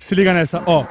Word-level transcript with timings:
Se 0.00 0.14
liga 0.14 0.32
nessa, 0.32 0.62
ó. 0.64 0.86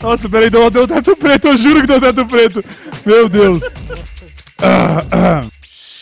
Nossa, 0.00 0.28
peraí, 0.28 0.48
deu, 0.48 0.70
deu 0.70 0.86
teto 0.86 1.16
preto, 1.16 1.48
eu 1.48 1.56
juro 1.56 1.80
que 1.80 1.86
deu 1.88 2.00
teto 2.00 2.24
preto. 2.26 2.64
Meu 3.04 3.28
Deus. 3.28 3.60
Ah, 4.62 5.00
ah. 5.10 5.55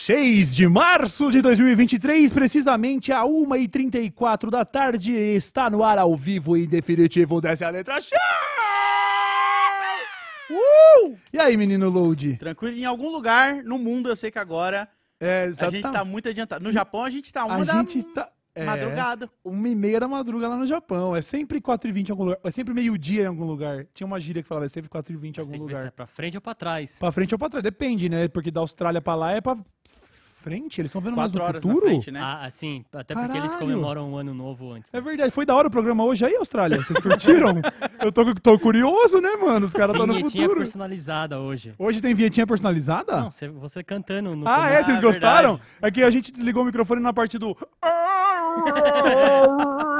6 0.05 0.53
de 0.53 0.67
março 0.67 1.31
de 1.31 1.41
2023, 1.41 2.31
precisamente 2.31 3.11
a 3.11 3.23
1h34 3.23 4.51
da 4.51 4.63
tarde, 4.63 5.11
está 5.11 5.67
no 5.67 5.83
ar 5.83 5.97
ao 5.97 6.15
vivo 6.15 6.55
e 6.55 6.67
definitivo 6.67 7.41
dessa 7.41 7.67
letra 7.71 7.99
Show! 7.99 8.15
Uh! 10.51 11.17
E 11.33 11.39
aí, 11.39 11.57
menino 11.57 11.89
Load? 11.89 12.37
Tranquilo. 12.37 12.77
Em 12.77 12.85
algum 12.85 13.09
lugar 13.09 13.63
no 13.63 13.79
mundo, 13.79 14.07
eu 14.07 14.15
sei 14.15 14.29
que 14.29 14.37
agora 14.37 14.87
É, 15.19 15.51
a 15.59 15.69
gente 15.69 15.81
tá 15.81 16.05
muito 16.05 16.29
adiantado. 16.29 16.63
No 16.63 16.71
Japão, 16.71 17.03
a 17.03 17.09
gente 17.09 17.33
tá 17.33 17.43
uma 17.43 17.63
A 17.63 17.63
da 17.63 17.73
gente 17.73 18.03
tá. 18.03 18.29
é, 18.53 18.63
madrugada. 18.63 19.27
Uma 19.43 19.69
e 19.69 19.73
meia 19.73 19.99
da 19.99 20.07
madruga 20.07 20.47
lá 20.47 20.55
no 20.55 20.67
Japão. 20.67 21.15
É 21.15 21.21
sempre 21.23 21.59
4h20 21.59 22.09
em 22.09 22.11
algum 22.11 22.25
lugar. 22.25 22.39
É 22.43 22.51
sempre 22.51 22.75
meio-dia 22.75 23.23
em 23.23 23.25
algum 23.25 23.45
lugar. 23.45 23.87
Tinha 23.91 24.05
uma 24.05 24.19
gíria 24.19 24.43
que 24.43 24.47
falava, 24.47 24.67
é 24.67 24.69
sempre 24.69 24.87
4h20 24.87 25.37
em 25.37 25.39
algum 25.39 25.51
Tem 25.51 25.61
que 25.61 25.65
ver 25.65 25.71
se 25.71 25.77
lugar. 25.77 25.87
é 25.87 25.89
pra 25.89 26.05
frente 26.05 26.37
ou 26.37 26.41
pra 26.41 26.53
trás. 26.53 26.95
Pra 26.99 27.11
frente 27.11 27.33
ou 27.33 27.39
pra 27.39 27.49
trás? 27.49 27.63
Depende, 27.63 28.07
né? 28.07 28.27
Porque 28.27 28.51
da 28.51 28.59
Austrália 28.59 29.01
pra 29.01 29.15
lá 29.15 29.31
é 29.31 29.41
pra 29.41 29.57
frente. 30.45 30.79
Eles 30.79 30.89
estão 30.89 31.01
vendo 31.01 31.15
mais 31.15 31.31
Quatro 31.31 31.39
no 31.39 31.45
horas 31.45 31.61
futuro? 31.63 31.85
na 31.85 31.91
frente, 31.91 32.11
né? 32.11 32.19
Ah, 32.21 32.45
assim, 32.45 32.85
até 32.93 33.15
porque 33.15 33.37
eles 33.37 33.51
Caralho. 33.53 33.71
comemoram 33.71 34.11
um 34.11 34.17
ano 34.17 34.33
novo 34.33 34.71
antes. 34.71 34.93
É 34.93 35.01
verdade. 35.01 35.31
Foi 35.31 35.45
da 35.45 35.55
hora 35.55 35.67
o 35.67 35.71
programa 35.71 36.03
hoje 36.05 36.23
aí, 36.25 36.35
Austrália? 36.35 36.77
Vocês 36.77 36.99
curtiram? 36.99 37.55
Eu 37.99 38.11
tô, 38.11 38.33
tô 38.35 38.59
curioso, 38.59 39.19
né, 39.19 39.31
mano? 39.41 39.65
Os 39.65 39.73
caras 39.73 39.95
estão 39.95 40.05
no 40.05 40.13
Vinhetinha 40.13 40.43
futuro. 40.43 40.59
personalizada 40.59 41.39
hoje. 41.39 41.73
Hoje 41.79 41.99
tem 42.01 42.13
vinhetinha 42.13 42.45
personalizada? 42.45 43.17
Não, 43.21 43.31
você, 43.31 43.47
você 43.47 43.83
cantando 43.83 44.35
no 44.35 44.47
Ah, 44.47 44.69
é? 44.69 44.83
Vocês 44.83 44.97
Ah, 44.97 45.01
gostaram? 45.01 45.49
verdade. 45.55 45.69
É 45.81 45.91
que 45.91 46.03
a 46.03 46.09
gente 46.11 46.31
desligou 46.31 46.61
o 46.61 46.65
microfone 46.65 47.01
na 47.01 47.11
parte 47.13 47.37
do. 47.39 47.57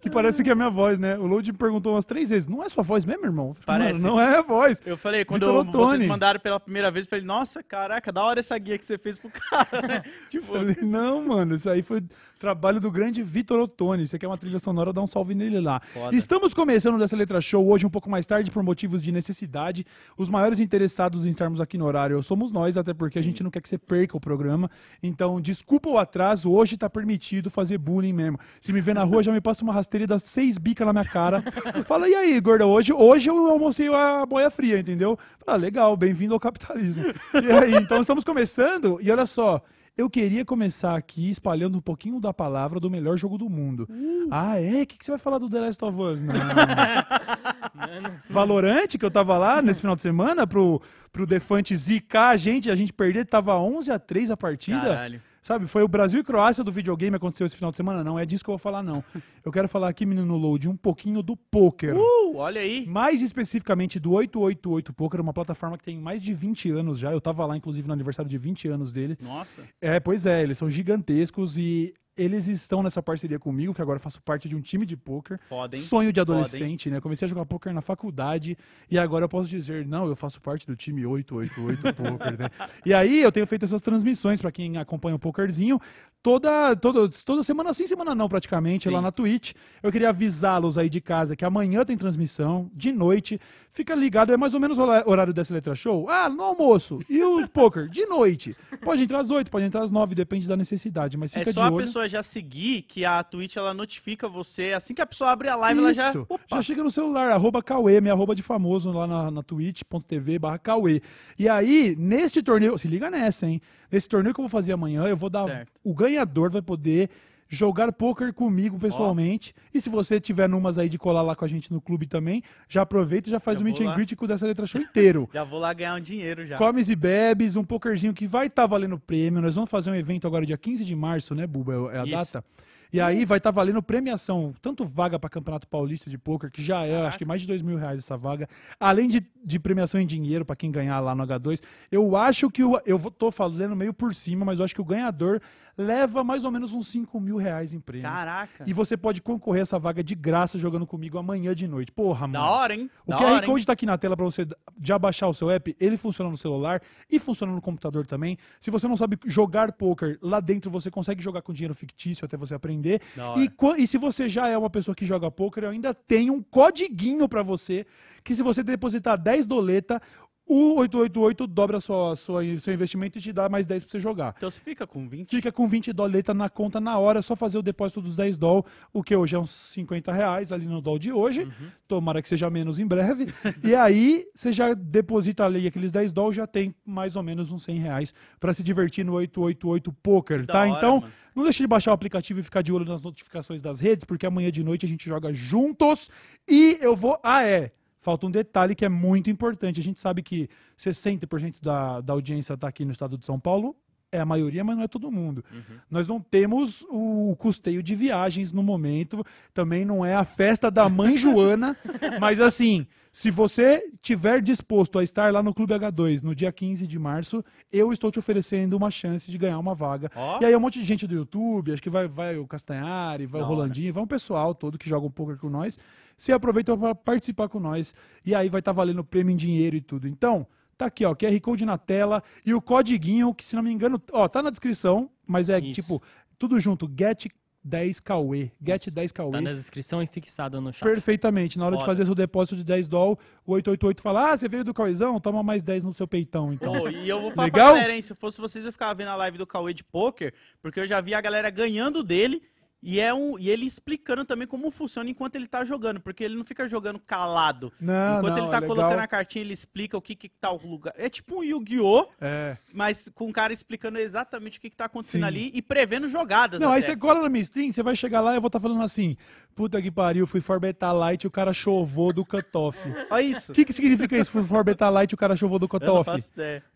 Que 0.00 0.08
parece 0.08 0.44
que 0.44 0.48
é 0.48 0.52
a 0.52 0.54
minha 0.54 0.70
voz, 0.70 0.96
né? 0.96 1.18
O 1.18 1.26
Load 1.26 1.50
me 1.50 1.58
perguntou 1.58 1.94
umas 1.94 2.04
três 2.04 2.28
vezes. 2.28 2.46
Não 2.48 2.62
é 2.62 2.68
sua 2.68 2.84
voz 2.84 3.04
mesmo, 3.04 3.24
irmão? 3.24 3.56
Parece. 3.66 4.00
Mano, 4.00 4.14
não 4.14 4.20
é 4.20 4.36
a 4.36 4.42
voz. 4.42 4.80
Eu 4.86 4.96
falei, 4.96 5.24
quando 5.24 5.42
eu- 5.44 5.64
vocês 5.64 6.06
mandaram 6.06 6.38
pela 6.38 6.60
primeira 6.60 6.88
vez, 6.88 7.04
eu 7.04 7.10
falei, 7.10 7.24
nossa, 7.24 7.64
caraca, 7.64 8.12
da 8.12 8.22
hora 8.22 8.38
essa 8.38 8.56
guia 8.58 8.78
que 8.78 8.84
você 8.84 8.96
fez 8.96 9.18
pro 9.18 9.28
cara, 9.28 9.88
né? 9.88 10.02
tipo, 10.30 10.46
Falei, 10.52 10.76
não, 10.82 11.24
mano, 11.26 11.56
isso 11.56 11.68
aí 11.68 11.82
foi 11.82 12.00
trabalho 12.38 12.78
do 12.80 12.92
grande 12.92 13.24
Vitor 13.24 13.58
Ottoni. 13.58 14.06
Você 14.06 14.16
quer 14.20 14.28
uma 14.28 14.38
trilha 14.38 14.60
sonora, 14.60 14.92
dá 14.92 15.02
um 15.02 15.06
salve 15.08 15.34
nele 15.34 15.60
lá. 15.60 15.80
Foda. 15.92 16.14
Estamos 16.14 16.54
começando 16.54 16.96
dessa 16.96 17.16
letra 17.16 17.40
show 17.40 17.68
hoje 17.68 17.84
um 17.84 17.90
pouco 17.90 18.08
mais 18.08 18.24
tarde 18.24 18.52
por 18.52 18.62
motivos 18.62 19.02
de 19.02 19.10
necessidade. 19.10 19.84
Os 20.16 20.30
maiores 20.30 20.60
interessados 20.60 21.26
em 21.26 21.30
estarmos 21.30 21.60
aqui 21.60 21.76
no 21.76 21.84
horário 21.84 22.22
somos 22.22 22.52
nós, 22.52 22.76
até 22.76 22.94
porque 22.94 23.18
a 23.18 23.22
gente 23.22 23.42
não 23.42 23.50
quer 23.50 23.60
que 23.60 23.68
você 23.68 23.76
perca 23.76 24.16
o 24.16 24.20
programa. 24.20 24.70
Então, 25.02 25.40
desculpa 25.40 25.88
o 25.90 25.98
atraso, 25.98 26.52
hoje 26.52 26.76
tá 26.78 26.88
permitido 26.88 27.50
fazer 27.50 27.78
bullying 27.78 28.12
mesmo. 28.12 28.38
Se 28.60 28.72
me 28.72 28.80
vê 28.80 28.94
na 28.94 29.02
rua, 29.02 29.24
já 29.24 29.32
me 29.32 29.40
passa 29.40 29.64
uma 29.64 29.72
rasteira 29.72 29.97
e 30.04 30.06
dá 30.06 30.18
seis 30.18 30.58
bicas 30.58 30.86
na 30.86 30.92
minha 30.92 31.04
cara. 31.04 31.42
Fala, 31.86 32.08
e 32.08 32.14
aí, 32.14 32.40
gorda, 32.40 32.66
hoje, 32.66 32.92
hoje 32.92 33.28
eu 33.28 33.46
almocei 33.46 33.88
a 33.88 34.24
boia 34.26 34.50
fria, 34.50 34.78
entendeu? 34.78 35.18
Ah, 35.46 35.56
legal, 35.56 35.96
bem-vindo 35.96 36.34
ao 36.34 36.40
capitalismo. 36.40 37.04
E 37.34 37.52
aí, 37.52 37.74
então 37.74 38.00
estamos 38.00 38.24
começando, 38.24 38.98
e 39.00 39.10
olha 39.10 39.26
só, 39.26 39.62
eu 39.96 40.08
queria 40.08 40.44
começar 40.44 40.94
aqui 40.96 41.28
espalhando 41.28 41.76
um 41.76 41.80
pouquinho 41.80 42.20
da 42.20 42.32
palavra 42.32 42.78
do 42.78 42.88
melhor 42.88 43.16
jogo 43.16 43.36
do 43.36 43.50
mundo. 43.50 43.88
Ah, 44.30 44.60
é? 44.60 44.82
O 44.82 44.86
que, 44.86 44.96
que 44.96 45.04
você 45.04 45.10
vai 45.10 45.18
falar 45.18 45.38
do 45.38 45.50
The 45.50 45.60
Last 45.60 45.84
of 45.84 46.00
Us? 46.00 46.22
Não. 46.22 46.34
Valorante, 48.30 48.96
que 48.96 49.04
eu 49.04 49.10
tava 49.10 49.36
lá 49.36 49.60
nesse 49.60 49.80
final 49.80 49.96
de 49.96 50.02
semana, 50.02 50.46
pro, 50.46 50.80
pro 51.12 51.26
Defante 51.26 51.74
zicar 51.74 52.30
a 52.30 52.36
gente, 52.36 52.70
a 52.70 52.76
gente 52.76 52.92
perder, 52.92 53.26
tava 53.26 53.58
11 53.58 53.90
a 53.90 53.98
3 53.98 54.30
a 54.30 54.36
partida. 54.36 54.80
caralho. 54.80 55.20
Sabe, 55.42 55.66
foi 55.66 55.82
o 55.82 55.88
Brasil 55.88 56.20
e 56.20 56.24
Croácia 56.24 56.62
do 56.62 56.72
videogame 56.72 57.16
aconteceu 57.16 57.46
esse 57.46 57.56
final 57.56 57.70
de 57.70 57.76
semana? 57.76 58.04
Não, 58.04 58.18
é 58.18 58.26
disso 58.26 58.44
que 58.44 58.50
eu 58.50 58.52
vou 58.52 58.58
falar, 58.58 58.82
não. 58.82 59.02
Eu 59.44 59.52
quero 59.52 59.68
falar 59.68 59.88
aqui, 59.88 60.04
menino 60.04 60.36
Load, 60.36 60.68
um 60.68 60.76
pouquinho 60.76 61.22
do 61.22 61.34
poker. 61.34 61.96
Uh, 61.96 62.36
olha 62.36 62.60
aí. 62.60 62.86
Mais 62.86 63.22
especificamente 63.22 63.98
do 63.98 64.10
888 64.10 64.92
Poker, 64.92 65.20
uma 65.22 65.32
plataforma 65.32 65.78
que 65.78 65.84
tem 65.84 65.96
mais 65.96 66.20
de 66.20 66.34
20 66.34 66.70
anos 66.70 66.98
já. 66.98 67.10
Eu 67.12 67.20
tava 67.20 67.46
lá, 67.46 67.56
inclusive, 67.56 67.86
no 67.86 67.94
aniversário 67.94 68.28
de 68.28 68.36
20 68.36 68.68
anos 68.68 68.92
dele. 68.92 69.16
Nossa. 69.22 69.62
É, 69.80 69.98
pois 69.98 70.26
é, 70.26 70.42
eles 70.42 70.58
são 70.58 70.68
gigantescos 70.68 71.56
e 71.56 71.94
eles 72.18 72.48
estão 72.48 72.82
nessa 72.82 73.00
parceria 73.00 73.38
comigo, 73.38 73.72
que 73.72 73.80
agora 73.80 73.98
faço 73.98 74.20
parte 74.20 74.48
de 74.48 74.56
um 74.56 74.60
time 74.60 74.84
de 74.84 74.96
poker. 74.96 75.38
Sonho 75.78 76.12
de 76.12 76.20
adolescente, 76.20 76.90
né? 76.90 77.00
Comecei 77.00 77.26
a 77.26 77.28
jogar 77.28 77.46
poker 77.46 77.72
na 77.72 77.80
faculdade 77.80 78.58
e 78.90 78.98
agora 78.98 79.24
eu 79.24 79.28
posso 79.28 79.48
dizer, 79.48 79.86
não, 79.86 80.06
eu 80.06 80.16
faço 80.16 80.40
parte 80.40 80.66
do 80.66 80.74
time 80.74 81.06
888 81.06 81.94
Poker, 81.94 82.38
né? 82.38 82.50
E 82.84 82.92
aí 82.92 83.22
eu 83.22 83.30
tenho 83.30 83.46
feito 83.46 83.64
essas 83.64 83.80
transmissões 83.80 84.40
para 84.40 84.50
quem 84.50 84.76
acompanha 84.76 85.14
o 85.14 85.18
pokerzinho 85.18 85.80
toda, 86.22 86.76
toda, 86.76 87.08
toda 87.24 87.42
semana 87.42 87.72
sim, 87.72 87.86
semana 87.86 88.14
não, 88.14 88.28
praticamente, 88.28 88.88
Sim. 88.88 88.94
lá 88.94 89.00
na 89.00 89.12
Twitch. 89.12 89.52
Eu 89.82 89.90
queria 89.90 90.10
avisá-los 90.10 90.76
aí 90.76 90.88
de 90.88 91.00
casa 91.00 91.36
que 91.36 91.44
amanhã 91.44 91.84
tem 91.84 91.96
transmissão, 91.96 92.70
de 92.74 92.92
noite. 92.92 93.40
Fica 93.72 93.94
ligado, 93.94 94.32
é 94.32 94.36
mais 94.36 94.54
ou 94.54 94.60
menos 94.60 94.78
o 94.78 94.82
horário 94.82 95.32
dessa 95.32 95.54
letra 95.54 95.74
show. 95.74 96.08
Ah, 96.10 96.28
no 96.28 96.42
almoço. 96.42 96.98
E 97.08 97.22
o 97.22 97.46
poker, 97.48 97.88
de 97.88 98.04
noite. 98.06 98.56
Pode 98.82 99.04
entrar 99.04 99.20
às 99.20 99.30
8, 99.30 99.50
pode 99.50 99.64
entrar 99.64 99.82
às 99.82 99.90
9, 99.90 100.14
depende 100.14 100.48
da 100.48 100.56
necessidade, 100.56 101.16
mas 101.16 101.34
É 101.34 101.40
fica 101.40 101.52
só 101.52 101.62
de 101.62 101.68
a 101.68 101.72
olho. 101.72 101.86
Pessoa 102.08 102.22
já 102.22 102.22
seguir 102.22 102.82
que 102.82 103.04
a 103.04 103.22
Twitch 103.22 103.56
ela 103.56 103.74
notifica 103.74 104.26
você. 104.28 104.72
Assim 104.72 104.94
que 104.94 105.02
a 105.02 105.06
pessoa 105.06 105.30
abre 105.30 105.48
a 105.48 105.54
live, 105.54 105.80
ela 105.80 105.92
já. 105.92 106.08
Isso. 106.08 106.26
Opa, 106.28 106.56
Já 106.56 106.62
chega 106.62 106.82
no 106.82 106.90
celular, 106.90 107.30
arroba 107.30 107.62
Cauê, 107.62 108.00
minha 108.00 108.14
arroba 108.14 108.34
de 108.34 108.42
famoso 108.42 108.90
lá 108.90 109.06
na, 109.06 109.30
na 109.30 109.42
twitch.tv 109.42 110.38
barra 110.38 110.58
Cauê. 110.58 111.02
E 111.38 111.48
aí, 111.48 111.94
neste 111.96 112.42
torneio, 112.42 112.76
se 112.78 112.88
liga 112.88 113.10
nessa, 113.10 113.46
hein? 113.46 113.60
Nesse 113.92 114.08
torneio 114.08 114.34
que 114.34 114.40
eu 114.40 114.44
vou 114.44 114.50
fazer 114.50 114.72
amanhã, 114.72 115.04
eu 115.04 115.16
vou 115.16 115.30
dar. 115.30 115.46
Certo. 115.46 115.72
O 115.84 115.94
ganhador 115.94 116.50
vai 116.50 116.62
poder 116.62 117.10
jogar 117.48 117.90
poker 117.92 118.32
comigo 118.32 118.78
pessoalmente. 118.78 119.54
E 119.72 119.80
se 119.80 119.88
você 119.88 120.20
tiver 120.20 120.48
numas 120.48 120.78
aí 120.78 120.88
de 120.88 120.98
colar 120.98 121.22
lá 121.22 121.34
com 121.34 121.44
a 121.44 121.48
gente 121.48 121.72
no 121.72 121.80
clube 121.80 122.06
também, 122.06 122.42
já 122.68 122.82
aproveita 122.82 123.28
e 123.28 123.32
já 123.32 123.40
faz 123.40 123.58
Já 123.58 123.62
o 123.62 123.64
meet 123.64 123.78
vou 123.78 123.86
and 123.86 123.90
lá. 123.90 123.94
greet 123.96 124.14
com 124.14 124.26
dessa 124.26 124.46
letra 124.46 124.66
show 124.66 124.80
inteiro. 124.80 125.28
já 125.32 125.44
vou 125.44 125.58
lá 125.58 125.72
ganhar 125.72 125.94
um 125.94 126.00
dinheiro 126.00 126.44
já. 126.44 126.58
Comes 126.58 126.90
e 126.90 126.96
bebes, 126.96 127.56
um 127.56 127.64
pokerzinho 127.64 128.12
que 128.12 128.26
vai 128.26 128.48
estar 128.48 128.66
valendo 128.66 128.98
prêmio. 128.98 129.40
Nós 129.40 129.54
vamos 129.54 129.70
fazer 129.70 129.90
um 129.90 129.94
evento 129.94 130.26
agora 130.26 130.44
dia 130.44 130.58
15 130.58 130.84
de 130.84 130.94
março, 130.94 131.34
né, 131.34 131.46
Buba? 131.46 131.90
É 131.92 132.00
a 132.00 132.04
Isso. 132.04 132.12
data. 132.12 132.44
E 132.90 133.00
aí 133.00 133.26
vai 133.26 133.36
estar 133.36 133.50
valendo 133.50 133.82
premiação, 133.82 134.54
tanto 134.62 134.84
vaga 134.84 135.18
para 135.18 135.28
Campeonato 135.28 135.68
Paulista 135.68 136.08
de 136.08 136.16
Poker, 136.16 136.50
que 136.50 136.62
já 136.62 136.86
é, 136.86 136.92
Caraca. 136.92 137.08
acho 137.08 137.18
que 137.18 137.24
mais 137.24 137.42
de 137.42 137.46
dois 137.46 137.60
mil 137.60 137.76
reais 137.76 137.98
essa 137.98 138.16
vaga, 138.16 138.48
além 138.80 139.08
de, 139.08 139.22
de 139.44 139.58
premiação 139.58 140.00
em 140.00 140.06
dinheiro 140.06 140.42
para 140.42 140.56
quem 140.56 140.70
ganhar 140.70 140.98
lá 141.00 141.14
no 141.14 141.22
H2. 141.26 141.60
Eu 141.92 142.16
acho 142.16 142.50
que 142.50 142.64
o, 142.64 142.80
eu 142.86 142.98
tô 143.10 143.30
falando 143.30 143.76
meio 143.76 143.92
por 143.92 144.14
cima, 144.14 144.44
mas 144.44 144.58
eu 144.58 144.64
acho 144.64 144.74
que 144.74 144.80
o 144.80 144.84
ganhador 144.84 145.38
leva 145.78 146.24
mais 146.24 146.44
ou 146.44 146.50
menos 146.50 146.72
uns 146.74 146.88
5 146.88 147.20
mil 147.20 147.36
reais 147.36 147.72
em 147.72 147.78
prêmio. 147.78 148.10
Caraca. 148.10 148.64
E 148.66 148.72
você 148.72 148.96
pode 148.96 149.22
concorrer 149.22 149.60
a 149.60 149.62
essa 149.62 149.78
vaga 149.78 150.02
de 150.02 150.16
graça 150.16 150.58
jogando 150.58 150.84
comigo 150.84 151.16
amanhã 151.18 151.54
de 151.54 151.68
noite. 151.68 151.92
Porra, 151.92 152.26
mano. 152.26 152.44
Da 152.44 152.50
hora, 152.50 152.74
hein? 152.74 152.90
O 153.06 153.10
da 153.10 153.16
QR 153.16 153.24
hora? 153.24 153.46
Code 153.46 153.64
tá 153.64 153.72
aqui 153.74 153.86
na 153.86 153.96
tela 153.96 154.16
para 154.16 154.24
você 154.24 154.46
já 154.82 154.98
baixar 154.98 155.28
o 155.28 155.34
seu 155.34 155.48
app. 155.48 155.76
Ele 155.78 155.96
funciona 155.96 156.28
no 156.28 156.36
celular 156.36 156.82
e 157.08 157.20
funciona 157.20 157.52
no 157.52 157.62
computador 157.62 158.06
também. 158.06 158.36
Se 158.60 158.72
você 158.72 158.88
não 158.88 158.96
sabe 158.96 159.16
jogar 159.26 159.70
poker, 159.70 160.18
lá 160.20 160.40
dentro 160.40 160.68
você 160.68 160.90
consegue 160.90 161.22
jogar 161.22 161.42
com 161.42 161.52
dinheiro 161.52 161.74
fictício 161.74 162.24
até 162.24 162.36
você 162.36 162.54
aprender. 162.54 163.00
E, 163.36 163.82
e 163.82 163.86
se 163.86 163.96
você 163.96 164.28
já 164.28 164.48
é 164.48 164.58
uma 164.58 164.68
pessoa 164.68 164.96
que 164.96 165.06
joga 165.06 165.30
poker, 165.30 165.62
eu 165.62 165.70
ainda 165.70 165.94
tenho 165.94 166.34
um 166.34 166.42
codiguinho 166.42 167.28
para 167.28 167.42
você 167.44 167.86
que 168.24 168.34
se 168.34 168.42
você 168.42 168.62
depositar 168.62 169.16
10 169.16 169.46
doleta, 169.46 170.02
o 170.48 170.76
888 170.76 171.46
dobra 171.46 171.78
sua, 171.78 172.16
sua, 172.16 172.42
seu 172.58 172.72
investimento 172.72 173.18
e 173.18 173.20
te 173.20 173.32
dá 173.32 173.48
mais 173.48 173.66
10 173.66 173.84
para 173.84 173.92
você 173.92 174.00
jogar. 174.00 174.34
Então 174.36 174.50
você 174.50 174.58
fica 174.58 174.86
com 174.86 175.06
20? 175.06 175.36
Fica 175.36 175.52
com 175.52 175.68
20 175.68 175.92
doleta 175.92 176.32
na 176.32 176.48
conta 176.48 176.80
na 176.80 176.98
hora, 176.98 177.18
é 177.18 177.22
só 177.22 177.36
fazer 177.36 177.58
o 177.58 177.62
depósito 177.62 178.00
dos 178.00 178.16
10 178.16 178.38
doll, 178.38 178.64
o 178.92 179.02
que 179.02 179.14
hoje 179.14 179.36
é 179.36 179.38
uns 179.38 179.50
50 179.50 180.10
reais 180.10 180.50
ali 180.50 180.66
no 180.66 180.80
doll 180.80 180.98
de 180.98 181.12
hoje. 181.12 181.42
Uhum. 181.42 181.70
Tomara 181.86 182.22
que 182.22 182.28
seja 182.28 182.48
menos 182.48 182.78
em 182.78 182.86
breve. 182.86 183.32
e 183.62 183.74
aí, 183.74 184.26
você 184.34 184.50
já 184.50 184.72
deposita 184.72 185.44
ali 185.44 185.66
aqueles 185.66 185.90
10 185.90 186.12
doll, 186.12 186.32
já 186.32 186.46
tem 186.46 186.74
mais 186.84 187.14
ou 187.14 187.22
menos 187.22 187.52
uns 187.52 187.64
100 187.64 187.78
reais 187.78 188.14
para 188.40 188.54
se 188.54 188.62
divertir 188.62 189.04
no 189.04 189.12
888 189.12 189.92
Poker, 190.02 190.46
tá? 190.46 190.60
hora, 190.60 190.70
então, 190.70 191.00
mano. 191.00 191.12
não 191.34 191.42
deixe 191.42 191.62
de 191.62 191.66
baixar 191.66 191.90
o 191.90 191.94
aplicativo 191.94 192.40
e 192.40 192.42
ficar 192.42 192.62
de 192.62 192.72
olho 192.72 192.86
nas 192.86 193.02
notificações 193.02 193.60
das 193.60 193.80
redes, 193.80 194.04
porque 194.04 194.24
amanhã 194.24 194.50
de 194.50 194.64
noite 194.64 194.86
a 194.86 194.88
gente 194.88 195.06
joga 195.06 195.32
juntos 195.32 196.08
e 196.48 196.78
eu 196.80 196.96
vou. 196.96 197.18
Ah, 197.22 197.44
é. 197.44 197.72
Falta 198.00 198.26
um 198.26 198.30
detalhe 198.30 198.74
que 198.74 198.84
é 198.84 198.88
muito 198.88 199.28
importante. 199.30 199.80
A 199.80 199.82
gente 199.82 199.98
sabe 199.98 200.22
que 200.22 200.48
60% 200.78 201.56
da, 201.62 202.00
da 202.00 202.12
audiência 202.12 202.54
está 202.54 202.68
aqui 202.68 202.84
no 202.84 202.92
estado 202.92 203.18
de 203.18 203.24
São 203.26 203.38
Paulo. 203.38 203.76
É 204.10 204.18
a 204.20 204.24
maioria, 204.24 204.64
mas 204.64 204.74
não 204.76 204.84
é 204.84 204.88
todo 204.88 205.10
mundo. 205.12 205.44
Uhum. 205.52 205.76
Nós 205.90 206.08
não 206.08 206.18
temos 206.18 206.82
o 206.88 207.36
custeio 207.38 207.82
de 207.82 207.94
viagens 207.94 208.54
no 208.54 208.62
momento. 208.62 209.22
Também 209.52 209.84
não 209.84 210.02
é 210.02 210.14
a 210.14 210.24
festa 210.24 210.70
da 210.70 210.88
mãe 210.88 211.14
Joana. 211.18 211.76
mas 212.18 212.40
assim, 212.40 212.86
se 213.12 213.30
você 213.30 213.84
tiver 214.00 214.40
disposto 214.40 214.98
a 214.98 215.04
estar 215.04 215.30
lá 215.30 215.42
no 215.42 215.52
Clube 215.52 215.74
H2 215.74 216.22
no 216.22 216.34
dia 216.34 216.50
15 216.50 216.86
de 216.86 216.98
março, 216.98 217.44
eu 217.70 217.92
estou 217.92 218.10
te 218.10 218.18
oferecendo 218.18 218.78
uma 218.78 218.90
chance 218.90 219.30
de 219.30 219.36
ganhar 219.36 219.58
uma 219.58 219.74
vaga. 219.74 220.10
Ó, 220.14 220.40
E 220.40 220.44
aí 220.46 220.56
um 220.56 220.60
monte 220.60 220.78
de 220.78 220.86
gente 220.86 221.06
do 221.06 221.14
YouTube, 221.14 221.72
acho 221.72 221.82
que 221.82 221.90
vai, 221.90 222.08
vai 222.08 222.38
o 222.38 222.46
Castanhari, 222.46 223.26
vai 223.26 223.42
Da 223.42 223.46
o. 223.46 223.50
Rolandinho, 223.50 223.92
vai 223.92 224.02
um 224.02 224.06
pessoal 224.06 224.54
todo 224.54 224.78
que 224.78 224.88
joga 224.88 225.06
um 225.06 225.10
poker 225.10 225.36
com 225.36 225.50
nós. 225.50 225.78
Você 226.18 226.32
aproveita 226.32 226.76
para 226.76 226.94
participar 226.96 227.48
com 227.48 227.60
nós. 227.60 227.94
E 228.26 228.34
aí 228.34 228.48
vai 228.48 228.58
estar 228.58 228.72
valendo 228.72 229.04
prêmio 229.04 229.32
em 229.32 229.36
dinheiro 229.36 229.76
e 229.76 229.80
tudo. 229.80 230.08
Então, 230.08 230.44
tá 230.76 230.86
aqui, 230.86 231.04
ó, 231.04 231.14
QR 231.14 231.40
Code 231.40 231.64
na 231.64 231.78
tela 231.78 232.22
e 232.44 232.52
o 232.52 232.60
codiguinho, 232.60 233.32
que 233.32 233.44
se 233.44 233.54
não 233.54 233.62
me 233.62 233.70
engano, 233.72 234.02
ó, 234.12 234.26
tá 234.26 234.42
na 234.42 234.50
descrição, 234.50 235.08
mas 235.24 235.48
é 235.48 235.60
Isso. 235.60 235.72
tipo, 235.74 236.02
tudo 236.36 236.58
junto, 236.58 236.90
get 236.98 237.26
10KW, 237.66 238.50
get 238.64 238.86
10KW. 238.88 239.32
Tá 239.32 239.40
na 239.40 239.52
descrição 239.52 240.02
e 240.02 240.06
fixado 240.06 240.60
no 240.60 240.72
chat. 240.72 240.82
Perfeitamente. 240.82 241.58
Na 241.58 241.66
hora 241.66 241.76
de 241.76 241.82
Foda. 241.82 241.92
fazer 241.92 242.04
seu 242.04 242.14
depósito 242.14 242.56
de 242.56 242.64
10 242.64 242.88
doll, 242.88 243.18
o 243.46 243.52
888 243.52 244.02
fala: 244.02 244.32
Ah, 244.32 244.38
você 244.38 244.48
veio 244.48 244.64
do 244.64 244.72
Cauezão? 244.74 245.20
Toma 245.20 245.42
mais 245.42 245.62
10 245.62 245.84
no 245.84 245.92
seu 245.92 246.06
peitão, 246.06 246.52
então. 246.52 246.72
Pô, 246.72 246.88
e 246.88 247.08
eu 247.08 247.20
vou 247.20 247.30
falar 247.32 247.44
Legal? 247.44 247.66
pra 247.68 247.74
galera, 247.74 247.94
hein? 247.94 248.02
Se 248.02 248.14
fosse 248.14 248.40
vocês, 248.40 248.64
eu 248.64 248.72
ficava 248.72 248.94
vendo 248.94 249.08
a 249.08 249.16
live 249.16 249.38
do 249.38 249.46
Cauê 249.46 249.74
de 249.74 249.84
poker, 249.84 250.32
porque 250.62 250.80
eu 250.80 250.86
já 250.86 251.00
vi 251.00 251.14
a 251.14 251.20
galera 251.20 251.50
ganhando 251.50 252.02
dele 252.02 252.42
e, 252.82 253.00
é 253.00 253.12
um, 253.12 253.38
e 253.38 253.50
ele 253.50 253.66
explicando 253.66 254.24
também 254.24 254.46
como 254.46 254.70
funciona 254.70 255.10
enquanto 255.10 255.36
ele 255.36 255.46
tá 255.46 255.64
jogando, 255.64 256.00
porque 256.00 256.22
ele 256.22 256.36
não 256.36 256.44
fica 256.44 256.68
jogando 256.68 256.98
calado. 256.98 257.72
Não, 257.80 258.18
enquanto 258.18 258.36
não, 258.36 258.42
ele 258.44 258.50
tá 258.50 258.58
é 258.58 258.60
colocando 258.60 258.90
legal. 258.90 259.04
a 259.04 259.08
cartinha, 259.08 259.44
ele 259.44 259.52
explica 259.52 259.96
o 259.96 260.02
que 260.02 260.14
que 260.14 260.28
tá 260.28 260.50
o 260.52 260.56
lugar. 260.56 260.94
É 260.96 261.08
tipo 261.08 261.40
um 261.40 261.44
Yu-Gi-Oh! 261.44 262.06
É. 262.20 262.56
mas 262.72 263.10
com 263.14 263.28
o 263.28 263.32
cara 263.32 263.52
explicando 263.52 263.98
exatamente 263.98 264.58
o 264.58 264.60
que, 264.60 264.70
que 264.70 264.76
tá 264.76 264.84
acontecendo 264.84 265.22
Sim. 265.22 265.26
ali 265.26 265.50
e 265.54 265.60
prevendo 265.60 266.08
jogadas. 266.08 266.60
Não, 266.60 266.72
aí 266.72 266.78
até. 266.78 266.92
você 266.92 266.96
cola 266.96 267.22
na 267.22 267.28
minha 267.28 267.42
stream, 267.42 267.72
você 267.72 267.82
vai 267.82 267.96
chegar 267.96 268.20
lá 268.20 268.32
e 268.32 268.36
eu 268.36 268.40
vou 268.40 268.48
estar 268.48 268.60
falando 268.60 268.82
assim: 268.82 269.16
Puta 269.58 269.82
que 269.82 269.90
pariu, 269.90 270.24
fui 270.24 270.40
for 270.40 270.60
beta 270.60 270.92
light 270.92 271.24
e 271.24 271.26
o 271.26 271.30
cara 271.32 271.52
chovou 271.52 272.12
do 272.12 272.24
cutoff. 272.24 272.78
Olha 273.10 273.22
isso. 273.22 273.50
O 273.50 273.54
que, 273.56 273.64
que 273.64 273.72
significa 273.72 274.16
isso? 274.16 274.30
Fui 274.30 274.44
for 274.44 274.62
beta 274.62 274.88
light 274.88 275.10
e 275.10 275.14
o 275.14 275.18
cara 275.18 275.34
chovou 275.34 275.58
do 275.58 275.66
cutoff? 275.66 276.08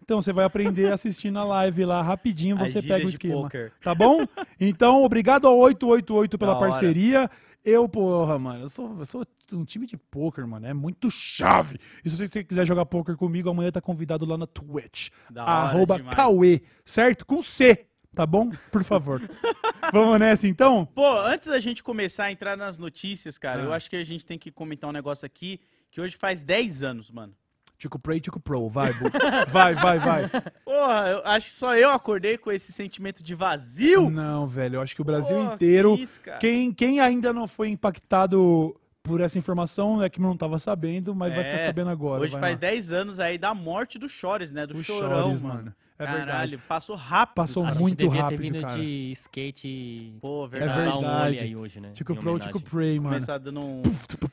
Então 0.03 0.21
você 0.21 0.33
vai 0.33 0.45
aprender 0.45 0.93
assistindo 0.93 1.39
a 1.39 1.45
live 1.45 1.85
lá 1.85 2.03
rapidinho, 2.03 2.57
As 2.57 2.73
você 2.73 2.81
gírias 2.81 2.99
pega 2.99 3.07
o 3.07 3.11
esquema. 3.11 3.43
poker. 3.43 3.73
Tá 3.81 3.95
bom? 3.95 4.27
Então, 4.61 5.03
obrigado 5.03 5.47
ao 5.49 5.59
888 5.93 6.39
pela 6.39 6.53
Da 6.53 6.59
hora. 6.59 6.71
parceria. 6.71 7.31
Eu, 7.65 7.89
porra, 7.89 8.39
mano, 8.41 8.65
eu 8.65 8.69
sou, 8.69 8.99
eu 8.99 9.05
sou 9.05 9.25
um 9.53 9.65
time 9.65 9.87
de 9.87 9.97
poker, 9.97 10.47
mano. 10.47 10.67
É 10.67 10.75
muito 10.75 11.09
chave. 11.11 11.79
E 12.05 12.11
se 12.11 12.17
você 12.17 12.43
quiser 12.43 12.67
jogar 12.67 12.85
poker 12.87 13.17
comigo, 13.17 13.49
amanhã 13.49 13.71
tá 13.71 13.81
convidado 13.81 14.25
lá 14.27 14.37
na 14.37 14.47
Twitch. 14.49 15.11
Da 15.31 15.43
hora 15.43 15.51
Arroba 15.53 15.97
demais. 15.97 16.17
Cauê, 16.17 16.63
certo? 16.85 17.25
Com 17.25 17.41
C, 17.41 17.87
tá 18.15 18.27
bom? 18.27 18.51
Por 18.73 18.83
favor. 18.83 19.21
Vamos 19.93 20.19
nessa 20.19 20.49
então? 20.49 20.85
Pô, 20.87 21.21
antes 21.21 21.47
da 21.47 21.61
gente 21.61 21.83
começar 21.85 22.25
a 22.25 22.33
entrar 22.33 22.57
nas 22.57 22.79
notícias, 22.79 23.39
cara, 23.39 23.63
Ah. 23.63 23.65
eu 23.67 23.73
acho 23.73 23.89
que 23.89 23.97
a 23.97 24.03
gente 24.05 24.27
tem 24.27 24.39
que 24.39 24.51
comentar 24.51 24.91
um 24.91 24.93
negócio 24.93 25.25
aqui 25.25 25.61
que 25.91 26.01
hoje 26.01 26.17
faz 26.17 26.43
10 26.43 26.83
anos, 26.83 27.11
mano. 27.13 27.33
Tico 27.83 27.99
Pro 27.99 28.15
e 28.15 28.21
Tico 28.21 28.39
Pro, 28.39 28.69
vai, 28.69 28.93
Bu. 28.93 29.07
vai, 29.51 29.75
vai, 29.75 29.99
vai. 29.99 30.31
Porra, 30.65 31.09
eu 31.09 31.23
acho 31.25 31.47
que 31.49 31.53
só 31.53 31.77
eu 31.77 31.91
acordei 31.91 32.39
com 32.39 32.53
esse 32.53 32.73
sentimento 32.73 33.25
de 33.25 33.35
vazio. 33.35 34.09
Não, 34.09 34.47
velho, 34.47 34.77
eu 34.77 34.81
acho 34.81 34.95
que 34.95 35.03
o 35.03 35.05
Brasil 35.05 35.35
Porra, 35.35 35.55
inteiro 35.55 35.97
que 35.97 36.03
isso, 36.05 36.21
cara. 36.21 36.39
Quem, 36.39 36.73
quem 36.73 37.01
ainda 37.01 37.33
não 37.33 37.49
foi 37.49 37.71
impactado 37.71 38.77
por 39.03 39.21
essa 39.21 39.37
informação 39.39 40.03
é 40.03 40.09
que 40.09 40.21
não 40.21 40.33
estava 40.33 40.59
sabendo, 40.59 41.15
mas 41.15 41.35
vai 41.35 41.43
É, 41.45 41.53
ficar 41.53 41.65
sabendo 41.65 41.91
agora. 41.91 42.23
Hoje 42.23 42.33
vai 42.33 42.41
faz 42.41 42.55
lá. 42.55 42.61
10 42.61 42.93
anos 42.93 43.21
aí 43.21 43.37
da 43.37 43.53
morte 43.55 43.99
do 43.99 44.09
Chores, 44.09 44.53
né? 44.53 44.67
Do 44.67 44.77
O 44.79 44.85
chorão, 44.85 45.29
Chores, 45.29 45.43
mano. 45.43 45.75
É 45.99 46.05
Caralho, 46.05 46.27
verdade. 46.27 46.59
passou 46.69 46.97
rápido. 46.97 47.35
Passou 47.37 47.65
A 47.65 47.75
muito 47.75 47.97
devia 47.99 48.23
rápido, 48.23 48.39
ter 48.39 48.43
vindo 48.43 48.61
cara. 48.61 48.75
de 48.81 49.13
skate 49.13 50.15
Pô, 50.21 50.49
verdade. 50.49 50.85
dar 50.89 50.97
um 50.97 51.01
verdade. 51.01 51.27
olho 51.37 51.41
aí 51.43 51.57
hoje, 51.57 51.81
né? 51.81 51.91
Tico 51.93 52.15
Pro. 52.17 52.39
Tico 52.39 52.61
Pray, 52.61 52.97
mano. 52.99 53.09
Começar 53.11 53.39
dando 53.39 53.61
um, 53.61 53.83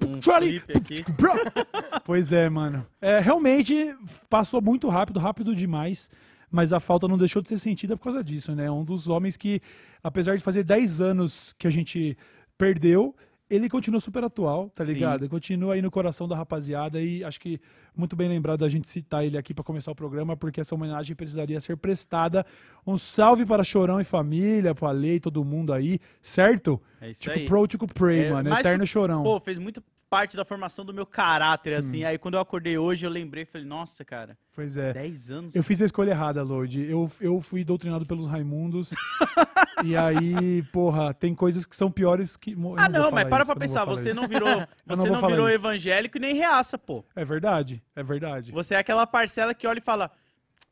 um 0.08 0.22
flip 0.22 0.78
aqui. 0.78 1.04
Pois 2.04 2.32
é, 2.32 2.50
mano. 2.50 2.86
É, 3.02 3.20
realmente 3.20 3.96
passou 4.30 4.62
muito 4.62 4.88
rápido, 4.90 5.20
rápido 5.20 5.56
demais. 5.56 6.10
Mas 6.52 6.74
a 6.74 6.80
falta 6.80 7.08
não 7.08 7.18
deixou 7.18 7.42
de 7.44 7.50
ser 7.50 7.60
sentida 7.60 7.96
por 7.96 8.06
causa 8.06 8.24
disso, 8.24 8.56
né? 8.56 8.72
Um 8.72 8.84
dos 8.84 9.08
homens 9.08 9.38
que, 9.38 9.62
apesar 10.04 10.36
de 10.36 10.42
fazer 10.44 10.64
10 10.64 11.00
anos 11.02 11.54
que 11.60 11.68
a 11.68 11.70
gente 11.70 12.18
perdeu, 12.58 13.16
ele 13.50 13.68
continua 13.70 14.00
super 14.00 14.24
atual, 14.24 14.70
tá 14.70 14.86
Sim. 14.86 14.94
ligado? 14.94 15.22
Ele 15.22 15.30
continua 15.30 15.74
aí 15.74 15.82
no 15.82 15.90
coração 15.90 16.28
da 16.28 16.36
rapaziada 16.36 17.02
e 17.02 17.24
acho 17.24 17.40
que 17.40 17.60
muito 17.96 18.16
bem 18.16 18.30
lembrado 18.30 18.60
da 18.60 18.70
gente 18.70 18.88
citar 18.88 19.26
ele 19.26 19.38
aqui 19.38 19.54
pra 19.54 19.64
começar 19.64 19.92
o 19.92 19.96
programa, 19.96 20.38
porque 20.38 20.62
essa 20.62 20.76
homenagem 20.76 21.16
precisaria 21.16 21.60
ser 21.60 21.76
prestada. 21.78 22.46
Um 22.86 22.98
salve 22.98 23.46
para 23.46 23.64
Chorão 23.64 24.00
e 24.00 24.04
família, 24.04 24.76
pra 24.76 24.92
Lei 24.92 25.16
e 25.16 25.20
todo 25.20 25.44
mundo 25.44 25.74
aí, 25.74 26.00
certo? 26.22 26.80
É 27.02 27.10
isso 27.10 27.22
Tico 27.22 27.36
aí. 27.40 27.46
Pro, 27.46 27.68
Tico 27.68 27.88
Pray, 27.88 28.26
É, 28.26 28.32
mano. 28.32 28.50
mais 28.50 28.60
Eterno 28.66 28.86
Chorão. 28.86 29.24
Pô, 29.24 29.40
fez 29.40 29.58
muita 29.58 29.82
parte 30.10 30.36
da 30.36 30.44
formação 30.44 30.84
do 30.84 30.94
meu 30.94 31.06
caráter, 31.06 31.74
Hum. 31.76 31.78
assim. 31.80 32.04
Aí 32.04 32.18
quando 32.18 32.34
eu 32.36 32.40
acordei 32.40 32.78
hoje, 32.78 33.06
eu 33.06 33.10
lembrei, 33.10 33.46
falei, 33.46 33.68
nossa, 33.68 34.04
cara, 34.04 34.38
pois 34.54 34.76
é. 34.76 34.92
10 34.94 35.30
anos. 35.32 35.56
Eu 35.56 35.64
fiz 35.64 35.82
a 35.82 35.86
escolha 35.86 36.12
errada, 36.12 36.42
Lord. 36.42 36.82
Eu, 36.82 37.10
eu 37.22 37.40
fui 37.42 37.64
doutrinado 37.64 38.06
pelos 38.06 38.26
Raimundos. 38.26 38.92
e 39.86 39.96
aí, 39.96 40.64
porra, 40.72 41.14
tem 41.14 41.36
coisas 41.36 41.66
que 41.66 41.76
são 41.76 41.92
piores 41.92 42.36
que. 42.36 42.54
Ah, 42.78 42.90
não, 42.90 43.04
falar 43.04 43.12
mas 43.12 43.28
para 43.30 43.38
isso, 43.44 43.46
pra 43.46 43.56
não 43.56 43.56
pensar, 43.60 43.86
você 43.86 44.10
isso. 44.10 44.20
não 44.20 44.28
virou, 44.28 44.50
não 44.86 44.96
você 44.96 45.10
não 45.10 45.20
falar 45.20 45.28
virou 45.34 45.48
isso. 45.48 45.56
evangélico 45.56 46.18
e 46.18 46.22
nem 46.22 46.36
reaça, 46.36 46.78
pô. 46.78 47.06
É 47.16 47.24
verdade, 47.24 47.82
é 47.96 48.04
verdade. 48.04 48.52
Você 48.52 48.74
é 48.74 48.78
aquela 48.78 49.06
parcela 49.06 49.54
que 49.54 49.68
olha 49.68 49.78
e 49.80 49.82
fala, 49.82 50.12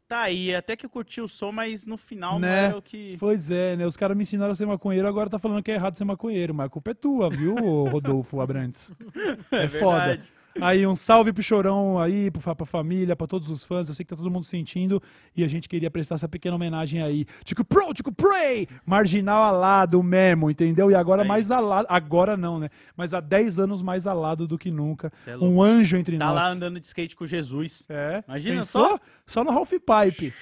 tá 0.07 0.21
aí, 0.21 0.55
até 0.55 0.75
que 0.75 0.85
eu 0.85 0.89
curti 0.89 1.19
o 1.21 1.27
som, 1.27 1.51
mas 1.51 1.85
no 1.85 1.97
final 1.97 2.33
não 2.33 2.47
Né? 2.47 2.65
era 2.65 2.77
o 2.77 2.81
que... 2.81 3.17
Pois 3.19 3.51
é, 3.51 3.75
né? 3.75 3.85
Os 3.85 3.97
caras 3.97 4.15
me 4.15 4.23
ensinaram 4.23 4.53
a 4.53 4.55
ser 4.55 4.65
maconheiro, 4.65 5.07
agora 5.07 5.29
tá 5.29 5.37
falando 5.39 5.61
que 5.61 5.71
é 5.71 5.75
errado 5.75 5.95
ser 5.95 6.05
maconheiro. 6.05 6.53
Mas 6.53 6.67
a 6.67 6.69
culpa 6.69 6.91
é 6.91 6.93
tua, 6.93 7.29
viu, 7.29 7.55
Rodolfo 7.55 8.39
Abrantes? 8.41 8.91
É, 9.51 9.67
foda. 9.69 10.07
verdade. 10.07 10.33
Aí 10.61 10.85
um 10.87 10.95
salve 10.95 11.31
pro 11.33 11.43
Chorão 11.43 11.99
aí, 11.99 12.31
pro, 12.31 12.55
pra 12.55 12.65
família, 12.65 13.15
pra 13.15 13.27
todos 13.27 13.49
os 13.49 13.63
fãs. 13.63 13.87
Eu 13.87 13.93
sei 13.95 14.03
que 14.05 14.09
tá 14.09 14.15
todo 14.15 14.29
mundo 14.31 14.45
sentindo 14.45 15.01
e 15.35 15.43
a 15.43 15.47
gente 15.47 15.67
queria 15.69 15.89
prestar 15.91 16.15
essa 16.15 16.27
pequena 16.27 16.55
homenagem 16.55 17.01
aí. 17.01 17.25
Tico 17.43 17.63
Pro, 17.63 17.93
Tico 17.93 18.11
Pray! 18.11 18.67
Marginal 18.85 19.43
alado 19.43 20.01
mesmo, 20.01 20.49
entendeu? 20.49 20.89
E 20.91 20.95
agora 20.95 21.21
aí. 21.23 21.27
mais 21.27 21.51
alado. 21.51 21.87
Agora 21.89 22.35
não, 22.37 22.59
né? 22.59 22.69
Mas 22.95 23.13
há 23.13 23.19
10 23.19 23.59
anos 23.59 23.81
mais 23.81 24.07
alado 24.07 24.47
do 24.47 24.57
que 24.57 24.71
nunca. 24.71 25.11
É. 25.25 25.37
Um 25.37 25.61
anjo 25.61 25.97
entre 25.97 26.17
Tá 26.17 26.25
nós. 26.27 26.35
lá 26.35 26.47
andando 26.49 26.79
de 26.79 26.87
skate 26.87 27.15
com 27.15 27.25
Jesus, 27.25 27.85
É. 27.89 28.23
Imagina 28.27 28.57
Pensou? 28.57 28.87
só? 28.89 28.99
Só 29.25 29.43
no 29.43 29.51
Half 29.51 29.71
Pipe. 29.71 30.33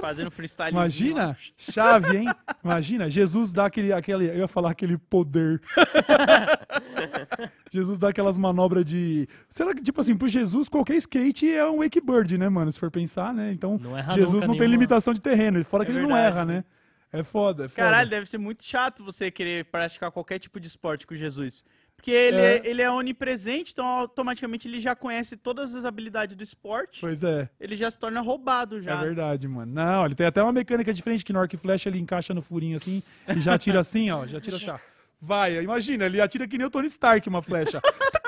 fazendo 0.00 0.30
freestyle. 0.30 0.70
Imagina? 0.72 1.36
Chave, 1.56 2.16
hein? 2.16 2.26
Imagina, 2.64 3.10
Jesus 3.10 3.52
dá 3.52 3.66
aquele, 3.66 3.92
aquele. 3.92 4.26
Eu 4.28 4.38
ia 4.38 4.48
falar 4.48 4.70
aquele 4.70 4.96
poder. 4.96 5.60
Jesus 7.70 7.98
dá 7.98 8.08
aquelas 8.08 8.36
manobras 8.38 8.84
de. 8.84 9.28
Será 9.52 9.74
que, 9.74 9.82
tipo 9.82 10.00
assim, 10.00 10.16
pro 10.16 10.26
Jesus, 10.26 10.68
qualquer 10.68 10.96
skate 10.96 11.48
é 11.52 11.64
um 11.68 11.78
wakeboard, 11.78 12.38
né, 12.38 12.48
mano? 12.48 12.72
Se 12.72 12.78
for 12.78 12.90
pensar, 12.90 13.32
né? 13.34 13.52
Então, 13.52 13.78
Não 13.78 13.96
Jesus 14.14 14.32
não 14.32 14.40
tem 14.40 14.48
nenhuma. 14.50 14.66
limitação 14.66 15.12
de 15.12 15.20
terreno. 15.20 15.62
Fora 15.64 15.82
É 15.82 15.86
que 15.86 15.92
ele 15.92 16.00
não 16.00 16.08
verdade, 16.08 16.26
erra, 16.36 16.44
né? 16.46 16.64
É 17.12 17.22
foda, 17.22 17.66
é 17.66 17.68
foda. 17.68 17.82
Caralho, 17.82 18.08
deve 18.08 18.24
ser 18.26 18.38
muito 18.38 18.64
chato 18.64 19.04
você 19.04 19.30
querer 19.30 19.66
praticar 19.66 20.10
qualquer 20.10 20.38
tipo 20.38 20.58
de 20.58 20.66
esporte 20.66 21.06
com 21.06 21.14
Jesus. 21.14 21.62
Porque 21.94 22.10
ele 22.10 22.38
É. 22.38 22.56
é, 22.56 22.62
ele 22.66 22.80
é 22.82 22.90
onipresente, 22.90 23.72
então 23.72 23.84
automaticamente 23.86 24.66
ele 24.66 24.80
já 24.80 24.96
conhece 24.96 25.36
todas 25.36 25.74
as 25.74 25.84
habilidades 25.84 26.34
do 26.34 26.42
esporte. 26.42 27.00
Pois 27.02 27.22
é, 27.22 27.48
Ele 27.60 27.76
já 27.76 27.90
se 27.90 27.98
torna 27.98 28.20
roubado 28.22 28.78
é 28.78 28.82
já. 28.82 28.96
verdade, 29.02 29.46
mano. 29.46 29.70
Não, 29.72 30.06
ele 30.06 30.14
tem 30.14 30.26
até 30.26 30.42
uma 30.42 30.52
mecânica 30.52 30.92
diferente 30.92 31.22
que 31.24 31.32
no 31.32 31.38
arco 31.38 31.54
e 31.54 31.58
flecha 31.58 31.90
ele 31.90 31.98
encaixa 31.98 32.32
no 32.32 32.40
furinho 32.40 32.76
assim 32.76 33.02
e 33.28 33.38
já 33.38 33.54
atira 33.54 33.80
assim, 33.80 34.10
ó. 34.10 34.26
Já 34.26 34.40
tira 34.40 34.58
chá. 34.58 34.80
Vai, 35.20 35.62
imagina, 35.62 36.06
ele 36.06 36.20
atira 36.20 36.48
que 36.48 36.56
nem 36.58 36.66
o 36.66 36.70
Tony 36.70 36.88
Stark 36.88 37.28
uma 37.28 37.42
flecha. 37.42 37.80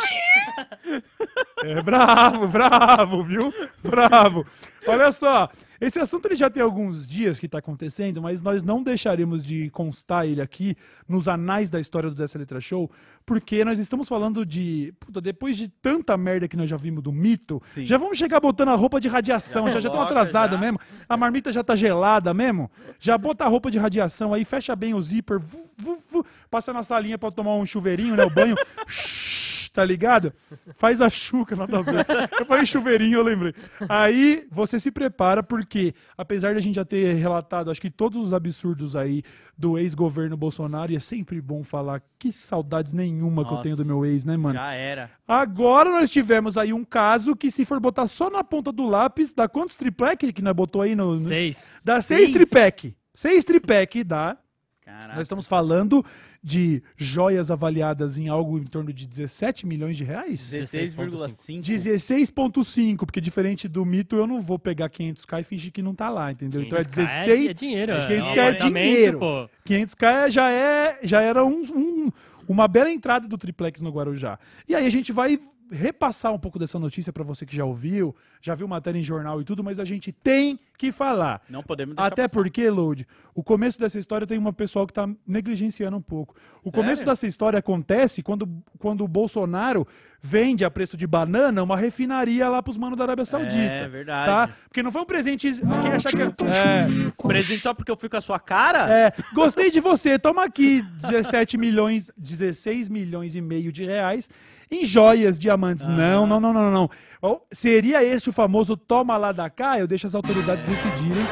É 1.65 1.83
bravo, 1.83 2.47
bravo, 2.47 3.25
viu? 3.25 3.53
Bravo. 3.83 4.47
Olha 4.87 5.11
só, 5.11 5.49
esse 5.81 5.99
assunto 5.99 6.27
ele 6.27 6.35
já 6.35 6.51
tem 6.51 6.63
alguns 6.63 7.07
dias 7.07 7.39
que 7.39 7.47
está 7.47 7.59
acontecendo, 7.59 8.21
mas 8.21 8.43
nós 8.43 8.63
não 8.63 8.83
deixaremos 8.83 9.45
de 9.45 9.71
constar 9.71 10.27
ele 10.27 10.41
aqui 10.43 10.77
nos 11.09 11.27
anais 11.27 11.71
da 11.71 11.81
história 11.81 12.11
do 12.11 12.17
Dessa 12.17 12.39
Letra 12.39 12.61
Show, 12.61 12.91
porque 13.25 13.65
nós 13.65 13.79
estamos 13.79 14.07
falando 14.09 14.45
de. 14.45 14.93
Puta, 15.01 15.21
depois 15.21 15.57
de 15.57 15.69
tanta 15.69 16.17
merda 16.17 16.47
que 16.47 16.57
nós 16.57 16.69
já 16.69 16.77
vimos 16.77 17.03
do 17.03 17.13
mito, 17.13 17.63
Sim. 17.67 17.87
já 17.87 17.97
vamos 17.97 18.19
chegar 18.19 18.41
botando 18.41 18.69
a 18.69 18.75
roupa 18.75 19.01
de 19.01 19.09
radiação, 19.09 19.69
já 19.71 19.81
já 19.81 19.89
coloca, 19.89 20.07
atrasados 20.07 20.59
mesmo. 20.61 20.79
A 21.09 21.17
marmita 21.17 21.51
já 21.51 21.65
tá 21.65 21.75
gelada 21.75 22.35
mesmo. 22.35 22.71
Já 23.01 23.17
bota 23.17 23.45
a 23.45 23.49
roupa 23.49 23.71
de 23.71 23.79
radiação 23.79 24.35
aí, 24.35 24.45
fecha 24.45 24.77
bem 24.77 24.93
o 24.93 25.01
zíper, 25.01 25.39
vu, 25.39 25.67
vu, 25.79 26.03
vu, 26.11 26.27
passa 26.51 26.73
na 26.73 26.83
salinha 26.83 27.17
pra 27.17 27.31
tomar 27.31 27.57
um 27.57 27.65
chuveirinho, 27.65 28.17
né? 28.17 28.25
O 28.25 28.31
banho. 28.31 28.55
tá 29.75 29.85
ligado? 29.85 30.33
Faz 30.77 31.01
a 31.01 31.11
chuca, 31.11 31.55
nada 31.57 31.81
a 31.81 31.83
ver. 31.83 32.07
Eu 32.41 32.47
falei 32.47 32.65
chuveirinho, 32.65 33.19
eu 33.19 33.23
lembrei. 33.23 33.53
Aí 33.89 34.47
você 34.51 34.79
se 34.79 34.91
prepara, 34.91 35.43
porque 35.43 35.93
apesar 36.17 36.53
de 36.53 36.59
a 36.59 36.61
gente 36.63 36.77
já 36.77 36.85
ter 36.85 37.13
relatado, 37.15 37.71
acho 37.71 37.81
que 37.81 37.91
todos 37.91 38.25
os 38.25 38.33
absurdos 38.33 38.95
aí 38.95 39.23
do 39.59 39.77
ex-governo 39.77 40.37
Bolsonaro, 40.37 40.93
e 40.93 40.97
é 40.97 41.01
sempre 41.01 41.41
bom 41.41 41.63
falar 41.65 42.01
que 42.19 42.31
saudades 42.33 42.93
nenhuma 42.93 43.45
que 43.47 43.53
eu 43.53 43.59
tenho 43.59 43.77
do 43.77 43.85
Nossa, 43.85 43.95
meu 43.95 44.07
ex, 44.07 44.25
né, 44.25 44.37
mano? 44.37 44.55
Já 44.55 44.73
era. 44.73 45.11
Agora 45.29 45.91
nós 45.91 46.11
tivemos 46.11 46.57
aí 46.57 46.73
um 46.73 46.85
caso 46.85 47.35
que, 47.37 47.51
se 47.51 47.65
for 47.65 47.79
botar 47.81 48.07
só 48.09 48.31
na 48.31 48.43
ponta 48.45 48.71
do 48.73 48.87
lápis, 48.87 49.33
dá 49.33 49.49
quantos 49.49 49.75
triplec 49.75 50.33
que 50.33 50.43
nós 50.43 50.55
botou 50.55 50.83
aí 50.83 50.95
no. 50.95 51.11
no- 51.13 51.19
Seis. 51.19 51.71
Dá 51.85 52.01
seis, 52.01 52.31
Seis? 52.31 52.33
tripec. 52.33 52.97
Seis 53.13 53.45
tripec 53.45 54.03
dá. 54.05 54.37
Caraca. 54.85 55.09
Nós 55.15 55.23
estamos 55.23 55.47
falando 55.47 56.05
de 56.47 56.83
joias 56.95 57.51
avaliadas 57.51 58.19
em 58.19 58.29
algo 58.29 58.59
em 58.59 58.65
torno 58.65 58.93
de 58.93 59.07
17 59.07 59.67
milhões 59.67 59.97
de 59.97 60.05
reais? 60.05 60.41
16,5. 60.53 61.63
16,5, 61.63 62.97
porque 63.07 63.21
diferente 63.21 63.67
do 63.67 63.85
mito, 63.85 64.15
eu 64.17 64.27
não 64.27 64.41
vou 64.43 64.59
pegar 64.59 64.91
500k 64.91 65.41
e 65.41 65.45
fingir 65.45 65.73
que 65.73 65.81
não 65.81 65.95
tá 65.95 66.11
lá, 66.11 66.31
entendeu? 66.31 66.61
Então 66.63 66.79
é 66.79 66.83
500K 66.85 67.03
É, 67.03 67.25
16, 67.25 67.55
dinheiro. 67.55 67.93
Acho 67.95 68.09
é 68.13 68.23
um 68.23 68.25
500K 68.27 68.37
é 68.37 68.49
apartamento, 68.49 68.85
dinheiro. 68.85 69.19
pô. 69.19 69.49
500k 69.65 70.31
já, 70.31 70.51
é, 70.51 70.99
já 71.03 71.23
era 71.23 71.45
um- 71.45 71.63
um- 71.75 72.13
uma 72.47 72.69
bela 72.69 72.91
entrada 72.91 73.27
do 73.27 73.39
triplex 73.39 73.81
no 73.81 73.91
Guarujá. 73.91 74.39
E 74.69 74.75
aí 74.75 74.87
a 74.87 74.91
gente 74.91 75.13
vai 75.13 75.41
repassar 75.71 76.33
um 76.33 76.39
pouco 76.39 76.59
dessa 76.59 76.79
notícia 76.79 77.13
pra 77.13 77.25
você 77.25 77.47
que 77.47 77.55
já 77.57 77.65
ouviu, 77.65 78.15
já 78.41 78.55
viu 78.55 78.69
matéria 78.69 78.99
em 78.99 79.03
jornal 79.03 79.41
e 79.41 79.45
tudo, 79.45 79.65
mas 79.65 79.79
a 79.81 79.85
gente 79.85 80.13
tem 80.13 80.59
que 80.77 80.93
falar. 80.93 81.41
Não 81.49 81.63
podemos 81.63 81.95
deixar 81.95 82.07
Até 82.07 82.23
passar. 82.23 82.35
porque, 82.35 82.69
Load, 82.69 83.07
o 83.35 83.43
começo 83.43 83.79
dessa 83.79 83.99
história 83.99 84.27
tem 84.27 84.37
uma 84.39 84.53
pessoa 84.53 84.87
que 84.87 84.93
tá 84.93 85.09
negligenciando 85.27 85.97
um 85.97 86.03
pouco. 86.03 86.35
O 86.63 86.71
começo 86.71 86.99
Sério? 86.99 87.13
dessa 87.13 87.27
história 87.27 87.59
acontece 87.59 88.23
quando, 88.23 88.49
quando 88.79 89.05
o 89.05 89.09
Bolsonaro 89.09 89.87
vende 90.21 90.65
a 90.65 90.71
preço 90.71 90.97
de 90.97 91.07
banana 91.07 91.63
uma 91.63 91.77
refinaria 91.77 92.49
lá 92.49 92.63
pros 92.63 92.77
manos 92.77 92.97
da 92.97 93.05
Arábia 93.05 93.25
Saudita. 93.25 93.57
É 93.57 93.89
verdade. 93.89 94.27
Tá? 94.27 94.57
Porque 94.69 94.83
não 94.83 94.91
foi 94.91 95.03
um 95.03 95.07
presente. 95.07 95.53
Quem 95.53 95.93
achar 95.93 96.11
que 96.11 96.23
é, 96.23 96.87
Presente 97.27 97.61
só 97.61 97.75
porque 97.75 97.91
eu 97.91 97.97
fui 97.97 98.09
com 98.09 98.17
a 98.17 98.21
sua 98.21 98.41
cara? 98.41 98.91
é, 98.91 99.13
gostei 99.35 99.71
de 99.71 99.81
você, 99.81 100.19
toma 100.19 100.45
aqui 100.45 100.83
17 101.01 101.59
milhões, 101.59 102.11
16 102.17 102.89
milhões 102.89 103.35
e 103.35 103.41
meio 103.41 103.71
de 103.71 103.85
reais 103.85 104.29
em 104.75 104.85
joias, 104.85 105.39
diamantes. 105.39 105.87
Não, 105.89 106.27
não, 106.27 106.41
não, 106.41 106.53
não, 106.53 106.71
não. 106.71 106.91
Ó, 107.23 107.41
Seria 107.53 108.03
esse 108.03 108.29
o 108.29 108.33
famoso 108.33 108.77
toma 108.77 109.17
lá 109.17 109.33
da 109.33 109.49
cá? 109.49 109.79
Eu 109.79 109.87
deixo 109.87 110.07
as 110.07 110.15
autoridades 110.15 110.67
decidirem, 110.67 111.25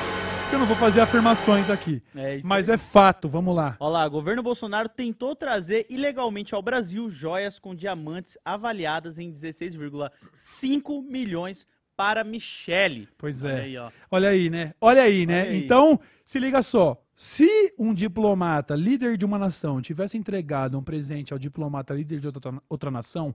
porque 0.42 0.54
eu 0.54 0.58
não 0.58 0.66
vou 0.66 0.76
fazer 0.76 1.00
afirmações 1.00 1.68
aqui. 1.68 2.02
É 2.14 2.40
Mas 2.44 2.68
é 2.68 2.76
fato, 2.78 3.28
vamos 3.28 3.54
lá. 3.54 3.76
Olha 3.80 3.92
lá, 3.92 4.08
governo 4.08 4.42
Bolsonaro 4.42 4.88
tentou 4.88 5.34
trazer 5.34 5.86
ilegalmente 5.90 6.54
ao 6.54 6.62
Brasil 6.62 7.10
joias 7.10 7.58
com 7.58 7.74
diamantes 7.74 8.38
avaliadas 8.44 9.18
em 9.18 9.32
16,5 9.32 11.02
milhões 11.02 11.66
para 11.96 12.24
Michele. 12.24 13.08
Pois 13.18 13.44
Olha 13.44 13.52
é. 13.52 13.60
aí, 13.62 13.76
ó. 13.76 13.90
Olha 14.10 14.28
aí, 14.30 14.50
né? 14.50 14.74
Olha 14.80 15.02
aí, 15.02 15.26
né? 15.26 15.42
Olha 15.42 15.50
aí. 15.50 15.64
Então, 15.64 16.00
se 16.24 16.38
liga 16.38 16.62
só. 16.62 17.01
Se 17.24 17.72
um 17.78 17.94
diplomata, 17.94 18.74
líder 18.74 19.16
de 19.16 19.24
uma 19.24 19.38
nação, 19.38 19.80
tivesse 19.80 20.18
entregado 20.18 20.76
um 20.76 20.82
presente 20.82 21.32
ao 21.32 21.38
diplomata, 21.38 21.94
líder 21.94 22.18
de 22.18 22.26
outra, 22.26 22.52
outra 22.68 22.90
nação, 22.90 23.32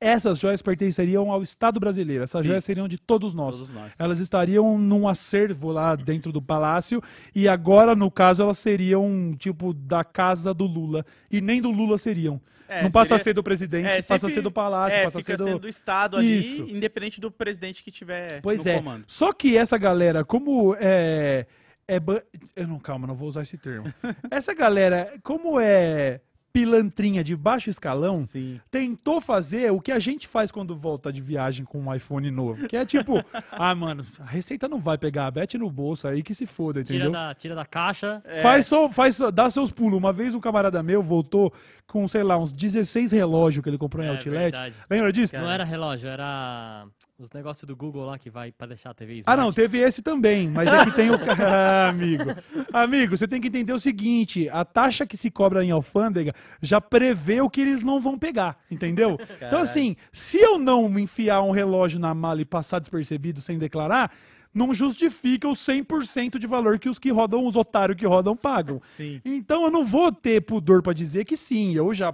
essas 0.00 0.38
joias 0.38 0.62
pertenceriam 0.62 1.32
ao 1.32 1.42
Estado 1.42 1.80
brasileiro. 1.80 2.22
Essas 2.22 2.42
Sim. 2.42 2.46
joias 2.46 2.62
seriam 2.64 2.86
de 2.86 2.96
todos 2.96 3.34
nós. 3.34 3.56
Todos 3.56 3.74
nós. 3.74 3.92
Elas 3.98 4.20
estariam 4.20 4.78
num 4.78 5.08
acervo 5.08 5.72
lá 5.72 5.96
dentro 5.96 6.30
do 6.30 6.40
palácio 6.40 7.02
e 7.34 7.48
agora, 7.48 7.96
no 7.96 8.08
caso, 8.08 8.40
elas 8.40 8.56
seriam 8.58 9.34
tipo 9.36 9.74
da 9.74 10.04
casa 10.04 10.54
do 10.54 10.64
Lula. 10.64 11.04
E 11.28 11.40
nem 11.40 11.60
do 11.60 11.72
Lula 11.72 11.98
seriam. 11.98 12.40
É, 12.68 12.84
Não 12.84 12.90
passa 12.92 13.16
a 13.16 13.18
seria- 13.18 13.24
ser 13.24 13.32
do 13.34 13.42
presidente, 13.42 13.86
é, 13.88 13.96
passa 13.96 14.14
a 14.14 14.18
sempre- 14.20 14.34
ser 14.34 14.42
do 14.42 14.52
palácio, 14.52 14.96
É, 14.96 15.02
passa 15.04 15.18
a 15.18 15.22
ser 15.22 15.36
do. 15.38 15.58
do 15.58 15.68
Estado 15.68 16.16
ali, 16.18 16.38
Isso. 16.38 16.60
independente 16.68 17.20
do 17.20 17.32
presidente 17.32 17.82
que 17.82 17.90
tiver 17.90 18.40
Pois 18.42 18.64
no 18.64 18.70
é. 18.70 18.76
comando. 18.76 19.04
Só 19.08 19.32
que 19.32 19.56
essa 19.56 19.76
galera, 19.76 20.24
como 20.24 20.76
é. 20.78 21.46
É 21.88 21.98
ba- 22.00 22.22
eu 22.56 22.66
não, 22.66 22.78
calma, 22.78 23.06
não 23.06 23.14
vou 23.14 23.28
usar 23.28 23.42
esse 23.42 23.56
termo. 23.58 23.92
essa 24.30 24.54
galera, 24.54 25.12
como 25.22 25.58
é 25.60 26.20
pilantrinha 26.52 27.24
de 27.24 27.34
baixo 27.34 27.68
escalão, 27.68 28.24
Sim. 28.24 28.60
tentou 28.70 29.20
fazer 29.20 29.72
o 29.72 29.80
que 29.80 29.90
a 29.90 29.98
gente 29.98 30.28
faz 30.28 30.52
quando 30.52 30.76
volta 30.76 31.12
de 31.12 31.20
viagem 31.20 31.64
com 31.64 31.80
um 31.80 31.92
iPhone 31.92 32.30
novo. 32.30 32.68
Que 32.68 32.76
é 32.76 32.86
tipo, 32.86 33.14
ah, 33.50 33.74
mano, 33.74 34.06
a 34.20 34.24
receita 34.24 34.68
não 34.68 34.78
vai 34.78 34.96
pegar, 34.96 35.28
bete 35.32 35.58
no 35.58 35.68
bolso 35.68 36.06
aí 36.06 36.22
que 36.22 36.32
se 36.32 36.46
foda, 36.46 36.80
Tira 36.84 37.06
entendeu? 37.06 37.10
da, 37.10 37.34
tira 37.34 37.56
da 37.56 37.66
caixa. 37.66 38.22
É, 38.24 38.40
Faz 38.40 38.66
só, 38.66 38.88
faz 38.88 39.16
só, 39.16 39.32
dá 39.32 39.50
seus 39.50 39.72
pulos. 39.72 39.98
Uma 39.98 40.12
vez 40.12 40.32
um 40.32 40.40
camarada 40.40 40.80
meu 40.80 41.02
voltou 41.02 41.52
com, 41.88 42.06
sei 42.06 42.22
lá, 42.22 42.38
uns 42.38 42.52
16 42.52 43.10
relógios 43.10 43.60
que 43.60 43.68
ele 43.68 43.76
comprou 43.76 44.04
em 44.04 44.06
É 44.06 44.10
Outlet. 44.12 44.30
verdade. 44.52 44.76
Lembra 44.88 45.12
disso? 45.12 45.34
Não 45.36 45.50
era 45.50 45.64
relógio, 45.64 46.08
era 46.08 46.86
os 47.18 47.30
negócios 47.30 47.66
do 47.66 47.76
Google 47.76 48.04
lá 48.06 48.18
que 48.18 48.28
vai 48.28 48.50
pra 48.50 48.66
deixar 48.66 48.90
a 48.90 48.94
TV 48.94 49.14
Ah, 49.14 49.18
smart. 49.18 49.40
não, 49.40 49.52
teve 49.52 49.78
esse 49.78 50.02
também, 50.02 50.48
mas 50.50 50.66
é 50.68 50.84
que 50.84 50.90
tem 50.92 51.10
o. 51.10 51.14
Ah, 51.40 51.88
amigo. 51.88 52.24
Amigo, 52.72 53.16
você 53.16 53.28
tem 53.28 53.40
que 53.40 53.48
entender 53.48 53.72
o 53.72 53.78
seguinte: 53.78 54.48
a 54.48 54.64
taxa 54.64 55.06
que 55.06 55.16
se 55.16 55.30
cobra 55.30 55.64
em 55.64 55.70
alfândega 55.70 56.34
já 56.60 56.80
prevê 56.80 57.40
o 57.40 57.48
que 57.48 57.60
eles 57.60 57.82
não 57.82 58.00
vão 58.00 58.18
pegar, 58.18 58.58
entendeu? 58.70 59.12
Então, 59.20 59.36
Caralho. 59.38 59.58
assim, 59.58 59.96
se 60.12 60.38
eu 60.38 60.58
não 60.58 60.88
me 60.88 61.02
enfiar 61.02 61.42
um 61.42 61.50
relógio 61.52 62.00
na 62.00 62.12
mala 62.14 62.40
e 62.40 62.44
passar 62.44 62.78
despercebido 62.80 63.40
sem 63.40 63.58
declarar, 63.58 64.12
não 64.52 64.72
justifica 64.74 65.48
os 65.48 65.58
100% 65.58 66.38
de 66.38 66.46
valor 66.46 66.78
que 66.78 66.88
os 66.88 66.98
que 66.98 67.10
rodam, 67.10 67.44
os 67.46 67.56
otários 67.56 67.96
que 67.98 68.06
rodam, 68.06 68.36
pagam. 68.36 68.80
Sim. 68.84 69.20
Então 69.24 69.64
eu 69.64 69.70
não 69.70 69.84
vou 69.84 70.10
ter 70.12 70.40
pudor 70.42 70.82
pra 70.82 70.92
dizer 70.92 71.24
que 71.24 71.36
sim, 71.36 71.74
eu 71.74 71.92
já. 71.94 72.12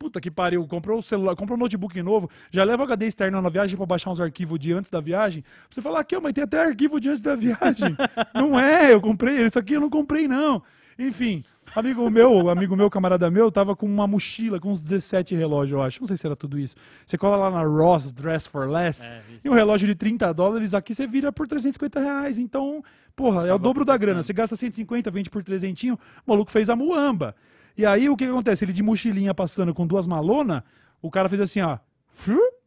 Puta 0.00 0.18
que 0.18 0.30
pariu, 0.30 0.66
comprou 0.66 0.98
o 0.98 1.02
celular, 1.02 1.36
comprou 1.36 1.58
um 1.58 1.60
notebook 1.60 2.02
novo, 2.02 2.30
já 2.50 2.64
leva 2.64 2.82
o 2.82 2.86
HD 2.86 3.06
externo 3.06 3.42
na 3.42 3.50
viagem 3.50 3.76
pra 3.76 3.84
baixar 3.84 4.10
uns 4.10 4.18
arquivos 4.18 4.58
de 4.58 4.72
antes 4.72 4.90
da 4.90 4.98
viagem. 4.98 5.44
Você 5.70 5.82
falar 5.82 6.00
aqui, 6.00 6.18
mas 6.18 6.32
tem 6.32 6.42
até 6.42 6.58
arquivo 6.58 6.98
de 6.98 7.10
antes 7.10 7.20
da 7.20 7.36
viagem. 7.36 7.94
não 8.34 8.58
é, 8.58 8.94
eu 8.94 9.00
comprei, 9.02 9.36
isso 9.44 9.58
aqui 9.58 9.74
eu 9.74 9.80
não 9.82 9.90
comprei, 9.90 10.26
não. 10.26 10.62
Enfim, 10.98 11.44
amigo 11.76 12.08
meu, 12.08 12.48
amigo 12.48 12.74
meu, 12.74 12.88
camarada 12.88 13.30
meu, 13.30 13.52
tava 13.52 13.76
com 13.76 13.84
uma 13.84 14.06
mochila 14.06 14.58
com 14.58 14.70
uns 14.70 14.80
17 14.80 15.34
relógios, 15.34 15.72
eu 15.72 15.82
acho. 15.82 16.00
Não 16.00 16.08
sei 16.08 16.16
se 16.16 16.24
era 16.24 16.34
tudo 16.34 16.58
isso. 16.58 16.76
Você 17.04 17.18
cola 17.18 17.36
lá 17.36 17.50
na 17.50 17.62
Ross 17.62 18.10
Dress 18.10 18.48
for 18.48 18.70
Less. 18.70 19.06
É. 19.06 19.20
E 19.44 19.50
um 19.50 19.52
relógio 19.52 19.86
de 19.86 19.94
30 19.94 20.32
dólares, 20.32 20.72
aqui 20.72 20.94
você 20.94 21.06
vira 21.06 21.30
por 21.30 21.46
350 21.46 22.00
reais. 22.00 22.38
Então, 22.38 22.82
porra, 23.14 23.46
é 23.46 23.52
o 23.52 23.58
dobro 23.58 23.84
da 23.84 23.98
grana. 23.98 24.22
Você 24.22 24.32
gasta 24.32 24.56
150, 24.56 25.10
vende 25.10 25.28
por 25.28 25.44
300, 25.44 25.90
o 25.90 25.98
maluco 26.26 26.50
fez 26.50 26.70
a 26.70 26.74
muamba. 26.74 27.36
E 27.76 27.86
aí, 27.86 28.08
o 28.08 28.16
que, 28.16 28.24
que 28.24 28.30
acontece? 28.30 28.64
Ele 28.64 28.72
de 28.72 28.82
mochilinha 28.82 29.34
passando 29.34 29.72
com 29.74 29.86
duas 29.86 30.06
malonas, 30.06 30.62
o 31.00 31.10
cara 31.10 31.28
fez 31.28 31.40
assim, 31.40 31.60
ó, 31.60 31.78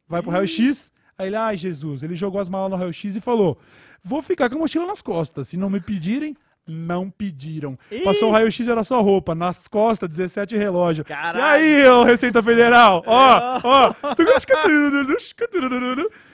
vai 0.07 0.21
pro 0.21 0.31
raio-x. 0.31 0.91
Aí 1.17 1.27
ele, 1.27 1.35
ai, 1.35 1.55
Jesus, 1.55 2.03
ele 2.03 2.15
jogou 2.15 2.41
as 2.41 2.49
malas 2.49 2.71
no 2.71 2.77
raio-x 2.77 3.15
e 3.15 3.21
falou, 3.21 3.59
vou 4.03 4.21
ficar 4.21 4.49
com 4.49 4.55
a 4.55 4.59
mochila 4.59 4.87
nas 4.87 5.01
costas. 5.01 5.49
Se 5.49 5.57
não 5.57 5.69
me 5.69 5.79
pedirem, 5.79 6.35
não 6.65 7.09
pediram. 7.09 7.77
Ih! 7.91 8.01
Passou 8.01 8.29
o 8.29 8.31
raio-x, 8.31 8.67
era 8.67 8.83
só 8.83 9.01
roupa. 9.01 9.35
Nas 9.35 9.67
costas, 9.67 10.09
17 10.09 10.57
relógios. 10.57 11.07
Caralho. 11.07 11.63
E 11.63 11.81
aí, 11.81 11.87
ô 11.87 12.03
Receita 12.03 12.41
Federal? 12.41 13.03
Ó, 13.05 13.59
ó. 13.63 13.93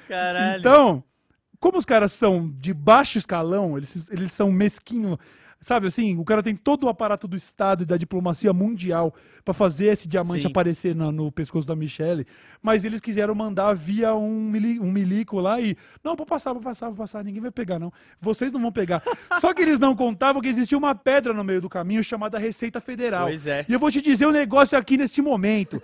Caralho. 0.07 0.59
Então, 0.59 1.03
como 1.59 1.77
os 1.77 1.85
caras 1.85 2.13
são 2.13 2.49
de 2.57 2.73
baixo 2.73 3.17
escalão, 3.17 3.77
eles, 3.77 4.09
eles 4.09 4.31
são 4.31 4.51
mesquinhos, 4.51 5.17
sabe 5.61 5.87
assim? 5.87 6.17
O 6.17 6.23
cara 6.23 6.41
tem 6.41 6.55
todo 6.55 6.85
o 6.85 6.89
aparato 6.89 7.27
do 7.27 7.35
Estado 7.35 7.83
e 7.83 7.85
da 7.85 7.97
diplomacia 7.97 8.53
mundial 8.53 9.13
pra 9.43 9.53
fazer 9.53 9.85
esse 9.87 10.07
diamante 10.07 10.43
Sim. 10.43 10.47
aparecer 10.47 10.95
na- 10.95 11.11
no 11.11 11.31
pescoço 11.31 11.67
da 11.67 11.75
Michelle, 11.75 12.25
mas 12.61 12.85
eles 12.85 13.01
quiseram 13.01 13.33
mandar 13.35 13.73
via 13.73 14.13
um, 14.15 14.41
mili, 14.49 14.79
um 14.79 14.91
milico 14.91 15.39
lá 15.39 15.59
e. 15.59 15.75
Não, 16.03 16.15
vou 16.15 16.25
passar, 16.25 16.53
vou 16.53 16.61
passar, 16.61 16.87
vou 16.87 16.95
passar, 16.97 17.23
ninguém 17.23 17.41
vai 17.41 17.51
pegar, 17.51 17.77
não. 17.79 17.91
Vocês 18.21 18.51
não 18.51 18.59
vão 18.61 18.71
pegar. 18.71 19.01
Só 19.41 19.53
que 19.53 19.61
eles 19.61 19.79
não 19.79 19.95
contavam 19.95 20.41
que 20.41 20.47
existia 20.47 20.77
uma 20.77 20.95
pedra 20.95 21.33
no 21.33 21.43
meio 21.43 21.61
do 21.61 21.69
caminho 21.69 22.03
chamada 22.03 22.37
Receita 22.37 22.79
Federal. 22.81 23.27
Pois 23.27 23.45
é. 23.47 23.65
E 23.67 23.73
eu 23.73 23.79
vou 23.79 23.91
te 23.91 24.01
dizer 24.01 24.25
um 24.27 24.31
negócio 24.31 24.77
aqui 24.77 24.97
neste 24.97 25.21
momento. 25.21 25.81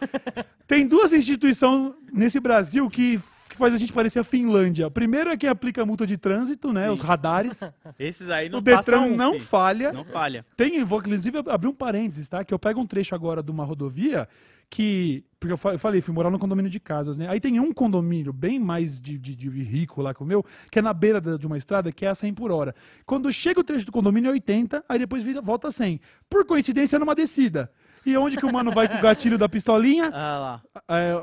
Tem 0.68 0.88
duas 0.88 1.14
instituições 1.14 1.94
nesse 2.12 2.40
Brasil 2.40 2.90
que, 2.90 3.20
que 3.56 3.60
faz 3.60 3.74
a 3.74 3.78
gente 3.78 3.92
parecer 3.94 4.20
a 4.20 4.24
Finlândia. 4.24 4.90
Primeiro 4.92 5.30
é 5.30 5.38
quem 5.38 5.50
aplica 5.50 5.86
multa 5.86 6.06
de 6.06 6.18
trânsito, 6.18 6.72
né? 6.72 6.86
Sim. 6.88 6.94
Os 6.94 7.02
radares. 7.02 7.60
Esses 7.98 8.30
aí 8.30 8.50
não 8.50 8.60
o 8.60 8.62
Detran 8.62 9.02
um, 9.02 9.16
não 9.16 9.34
filho. 9.34 9.44
falha. 9.46 9.92
Não 9.94 10.04
falha. 10.06 10.46
Tem, 10.56 10.84
vou 10.84 11.00
inclusive 11.00 11.40
abrir 11.48 11.68
um 11.68 11.74
parênteses, 11.74 12.30
tá? 12.30 12.44
Que 12.44 12.54
eu 12.54 12.60
pego 12.60 12.80
um 12.80 12.86
trecho 12.86 13.16
agora 13.16 13.42
de 13.42 13.50
uma 13.52 13.64
rodovia 13.66 14.28
que. 14.70 15.24
Porque 15.40 15.54
eu 15.54 15.58
fa- 15.58 15.74
eu 15.74 15.80
falei, 15.80 16.02
fui 16.02 16.12
morar 16.14 16.32
num 16.32 16.40
condomínio 16.40 16.72
de 16.72 16.80
casas, 16.80 17.18
né? 17.20 17.28
Aí 17.30 17.40
tem 17.40 17.60
um 17.60 17.72
condomínio 17.72 18.34
bem 18.34 18.60
mais 18.60 19.00
de, 19.00 19.16
de- 19.20 19.36
de 19.36 19.48
rico 19.48 20.02
lá 20.02 20.12
que 20.12 20.24
o 20.24 20.26
meu, 20.26 20.44
que 20.72 20.80
é 20.80 20.82
na 20.82 20.92
beira 20.92 21.22
de 21.22 21.46
uma 21.46 21.56
estrada 21.58 21.92
que 21.92 22.04
é 22.04 22.10
a 22.10 22.16
100 22.16 22.34
por 22.34 22.52
hora. 22.52 22.74
Quando 23.06 23.32
chega 23.32 23.60
o 23.60 23.64
trecho 23.64 23.86
do 23.86 23.92
condomínio 23.92 24.30
é 24.30 24.32
80, 24.32 24.84
aí 24.90 24.98
depois 24.98 25.22
vira, 25.22 25.40
volta 25.42 25.68
a 25.68 25.72
100. 25.72 26.02
Por 26.28 26.46
coincidência, 26.46 26.96
é 26.96 27.00
numa 27.00 27.14
descida. 27.14 27.72
E 28.06 28.16
onde 28.18 28.38
que 28.38 28.46
o 28.46 28.54
mano 28.54 28.72
vai 28.72 28.88
com 28.88 28.98
o 28.98 29.02
gatilho 29.02 29.38
da 29.38 29.50
pistolinha? 29.50 30.12
Ah 30.14 30.62
lá. 30.76 30.84
é, 30.90 31.14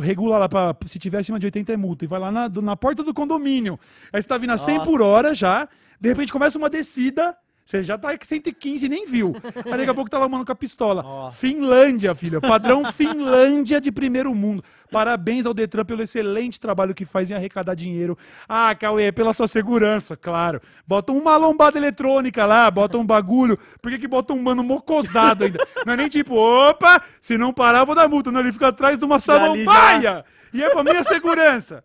regula 0.00 0.38
lá 0.38 0.48
pra. 0.48 0.74
Se 0.86 0.98
tiver 0.98 1.18
acima 1.18 1.38
de 1.38 1.46
80 1.46 1.72
é 1.72 1.76
multa. 1.76 2.04
E 2.04 2.08
vai 2.08 2.18
lá 2.18 2.32
na, 2.32 2.48
na 2.48 2.76
porta 2.76 3.04
do 3.04 3.14
condomínio. 3.14 3.78
Aí 4.12 4.20
você 4.20 4.28
tá 4.28 4.36
vindo 4.38 4.50
a 4.50 4.58
100 4.58 4.78
Nossa. 4.78 4.90
por 4.90 5.00
hora 5.02 5.34
já. 5.34 5.68
De 6.00 6.08
repente 6.08 6.32
começa 6.32 6.58
uma 6.58 6.68
descida. 6.68 7.36
Você 7.64 7.82
já 7.82 7.96
tá 7.96 8.16
com 8.16 8.24
115 8.24 8.84
e 8.84 8.88
nem 8.88 9.06
viu. 9.06 9.34
Aí 9.64 9.78
daqui 9.78 9.90
a 9.90 9.94
pouco 9.94 10.10
tá 10.10 10.18
lá, 10.18 10.28
mano, 10.28 10.44
com 10.44 10.52
a 10.52 10.54
pistola. 10.54 11.02
Ó. 11.04 11.30
Finlândia, 11.30 12.14
filho. 12.14 12.40
Padrão 12.40 12.84
Finlândia 12.92 13.80
de 13.80 13.90
primeiro 13.90 14.34
mundo. 14.34 14.64
Parabéns 14.90 15.46
ao 15.46 15.54
Detran 15.54 15.84
pelo 15.84 16.02
excelente 16.02 16.60
trabalho 16.60 16.94
que 16.94 17.04
faz 17.04 17.30
em 17.30 17.34
arrecadar 17.34 17.74
dinheiro. 17.74 18.18
Ah, 18.48 18.74
Cauê, 18.74 19.04
é 19.04 19.12
pela 19.12 19.32
sua 19.32 19.46
segurança, 19.46 20.16
claro. 20.16 20.60
Bota 20.86 21.12
uma 21.12 21.36
lombada 21.36 21.78
eletrônica 21.78 22.44
lá, 22.44 22.70
bota 22.70 22.98
um 22.98 23.06
bagulho. 23.06 23.58
Por 23.80 23.90
que, 23.90 23.98
que 23.98 24.08
bota 24.08 24.32
um 24.32 24.42
mano 24.42 24.62
mocosado 24.62 25.44
ainda? 25.44 25.66
Não 25.86 25.94
é 25.94 25.96
nem 25.96 26.08
tipo, 26.08 26.34
opa, 26.34 27.02
se 27.20 27.38
não 27.38 27.52
parar, 27.52 27.84
vou 27.84 27.94
dar 27.94 28.08
multa. 28.08 28.30
Não, 28.30 28.40
ele 28.40 28.52
fica 28.52 28.68
atrás 28.68 28.98
de 28.98 29.04
uma 29.04 29.18
samambaia. 29.18 30.24
E 30.52 30.62
é 30.62 30.68
pra 30.68 30.84
minha 30.84 31.02
segurança. 31.02 31.82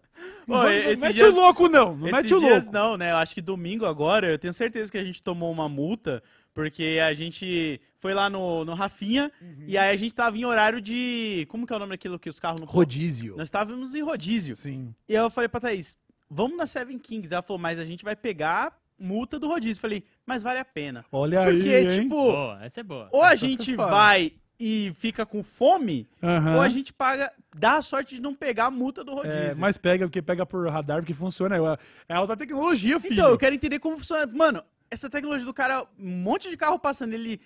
Não, 0.47 0.55
Ô, 0.57 0.63
não 0.63 0.69
mete 0.69 1.13
dias- 1.13 1.33
o 1.33 1.35
louco, 1.35 1.67
não. 1.67 1.95
Não 1.95 2.07
Esses 2.07 2.11
mete 2.21 2.33
o 2.33 2.39
dias 2.39 2.63
louco. 2.65 2.71
não, 2.71 2.97
né? 2.97 3.11
Eu 3.11 3.17
acho 3.17 3.33
que 3.35 3.41
domingo 3.41 3.85
agora, 3.85 4.29
eu 4.31 4.39
tenho 4.39 4.53
certeza 4.53 4.91
que 4.91 4.97
a 4.97 5.03
gente 5.03 5.21
tomou 5.21 5.51
uma 5.51 5.67
multa, 5.67 6.23
porque 6.53 6.99
a 7.05 7.13
gente 7.13 7.79
foi 7.99 8.13
lá 8.13 8.29
no, 8.29 8.63
no 8.63 8.73
Rafinha, 8.73 9.31
Uhum. 9.41 9.63
e 9.67 9.77
aí 9.77 9.93
a 9.93 9.97
gente 9.97 10.13
tava 10.15 10.37
em 10.37 10.45
horário 10.45 10.79
de... 10.79 11.45
Como 11.49 11.65
que 11.67 11.73
é 11.73 11.75
o 11.75 11.79
nome 11.79 11.91
daquilo 11.91 12.17
que 12.19 12.29
os 12.29 12.39
carros 12.39 12.59
não... 12.61 12.67
Rodízio. 12.67 13.35
Nós 13.35 13.47
estávamos 13.47 13.93
em 13.95 14.01
rodízio. 14.01 14.55
Sim. 14.55 14.93
E 15.09 15.15
aí 15.17 15.21
eu 15.23 15.29
falei 15.29 15.47
pra 15.49 15.59
Thaís, 15.59 15.97
vamos 16.29 16.57
na 16.57 16.65
Seven 16.67 16.97
Kings. 16.99 17.33
Ela 17.33 17.41
falou, 17.43 17.59
mas 17.59 17.77
a 17.79 17.85
gente 17.85 18.03
vai 18.05 18.15
pegar 18.15 18.77
multa 18.99 19.37
do 19.39 19.47
rodízio. 19.47 19.81
Falei, 19.81 20.03
mas 20.25 20.41
vale 20.41 20.59
a 20.59 20.65
pena. 20.65 21.05
Olha 21.11 21.43
Porque, 21.43 21.69
aí, 21.69 21.83
hein? 21.83 22.01
tipo, 22.03 22.09
Boa, 22.15 22.59
essa 22.63 22.79
é 22.79 22.83
boa. 22.83 23.09
ou 23.11 23.21
a 23.21 23.35
gente 23.35 23.75
vai 23.75 24.31
e 24.59 24.93
fica 24.97 25.25
com 25.25 25.43
fome, 25.43 26.07
Aham. 26.21 26.55
ou 26.55 26.61
a 26.61 26.69
gente 26.69 26.91
paga, 26.91 27.31
dá 27.55 27.77
a 27.77 27.81
sorte 27.81 28.15
de 28.15 28.21
não 28.21 28.33
pegar 28.33 28.65
a 28.65 28.71
multa 28.71 29.03
do 29.03 29.13
rodízio. 29.13 29.37
É, 29.37 29.55
mas 29.55 29.77
pega, 29.77 30.05
porque 30.05 30.21
pega 30.21 30.45
por 30.45 30.67
radar, 30.69 30.99
porque 30.99 31.13
funciona. 31.13 31.55
É, 31.55 31.77
é 32.09 32.15
alta 32.15 32.35
tecnologia, 32.35 32.99
filho. 32.99 33.13
Então, 33.13 33.29
eu 33.29 33.37
quero 33.37 33.55
entender 33.55 33.79
como 33.79 33.97
funciona. 33.97 34.25
Mano, 34.27 34.63
essa 34.89 35.09
tecnologia 35.09 35.45
do 35.45 35.53
cara, 35.53 35.85
um 35.99 36.09
monte 36.21 36.49
de 36.49 36.57
carro 36.57 36.79
passando, 36.79 37.13
ele. 37.13 37.39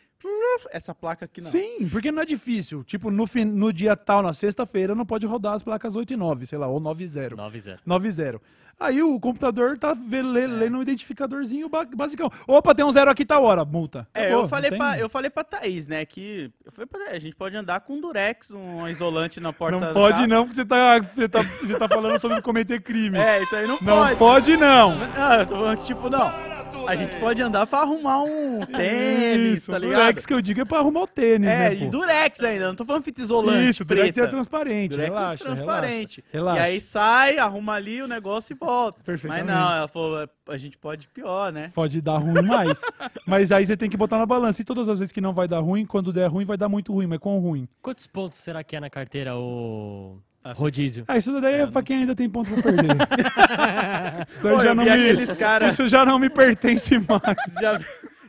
Essa 0.72 0.94
placa 0.94 1.26
aqui 1.26 1.42
não. 1.42 1.50
Sim, 1.50 1.88
porque 1.92 2.12
não 2.12 2.22
é 2.22 2.26
difícil. 2.26 2.84
Tipo, 2.84 3.10
no, 3.10 3.26
fin- 3.26 3.44
no 3.46 3.74
dia 3.74 3.96
tal, 3.96 4.22
na 4.22 4.34
sexta-feira, 4.34 4.94
não 4.94 5.06
pode 5.06 5.26
rodar 5.26 5.54
as 5.56 5.64
placas 5.64 5.96
8 5.96 6.14
e 6.14 6.16
9, 6.18 6.46
sei 6.46 6.60
lá, 6.60 6.68
ou 6.68 6.80
9 6.80 7.04
e 7.04 7.08
0. 7.08 7.36
9-0. 7.38 7.80
9 7.86 8.08
e 8.08 8.12
0. 8.12 8.42
Aí 8.80 9.02
o 9.02 9.20
computador 9.20 9.78
tá 9.78 9.92
É. 10.12 10.22
lendo 10.22 10.78
um 10.78 10.82
identificadorzinho 10.82 11.70
ba- 11.70 11.86
basicão. 11.86 12.32
Opa, 12.48 12.74
tem 12.76 12.84
um 12.86 12.92
zero 12.92 13.10
aqui, 13.12 13.24
tá 13.26 13.40
hora, 13.40 13.64
multa. 13.66 14.08
É, 14.14 14.26
Acabou, 14.26 14.44
eu 14.44 14.48
falei, 14.50 14.70
não 14.72 14.78
pra, 14.78 15.00
eu 15.00 15.10
falei 15.10 15.30
pra 15.32 15.44
Thaís, 15.44 15.88
né, 15.88 16.04
que. 16.06 16.52
Eu 16.66 16.72
falei 16.72 16.86
pra 16.88 17.00
Thaís, 17.00 17.14
a 17.16 17.20
gente 17.20 17.36
pode 17.36 17.56
andar 17.56 17.80
com 17.82 17.94
um 17.94 18.02
durex, 18.02 18.52
um 18.52 18.88
isolante 18.88 19.40
na 19.40 19.52
porta 19.54 19.80
Não 19.80 19.94
pode 19.94 20.14
carro. 20.14 20.28
não, 20.28 20.44
porque 20.46 20.56
você 20.56 20.66
tá, 20.66 21.00
você, 21.00 21.30
tá, 21.30 21.42
você 21.44 21.78
tá 21.80 21.88
falando 21.88 22.20
sobre 22.20 22.42
cometer 22.44 22.80
crime. 22.82 23.18
É, 23.20 23.42
isso 23.44 23.56
aí 23.56 23.68
não, 23.68 23.78
não 23.82 23.98
pode. 23.98 24.16
pode 24.18 24.58
não. 24.58 24.96
Não, 24.96 25.34
eu 25.34 25.46
tô 25.48 25.56
falando 25.56 25.78
que, 25.78 25.86
tipo, 25.86 26.10
não. 26.10 26.61
A 26.88 26.96
gente 26.96 27.16
pode 27.20 27.42
andar 27.42 27.66
pra 27.68 27.80
arrumar 27.80 28.24
um 28.24 28.66
tênis, 28.66 29.58
Isso, 29.58 29.72
tá 29.72 29.78
o 29.78 29.80
ligado? 29.80 30.00
Durex 30.02 30.26
que 30.26 30.34
eu 30.34 30.42
digo 30.42 30.62
é 30.62 30.66
pra 30.66 30.80
arrumar 30.80 31.04
o 31.04 31.08
tênis, 31.08 31.48
É, 31.48 31.70
né, 31.70 31.74
e 31.76 31.80
pô? 31.86 31.92
durex 31.92 32.44
ainda, 32.44 32.68
não 32.68 32.76
tô 32.76 32.84
falando 32.86 33.04
fita 33.04 33.22
isolante. 33.22 33.70
Isso, 33.70 33.84
o 33.84 33.86
Durex 33.86 34.12
preta. 34.12 34.28
é 34.28 34.30
transparente, 34.30 34.92
Durex 34.92 35.10
é 35.10 35.14
relaxa, 35.14 35.44
transparente. 35.46 36.24
relaxa. 36.32 36.60
E 36.60 36.64
aí 36.64 36.82
sai, 36.82 37.38
arruma 37.38 37.74
ali 37.74 38.02
o 38.02 38.08
negócio 38.08 38.54
e 38.54 38.58
volta. 38.58 38.98
Mas 39.00 39.06
Perfeitamente. 39.06 39.48
não, 39.48 39.74
ela 39.76 39.88
falou, 39.88 40.28
a 40.50 40.58
gente 40.58 40.78
pode 40.78 41.06
ir 41.06 41.10
pior, 41.10 41.52
né? 41.52 41.72
Pode 41.74 42.02
dar 42.02 42.18
ruim 42.18 42.42
mais. 42.42 42.82
mas 43.26 43.52
aí 43.52 43.66
você 43.66 43.78
tem 43.78 43.90
que 43.90 43.98
botar 43.98 44.18
na 44.18 44.26
balança. 44.26 44.62
E 44.62 44.66
todas 44.66 44.90
as 44.90 45.00
vezes 45.00 45.12
que 45.12 45.22
não 45.22 45.34
vai 45.34 45.48
dar 45.48 45.60
ruim, 45.60 45.86
quando 45.86 46.12
der 46.12 46.28
ruim, 46.30 46.46
vai 46.46 46.58
dar 46.58 46.68
muito 46.68 46.92
ruim. 46.92 47.08
Mas 47.08 47.20
quão 47.20 47.40
ruim? 47.40 47.68
Quantos 47.82 48.08
pontos 48.08 48.40
será 48.40 48.64
que 48.64 48.76
é 48.76 48.80
na 48.80 48.90
carteira 48.90 49.36
o 49.38 50.18
rodízio? 50.46 51.04
Ah, 51.08 51.18
isso 51.18 51.40
daí 51.40 51.62
é, 51.62 51.68
pra 51.68 51.84
quem 51.84 51.98
ainda 51.98 52.16
tem 52.16 52.30
ponto 52.30 52.52
pra 52.54 52.64
perder. 52.64 52.88
isso, 54.28 54.44
daí 54.44 54.54
Pô, 54.56 54.64
já 54.64 54.76
não 54.76 54.84
me, 54.84 55.36
cara- 55.36 55.68
isso 55.68 55.88
já 55.88 56.06
não 56.06 56.20
me 56.20 56.30
pertence 56.30 56.98
mais. 56.98 57.54
Já, 57.62 57.80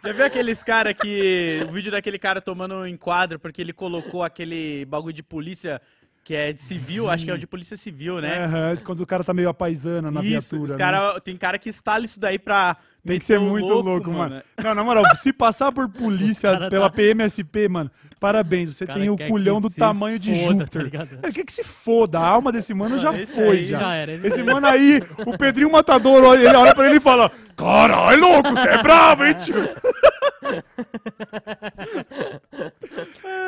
já 0.04 0.12
viu 0.12 0.26
aqueles 0.26 0.62
cara 0.62 0.92
que. 0.92 1.64
O 1.68 1.72
vídeo 1.72 1.90
daquele 1.90 2.18
cara 2.18 2.40
tomando 2.40 2.74
um 2.74 2.86
enquadro 2.86 3.38
porque 3.38 3.62
ele 3.62 3.72
colocou 3.72 4.22
aquele 4.22 4.84
bagulho 4.84 5.14
de 5.14 5.22
polícia 5.22 5.80
que 6.24 6.34
é 6.34 6.52
de 6.52 6.60
civil, 6.60 7.10
acho 7.10 7.24
que 7.24 7.30
é 7.30 7.34
o 7.34 7.38
de 7.38 7.46
polícia 7.48 7.76
civil, 7.76 8.20
né? 8.20 8.76
Quando 8.84 9.00
o 9.00 9.06
cara 9.06 9.24
tá 9.24 9.34
meio 9.34 9.48
apaisando 9.48 10.10
na 10.10 10.20
isso, 10.20 10.50
viatura. 10.50 10.62
os 10.62 10.76
né? 10.76 10.78
cara, 10.78 11.20
tem 11.20 11.36
cara 11.36 11.58
que 11.58 11.68
instala 11.68 12.04
isso 12.04 12.20
daí 12.20 12.38
pra. 12.38 12.76
Tem 13.04 13.18
que 13.18 13.24
ser 13.24 13.40
muito 13.40 13.66
louco, 13.66 14.12
mano. 14.12 14.36
né? 14.36 14.42
Não, 14.62 14.76
na 14.76 14.84
moral, 14.84 15.04
se 15.16 15.32
passar 15.32 15.72
por 15.72 15.88
polícia 15.90 16.52
cara 16.52 16.70
pela 16.70 16.88
tá- 16.88 16.94
PMSP, 16.96 17.66
mano, 17.68 17.90
parabéns. 18.20 18.76
Você 18.76 18.86
cara 18.86 19.00
tem 19.00 19.10
o 19.10 19.16
culhão 19.18 19.60
do 19.60 19.68
tamanho 19.68 20.20
de 20.20 20.32
foda, 20.32 20.46
tá 20.46 20.78
Júpiter. 20.78 20.82
ligado? 20.84 21.08
Ele 21.20 21.32
quer 21.32 21.44
que 21.44 21.52
se 21.52 21.64
foda. 21.64 22.20
A 22.20 22.26
alma 22.28 22.52
desse 22.52 22.72
mano 22.72 22.96
já 22.98 23.12
esse 23.12 23.32
foi, 23.34 23.66
já. 23.66 23.80
Já 23.80 23.94
era. 23.94 24.12
esse 24.12 24.26
Esse 24.28 24.42
mano 24.44 24.64
aí, 24.68 25.02
o 25.26 25.36
Pedrinho 25.36 25.72
Matador, 25.72 26.22
olha- 26.22 26.46
ele 26.46 26.56
olha 26.56 26.74
pra 26.76 26.86
ele 26.86 26.98
e 26.98 27.00
fala: 27.00 27.32
Caralho, 27.56 28.20
louco, 28.20 28.50
você 28.50 28.68
é 28.68 28.82
bravo, 28.82 29.24
hein, 29.24 29.34
tio? 29.34 29.54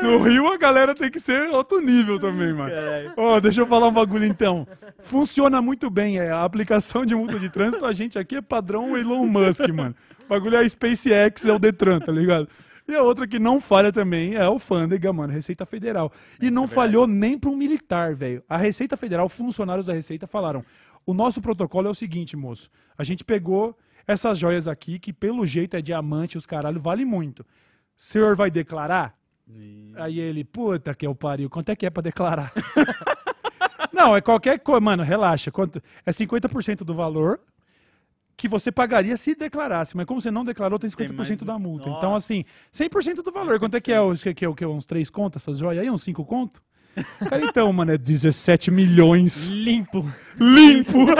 No 0.02 0.22
Rio 0.22 0.48
a 0.52 0.56
galera 0.56 0.94
tem 0.94 1.10
que 1.10 1.18
ser 1.20 1.48
outro 1.50 1.80
nível 1.80 2.18
também, 2.18 2.52
mano. 2.52 2.72
Ó, 3.16 3.40
deixa 3.40 3.60
eu 3.62 3.66
falar 3.66 3.88
um 3.88 3.92
bagulho 3.92 4.24
então. 4.24 4.66
Funciona 5.00 5.60
muito 5.62 5.88
bem, 5.90 6.18
é. 6.18 6.30
A 6.30 6.44
aplicação 6.44 7.04
de 7.04 7.14
multa 7.14 7.38
de 7.38 7.48
trânsito, 7.48 7.84
a 7.86 7.92
gente 7.92 8.18
aqui 8.18 8.36
é 8.36 8.40
padrão 8.42 8.96
Elon 8.96 9.26
Musk, 9.26 9.43
mano. 9.72 9.94
O 10.24 10.28
bagulho 10.28 10.56
é 10.56 10.60
a 10.60 10.68
SpaceX, 10.68 11.46
é 11.46 11.52
o 11.52 11.58
Detran, 11.58 12.00
tá 12.00 12.12
ligado? 12.12 12.48
E 12.86 12.94
a 12.94 13.02
outra 13.02 13.26
que 13.26 13.38
não 13.38 13.60
falha 13.60 13.90
também 13.90 14.34
é 14.34 14.42
a 14.42 14.46
Alfândega, 14.46 15.12
mano, 15.12 15.32
Receita 15.32 15.64
Federal. 15.64 16.12
E 16.40 16.50
não 16.50 16.64
é 16.64 16.66
verdade. 16.66 16.74
falhou 16.74 17.06
nem 17.06 17.38
pra 17.38 17.50
um 17.50 17.56
militar, 17.56 18.14
velho. 18.14 18.42
A 18.48 18.58
Receita 18.58 18.96
Federal, 18.96 19.28
funcionários 19.28 19.86
da 19.86 19.94
Receita 19.94 20.26
falaram: 20.26 20.64
o 21.06 21.14
nosso 21.14 21.40
protocolo 21.40 21.88
é 21.88 21.90
o 21.90 21.94
seguinte, 21.94 22.36
moço. 22.36 22.70
A 22.96 23.02
gente 23.02 23.24
pegou 23.24 23.76
essas 24.06 24.38
joias 24.38 24.68
aqui, 24.68 24.98
que 24.98 25.12
pelo 25.12 25.46
jeito 25.46 25.76
é 25.76 25.82
diamante, 25.82 26.36
os 26.36 26.44
caralho, 26.44 26.80
vale 26.80 27.04
muito. 27.04 27.40
O 27.40 27.46
senhor 27.96 28.36
vai 28.36 28.50
declarar? 28.50 29.16
Aí 29.96 30.18
ele, 30.18 30.44
puta 30.44 30.94
que 30.94 31.06
eu 31.06 31.14
pariu, 31.14 31.48
quanto 31.50 31.70
é 31.70 31.76
que 31.76 31.86
é 31.86 31.90
pra 31.90 32.02
declarar? 32.02 32.52
Não, 33.92 34.16
é 34.16 34.20
qualquer 34.20 34.58
coisa, 34.58 34.80
mano, 34.80 35.02
relaxa. 35.02 35.50
Quanto, 35.50 35.80
é 36.04 36.10
50% 36.10 36.78
do 36.78 36.94
valor 36.94 37.40
que 38.36 38.48
você 38.48 38.72
pagaria 38.72 39.16
se 39.16 39.34
declarasse, 39.34 39.96
mas 39.96 40.06
como 40.06 40.20
você 40.20 40.30
não 40.30 40.44
declarou, 40.44 40.78
tem 40.78 40.90
50% 40.90 40.96
Tem 40.96 41.16
mais 41.16 41.38
da 41.38 41.58
multa. 41.58 41.86
Nossa. 41.86 41.98
Então, 41.98 42.14
assim, 42.14 42.44
100% 42.72 43.22
do 43.22 43.32
valor. 43.32 43.58
Quanto 43.58 43.76
é 43.76 43.80
que 43.80 43.92
é? 43.92 44.00
Os, 44.00 44.22
que, 44.22 44.34
que, 44.34 44.46
o 44.46 44.54
que, 44.54 44.66
uns 44.66 44.86
3 44.86 45.08
contas, 45.10 45.42
essas 45.42 45.58
joias 45.58 45.82
aí? 45.82 45.90
Uns 45.90 46.02
5 46.02 46.24
conto? 46.24 46.62
Cara, 47.28 47.44
então, 47.44 47.72
mano, 47.72 47.92
é 47.92 47.98
17 47.98 48.70
milhões. 48.70 49.46
Limpo. 49.52 50.08
Limpo! 50.38 51.06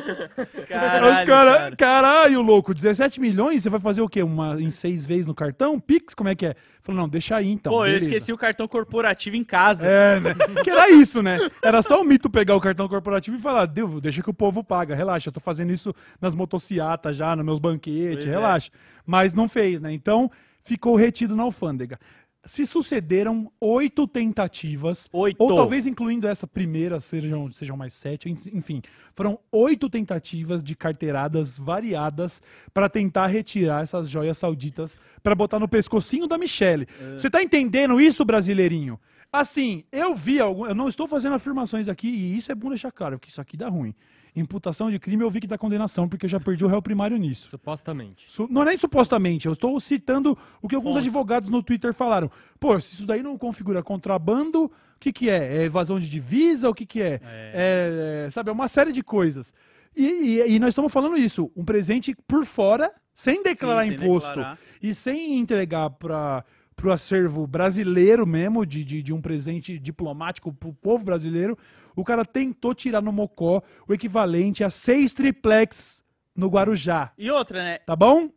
Caralho, 0.68 1.06
Os 1.06 1.24
cara, 1.24 1.26
cara. 1.58 1.76
caralho, 1.76 2.42
louco, 2.42 2.74
17 2.74 3.20
milhões, 3.20 3.62
você 3.62 3.70
vai 3.70 3.80
fazer 3.80 4.02
o 4.02 4.08
quê? 4.08 4.22
Uma, 4.22 4.60
em 4.60 4.70
seis 4.70 5.06
vezes 5.06 5.26
no 5.26 5.34
cartão? 5.34 5.78
Pix, 5.78 6.14
como 6.14 6.28
é 6.28 6.34
que 6.34 6.46
é? 6.46 6.54
Falou, 6.82 7.02
não, 7.02 7.08
deixa 7.08 7.36
aí 7.36 7.50
então. 7.50 7.72
Pô, 7.72 7.80
eu 7.80 7.92
beleza. 7.92 8.06
esqueci 8.06 8.32
o 8.32 8.36
cartão 8.38 8.66
corporativo 8.68 9.36
em 9.36 9.44
casa. 9.44 9.86
É, 9.86 10.20
né? 10.20 10.34
Que 10.62 10.70
era 10.70 10.90
isso, 10.90 11.22
né? 11.22 11.38
Era 11.62 11.82
só 11.82 12.00
o 12.00 12.04
mito 12.04 12.28
pegar 12.28 12.56
o 12.56 12.60
cartão 12.60 12.88
corporativo 12.88 13.36
e 13.36 13.40
falar, 13.40 13.66
Deus, 13.66 14.00
deixa 14.00 14.22
que 14.22 14.30
o 14.30 14.34
povo 14.34 14.62
paga, 14.62 14.94
relaxa, 14.94 15.28
eu 15.28 15.32
tô 15.32 15.40
fazendo 15.40 15.72
isso 15.72 15.94
nas 16.20 16.34
motocicletas 16.34 17.16
já, 17.16 17.34
nos 17.34 17.44
meus 17.44 17.58
banquetes, 17.58 18.24
Pois 18.24 18.26
é. 18.26 18.30
relaxa. 18.30 18.70
Mas 19.06 19.34
não 19.34 19.48
fez, 19.48 19.80
né? 19.80 19.92
Então, 19.92 20.30
ficou 20.64 20.96
retido 20.96 21.36
na 21.36 21.42
alfândega. 21.42 21.98
Se 22.46 22.66
sucederam 22.66 23.50
oito 23.60 24.06
tentativas, 24.06 25.08
Oito. 25.12 25.36
ou 25.40 25.54
talvez 25.54 25.86
incluindo 25.86 26.26
essa 26.28 26.46
primeira, 26.46 27.00
sejam, 27.00 27.50
sejam 27.50 27.76
mais 27.76 27.94
sete, 27.94 28.28
en- 28.28 28.36
enfim. 28.56 28.82
Foram 29.14 29.38
oito 29.50 29.88
tentativas 29.88 30.62
de 30.62 30.76
carteiradas 30.76 31.56
variadas 31.56 32.42
para 32.72 32.88
tentar 32.88 33.28
retirar 33.28 33.82
essas 33.82 34.08
joias 34.08 34.36
sauditas 34.36 34.98
para 35.22 35.34
botar 35.34 35.58
no 35.58 35.68
pescocinho 35.68 36.26
da 36.26 36.36
Michelle. 36.36 36.86
Você 37.16 37.30
tá 37.30 37.42
entendendo 37.42 38.00
isso, 38.00 38.24
brasileirinho? 38.24 39.00
Assim, 39.32 39.82
eu 39.90 40.14
vi 40.14 40.38
algum. 40.38 40.66
Eu 40.66 40.74
não 40.74 40.86
estou 40.86 41.08
fazendo 41.08 41.34
afirmações 41.34 41.88
aqui, 41.88 42.06
e 42.08 42.36
isso 42.36 42.52
é 42.52 42.54
bom 42.54 42.68
deixar 42.68 42.92
claro, 42.92 43.18
porque 43.18 43.30
isso 43.30 43.40
aqui 43.40 43.56
dá 43.56 43.68
ruim. 43.68 43.94
Imputação 44.36 44.90
de 44.90 44.98
crime 44.98 45.22
eu 45.22 45.30
vi 45.30 45.40
que 45.40 45.46
dá 45.46 45.56
condenação, 45.56 46.08
porque 46.08 46.26
eu 46.26 46.30
já 46.30 46.40
perdi 46.40 46.64
o 46.64 46.68
réu 46.68 46.82
primário 46.82 47.16
nisso. 47.16 47.48
Supostamente. 47.50 48.24
Su- 48.28 48.48
Não 48.50 48.62
é 48.62 48.64
nem 48.66 48.76
supostamente, 48.76 49.46
eu 49.46 49.52
estou 49.52 49.78
citando 49.78 50.36
o 50.60 50.68
que 50.68 50.74
alguns 50.74 50.94
Fonte. 50.94 51.04
advogados 51.06 51.48
no 51.48 51.62
Twitter 51.62 51.94
falaram. 51.94 52.28
Pô, 52.58 52.80
se 52.80 52.94
isso 52.94 53.06
daí 53.06 53.22
não 53.22 53.38
configura 53.38 53.82
contrabando, 53.82 54.64
o 54.64 54.70
que, 54.98 55.12
que 55.12 55.30
é? 55.30 55.58
É 55.58 55.62
evasão 55.64 56.00
de 56.00 56.10
divisa? 56.10 56.68
O 56.68 56.74
que, 56.74 56.84
que 56.84 57.00
é? 57.00 57.20
É, 57.22 58.24
é, 58.26 58.30
sabe, 58.30 58.50
é 58.50 58.52
uma 58.52 58.66
série 58.68 58.90
de 58.92 59.02
coisas. 59.04 59.52
E, 59.96 60.02
e- 60.04 60.54
e 60.54 60.58
nós 60.58 60.70
estamos 60.70 60.92
falando 60.92 61.16
isso, 61.16 61.52
um 61.56 61.64
presente 61.64 62.16
por 62.26 62.44
fora, 62.44 62.90
sem 63.14 63.40
declarar 63.44 63.84
Sim, 63.84 63.90
sem 63.90 63.98
imposto 64.04 64.28
declarar. 64.30 64.58
e 64.82 64.92
sem 64.92 65.38
entregar 65.38 65.90
para 65.90 66.44
o 66.82 66.90
acervo 66.90 67.46
brasileiro 67.46 68.26
mesmo, 68.26 68.66
de, 68.66 68.84
de, 68.84 69.00
de 69.00 69.12
um 69.14 69.20
presente 69.20 69.78
diplomático 69.78 70.52
para 70.52 70.68
o 70.68 70.74
povo 70.74 71.04
brasileiro, 71.04 71.56
o 71.96 72.04
cara 72.04 72.24
tentou 72.24 72.74
tirar 72.74 73.00
no 73.00 73.12
Mocó 73.12 73.62
o 73.88 73.92
equivalente 73.94 74.62
a 74.64 74.70
seis 74.70 75.12
triplex 75.14 76.04
no 76.34 76.48
Guarujá. 76.48 77.12
E 77.16 77.30
outra, 77.30 77.62
né? 77.62 77.78
Tá 77.78 77.94
bom? 77.94 78.28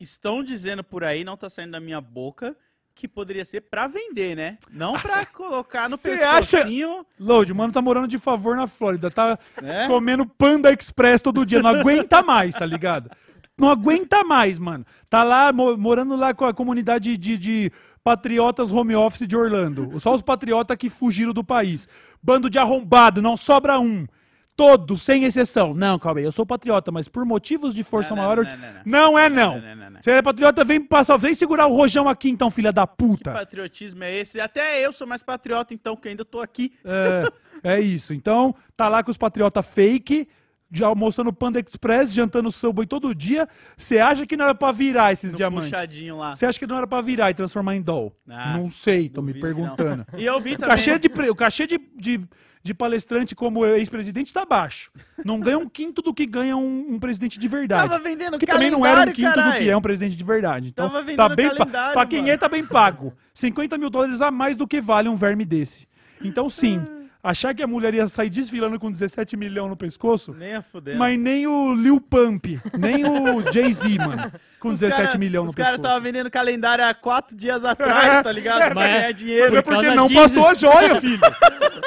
Estão 0.00 0.42
dizendo 0.42 0.82
por 0.82 1.04
aí, 1.04 1.24
não 1.24 1.36
tá 1.36 1.48
saindo 1.48 1.72
da 1.72 1.80
minha 1.80 2.00
boca, 2.00 2.56
que 2.94 3.06
poderia 3.06 3.44
ser 3.44 3.60
pra 3.62 3.86
vender, 3.86 4.34
né? 4.34 4.58
Não 4.70 4.94
pra 4.94 5.24
colocar 5.26 5.88
no 5.88 5.96
Cê 5.96 6.12
acha- 6.22 6.56
pescocinho, 6.58 7.06
Load, 7.20 7.52
mano, 7.52 7.72
tá 7.72 7.82
morando 7.82 8.08
de 8.08 8.18
favor 8.18 8.56
na 8.56 8.66
Flórida, 8.66 9.10
tá 9.10 9.38
né? 9.60 9.86
comendo 9.86 10.24
Panda 10.26 10.72
Express 10.72 11.20
todo 11.20 11.44
dia, 11.44 11.62
não 11.62 11.70
aguenta 11.70 12.22
mais, 12.22 12.54
tá 12.54 12.64
ligado? 12.66 13.10
não 13.58 13.70
aguenta 13.70 14.22
mais, 14.22 14.58
mano. 14.58 14.84
Tá 15.08 15.22
lá, 15.24 15.50
mo- 15.50 15.78
morando 15.78 16.14
lá 16.14 16.34
com 16.34 16.44
a 16.44 16.52
comunidade 16.52 17.16
de, 17.16 17.38
de 17.38 17.72
patriotas 18.06 18.70
home 18.70 18.94
office 18.94 19.26
de 19.26 19.36
Orlando. 19.36 19.98
Só 19.98 20.14
os 20.14 20.22
patriotas 20.22 20.76
que 20.76 20.88
fugiram 20.88 21.32
do 21.32 21.42
país. 21.42 21.88
Bando 22.22 22.48
de 22.48 22.56
arrombado, 22.56 23.20
não 23.20 23.36
sobra 23.36 23.80
um. 23.80 24.06
Todos, 24.54 25.02
sem 25.02 25.24
exceção. 25.24 25.74
Não, 25.74 25.98
calma 25.98 26.20
aí, 26.20 26.24
eu 26.24 26.30
sou 26.30 26.46
patriota, 26.46 26.92
mas 26.92 27.08
por 27.08 27.24
motivos 27.24 27.74
de 27.74 27.82
força 27.82 28.14
Não, 28.14 28.22
maior... 28.22 28.36
não, 28.44 28.44
não, 28.44 28.58
não. 28.84 29.12
Não 29.12 29.18
é 29.18 29.28
não. 29.28 29.60
Você 30.00 30.12
é 30.12 30.22
patriota, 30.22 30.64
vem 30.64 30.80
passar, 30.80 31.16
vem 31.16 31.34
segurar 31.34 31.66
o 31.66 31.74
rojão 31.74 32.08
aqui 32.08 32.30
então, 32.30 32.48
filha 32.48 32.72
da 32.72 32.86
Que 32.86 32.96
puta. 32.96 33.32
patriotismo 33.32 34.04
é 34.04 34.16
esse? 34.18 34.38
Até 34.38 34.86
eu 34.86 34.92
sou 34.92 35.04
mais 35.04 35.24
patriota, 35.24 35.74
então, 35.74 35.96
que 35.96 36.08
ainda 36.08 36.24
tô 36.24 36.40
aqui. 36.40 36.74
É, 36.84 37.74
é 37.76 37.80
isso. 37.80 38.14
Então, 38.14 38.54
tá 38.76 38.88
lá 38.88 39.02
com 39.02 39.10
os 39.10 39.16
patriota 39.16 39.62
fake, 39.62 40.28
já 40.70 40.86
almoçando 40.88 41.32
Panda 41.32 41.60
Express, 41.60 42.12
jantando 42.12 42.50
Subway 42.50 42.86
todo 42.86 43.14
dia. 43.14 43.48
Você 43.76 43.98
acha 43.98 44.26
que 44.26 44.36
não 44.36 44.44
era 44.46 44.54
pra 44.54 44.72
virar 44.72 45.12
esses 45.12 45.30
No 45.32 45.36
diamantes? 45.36 45.70
puxadinho 45.70 46.16
lá. 46.16 46.34
Você 46.34 46.44
acha 46.46 46.58
que 46.58 46.66
não 46.66 46.76
era 46.76 46.86
pra 46.86 47.00
virar 47.00 47.30
e 47.30 47.34
transformar 47.34 47.76
em 47.76 47.82
doll? 47.82 48.14
Ah, 48.28 48.56
não 48.56 48.68
sei, 48.68 49.08
tô 49.08 49.22
me 49.22 49.32
que 49.32 49.38
não. 49.40 49.46
perguntando. 49.46 50.04
E 50.18 50.24
eu 50.24 50.40
vi 50.40 50.54
O 50.54 50.58
também. 50.58 50.70
cachê, 50.70 50.98
de, 50.98 51.08
o 51.30 51.34
cachê 51.36 51.66
de, 51.66 51.78
de, 51.96 52.20
de 52.62 52.74
palestrante 52.74 53.34
como 53.34 53.64
ex-presidente 53.64 54.32
tá 54.32 54.44
baixo. 54.44 54.90
Não 55.24 55.38
ganha 55.38 55.58
um 55.58 55.68
quinto 55.68 56.02
do 56.02 56.12
que 56.12 56.26
ganha 56.26 56.56
um, 56.56 56.94
um 56.94 56.98
presidente 56.98 57.38
de 57.38 57.46
verdade. 57.48 57.88
Tava 57.88 58.02
vendendo 58.02 58.38
Que 58.38 58.46
também 58.46 58.70
não 58.70 58.84
era 58.84 59.08
um 59.08 59.12
quinto 59.12 59.40
do 59.40 59.52
que 59.52 59.68
é 59.70 59.76
um 59.76 59.80
presidente 59.82 60.16
de 60.16 60.24
verdade. 60.24 60.68
Então, 60.70 60.88
Tava 60.88 61.00
vendendo 61.02 61.16
tá 61.18 61.28
bem 61.28 61.48
pra 61.92 62.06
quem 62.06 62.28
é, 62.30 62.36
tá 62.36 62.48
bem 62.48 62.64
pago. 62.66 63.14
50 63.34 63.78
mil 63.78 63.88
dólares 63.90 64.20
a 64.20 64.30
mais 64.30 64.56
do 64.56 64.66
que 64.66 64.80
vale 64.80 65.08
um 65.08 65.16
verme 65.16 65.44
desse. 65.44 65.86
Então, 66.22 66.48
sim, 66.48 66.80
achar 67.28 67.54
que 67.54 67.62
a 67.62 67.66
mulher 67.66 67.92
ia 67.94 68.08
sair 68.08 68.30
desfilando 68.30 68.78
com 68.78 68.90
17 68.90 69.36
milhões 69.36 69.68
no 69.68 69.76
pescoço, 69.76 70.32
Nem 70.32 70.54
a 70.54 70.62
fuder. 70.62 70.96
mas 70.96 71.18
nem 71.18 71.46
o 71.46 71.74
Lil 71.74 72.00
Pump, 72.00 72.60
nem 72.78 73.04
o 73.04 73.52
Jay-Z, 73.52 73.98
mano, 73.98 74.32
com 74.68 74.74
17 74.74 75.18
milhões 75.18 75.44
no 75.44 75.50
Os 75.50 75.54
caras 75.54 75.72
pescoço. 75.72 75.86
estavam 75.88 76.02
vendendo 76.02 76.30
calendário 76.30 76.84
há 76.84 76.94
quatro 76.94 77.36
dias 77.36 77.64
atrás, 77.64 78.22
tá 78.22 78.30
ligado? 78.32 78.60
Pra 78.60 78.74
Mas 78.74 78.90
é- 78.90 78.98
ganhar 78.98 79.12
dinheiro. 79.12 79.44
Mas 79.50 79.54
é 79.54 79.62
Por 79.62 79.74
porque 79.74 79.90
não 79.90 80.08
passou 80.12 80.46
a 80.46 80.54
joia, 80.54 80.98
filho. 81.00 81.20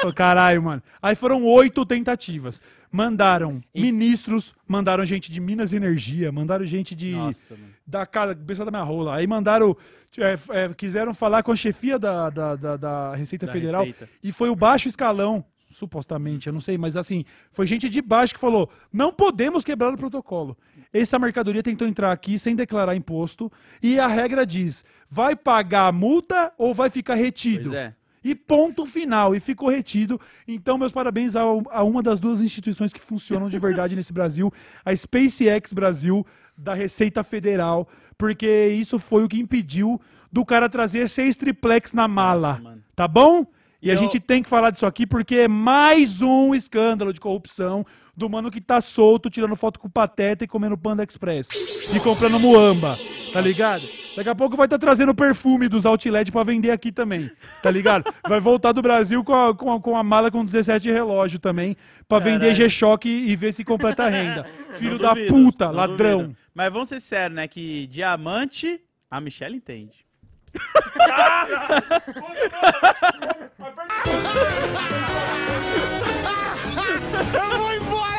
Ô, 0.04 0.12
Caralho, 0.12 0.62
mano. 0.62 0.82
Aí 1.02 1.14
foram 1.14 1.44
oito 1.44 1.84
tentativas. 1.86 2.60
Mandaram 2.92 3.60
E- 3.74 3.80
ministros, 3.80 4.52
mandaram 4.66 5.04
gente 5.04 5.30
de 5.30 5.40
Minas 5.40 5.72
e 5.72 5.76
Energia, 5.76 6.32
mandaram 6.32 6.64
gente 6.66 6.94
de 6.94 7.12
Nossa, 7.12 7.54
mano. 7.54 7.66
da 7.86 8.04
casa, 8.04 8.34
cabeça 8.34 8.64
da 8.64 8.70
minha 8.72 8.82
rola. 8.82 9.14
Aí 9.14 9.26
mandaram, 9.28 9.76
é, 10.18 10.38
é, 10.50 10.68
quiseram 10.74 11.14
falar 11.14 11.42
com 11.44 11.52
a 11.52 11.56
chefia 11.56 11.98
da, 12.00 12.28
da, 12.30 12.56
da, 12.56 12.76
da 12.76 13.14
Receita 13.14 13.46
Da 13.46 13.52
Federal 13.52 13.84
Receita. 13.84 14.08
e 14.24 14.32
foi 14.32 14.50
o 14.50 14.56
baixo 14.56 14.88
escalão, 14.88 15.44
supostamente, 15.72 16.48
eu 16.48 16.52
não 16.52 16.60
sei, 16.60 16.76
mas 16.76 16.96
assim, 16.96 17.24
foi 17.52 17.64
gente 17.64 17.88
de 17.88 18.02
baixo 18.02 18.34
que 18.34 18.40
falou: 18.40 18.68
não 18.92 19.12
podemos 19.12 19.62
quebrar 19.62 19.94
o 19.94 19.96
protocolo. 19.96 20.56
Essa 20.92 21.18
mercadoria 21.18 21.62
tentou 21.62 21.86
entrar 21.86 22.10
aqui 22.10 22.38
sem 22.38 22.56
declarar 22.56 22.96
imposto 22.96 23.50
e 23.82 23.98
a 23.98 24.06
regra 24.08 24.44
diz: 24.44 24.84
vai 25.10 25.36
pagar 25.36 25.86
a 25.88 25.92
multa 25.92 26.52
ou 26.58 26.74
vai 26.74 26.90
ficar 26.90 27.14
retido. 27.14 27.70
Pois 27.70 27.74
é. 27.80 27.94
E 28.22 28.34
ponto 28.34 28.84
final, 28.84 29.34
e 29.34 29.40
ficou 29.40 29.70
retido. 29.70 30.20
Então, 30.46 30.76
meus 30.76 30.92
parabéns 30.92 31.34
a, 31.34 31.40
a 31.40 31.82
uma 31.82 32.02
das 32.02 32.20
duas 32.20 32.42
instituições 32.42 32.92
que 32.92 33.00
funcionam 33.00 33.48
de 33.48 33.58
verdade 33.58 33.96
nesse 33.96 34.12
Brasil, 34.12 34.52
a 34.84 34.94
SpaceX 34.94 35.72
Brasil, 35.72 36.26
da 36.54 36.74
Receita 36.74 37.24
Federal, 37.24 37.88
porque 38.18 38.66
isso 38.68 38.98
foi 38.98 39.24
o 39.24 39.28
que 39.28 39.40
impediu 39.40 39.98
do 40.30 40.44
cara 40.44 40.68
trazer 40.68 41.08
seis 41.08 41.34
triplex 41.34 41.94
na 41.94 42.06
mala. 42.06 42.60
Nossa, 42.62 42.78
tá 42.94 43.08
bom? 43.08 43.46
E 43.80 43.90
a 43.90 43.94
Eu- 43.94 43.98
gente 43.98 44.20
tem 44.20 44.42
que 44.42 44.48
falar 44.50 44.70
disso 44.70 44.84
aqui 44.84 45.06
porque 45.06 45.36
é 45.36 45.48
mais 45.48 46.20
um 46.20 46.54
escândalo 46.54 47.14
de 47.14 47.20
corrupção 47.20 47.86
do 48.20 48.28
mano 48.28 48.50
que 48.50 48.60
tá 48.60 48.80
solto, 48.82 49.30
tirando 49.30 49.56
foto 49.56 49.80
com 49.80 49.88
Pateta 49.88 50.44
e 50.44 50.46
comendo 50.46 50.76
Panda 50.76 51.02
Express. 51.02 51.48
E 51.92 51.98
comprando 51.98 52.38
Muamba, 52.38 52.98
tá 53.32 53.40
ligado? 53.40 53.82
Daqui 54.14 54.28
a 54.28 54.34
pouco 54.34 54.56
vai 54.56 54.66
estar 54.66 54.78
trazendo 54.78 55.14
perfume 55.14 55.68
dos 55.68 55.86
outlet 55.86 56.30
pra 56.30 56.42
vender 56.42 56.70
aqui 56.70 56.92
também, 56.92 57.30
tá 57.62 57.70
ligado? 57.70 58.12
Vai 58.28 58.40
voltar 58.40 58.72
do 58.72 58.82
Brasil 58.82 59.24
com 59.24 59.32
a, 59.34 59.54
com 59.54 59.72
a, 59.72 59.80
com 59.80 59.96
a 59.96 60.02
mala 60.02 60.30
com 60.30 60.44
17 60.44 60.90
relógio 60.90 61.38
também, 61.38 61.76
pra 62.08 62.18
vender. 62.18 62.54
G-Shock 62.54 63.08
e 63.08 63.34
ver 63.36 63.54
se 63.54 63.64
completa 63.64 64.04
a 64.04 64.08
renda. 64.10 64.46
Filho 64.76 64.92
Não 64.92 64.98
da 64.98 65.14
duvido, 65.14 65.28
puta, 65.32 65.70
ladrão. 65.70 66.18
duvido. 66.22 66.36
Mas 66.54 66.72
vamos 66.72 66.88
ser 66.88 67.00
sérios, 67.00 67.36
né? 67.36 67.48
Que 67.48 67.86
diamante, 67.86 68.80
a 69.10 69.20
Michelle 69.20 69.56
entende. 69.56 70.04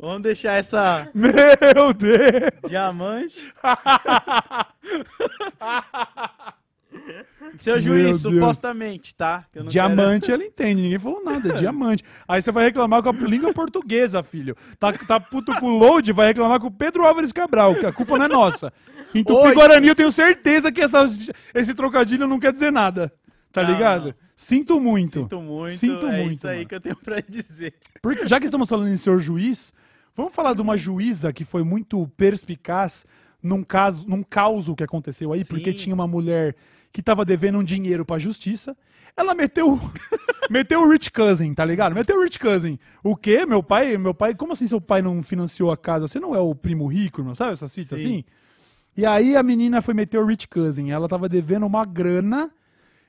Vamos 0.00 0.22
deixar 0.22 0.54
essa 0.58 1.08
Meu 1.14 1.92
Deus! 1.94 2.50
diamante. 2.68 3.52
Seu 7.58 7.74
Meu 7.74 7.82
juiz, 7.82 8.22
Deus. 8.22 8.34
supostamente, 8.34 9.14
tá? 9.14 9.44
Que 9.52 9.58
eu 9.58 9.64
não 9.64 9.70
Diamante 9.70 10.30
ela 10.30 10.42
entende, 10.44 10.82
ninguém 10.82 10.98
falou 10.98 11.22
nada, 11.22 11.50
é 11.50 11.52
diamante. 11.58 12.02
Aí 12.26 12.40
você 12.42 12.50
vai 12.50 12.64
reclamar 12.64 13.02
com 13.02 13.10
a 13.10 13.12
língua 13.12 13.52
portuguesa, 13.52 14.22
filho. 14.22 14.56
Tá, 14.78 14.92
tá 14.92 15.20
puto 15.20 15.54
com 15.60 15.66
o 15.72 15.78
load, 15.78 16.12
vai 16.12 16.28
reclamar 16.28 16.58
com 16.60 16.68
o 16.68 16.70
Pedro 16.70 17.04
Álvares 17.06 17.32
Cabral, 17.32 17.74
que 17.74 17.86
a 17.86 17.92
culpa 17.92 18.18
não 18.18 18.24
é 18.24 18.28
nossa. 18.28 18.72
Em 19.14 19.22
Tupi 19.24 19.48
Oi. 19.48 19.54
Guarani 19.54 19.88
eu 19.88 19.94
tenho 19.94 20.10
certeza 20.12 20.70
que 20.72 20.80
essa, 20.80 21.04
esse 21.54 21.74
trocadilho 21.74 22.26
não 22.26 22.38
quer 22.40 22.52
dizer 22.52 22.72
nada. 22.72 23.12
Tá 23.52 23.62
Não, 23.62 23.72
ligado? 23.72 24.06
não. 24.06 24.14
Sinto 24.36 24.80
muito. 24.80 25.20
Sinto 25.22 25.40
muito. 25.42 25.76
Sinto 25.76 26.06
é 26.06 26.16
muito, 26.18 26.32
isso 26.34 26.48
aí 26.48 26.58
mano. 26.58 26.68
que 26.68 26.74
eu 26.74 26.80
tenho 26.80 26.96
pra 26.96 27.20
dizer. 27.20 27.74
Porque, 28.00 28.26
já 28.26 28.38
que 28.38 28.46
estamos 28.46 28.68
falando 28.68 28.88
em 28.88 28.96
senhor 28.96 29.18
juiz, 29.20 29.72
vamos 30.20 30.34
falar 30.34 30.54
de 30.54 30.60
uma 30.60 30.76
juíza 30.76 31.32
que 31.32 31.44
foi 31.44 31.62
muito 31.62 32.06
perspicaz 32.16 33.04
num 33.42 33.62
caso, 33.62 34.08
num 34.08 34.22
caso 34.22 34.74
que 34.74 34.84
aconteceu 34.84 35.32
aí, 35.32 35.44
porque 35.44 35.72
Sim. 35.72 35.78
tinha 35.78 35.94
uma 35.94 36.06
mulher 36.06 36.54
que 36.92 37.02
tava 37.02 37.24
devendo 37.24 37.58
um 37.58 37.64
dinheiro 37.64 38.04
pra 38.04 38.18
justiça. 38.18 38.76
Ela 39.16 39.34
meteu 39.34 39.78
meteu 40.50 40.82
o 40.82 40.90
Rich 40.90 41.10
Cousin, 41.10 41.54
tá 41.54 41.64
ligado? 41.64 41.94
Meteu 41.94 42.18
o 42.18 42.22
Rich 42.22 42.38
Cousin. 42.38 42.78
O 43.02 43.16
quê? 43.16 43.44
Meu 43.46 43.62
pai, 43.62 43.96
meu 43.96 44.14
pai, 44.14 44.34
como 44.34 44.52
assim 44.52 44.66
seu 44.66 44.80
pai 44.80 45.02
não 45.02 45.22
financiou 45.22 45.70
a 45.70 45.76
casa? 45.76 46.06
Você 46.06 46.20
não 46.20 46.34
é 46.34 46.38
o 46.38 46.54
primo 46.54 46.86
rico, 46.86 47.20
irmão? 47.20 47.34
Sabe 47.34 47.52
essas 47.52 47.74
fitas 47.74 48.00
Sim. 48.00 48.06
assim? 48.06 48.24
E 48.96 49.06
aí 49.06 49.36
a 49.36 49.42
menina 49.42 49.80
foi 49.80 49.94
meter 49.94 50.18
o 50.18 50.26
Rich 50.26 50.48
Cousin. 50.48 50.90
Ela 50.90 51.08
tava 51.08 51.28
devendo 51.28 51.66
uma 51.66 51.84
grana 51.84 52.50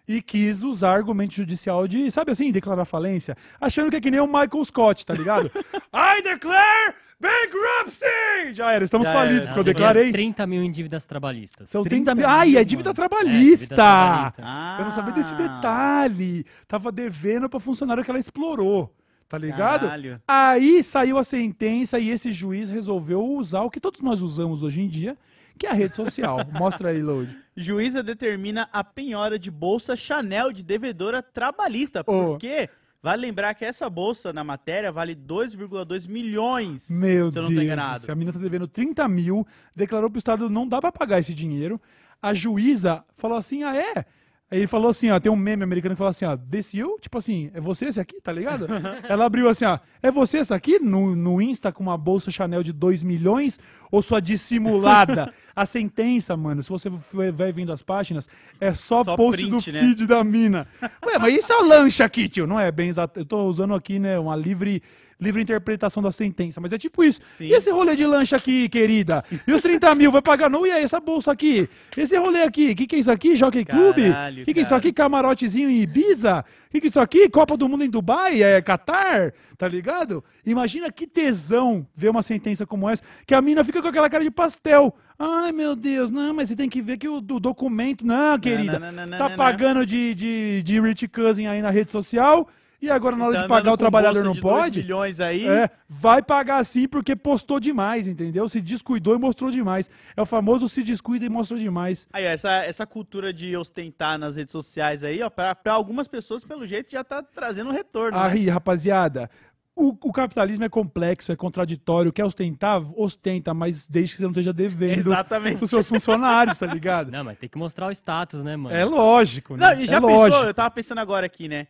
e 0.08 0.22
quis 0.22 0.64
usar 0.64 0.94
argumento 0.94 1.34
judicial 1.36 1.88
de, 1.88 2.10
sabe 2.12 2.32
assim, 2.32 2.52
declarar 2.52 2.86
falência, 2.86 3.36
achando 3.60 3.90
que 3.90 3.96
é 3.96 4.02
que 4.02 4.12
nem 4.12 4.20
o 4.20 4.26
Michael 4.28 4.66
Scott, 4.66 5.06
tá 5.06 5.14
ligado? 5.14 5.52
I 5.94 6.22
declare 6.22 6.94
bankruptcy! 7.20 8.54
Já 8.54 8.72
era, 8.72 8.84
estamos 8.84 9.08
Já 9.08 9.14
falidos, 9.14 9.42
era. 9.42 9.56
porque 9.56 9.60
eu 9.60 9.64
devia 9.74 9.88
declarei. 9.88 10.12
30 10.12 10.48
mil 10.48 10.64
em 10.64 10.72
dívidas 10.72 11.06
trabalhistas. 11.06 11.70
São 11.70 11.84
30 11.84 12.14
30 12.14 12.16
mil. 12.16 12.28
Ai, 12.28 12.58
é 12.58 12.64
dívida 12.64 12.90
mano. 12.90 12.96
trabalhista! 12.96 13.34
É, 13.34 13.58
dívida 13.58 13.76
trabalhista. 13.76 14.42
Ah, 14.44 14.76
Eu 14.80 14.86
não 14.86 14.92
sabia 14.92 15.14
desse 15.14 15.36
detalhe. 15.36 16.46
Tava 16.68 16.92
devendo 16.92 17.50
pra 17.50 17.60
funcionário 17.60 18.04
que 18.04 18.10
ela 18.10 18.20
explorou. 18.20 18.94
Tá 19.30 19.38
ligado? 19.38 19.84
Caralho. 19.84 20.22
Aí 20.28 20.84
saiu 20.84 21.18
a 21.18 21.24
sentença 21.24 21.98
e 21.98 22.10
esse 22.10 22.34
juiz 22.34 22.70
resolveu 22.70 23.24
usar 23.26 23.62
o 23.62 23.70
que 23.70 23.80
todos 23.80 24.02
nós 24.02 24.22
usamos 24.22 24.62
hoje 24.62 24.82
em 24.82 24.90
dia, 24.90 25.18
que 25.58 25.68
é 25.68 25.70
a 25.70 25.74
rede 25.74 25.96
social. 25.96 26.40
Mostra 26.54 26.90
aí, 26.90 27.02
Load. 27.02 27.30
Juíza 27.56 28.02
determina 28.02 28.70
a 28.72 28.84
penhora 28.84 29.38
de 29.38 29.52
bolsa 29.52 29.96
Chanel 29.96 30.52
de 30.52 30.64
devedora 30.64 31.22
trabalhista. 31.22 32.02
Ô. 32.02 32.04
Porque 32.04 32.70
vale 33.02 33.22
lembrar 33.22 33.54
que 33.54 33.66
essa 33.66 33.90
bolsa 33.90 34.32
na 34.32 34.44
matéria 34.44 34.92
vale 34.92 35.16
2,2 35.16 36.08
milhões. 36.08 36.90
Meu 36.90 37.30
se 37.32 37.38
eu 37.38 37.44
não 37.44 37.50
Deus. 37.50 37.64
enganado. 37.64 38.00
céu, 38.02 38.14
A 38.14 38.16
menina 38.16 38.34
tá 38.34 38.40
devendo 38.40 38.68
30 38.68 39.08
mil, 39.08 39.46
declarou 39.76 40.10
pro 40.10 40.18
Estado 40.18 40.50
não 40.50 40.68
dá 40.68 40.80
pra 40.80 40.92
pagar 40.92 41.20
esse 41.20 41.34
dinheiro. 41.34 41.80
A 42.22 42.34
juíza 42.34 43.04
falou 43.18 43.38
assim: 43.38 43.64
ah, 43.64 43.76
é? 43.76 44.06
Aí 44.52 44.60
ele 44.60 44.68
falou 44.68 44.90
assim, 44.90 45.10
ó, 45.10 45.18
tem 45.18 45.32
um 45.32 45.36
meme 45.38 45.64
americano 45.64 45.96
que 45.96 46.00
fala 46.00 46.10
assim, 46.10 46.26
ó, 46.26 46.36
this 46.36 46.74
you? 46.74 46.98
Tipo 47.00 47.18
assim, 47.18 47.50
é 47.54 47.62
você 47.62 47.86
esse 47.86 48.02
aqui, 48.02 48.20
tá 48.20 48.34
ligado? 48.34 48.68
Ela 49.08 49.26
abriu 49.26 49.48
assim, 49.48 49.64
ó, 49.64 49.80
é 50.04 50.12
você 50.12 50.40
esse 50.40 50.54
aqui 50.54 50.78
no, 50.78 51.16
no 51.16 51.42
Insta 51.42 51.72
com 51.72 51.82
uma 51.82 51.98
bolsa 51.98 52.30
Chanel 52.30 52.62
de 52.62 52.74
2 52.74 53.02
milhões 53.02 53.58
ou 53.90 54.02
sua 54.02 54.20
dissimulada? 54.20 55.34
a 55.56 55.66
sentença, 55.66 56.36
mano, 56.36 56.64
se 56.64 56.70
você 56.70 56.90
vai 57.32 57.52
vendo 57.52 57.72
as 57.72 57.82
páginas, 57.82 58.28
é 58.60 58.74
só, 58.74 59.04
Só 59.04 59.16
post 59.16 59.42
print, 59.42 59.72
do 59.72 59.74
né? 59.74 59.80
feed 59.82 60.08
da 60.08 60.24
mina. 60.24 60.68
Ué, 61.06 61.18
mas 61.20 61.34
isso 61.36 61.52
é 61.52 61.58
o 61.58 61.68
lanche 61.68 62.04
aqui, 62.04 62.28
tio. 62.28 62.48
Não 62.48 62.60
é 62.60 62.72
bem 62.72 62.90
exato. 62.90 63.20
Eu 63.20 63.26
tô 63.26 63.46
usando 63.46 63.74
aqui, 63.74 64.00
né, 64.00 64.18
uma 64.20 64.36
livre, 64.36 64.82
livre 65.22 65.42
interpretação 65.42 66.02
da 66.02 66.12
sentença, 66.12 66.60
mas 66.60 66.74
é 66.74 66.78
tipo 66.78 67.04
isso. 67.04 67.22
Sim. 67.38 67.46
E 67.46 67.54
esse 67.54 67.70
rolê 67.70 67.96
de 67.96 68.06
lanche 68.06 68.36
aqui, 68.36 68.68
querida? 68.68 69.24
E 69.48 69.54
os 69.54 69.62
30 69.62 69.94
mil, 69.94 70.12
vai 70.12 70.22
pagar 70.22 70.50
não? 70.50 70.66
E 70.66 70.72
aí, 70.72 70.84
essa 70.84 71.00
bolsa 71.00 71.32
aqui? 71.32 71.70
Esse 71.96 72.18
rolê 72.18 72.42
aqui, 72.42 72.72
o 72.72 72.76
que, 72.76 72.88
que 72.88 72.96
é 72.96 73.00
isso 73.00 73.12
aqui? 73.12 73.36
Jockey 73.36 73.64
Club? 73.64 73.98
O 74.42 74.46
que, 74.46 74.54
que 74.54 74.60
é 74.60 74.64
isso 74.64 74.74
aqui? 74.74 74.92
Camarotezinho 74.92 75.70
em 75.70 75.82
Ibiza? 75.82 76.44
O 76.68 76.72
que, 76.72 76.82
que 76.82 76.88
é 76.88 76.90
isso 76.90 77.00
aqui? 77.00 77.30
Copa 77.30 77.56
do 77.56 77.70
Mundo 77.70 77.84
em 77.84 77.90
Dubai? 77.90 78.42
É 78.42 78.62
Qatar? 78.62 79.34
Tá 79.58 79.68
ligado? 79.68 80.24
Imagina 80.44 80.92
que 80.92 81.06
tesão 81.06 81.86
ver 81.96 82.10
uma 82.10 82.24
sentença 82.24 82.66
como 82.66 82.90
essa, 82.90 83.04
que 83.28 83.36
a 83.36 83.42
mina 83.42 83.64
fica 83.64 83.80
com 83.80 83.88
aquela 83.88 84.10
cara 84.10 84.24
de 84.24 84.32
pastel. 84.32 84.96
Ai, 85.20 85.52
meu 85.52 85.76
Deus, 85.76 86.10
não, 86.10 86.34
mas 86.34 86.50
você 86.50 86.56
tem 86.56 86.68
que 86.68 86.82
ver 86.82 86.98
que 86.98 87.08
o, 87.08 87.18
o 87.18 87.40
documento. 87.40 88.04
Não, 88.04 88.40
querida. 88.40 88.80
não, 88.80 88.92
não, 88.92 89.06
não, 89.06 89.18
tá 89.20 89.30
pagando 89.30 89.86
de, 89.86 90.16
de, 90.16 90.64
de 90.64 90.82
Rich 90.82 91.08
Cousin 91.10 91.46
aí 91.46 91.62
na 91.62 91.70
rede 91.70 91.92
social 91.92 92.48
E 92.82 92.90
agora, 92.90 93.16
na 93.16 93.26
hora 93.26 93.36
Tá 93.36 93.42
de 93.44 93.48
pagar, 93.48 93.62
andando 93.62 93.74
o 93.74 93.78
trabalhador 93.78 94.24
não 94.24 94.36
pode? 94.36 94.80
milhões 94.82 95.20
aí. 95.20 95.48
É, 95.48 95.70
vai 95.88 96.24
pagar 96.24 96.64
sim 96.66 96.88
porque 96.88 97.16
postou 97.16 97.60
demais, 97.60 98.08
entendeu? 98.08 98.50
Se 98.50 98.60
descuidou 98.60 99.16
e 99.16 99.20
mostrou 99.20 99.52
demais. 99.52 99.88
É 100.18 100.22
o 100.22 100.26
famoso 100.26 100.68
se 100.68 100.82
descuida 100.82 101.24
e 101.24 101.30
mostrou 101.30 101.60
demais. 101.60 102.08
Aí, 102.12 102.26
ó, 102.26 102.30
essa, 102.30 102.52
essa 102.64 102.88
cultura 102.88 103.32
de 103.32 103.56
ostentar 103.56 104.18
nas 104.18 104.36
redes 104.36 104.52
sociais 104.52 105.04
aí, 105.04 105.22
ó, 105.22 105.30
pra, 105.30 105.54
pra 105.54 105.74
algumas 105.74 106.08
pessoas, 106.08 106.44
pelo 106.44 106.66
jeito, 106.66 106.92
já 106.92 107.04
tá 107.04 107.22
trazendo 107.22 107.70
retorno. 107.72 108.18
né? 108.18 108.24
Aí, 108.32 108.50
rapaziada, 108.50 109.30
o, 109.76 109.90
o 110.02 110.12
capitalismo 110.12 110.64
é 110.66 110.70
complexo, 110.70 111.32
é 111.32 111.36
contraditório. 111.36 112.12
Quer 112.12 112.26
ostentar? 112.26 112.82
Ostenta, 113.00 113.54
mas 113.54 113.88
desde 113.88 114.14
que 114.16 114.18
você 114.18 114.24
não 114.24 114.32
esteja 114.32 114.52
devendo 114.52 114.98
Exatamente. 114.98 115.64
os 115.64 115.70
seus 115.70 115.88
funcionários, 115.88 116.58
tá 116.58 116.66
ligado? 116.66 117.12
Não, 117.12 117.24
mas 117.24 117.38
tem 117.38 117.48
que 117.48 117.60
mostrar 117.60 117.88
o 117.88 117.92
status, 117.92 118.42
né, 118.42 118.56
mano? 118.58 118.76
É 118.76 118.84
lógico, 118.84 119.56
né? 119.56 119.76
Não, 119.76 119.82
e 119.82 119.86
já 119.86 119.98
é 119.98 120.02
pensou, 120.02 120.18
lógico. 120.18 120.44
eu 120.46 120.54
tava 120.56 120.72
pensando 120.72 120.98
agora 120.98 121.28
aqui, 121.28 121.48
né? 121.48 121.68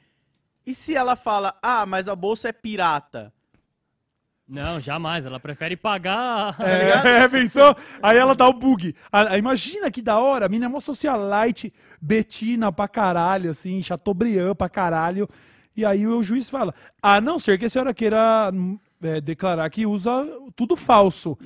E 0.66 0.76
se 0.76 0.96
ela 0.96 1.16
fala, 1.16 1.56
ah, 1.62 1.86
mas 1.86 2.08
a 2.08 2.16
bolsa 2.16 2.50
é 2.50 2.52
pirata? 2.52 3.34
Não, 4.48 4.80
jamais. 4.82 5.26
Ela 5.26 5.40
prefere 5.40 5.78
pagar. 5.78 6.58
É, 6.60 7.26
pensou? 7.30 7.76
Aí 8.04 8.18
ela 8.18 8.36
dá 8.36 8.48
o 8.48 8.54
bug. 8.54 8.94
Ah, 9.12 9.38
imagina 9.38 9.90
que 9.90 10.02
da 10.02 10.20
hora, 10.20 10.46
a 10.46 10.50
mina 10.50 10.66
é 10.66 10.68
mó 10.68 10.80
socialite, 10.82 11.74
betina 12.02 12.72
pra 12.72 12.88
caralho, 12.88 13.50
assim, 13.50 13.82
Chateaubriand 13.82 14.54
pra 14.56 14.68
caralho. 14.68 15.30
E 15.76 15.86
aí 15.86 16.06
o 16.06 16.22
juiz 16.22 16.50
fala, 16.50 16.76
a 17.02 17.22
não 17.22 17.40
ser 17.40 17.58
que 17.58 17.66
a 17.66 17.70
senhora 17.70 17.94
queira 17.94 18.52
hum, 18.54 18.78
é, 19.02 19.22
declarar 19.22 19.70
que 19.70 19.86
usa 19.86 20.28
tudo 20.54 20.76
falso. 20.76 21.38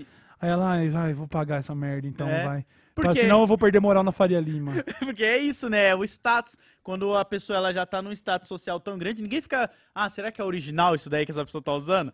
Aí 0.42 0.50
ela, 0.50 0.72
ai, 0.72 0.90
vai, 0.90 1.14
vou 1.14 1.28
pagar 1.28 1.58
essa 1.58 1.76
merda 1.76 2.08
então, 2.08 2.28
É. 2.28 2.44
vai. 2.44 2.66
Por 2.96 3.02
Pra- 3.04 3.14
quê? 3.14 3.20
Senão 3.20 3.42
eu 3.42 3.48
vou 3.48 3.58
perder 3.58 3.82
moral 3.82 4.04
na 4.04 4.12
Faria 4.14 4.40
Lima. 4.40 4.72
Porque 5.00 5.24
é 5.24 5.38
isso, 5.38 5.70
né? 5.70 5.94
O 5.94 6.04
status, 6.06 6.58
quando 6.82 7.14
a 7.14 7.26
pessoa 7.26 7.58
ela 7.58 7.74
já 7.74 7.86
tá 7.86 8.02
num 8.02 8.12
status 8.14 8.48
social 8.48 8.80
tão 8.80 8.98
grande, 8.98 9.22
ninguém 9.22 9.42
fica, 9.42 9.70
ah, 9.94 10.08
será 10.10 10.32
que 10.32 10.40
é 10.40 10.44
original 10.46 10.96
isso 10.96 11.10
daí 11.10 11.26
que 11.26 11.32
essa 11.32 11.44
pessoa 11.46 11.62
tá 11.62 11.74
usando? 11.74 12.14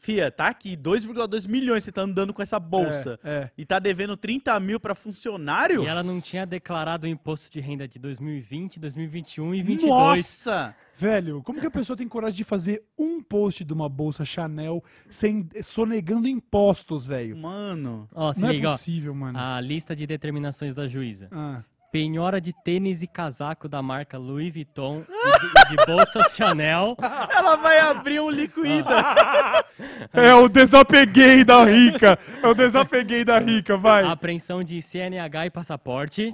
Fia, 0.00 0.30
tá 0.30 0.46
aqui, 0.48 0.76
2,2 0.76 1.48
milhões 1.48 1.84
você 1.84 1.92
tá 1.92 2.02
andando 2.02 2.32
com 2.32 2.40
essa 2.42 2.58
bolsa. 2.58 3.18
É, 3.22 3.30
é. 3.30 3.50
E 3.58 3.66
tá 3.66 3.78
devendo 3.78 4.16
30 4.16 4.58
mil 4.60 4.78
pra 4.78 4.94
funcionário? 4.94 5.82
E 5.82 5.86
ela 5.86 6.02
não 6.02 6.20
tinha 6.20 6.46
declarado 6.46 7.06
o 7.06 7.10
imposto 7.10 7.50
de 7.50 7.60
renda 7.60 7.86
de 7.88 7.98
2020, 7.98 8.78
2021 8.78 9.54
e 9.54 9.62
22. 9.62 9.88
Nossa! 9.90 10.74
Velho, 10.96 11.42
como 11.44 11.60
que 11.60 11.66
a 11.66 11.70
pessoa 11.70 11.96
tem 11.96 12.08
coragem 12.08 12.38
de 12.38 12.44
fazer 12.44 12.82
um 12.98 13.22
post 13.22 13.64
de 13.64 13.72
uma 13.72 13.88
bolsa 13.88 14.24
Chanel 14.24 14.82
sem 15.08 15.48
sonegando 15.62 16.26
impostos, 16.26 17.06
velho? 17.06 17.36
Mano. 17.36 18.08
Ó, 18.12 18.32
se 18.32 18.42
Não 18.42 18.48
é 18.48 18.52
liga, 18.52 18.70
ó. 18.70 18.72
possível, 18.72 19.14
mano. 19.14 19.38
A 19.38 19.60
lista 19.60 19.94
de 19.94 20.06
determinações 20.08 20.74
da 20.74 20.88
juíza. 20.88 21.28
Ah. 21.30 21.62
Penhora 21.90 22.38
de 22.38 22.52
tênis 22.52 23.02
e 23.02 23.06
casaco 23.06 23.66
da 23.66 23.80
marca 23.80 24.18
Louis 24.18 24.52
Vuitton 24.52 25.04
e 25.08 25.38
de, 25.38 25.76
de 25.76 25.86
bolsas 25.86 26.34
Chanel. 26.34 26.94
Ela 27.34 27.56
vai 27.56 27.78
abrir 27.78 28.20
um 28.20 28.30
liquida. 28.30 28.94
É 30.12 30.34
o 30.34 30.48
desapeguei 30.48 31.44
da 31.44 31.64
rica. 31.64 32.18
É 32.42 32.46
o 32.48 32.54
desapeguei 32.54 33.24
da 33.24 33.38
rica, 33.38 33.76
vai. 33.76 34.04
Apreensão 34.04 34.62
de 34.62 34.82
CNH 34.82 35.46
e 35.46 35.50
passaporte. 35.50 36.32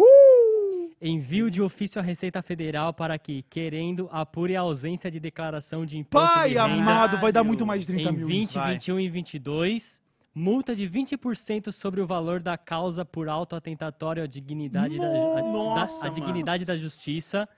Envio 1.01 1.51
de 1.51 1.61
ofício 1.61 2.01
à 2.01 2.05
Receita 2.05 2.41
Federal 2.41 2.95
para 2.95 3.19
que, 3.19 3.43
querendo, 3.51 4.09
apure 4.11 4.57
a 4.57 4.63
ausência 4.63 5.11
de 5.11 5.21
declaração 5.21 5.85
de 5.85 5.99
imposto 5.99 6.35
Pai 6.35 6.51
de 6.51 6.55
renda 6.57 6.73
amado, 6.73 7.19
vai 7.19 7.31
dar 7.31 7.45
muito 7.45 7.67
mais 7.67 7.83
de 7.83 7.89
30 7.89 8.09
em 8.09 8.13
mil. 8.13 8.27
20, 8.27 8.55
vai. 8.55 8.73
21 8.75 9.01
e 9.01 9.09
22. 9.11 10.04
Multa 10.35 10.75
de 10.75 10.89
20% 10.89 11.71
sobre 11.71 12.01
o 12.01 12.07
valor 12.07 12.41
da 12.41 12.59
causa 12.59 13.05
por 13.05 13.29
auto 13.29 13.55
atentatório 13.55 14.23
à 14.23 14.27
dignidade, 14.27 14.99
da, 14.99 15.07
a- 15.07 15.35
da- 15.41 15.43
Nossa, 15.43 16.07
à 16.07 16.11
dignidade 16.11 16.65
da 16.65 16.77
justiça. 16.77 17.49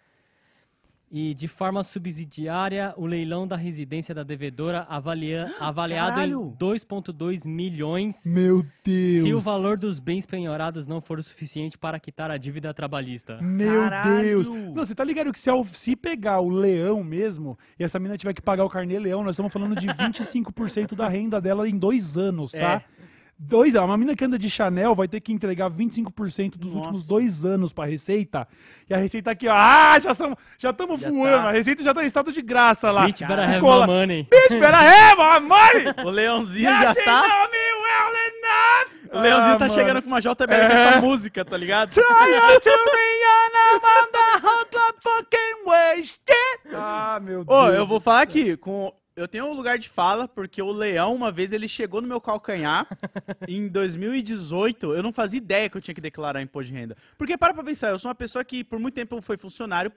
E 1.18 1.32
de 1.32 1.48
forma 1.48 1.82
subsidiária, 1.82 2.92
o 2.94 3.06
leilão 3.06 3.46
da 3.48 3.56
residência 3.56 4.14
da 4.14 4.22
devedora 4.22 4.84
avalia, 4.86 5.50
avaliado 5.58 6.16
Caralho. 6.16 6.42
em 6.52 6.56
2,2 6.62 7.46
milhões 7.46 8.26
Meu 8.26 8.62
Deus. 8.84 9.24
se 9.24 9.32
o 9.32 9.40
valor 9.40 9.78
dos 9.78 9.98
bens 9.98 10.26
penhorados 10.26 10.86
não 10.86 11.00
for 11.00 11.18
o 11.18 11.22
suficiente 11.22 11.78
para 11.78 11.98
quitar 11.98 12.30
a 12.30 12.36
dívida 12.36 12.74
trabalhista. 12.74 13.38
Meu 13.40 13.80
Caralho. 13.88 14.20
Deus. 14.22 14.48
Não, 14.50 14.84
você 14.84 14.94
tá 14.94 15.02
ligado 15.04 15.32
que 15.32 15.40
se, 15.40 15.48
ao- 15.48 15.64
se 15.64 15.96
pegar 15.96 16.40
o 16.40 16.50
leão 16.50 17.02
mesmo 17.02 17.58
e 17.78 17.84
essa 17.84 17.98
mina 17.98 18.18
tiver 18.18 18.34
que 18.34 18.42
pagar 18.42 18.66
o 18.66 18.68
carnê 18.68 18.98
leão, 18.98 19.22
nós 19.24 19.32
estamos 19.36 19.50
falando 19.52 19.74
de 19.74 19.86
25% 19.96 20.94
da 20.94 21.08
renda 21.08 21.40
dela 21.40 21.66
em 21.66 21.78
dois 21.78 22.18
anos, 22.18 22.52
tá? 22.52 22.58
É. 22.58 22.84
Dois, 23.38 23.74
uma 23.74 23.98
mina 23.98 24.16
que 24.16 24.24
anda 24.24 24.38
de 24.38 24.48
Chanel 24.48 24.94
vai 24.94 25.06
ter 25.06 25.20
que 25.20 25.30
entregar 25.30 25.68
25% 25.70 26.56
dos 26.56 26.68
Nossa. 26.72 26.78
últimos 26.78 27.04
dois 27.06 27.44
anos 27.44 27.70
pra 27.70 27.84
Receita. 27.84 28.48
E 28.88 28.94
a 28.94 28.96
Receita 28.96 29.30
aqui, 29.30 29.46
ó. 29.46 29.54
Ah, 29.54 29.98
já 30.00 30.12
estamos 30.12 30.38
já 30.58 30.72
tamo 30.72 30.96
Já 30.96 31.10
voando. 31.10 31.36
tá. 31.36 31.48
A 31.48 31.52
Receita 31.52 31.82
já 31.82 31.92
tá 31.92 32.02
em 32.02 32.06
estado 32.06 32.32
de 32.32 32.40
graça 32.40 32.90
lá. 32.90 33.04
Bitch 33.04 33.20
better 33.20 33.44
have 33.48 33.60
cola- 33.60 33.86
my 33.86 33.92
money. 33.92 34.22
Bitch, 34.30 34.50
espera 34.52 34.78
aí, 34.78 35.14
my 35.16 35.46
money! 35.46 35.94
O 36.06 36.10
Leãozinho 36.10 36.64
já 36.70 36.94
she 36.94 37.02
tá. 37.02 37.20
know 37.22 37.50
me 37.50 37.58
well 37.82 38.14
enough! 38.30 39.16
O 39.16 39.20
Leãozinho 39.20 39.52
Ah, 39.54 39.58
tá 39.58 39.64
mano. 39.66 39.70
chegando 39.74 40.02
com 40.02 40.08
uma 40.08 40.20
JBL 40.20 40.46
com 40.46 40.52
É. 40.54 40.72
essa 40.88 41.00
música, 41.02 41.44
tá 41.44 41.56
ligado? 41.58 41.90
Try 41.90 42.02
to 42.02 42.70
be 42.70 43.80
club 44.40 44.94
fucking 45.02 45.66
wasted. 45.66 46.74
Ah, 46.74 47.20
meu 47.22 47.44
Deus. 47.44 47.58
Ô, 47.58 47.68
eu 47.68 47.86
vou 47.86 48.00
falar 48.00 48.22
aqui, 48.22 48.56
com. 48.56 48.92
Eu 49.16 49.26
tenho 49.26 49.46
um 49.46 49.54
lugar 49.54 49.78
de 49.78 49.88
fala, 49.88 50.28
porque 50.28 50.60
o 50.60 50.70
Leão, 50.70 51.14
uma 51.14 51.32
vez, 51.32 51.50
ele 51.50 51.66
chegou 51.66 52.02
no 52.02 52.06
meu 52.06 52.20
calcanhar. 52.20 52.86
em 53.48 53.66
2018, 53.66 54.94
eu 54.94 55.02
não 55.02 55.10
fazia 55.10 55.38
ideia 55.38 55.70
que 55.70 55.76
eu 55.78 55.80
tinha 55.80 55.94
que 55.94 56.02
declarar 56.02 56.42
imposto 56.42 56.70
de 56.70 56.78
renda. 56.78 56.96
Porque, 57.16 57.34
para 57.38 57.54
pra 57.54 57.64
pensar, 57.64 57.88
eu 57.88 57.98
sou 57.98 58.10
uma 58.10 58.14
pessoa 58.14 58.44
que 58.44 58.62
por 58.62 58.78
muito 58.78 58.94
tempo 58.94 59.18
foi 59.22 59.38
funcionário, 59.38 59.90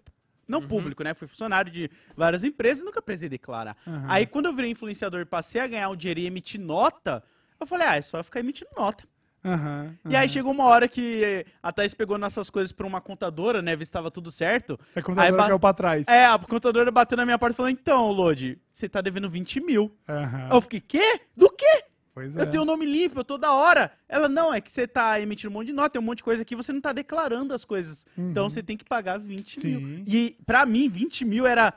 não 0.48 0.66
público, 0.66 1.04
né? 1.04 1.14
Fui 1.14 1.28
funcionário 1.28 1.70
de 1.70 1.92
várias 2.16 2.46
empresas 2.46 2.82
e 2.82 2.86
nunca 2.86 3.02
precisei 3.02 3.28
declarar. 3.28 3.76
Aham. 3.86 4.06
Aí, 4.08 4.26
quando 4.26 4.46
eu 4.46 4.56
virei 4.56 4.72
influenciador 4.72 5.20
e 5.20 5.26
passei 5.26 5.60
a 5.60 5.68
ganhar 5.68 5.90
o 5.90 5.98
dinheiro 5.98 6.22
e 6.22 6.26
emitir 6.26 6.62
nota, 6.62 7.22
eu 7.60 7.68
falei, 7.68 7.88
ah, 7.88 7.96
é 7.98 8.02
só 8.02 8.24
ficar 8.24 8.40
emitindo 8.40 8.72
nota. 8.74 9.04
Aham, 9.44 9.96
E 10.10 10.16
aí 10.16 10.28
chegou 10.28 10.52
uma 10.52 10.66
hora 10.66 10.88
que 10.88 11.46
a 11.64 11.72
Thaís 11.72 11.94
pegou 11.94 12.18
nossas 12.18 12.50
coisas 12.50 12.72
pra 12.72 12.86
uma 12.86 13.00
contadora, 13.00 13.62
né? 13.62 13.76
Ver 13.76 13.86
se 13.86 13.92
tava 13.92 14.12
tudo 14.12 14.30
certo. 14.30 14.78
É 14.96 15.02
se 15.02 15.12
ba- 15.14 15.46
caiu 15.46 15.60
pra 15.60 15.74
trás. 15.74 16.06
É, 16.08 16.26
a 16.26 16.38
contadora 16.38 16.92
bateu 16.92 17.16
na 17.18 17.26
minha 17.26 17.40
porta 17.40 17.54
e 17.54 17.58
falou: 17.58 17.70
Então, 17.70 18.12
Lodi, 18.12 18.60
você 18.74 18.90
tá 18.90 19.00
devendo 19.02 19.30
20 19.30 19.60
mil. 19.62 19.96
Aí 20.08 20.50
eu 20.52 20.62
fiquei: 20.62 20.82
Quê? 20.82 21.22
Do 21.38 21.50
quê? 21.52 21.84
Pois 22.14 22.36
é. 22.36 22.42
Eu 22.42 22.50
tenho 22.50 22.64
o 22.64 22.66
nome 22.66 22.86
limpo, 22.86 23.20
eu 23.20 23.24
tô 23.24 23.38
da 23.38 23.54
hora. 23.54 23.92
Ela: 24.10 24.28
Não, 24.28 24.54
é 24.54 24.60
que 24.60 24.72
você 24.72 24.86
tá 24.86 25.22
emitindo 25.22 25.50
um 25.50 25.54
monte 25.54 25.68
de 25.68 25.74
nota, 25.74 25.92
tem 25.92 26.02
um 26.02 26.06
monte 26.06 26.18
de 26.18 26.24
coisa 26.26 26.42
aqui, 26.42 26.54
você 26.56 26.74
não 26.74 26.82
tá 26.82 26.92
declarando 26.92 27.54
as 27.54 27.64
coisas. 27.64 28.06
Então 28.18 28.44
Uhum. 28.44 28.50
você 28.50 28.62
tem 28.62 28.76
que 28.76 28.84
pagar 28.84 29.18
20 29.20 29.66
mil. 29.66 29.80
Sim. 29.80 30.04
E 30.06 30.36
pra 30.46 30.66
mim, 30.66 30.90
20 30.90 31.24
mil 31.24 31.48
era. 31.48 31.74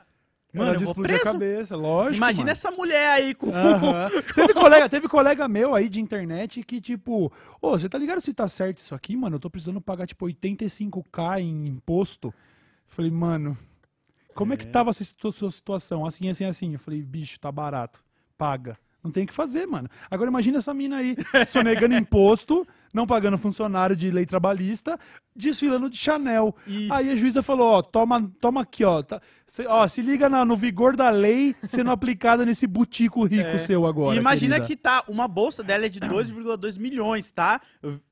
Mano, 0.53 0.69
Era 0.69 0.75
eu 0.75 0.81
vou 0.81 0.89
explodir 0.89 1.15
a 1.15 1.19
preso. 1.19 1.33
cabeça, 1.33 1.75
lógico. 1.75 2.17
Imagina 2.17 2.43
mano. 2.43 2.51
essa 2.51 2.71
mulher 2.71 3.09
aí 3.09 3.33
com. 3.33 3.49
Aham. 3.49 4.09
teve, 4.35 4.53
colega, 4.53 4.89
teve 4.89 5.07
colega 5.07 5.47
meu 5.47 5.73
aí 5.73 5.89
de 5.89 5.99
internet 5.99 6.61
que, 6.63 6.79
tipo, 6.79 7.31
ô, 7.61 7.71
você 7.71 7.89
tá 7.89 7.97
ligado 7.97 8.21
se 8.21 8.31
tá 8.33 8.47
certo 8.47 8.77
isso 8.77 8.93
aqui, 8.93 9.15
mano? 9.17 9.37
Eu 9.37 9.39
tô 9.39 9.49
precisando 9.49 9.81
pagar, 9.81 10.05
tipo, 10.05 10.25
85k 10.27 11.39
em 11.41 11.67
imposto. 11.67 12.31
Falei, 12.87 13.09
mano, 13.09 13.57
como 14.35 14.53
é, 14.53 14.57
que 14.57 14.67
tava 14.67 14.93
situ- 14.93 15.31
sua 15.31 15.49
situação? 15.49 16.05
Assim, 16.05 16.29
assim, 16.29 16.45
assim. 16.45 16.73
Eu 16.73 16.79
falei, 16.79 17.01
bicho, 17.01 17.39
tá 17.39 17.51
barato. 17.51 18.03
Paga. 18.37 18.77
Não 19.03 19.11
tem 19.11 19.25
o 19.25 19.27
que 19.27 19.33
fazer, 19.33 19.65
mano. 19.67 19.89
Agora 20.09 20.29
imagina 20.29 20.59
essa 20.59 20.73
mina 20.73 20.97
aí, 20.97 21.15
sonegando 21.47 21.93
imposto, 21.93 22.65
não 22.93 23.05
pagando 23.05 23.37
funcionário 23.37 23.95
de 23.97 24.09
lei 24.09 24.25
trabalhista, 24.25 24.97
desfilando 25.35 25.89
de 25.89 25.97
Chanel. 25.97 26.55
E- 26.65 26.87
Aí 26.91 27.09
a 27.11 27.15
juíza 27.15 27.43
falou, 27.43 27.67
ó, 27.71 27.81
toma, 27.81 28.31
toma 28.39 28.61
aqui, 28.61 28.85
ó. 28.85 29.01
Tá, 29.03 29.19
cê- 29.47 29.65
ó, 29.67 29.85
se 29.89 30.01
liga 30.01 30.29
na- 30.29 30.45
no 30.45 30.55
vigor 30.55 30.95
da 30.95 31.09
lei 31.09 31.53
sendo 31.67 31.91
aplicada 31.91 32.45
nesse 32.45 32.65
butico 32.65 33.25
rico 33.25 33.49
É. 33.49 33.57
seu 33.57 33.85
agora. 33.85 34.15
e 34.15 34.19
imagina 34.19 34.55
querida. 34.55 34.67
que 34.67 34.75
tá, 34.77 35.03
uma 35.09 35.27
bolsa 35.27 35.61
dela 35.63 35.85
é 35.87 35.89
de 35.89 35.99
2,2 35.99 36.77
milhões, 36.77 37.29
tá? 37.31 37.59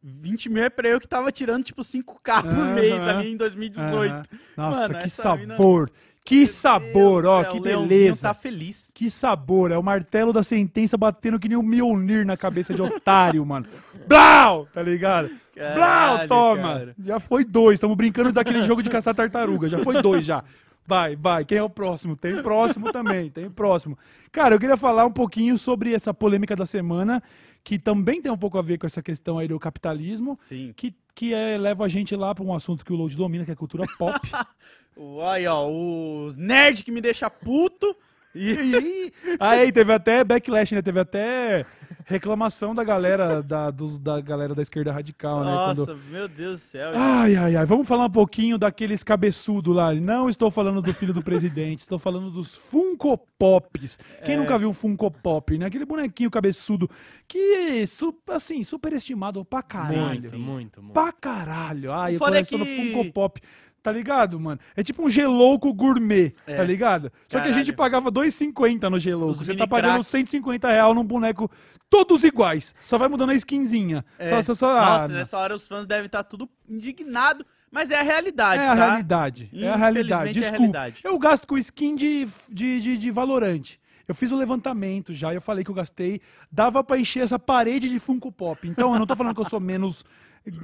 20 0.04 0.50
mil 0.50 0.64
é 0.64 0.70
pra 0.70 0.90
eu 0.90 1.00
que 1.00 1.08
tava 1.08 1.32
tirando, 1.32 1.64
tipo, 1.64 1.84
5k 1.84 2.42
por 2.44 2.66
mês 2.74 3.00
ali 3.08 3.32
em 3.32 3.38
2018. 3.38 4.12
Aham. 4.14 4.24
Nossa, 4.58 4.82
Mano, 4.82 4.94
que 4.96 5.06
essa 5.06 5.36
mina- 5.38 5.56
sabor. 5.56 5.90
Que 6.24 6.48
sabor, 6.48 7.24
Deus 7.24 7.34
ó, 7.34 7.42
céu, 7.44 7.52
que 7.52 7.60
o 7.60 7.62
beleza. 7.62 8.28
tá 8.28 8.34
feliz. 8.34 8.92
Que 8.94 9.10
sabor, 9.10 9.72
é 9.72 9.78
o 9.78 9.84
martelo 9.84 10.32
da 10.32 10.44
sentença 10.44 10.98
batendo 10.98 11.40
que 11.40 11.50
nem 11.50 11.58
um 11.58 11.64
Mjolnir 11.64 12.26
na 12.26 12.38
cabeça 12.38 12.74
de 12.74 12.82
otário, 12.82 13.44
mano. 13.46 13.66
Blau, 14.08 14.68
tá 14.74 14.82
ligado? 14.82 15.30
Blau, 15.56 15.76
Caralho, 15.76 16.30
toma. 16.30 16.62
cara. 16.62 16.96
Já 17.04 17.20
foi 17.20 17.44
dois, 17.44 17.76
estamos 17.76 17.98
brincando 17.98 18.32
daquele 18.32 18.64
jogo 18.64 18.82
de 18.84 18.90
caçar 18.90 19.16
tartaruga, 19.16 19.68
já 19.68 19.80
foi 19.80 20.02
dois 20.02 20.26
já. 20.26 20.44
Vai, 20.86 21.16
vai, 21.16 21.46
quem 21.46 21.58
é 21.58 21.64
o 21.64 21.70
próximo? 21.70 22.16
Tem 22.16 22.42
próximo 22.42 22.92
também, 22.92 23.30
tem 23.30 23.50
próximo. 23.50 23.98
Cara, 24.32 24.56
eu 24.56 24.60
queria 24.60 24.78
falar 24.78 25.06
um 25.06 25.12
pouquinho 25.12 25.58
sobre 25.58 25.94
essa 25.94 26.14
polêmica 26.14 26.56
da 26.56 26.66
semana, 26.66 27.22
que 27.64 27.78
também 27.78 28.22
tem 28.22 28.32
um 28.32 28.38
pouco 28.38 28.58
a 28.58 28.62
ver 28.62 28.78
com 28.78 28.86
essa 28.86 29.02
questão 29.02 29.38
aí 29.38 29.48
do 29.48 29.60
capitalismo, 29.60 30.36
Sim. 30.38 30.74
que, 30.76 30.94
que 31.14 31.34
é, 31.34 31.58
leva 31.58 31.86
a 31.86 31.88
gente 31.88 32.16
lá 32.16 32.34
para 32.34 32.44
um 32.44 32.54
assunto 32.54 32.84
que 32.84 32.92
o 32.92 32.96
Load 32.96 33.16
domina, 33.16 33.46
que 33.46 33.52
é 33.52 33.54
a 33.54 33.58
cultura 33.58 33.86
pop. 33.98 34.20
Olha, 34.98 35.54
ó, 35.56 35.70
os 35.70 36.36
nerd 36.36 36.84
que 36.84 36.92
me 36.92 37.02
deixa 37.02 37.30
puto. 37.30 37.96
E- 38.34 39.12
Aí 39.40 39.72
teve 39.72 39.92
até 39.92 40.24
backlash, 40.24 40.74
né? 40.74 40.82
Teve 40.82 41.00
até 41.02 41.66
reclamação 42.06 42.74
da 42.74 42.82
galera 42.84 43.42
da, 43.44 43.70
dos- 43.70 44.00
da 44.00 44.22
galera 44.22 44.56
da 44.56 44.62
esquerda 44.62 44.92
radical, 44.92 45.44
né? 45.44 45.52
Nossa, 45.52 45.86
Quando- 45.86 45.98
meu 46.10 46.28
Deus 46.30 46.62
do 46.62 46.64
céu. 46.64 46.92
Ai, 46.96 47.36
ai, 47.36 47.56
ai. 47.58 47.66
Vamos 47.66 47.88
falar 47.88 48.06
um 48.06 48.10
pouquinho 48.12 48.58
daqueles 48.58 49.04
cabeçudos 49.04 49.76
lá. 49.76 49.94
Não 49.94 50.30
estou 50.30 50.50
falando 50.50 50.82
do 50.82 50.94
filho 50.94 51.14
do 51.14 51.22
presidente, 51.22 51.82
estou 51.82 52.00
falando 52.00 52.32
dos 52.32 52.56
Funko 52.56 53.18
Pops. 53.38 53.98
Quem 54.24 54.36
É. 54.36 54.38
nunca 54.38 54.58
viu 54.58 54.70
um 54.70 54.74
Funko 54.74 55.12
Pop, 55.12 55.58
né? 55.58 55.66
Aquele 55.66 55.86
bonequinho 55.86 56.32
cabeçudo 56.32 56.90
que, 57.28 57.84
assim, 58.30 58.64
superestimado 58.64 59.44
pra 59.44 59.62
caralho. 59.62 60.22
Muito, 60.22 60.40
muito, 60.40 60.82
muito. 60.82 60.94
Pra 60.94 61.12
caralho. 61.12 61.92
Ai, 61.92 62.14
O 62.14 62.16
eu 62.16 62.20
foda 62.20 62.40
é 62.40 62.44
que- 62.46 62.58
Funko 62.58 63.12
Pop. 63.12 63.42
Tá 63.84 63.92
ligado, 63.92 64.40
mano? 64.40 64.60
É 64.76 64.84
tipo 64.84 65.04
um 65.04 65.10
gelouco 65.10 65.74
gourmet, 65.74 66.36
É. 66.46 66.56
tá 66.58 66.64
ligado? 66.64 67.12
Só 67.28 67.40
que 67.40 67.48
a 67.48 67.52
gente 67.52 67.74
Caralho. 67.74 67.78
pagava 68.02 68.12
2,50 68.12 68.90
no 68.90 69.00
gelouco. 69.00 69.32
Os 69.32 69.40
Você 69.40 69.56
tá 69.56 69.66
pagando 69.66 69.94
crack. 69.96 70.06
150 70.10 70.70
real 70.70 70.94
num 70.94 71.04
boneco 71.04 71.50
todos 71.90 72.24
iguais. 72.24 72.76
Só 72.86 72.98
vai 72.98 73.08
mudando 73.08 73.32
a 73.32 73.36
skinzinha. 73.36 74.06
É. 74.20 74.28
Só, 74.28 74.42
só, 74.42 74.54
só, 74.54 74.70
ah, 74.78 74.86
Nossa, 75.00 75.08
nessa 75.14 75.38
hora 75.38 75.56
os 75.56 75.68
fãs 75.68 75.88
devem 75.88 76.06
estar 76.06 76.24
tudo 76.24 76.48
indignado, 76.70 77.44
mas 77.72 77.90
é 77.90 78.00
a 78.00 78.04
realidade, 78.04 78.62
É 78.62 78.68
a 78.68 78.76
tá? 78.76 78.86
realidade. 78.86 79.50
É 79.54 79.68
a 79.70 79.76
realidade. 79.76 80.30
Infelizmente, 80.30 80.38
é 80.38 80.40
a 80.40 80.52
Desculpa. 80.52 80.78
realidade. 80.78 81.02
Eu 81.04 81.18
gasto 81.20 81.48
com 81.48 81.58
skin 81.58 81.96
de, 81.96 82.28
de, 82.50 82.82
de, 82.82 82.98
de 82.98 83.12
Valorante. 83.12 83.80
Eu 84.08 84.14
fiz 84.14 84.32
o 84.32 84.36
levantamento 84.38 85.14
já, 85.14 85.34
eu 85.34 85.42
falei 85.42 85.64
que 85.64 85.72
eu 85.72 85.76
gastei. 85.76 86.22
Dava 86.52 86.84
pra 86.84 87.00
encher 87.00 87.24
essa 87.24 87.40
parede 87.40 87.90
de 87.90 87.98
Funko 88.00 88.32
Pop. 88.32 88.68
Então 88.68 88.94
eu 88.94 89.00
não 89.00 89.08
tô 89.08 89.16
falando 89.16 89.34
que 89.34 89.42
eu 89.42 89.50
sou 89.50 89.60
menos 89.60 90.04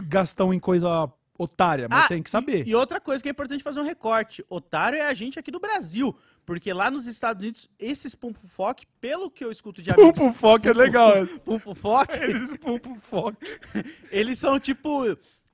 gastão 0.08 0.54
em 0.54 0.60
coisa 0.60 1.10
otária, 1.38 1.88
mas 1.90 2.06
Ah, 2.06 2.08
tem 2.08 2.24
que 2.24 2.30
saber. 2.30 2.68
E 2.68 2.74
outra 2.76 3.00
coisa 3.00 3.22
que 3.22 3.30
é 3.30 3.32
importante 3.32 3.64
fazer 3.64 3.80
um 3.80 3.84
recorte. 3.84 4.44
Otário 4.50 4.98
é 4.98 5.04
a 5.08 5.14
gente 5.14 5.38
aqui 5.40 5.52
do 5.52 5.60
Brasil. 5.60 6.16
Porque 6.46 6.72
lá 6.72 6.90
nos 6.90 7.08
Estados 7.08 7.44
Unidos, 7.44 7.70
esses 7.78 8.16
Pumpufoc, 8.16 8.86
pelo 9.02 9.30
que 9.30 9.44
eu 9.44 9.52
escuto 9.52 9.82
de 9.82 9.92
amigos... 9.92 10.18
Pumpo 10.18 10.34
Foc 10.34 10.66
é 10.66 10.72
legal. 10.74 11.28
Pumpufoc, 11.44 12.10
Eles 12.24 12.56
Pumpo 12.58 12.98
Foc. 13.02 13.36
eles 14.10 14.40
são 14.40 14.58
tipo 14.58 15.04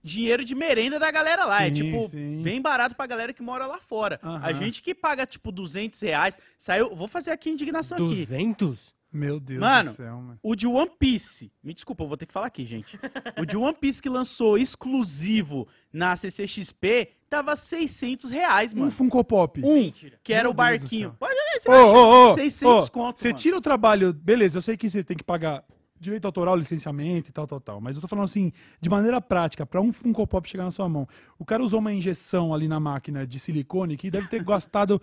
dinheiro 0.04 0.46
de 0.46 0.54
merenda 0.54 1.00
da 1.00 1.10
galera 1.10 1.46
lá. 1.46 1.64
é 1.64 1.70
Sim, 1.70 1.74
tipo 1.76 2.10
sim. 2.10 2.42
bem 2.44 2.62
barato 2.62 2.94
pra 2.96 3.08
galera 3.08 3.34
que 3.34 3.42
mora 3.42 3.66
lá 3.66 3.80
fora. 3.80 4.20
A 4.22 4.54
gente 4.54 4.84
que 4.84 4.94
paga 4.94 5.26
tipo 5.26 5.52
200 5.52 6.00
reais. 6.02 6.38
Saiu. 6.60 6.96
Vou 6.96 7.08
fazer 7.08 7.32
aqui 7.32 7.50
a 7.50 7.54
indignação 7.54 7.98
aqui. 7.98 8.16
200? 8.18 8.94
Meu 9.14 9.40
Deus 9.40 9.60
Mano, 9.60 9.92
do 9.92 9.96
céu, 9.96 10.18
mano. 10.18 10.40
O 10.42 10.56
de 10.56 10.66
One 10.66 10.90
Piece. 10.98 11.52
Me 11.64 11.72
desculpa, 11.74 12.04
eu 12.04 12.08
vou 12.08 12.18
ter 12.18 12.26
que 12.26 12.34
falar 12.34 12.48
aqui, 12.48 12.66
gente. 12.66 13.00
O 13.40 13.46
de 13.46 13.56
One 13.56 13.76
Piece 13.80 14.02
que 14.02 14.10
lançou 14.10 14.58
exclusivo 14.58 15.68
na 15.92 16.16
CCXP 16.16 17.10
tava 17.30 17.56
600 17.56 18.32
reais, 18.32 18.74
Um 18.74 18.80
mano. 18.80 18.92
Funko 18.92 19.24
Pop. 19.24 19.62
Um, 19.64 19.74
Mentira. 19.76 20.20
que 20.24 20.34
era 20.34 20.44
Meu 20.44 20.52
o 20.52 20.54
barquinho. 20.54 21.16
Pode 21.20 21.34
olhar, 21.34 21.60
você 21.62 21.70
achar 21.72 21.84
ô, 21.86 22.32
ô, 22.32 22.34
600 22.34 22.88
ô, 22.88 22.92
conto, 22.92 23.20
Você 23.20 23.28
mano. 23.28 23.40
tira 23.40 23.58
o 23.58 23.62
trabalho, 23.62 24.12
beleza, 24.14 24.58
eu 24.58 24.62
sei 24.62 24.76
que 24.76 24.90
você 24.90 25.04
tem 25.04 25.16
que 25.16 25.24
pagar 25.24 25.64
direito 26.00 26.26
autoral, 26.26 26.56
licenciamento 26.56 27.30
e 27.30 27.32
tal, 27.32 27.48
tal, 27.48 27.62
tal, 27.62 27.80
mas 27.80 27.96
eu 27.96 28.02
tô 28.02 28.08
falando 28.08 28.26
assim, 28.26 28.52
de 28.82 28.90
maneira 28.90 29.22
prática, 29.22 29.66
pra 29.66 29.80
um 29.80 29.94
Funko 29.94 30.28
Pop 30.28 30.48
chegar 30.50 30.66
na 30.66 30.72
sua 30.72 30.90
mão, 30.90 31.08
o 31.40 31.46
cara 31.46 31.64
usou 31.64 31.80
uma 31.80 31.94
injeção 31.94 32.54
ali 32.54 32.68
na 32.68 32.80
máquina 32.80 33.26
de 33.26 33.40
silicone 33.40 33.96
que 33.96 34.12
deve 34.12 34.28
ter 34.28 34.42
gastado 34.44 35.02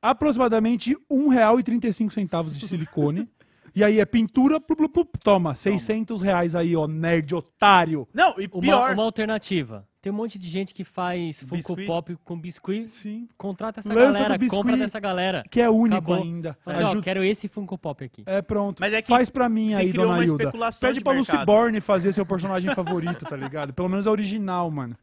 aproximadamente 0.00 0.94
R$ 0.94 0.98
1,35 1.10 2.50
de 2.58 2.66
silicone, 2.66 3.28
e 3.74 3.82
aí 3.84 4.00
é 4.00 4.04
pintura, 4.04 4.60
plup, 4.60 4.78
plup, 4.78 4.92
plup, 4.92 5.18
toma, 5.22 5.54
600 5.54 6.20
reais 6.22 6.54
aí, 6.54 6.74
ó, 6.76 6.86
nerd 6.86 7.34
otário. 7.34 8.06
Não, 8.12 8.34
e 8.38 8.48
Uma, 8.52 8.60
pior. 8.60 8.92
uma 8.94 9.02
alternativa. 9.04 9.86
Tem 10.00 10.12
um 10.12 10.16
monte 10.16 10.36
de 10.36 10.48
gente 10.48 10.74
que 10.74 10.82
faz 10.82 11.38
Funko 11.44 11.54
Biscuit. 11.76 11.86
Pop 11.86 12.16
com 12.24 12.36
biscuit. 12.36 12.88
Sim. 12.88 13.28
Contrata 13.38 13.78
essa 13.78 13.94
Lança 13.94 14.18
galera, 14.18 14.36
biscuit. 14.36 14.58
compra 14.60 14.76
dessa 14.76 14.98
galera. 14.98 15.44
Que 15.48 15.60
é 15.60 15.70
único 15.70 15.94
Acabou. 16.12 16.16
ainda. 16.16 16.58
Fala 16.64 16.76
assim, 16.76 16.84
ó, 16.84 16.88
Ajuda- 16.88 17.04
quero 17.04 17.22
esse 17.22 17.46
Funko 17.46 17.78
Pop 17.78 18.04
aqui. 18.04 18.24
É 18.26 18.42
pronto. 18.42 18.80
Mas 18.80 18.92
é 18.92 19.00
que 19.00 19.06
Faz 19.08 19.30
pra 19.30 19.48
mim 19.48 19.74
aí, 19.74 19.90
criou 19.90 20.06
dona 20.06 20.18
uma 20.18 20.24
Hilda. 20.24 20.42
especulação 20.42 20.88
Pede 20.88 20.98
de 20.98 21.04
pra 21.04 21.12
Lucy 21.12 21.30
mercado. 21.30 21.46
Borne 21.46 21.80
fazer 21.80 22.12
seu 22.12 22.26
personagem 22.26 22.74
favorito, 22.74 23.24
tá 23.24 23.36
ligado? 23.36 23.72
Pelo 23.72 23.88
menos 23.88 24.04
é 24.08 24.10
original, 24.10 24.68
mano. 24.72 24.96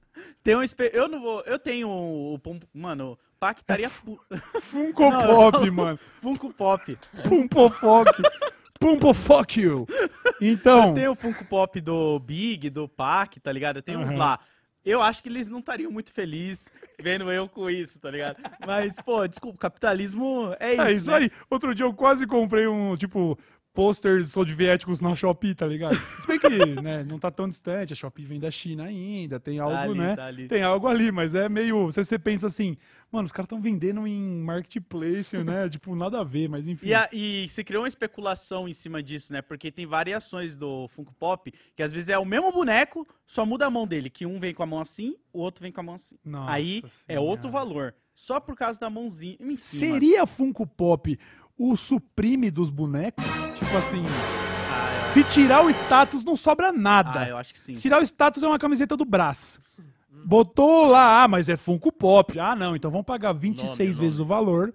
Tem 0.43 0.57
um 0.57 0.61
espe... 0.61 0.91
Eu 0.93 1.07
não 1.07 1.21
vou. 1.21 1.41
Eu 1.45 1.57
tenho 1.57 1.87
o. 1.89 2.37
Pum- 2.39 2.59
Mano, 2.73 3.13
o 3.13 3.17
Pac 3.39 3.61
estaria. 3.61 3.89
fu- 3.89 4.19
Funko 4.59 5.01
Não, 5.09 5.25
Pop, 5.51 5.65
não. 5.65 5.73
mano. 5.73 5.99
Funko 6.21 6.53
Pop. 6.53 6.97
Pumpofoc. 8.79 9.59
Pumpofoc 9.59 9.61
you. 9.61 9.87
Então, 10.41 10.89
Eu 10.89 10.93
tenho 10.93 11.11
o 11.11 11.15
Funko 11.15 11.43
Pop 11.45 11.81
do 11.81 12.17
Big, 12.19 12.69
do 12.69 12.87
Pac, 12.87 13.39
tá 13.39 13.51
ligado? 13.51 13.77
Eu 13.77 13.83
tenho 13.83 13.99
uns 13.99 14.11
Aham. 14.11 14.17
lá. 14.17 14.39
Eu 14.85 15.01
acho 15.01 15.21
que 15.21 15.27
eles 15.27 15.47
não 15.47 15.59
estariam 15.59 15.91
muito 15.91 16.13
felizes 16.13 16.71
vendo 16.99 17.29
eu 17.31 17.47
com 17.49 17.69
isso, 17.69 17.99
tá 17.99 18.09
ligado? 18.09 18.37
Mas, 18.65 18.95
pô, 18.95 19.27
desculpa, 19.27 19.57
capitalismo 19.57 20.55
é 20.59 20.73
isso. 20.73 20.81
é 20.81 20.91
isso 20.93 21.11
né? 21.11 21.17
aí. 21.17 21.31
Outro 21.49 21.75
dia 21.75 21.85
eu 21.85 21.93
quase 21.93 22.25
comprei 22.25 22.65
um, 22.65 22.95
tipo, 22.95 23.37
posters 23.79 24.27
soviéticos 24.33 24.99
na 24.99 25.15
Shopee, 25.15 25.55
tá 25.55 25.65
ligado? 25.65 25.95
Se 25.95 26.27
bem 26.27 26.37
que, 26.37 26.49
né, 26.81 27.01
não 27.03 27.17
tá 27.17 27.31
tão 27.31 27.47
distante, 27.47 27.93
a 27.93 27.95
Shopee 27.95 28.25
vem 28.25 28.37
da 28.37 28.51
China 28.51 28.83
ainda, 28.83 29.39
tem 29.39 29.57
algo, 29.59 29.73
Tá 29.73 29.81
ali, 29.83 29.97
né? 29.97 30.15
tá 30.17 30.25
ali. 30.25 30.47
Tem 30.49 30.61
algo 30.61 30.85
ali, 30.87 31.11
mas 31.13 31.33
é 31.33 31.47
meio. 31.47 31.85
Você, 31.85 32.03
você 32.03 32.19
pensa 32.19 32.47
assim, 32.47 32.75
mano, 33.09 33.25
os 33.25 33.31
caras 33.31 33.45
estão 33.45 33.61
vendendo 33.61 34.05
em 34.05 34.41
marketplace, 34.41 35.37
né? 35.37 35.69
tipo, 35.69 35.95
nada 35.95 36.19
a 36.19 36.23
ver, 36.25 36.49
mas 36.49 36.67
enfim. 36.67 36.87
E, 36.87 36.93
a- 36.93 37.07
e 37.13 37.47
se 37.47 37.63
criou 37.63 37.83
uma 37.83 37.87
especulação 37.87 38.67
em 38.67 38.73
cima 38.73 39.01
disso, 39.01 39.31
né? 39.31 39.41
Porque 39.41 39.71
tem 39.71 39.85
variações 39.85 40.57
do 40.57 40.89
Funko 40.89 41.13
Pop, 41.13 41.49
que 41.73 41.81
às 41.81 41.93
vezes 41.93 42.09
é 42.09 42.17
o 42.19 42.25
mesmo 42.25 42.51
boneco, 42.51 43.07
só 43.25 43.45
muda 43.45 43.65
a 43.65 43.69
mão 43.69 43.87
dele. 43.87 44.09
Que 44.09 44.25
um 44.25 44.41
vem 44.41 44.53
com 44.53 44.61
a 44.63 44.65
mão 44.65 44.81
assim, 44.81 45.15
o 45.31 45.39
outro 45.39 45.61
vem 45.61 45.71
com 45.71 45.79
a 45.79 45.83
mão 45.83 45.95
assim. 45.95 46.17
Nossa 46.25 46.51
Aí 46.51 46.83
é 47.07 47.13
Senhora. 47.13 47.21
outro 47.25 47.49
valor. 47.49 47.95
Só 48.13 48.37
por 48.41 48.53
causa 48.57 48.77
da 48.77 48.89
mãozinha. 48.89 49.35
Enfim, 49.39 49.47
mano. 49.47 49.57
Seria 49.93 50.25
Funko 50.25 50.67
Pop 50.67 51.17
o 51.59 51.75
suprime 51.75 52.49
dos 52.49 52.69
bonecos? 52.69 53.23
Tipo 53.55 53.75
assim, 53.77 54.03
Ah, 54.07 55.05
se 55.13 55.23
tirar 55.25 55.63
o 55.65 55.69
status 55.69 56.23
não 56.23 56.35
sobra 56.37 56.71
nada. 56.71 57.19
ah, 57.21 57.29
eu 57.29 57.37
acho 57.37 57.53
que 57.53 57.59
sim. 57.59 57.75
Se 57.75 57.81
tirar 57.81 57.99
o 58.01 58.03
status 58.03 58.41
é 58.41 58.47
uma 58.47 58.57
camiseta 58.57 58.95
do 58.95 59.03
braço. 59.05 59.61
Botou 60.25 60.85
lá, 60.85 61.23
ah, 61.23 61.27
mas 61.27 61.47
é 61.49 61.55
Funko 61.57 61.91
Pop. 61.91 62.39
Ah, 62.39 62.55
não, 62.55 62.75
então 62.75 62.89
vamos 62.89 63.05
pagar 63.05 63.33
26 63.33 63.97
Nome, 63.97 64.05
vezes 64.05 64.19
o 64.19 64.25
valor 64.25 64.73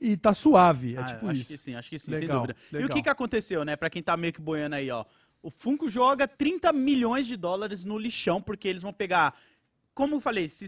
e 0.00 0.16
tá 0.16 0.32
suave. 0.34 0.94
É 0.96 1.00
Ah, 1.00 1.04
tipo 1.04 1.26
acho 1.28 1.40
isso. 1.40 1.48
que 1.48 1.56
sim, 1.58 1.74
acho 1.74 1.88
que 1.90 1.98
sim, 1.98 2.10
Legal, 2.10 2.28
sem 2.28 2.36
dúvida. 2.36 2.56
E 2.72 2.76
o 2.76 2.80
legal. 2.82 2.96
que, 2.96 3.02
que 3.02 3.08
aconteceu, 3.08 3.64
né? 3.64 3.76
Pra 3.76 3.90
quem 3.90 4.02
tá 4.02 4.16
meio 4.16 4.32
que 4.32 4.40
boiando 4.40 4.74
aí, 4.76 4.90
ó. 4.90 5.04
O 5.42 5.50
Funko 5.50 5.88
joga 5.88 6.26
30 6.26 6.72
milhões 6.72 7.26
de 7.26 7.36
dólares 7.36 7.84
no 7.84 7.96
lixão, 7.98 8.40
porque 8.42 8.66
eles 8.68 8.82
vão 8.82 8.92
pegar. 8.92 9.34
Como 9.94 10.16
eu 10.16 10.20
falei, 10.20 10.48
se 10.48 10.66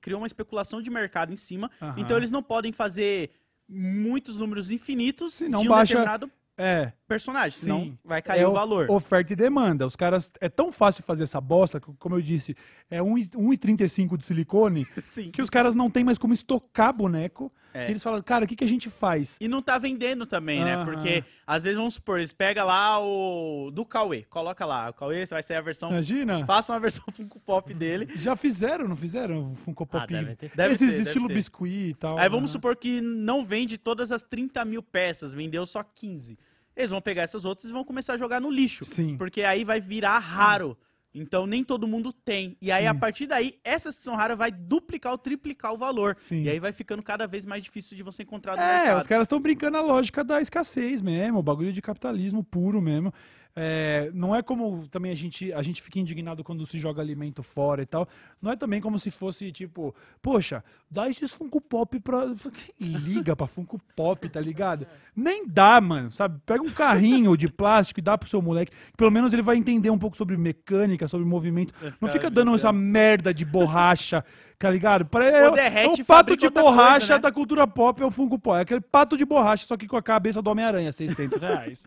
criou 0.00 0.20
uma 0.20 0.26
especulação 0.26 0.80
de 0.80 0.88
mercado 0.90 1.32
em 1.32 1.36
cima. 1.36 1.70
Aham. 1.82 1.94
Então 1.98 2.16
eles 2.16 2.30
não 2.30 2.42
podem 2.42 2.72
fazer 2.72 3.30
muitos 3.70 4.38
números 4.38 4.70
infinitos 4.70 5.34
Senão 5.34 5.60
de 5.62 5.68
um 5.68 5.70
baixa- 5.70 5.94
determinado 5.94 6.30
É, 6.58 6.92
personagem. 7.08 7.58
Senão 7.58 7.80
Sim. 7.84 7.98
vai 8.04 8.20
cair 8.20 8.42
é 8.42 8.46
o 8.46 8.52
valor. 8.52 8.90
Oferta 8.90 9.32
e 9.32 9.36
demanda. 9.36 9.86
Os 9.86 9.96
caras. 9.96 10.30
É 10.40 10.48
tão 10.48 10.70
fácil 10.70 11.02
fazer 11.04 11.22
essa 11.22 11.40
bosta, 11.40 11.80
como 11.80 12.16
eu 12.16 12.20
disse, 12.20 12.54
é 12.90 13.00
1 13.02 13.14
1,35 13.34 14.16
de 14.18 14.26
silicone, 14.26 14.86
Sim. 15.04 15.30
que 15.30 15.40
os 15.40 15.48
caras 15.48 15.74
não 15.74 15.88
tem 15.88 16.04
mais 16.04 16.18
como 16.18 16.34
estocar 16.34 16.92
boneco. 16.92 17.50
É. 17.72 17.86
E 17.86 17.90
eles 17.92 18.02
falam, 18.02 18.20
cara, 18.22 18.44
o 18.44 18.48
que, 18.48 18.56
que 18.56 18.64
a 18.64 18.68
gente 18.68 18.90
faz? 18.90 19.36
E 19.40 19.46
não 19.48 19.62
tá 19.62 19.78
vendendo 19.78 20.26
também, 20.26 20.64
né? 20.64 20.74
Aham. 20.74 20.84
Porque, 20.84 21.22
às 21.46 21.62
vezes, 21.62 21.78
vamos 21.78 21.94
supor, 21.94 22.18
eles 22.18 22.32
pegam 22.32 22.66
lá 22.66 22.98
o. 23.00 23.70
Do 23.72 23.84
Cauê. 23.84 24.22
Coloca 24.28 24.64
lá. 24.66 24.90
O 24.90 24.92
Cauê 24.94 25.24
vai 25.26 25.42
sair 25.42 25.56
a 25.56 25.60
versão. 25.60 25.90
Imagina? 25.90 26.44
Faça 26.46 26.72
uma 26.72 26.80
versão 26.80 27.04
Funko 27.14 27.38
Pop 27.40 27.72
dele. 27.72 28.08
Já 28.16 28.34
fizeram, 28.36 28.88
não 28.88 28.96
fizeram? 28.96 29.52
o 29.52 29.54
Funko 29.56 29.84
Ah, 29.84 30.00
Pop. 30.00 30.12
deve 30.12 30.36
ter. 30.36 30.50
Deve 30.54 30.72
Esses 30.74 30.88
ter, 30.90 30.96
deve 30.96 31.08
estilo 31.08 31.28
ter. 31.28 31.34
biscuit 31.34 31.90
e 31.90 31.94
tal. 31.94 32.18
Aí 32.18 32.28
vamos 32.28 32.50
aham. 32.50 32.52
supor 32.52 32.76
que 32.76 33.00
não 33.00 33.44
vende 33.44 33.78
todas 33.78 34.10
as 34.10 34.22
30 34.22 34.64
mil 34.64 34.82
peças, 34.82 35.32
vendeu 35.32 35.64
só 35.66 35.82
15. 35.82 36.38
Eles 36.76 36.90
vão 36.90 37.00
pegar 37.00 37.22
essas 37.22 37.44
outras 37.44 37.68
e 37.70 37.72
vão 37.72 37.84
começar 37.84 38.14
a 38.14 38.16
jogar 38.16 38.40
no 38.40 38.50
lixo. 38.50 38.84
Sim. 38.84 39.16
Porque 39.16 39.42
aí 39.42 39.64
vai 39.64 39.80
virar 39.80 40.18
raro. 40.18 40.76
Então 41.14 41.46
nem 41.46 41.64
todo 41.64 41.88
mundo 41.88 42.12
tem. 42.12 42.56
E 42.62 42.70
aí, 42.70 42.82
Sim. 42.84 42.88
a 42.88 42.94
partir 42.94 43.26
daí, 43.26 43.58
essas 43.64 43.96
que 43.98 44.02
são 44.04 44.14
raras 44.14 44.38
vai 44.38 44.50
duplicar 44.50 45.12
ou 45.12 45.18
triplicar 45.18 45.72
o 45.74 45.76
valor. 45.76 46.16
Sim. 46.28 46.42
E 46.42 46.48
aí 46.48 46.60
vai 46.60 46.72
ficando 46.72 47.02
cada 47.02 47.26
vez 47.26 47.44
mais 47.44 47.62
difícil 47.62 47.96
de 47.96 48.02
você 48.02 48.22
encontrar 48.22 48.56
no 48.56 48.62
É, 48.62 48.78
mercado. 48.78 49.00
os 49.00 49.06
caras 49.06 49.24
estão 49.24 49.40
brincando 49.40 49.76
a 49.76 49.80
lógica 49.80 50.22
da 50.22 50.40
escassez 50.40 51.02
mesmo, 51.02 51.38
o 51.38 51.42
bagulho 51.42 51.72
de 51.72 51.82
capitalismo 51.82 52.44
puro 52.44 52.80
mesmo. 52.80 53.12
É, 53.56 54.10
não 54.14 54.34
é 54.34 54.42
como 54.42 54.86
também 54.88 55.10
a 55.10 55.14
gente, 55.16 55.52
a 55.52 55.60
gente 55.62 55.82
fica 55.82 55.98
indignado 55.98 56.44
quando 56.44 56.64
se 56.64 56.78
joga 56.78 57.02
alimento 57.02 57.42
fora 57.42 57.82
e 57.82 57.86
tal. 57.86 58.08
Não 58.40 58.52
é 58.52 58.56
também 58.56 58.80
como 58.80 58.96
se 58.98 59.10
fosse 59.10 59.50
tipo, 59.50 59.92
poxa, 60.22 60.62
dá 60.88 61.10
esses 61.10 61.32
Funko 61.32 61.60
Pop 61.60 61.98
pra. 62.00 62.26
Liga 62.80 63.34
pra 63.34 63.46
Funko 63.48 63.80
Pop, 63.96 64.28
tá 64.28 64.40
ligado? 64.40 64.86
Nem 65.16 65.46
dá, 65.46 65.80
mano, 65.80 66.10
sabe? 66.12 66.40
Pega 66.46 66.62
um 66.62 66.70
carrinho 66.70 67.36
de 67.36 67.48
plástico 67.48 67.98
e 68.00 68.02
dá 68.02 68.16
pro 68.16 68.28
seu 68.28 68.40
moleque. 68.40 68.70
que 68.72 68.96
Pelo 68.96 69.10
menos 69.10 69.32
ele 69.32 69.42
vai 69.42 69.56
entender 69.56 69.90
um 69.90 69.98
pouco 69.98 70.16
sobre 70.16 70.36
mecânica, 70.36 71.08
sobre 71.08 71.26
movimento. 71.26 71.74
Vai 71.80 71.92
Não 72.00 72.08
fica 72.08 72.30
dando 72.30 72.54
essa 72.54 72.70
brincando. 72.72 72.92
merda 72.92 73.34
de 73.34 73.44
borracha, 73.44 74.24
tá 74.58 74.70
ligado? 74.70 75.04
Pra- 75.06 75.24
É, 75.24 75.50
derrete 75.50 76.00
é 76.00 76.02
o 76.02 76.06
pato 76.06 76.36
de 76.36 76.48
borracha 76.48 76.98
coisa, 76.98 77.14
né? 77.14 77.18
da 77.18 77.32
cultura 77.32 77.66
pop 77.66 78.00
é 78.00 78.06
o 78.06 78.10
Funko 78.12 78.38
Pop. 78.38 78.56
É 78.56 78.62
aquele 78.62 78.80
pato 78.80 79.16
de 79.16 79.24
borracha, 79.24 79.66
só 79.66 79.76
que 79.76 79.88
com 79.88 79.96
a 79.96 80.02
cabeça 80.02 80.40
do 80.40 80.48
Homem-Aranha, 80.50 80.92
600 80.92 81.36
reais. 81.38 81.84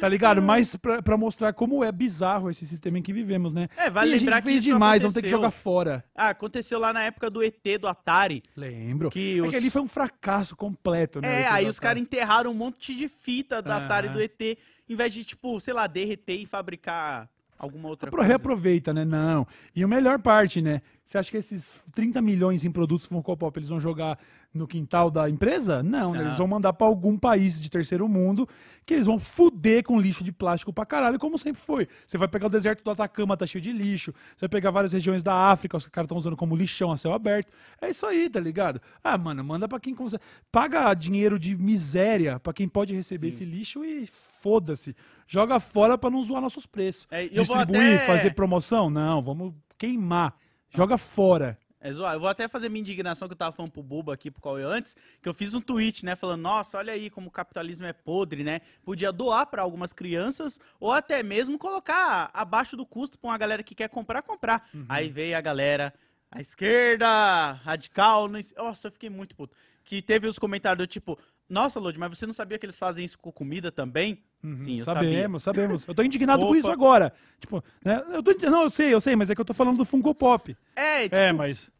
Tá 0.00 0.08
ligado? 0.08 0.40
Mas 0.40 0.76
pra, 0.76 1.02
pra 1.02 1.16
mostrar 1.16 1.52
como 1.52 1.82
é 1.82 1.90
bizarro 1.90 2.50
esse 2.50 2.64
sistema 2.66 2.98
em 2.98 3.02
que 3.02 3.12
vivemos, 3.12 3.52
né? 3.52 3.68
É, 3.76 3.90
vale 3.90 4.10
e 4.10 4.14
a 4.14 4.16
lembrar 4.18 4.36
gente 4.36 4.42
que 4.44 4.48
fez 4.50 4.62
isso 4.64 4.72
demais, 4.74 5.02
vamos 5.02 5.14
ter 5.14 5.20
que 5.22 5.26
aconteceu. 5.26 5.38
jogar 5.38 5.50
fora. 5.50 6.04
Ah, 6.14 6.28
aconteceu 6.30 6.78
lá 6.78 6.92
na 6.92 7.02
época 7.02 7.28
do 7.28 7.42
ET 7.42 7.62
do 7.80 7.88
Atari. 7.88 8.42
Lembro. 8.56 9.10
Que 9.10 9.38
É 9.38 9.42
os... 9.42 9.50
que 9.50 9.56
ali 9.56 9.70
foi 9.70 9.82
um 9.82 9.88
fracasso 9.88 10.54
completo, 10.56 11.20
né? 11.20 11.42
É, 11.42 11.46
aí 11.48 11.68
os 11.68 11.80
caras 11.80 12.00
Atari. 12.00 12.00
enterraram 12.02 12.50
um 12.50 12.54
monte 12.54 12.94
de 12.94 13.08
fita 13.08 13.60
do 13.60 13.70
Atari 13.72 14.06
Aham. 14.08 14.14
do 14.16 14.22
ET, 14.22 14.40
em 14.88 14.94
vez 14.94 15.12
de, 15.12 15.24
tipo, 15.24 15.58
sei 15.60 15.74
lá, 15.74 15.86
derreter 15.86 16.40
e 16.40 16.46
fabricar 16.46 17.28
alguma 17.58 17.88
outra 17.88 18.10
coisa. 18.10 18.26
Reaproveita, 18.26 18.94
né? 18.94 19.04
Não. 19.04 19.46
E 19.74 19.82
a 19.82 19.88
melhor 19.88 20.20
parte, 20.20 20.62
né? 20.62 20.80
Você 21.04 21.16
acha 21.16 21.30
que 21.30 21.38
esses 21.38 21.72
30 21.94 22.20
milhões 22.20 22.66
em 22.66 22.70
produtos 22.70 23.06
Funko 23.06 23.34
Pop 23.34 23.58
eles 23.58 23.70
vão 23.70 23.80
jogar 23.80 24.18
no 24.52 24.66
quintal 24.66 25.10
da 25.10 25.28
empresa? 25.28 25.82
Não, 25.82 26.12
né? 26.12 26.20
Eles 26.20 26.36
vão 26.36 26.46
mandar 26.46 26.74
pra 26.74 26.86
algum 26.86 27.18
país 27.18 27.58
de 27.58 27.70
terceiro 27.70 28.06
mundo 28.06 28.46
que 28.84 28.92
eles 28.92 29.06
vão 29.06 29.18
fuder 29.18 29.82
com 29.84 29.98
lixo 29.98 30.22
de 30.22 30.30
plástico 30.30 30.70
pra 30.70 30.84
caralho, 30.84 31.18
como 31.18 31.38
sempre 31.38 31.62
foi. 31.62 31.88
Você 32.06 32.18
vai 32.18 32.28
pegar 32.28 32.46
o 32.46 32.50
deserto 32.50 32.84
do 32.84 32.90
Atacama, 32.90 33.38
tá 33.38 33.46
cheio 33.46 33.62
de 33.62 33.72
lixo. 33.72 34.12
Você 34.36 34.40
vai 34.40 34.48
pegar 34.50 34.70
várias 34.70 34.92
regiões 34.92 35.22
da 35.22 35.34
África, 35.34 35.78
os 35.78 35.86
caras 35.86 36.06
estão 36.06 36.18
usando 36.18 36.36
como 36.36 36.54
lixão 36.54 36.92
a 36.92 36.98
céu 36.98 37.14
aberto. 37.14 37.50
É 37.80 37.88
isso 37.88 38.04
aí, 38.04 38.28
tá 38.28 38.38
ligado? 38.38 38.78
Ah, 39.02 39.16
mano, 39.16 39.42
manda 39.42 39.66
pra 39.66 39.80
quem 39.80 39.94
consegue. 39.94 40.22
Paga 40.52 40.92
dinheiro 40.92 41.38
de 41.38 41.56
miséria 41.56 42.38
pra 42.38 42.52
quem 42.52 42.68
pode 42.68 42.94
receber 42.94 43.30
Sim. 43.30 43.36
esse 43.36 43.44
lixo 43.46 43.82
e 43.82 44.06
foda-se. 44.40 44.94
Joga 45.26 45.60
fora 45.60 45.98
pra 45.98 46.10
não 46.10 46.22
zoar 46.22 46.40
nossos 46.40 46.66
preços. 46.66 47.06
É, 47.10 47.28
Distribuir, 47.28 47.96
até- 47.96 48.06
fazer 48.06 48.34
promoção? 48.34 48.88
Não, 48.90 49.22
vamos 49.22 49.54
queimar. 49.76 50.34
Joga 50.70 50.96
fora. 50.98 51.58
É 51.80 51.92
zoar. 51.92 52.14
Eu 52.14 52.20
vou 52.20 52.28
até 52.28 52.48
fazer 52.48 52.68
minha 52.68 52.80
indignação 52.80 53.28
que 53.28 53.34
eu 53.34 53.38
tava 53.38 53.54
falando 53.54 53.70
pro 53.70 53.82
Buba 53.82 54.12
aqui, 54.12 54.32
pro 54.32 54.42
Cauê 54.42 54.64
antes, 54.64 54.96
que 55.22 55.28
eu 55.28 55.32
fiz 55.34 55.54
um 55.54 55.60
tweet, 55.60 56.04
né, 56.04 56.16
falando, 56.16 56.42
nossa, 56.42 56.76
olha 56.76 56.92
aí 56.92 57.08
como 57.08 57.28
o 57.28 57.30
capitalismo 57.30 57.86
é 57.86 57.92
podre, 57.92 58.42
né? 58.42 58.60
Podia 58.82 59.12
doar 59.12 59.46
pra 59.46 59.62
algumas 59.62 59.92
crianças 59.92 60.58
ou 60.80 60.90
até 60.90 61.22
mesmo 61.22 61.56
colocar 61.56 62.30
abaixo 62.34 62.76
do 62.76 62.84
custo 62.84 63.16
pra 63.16 63.30
uma 63.30 63.38
galera 63.38 63.62
que 63.62 63.76
quer 63.76 63.88
comprar, 63.88 64.22
comprar. 64.22 64.68
Uhum. 64.74 64.86
Aí 64.88 65.08
veio 65.08 65.36
a 65.38 65.40
galera, 65.40 65.94
a 66.32 66.40
esquerda, 66.40 67.52
radical, 67.62 68.26
não 68.28 68.40
nossa, 68.56 68.88
eu 68.88 68.92
fiquei 68.92 69.08
muito 69.10 69.36
puto. 69.36 69.54
Que 69.84 70.02
teve 70.02 70.26
os 70.26 70.38
comentários 70.38 70.84
do 70.84 70.90
tipo, 70.90 71.16
nossa, 71.48 71.80
Lodi, 71.80 71.98
mas 71.98 72.10
você 72.16 72.26
não 72.26 72.32
sabia 72.32 72.58
que 72.58 72.66
eles 72.66 72.78
fazem 72.78 73.04
isso 73.04 73.18
com 73.18 73.32
comida 73.32 73.72
também? 73.72 74.22
Uhum, 74.42 74.54
Sim, 74.54 74.78
eu 74.78 74.84
sabia. 74.84 75.08
sabemos, 75.10 75.42
sabemos. 75.42 75.88
Eu 75.88 75.94
tô 75.94 76.02
indignado 76.02 76.42
com 76.46 76.54
isso 76.54 76.70
agora. 76.70 77.12
Tipo, 77.40 77.62
né? 77.84 78.02
Eu 78.10 78.22
tô, 78.22 78.32
não, 78.50 78.64
eu 78.64 78.70
sei, 78.70 78.92
eu 78.92 79.00
sei, 79.00 79.16
mas 79.16 79.30
é 79.30 79.34
que 79.34 79.40
eu 79.40 79.44
tô 79.44 79.54
falando 79.54 79.78
do 79.78 79.84
Funko 79.84 80.14
Pop. 80.14 80.56
É, 80.76 81.04
tipo, 81.04 81.16
É, 81.16 81.32
mas 81.32 81.70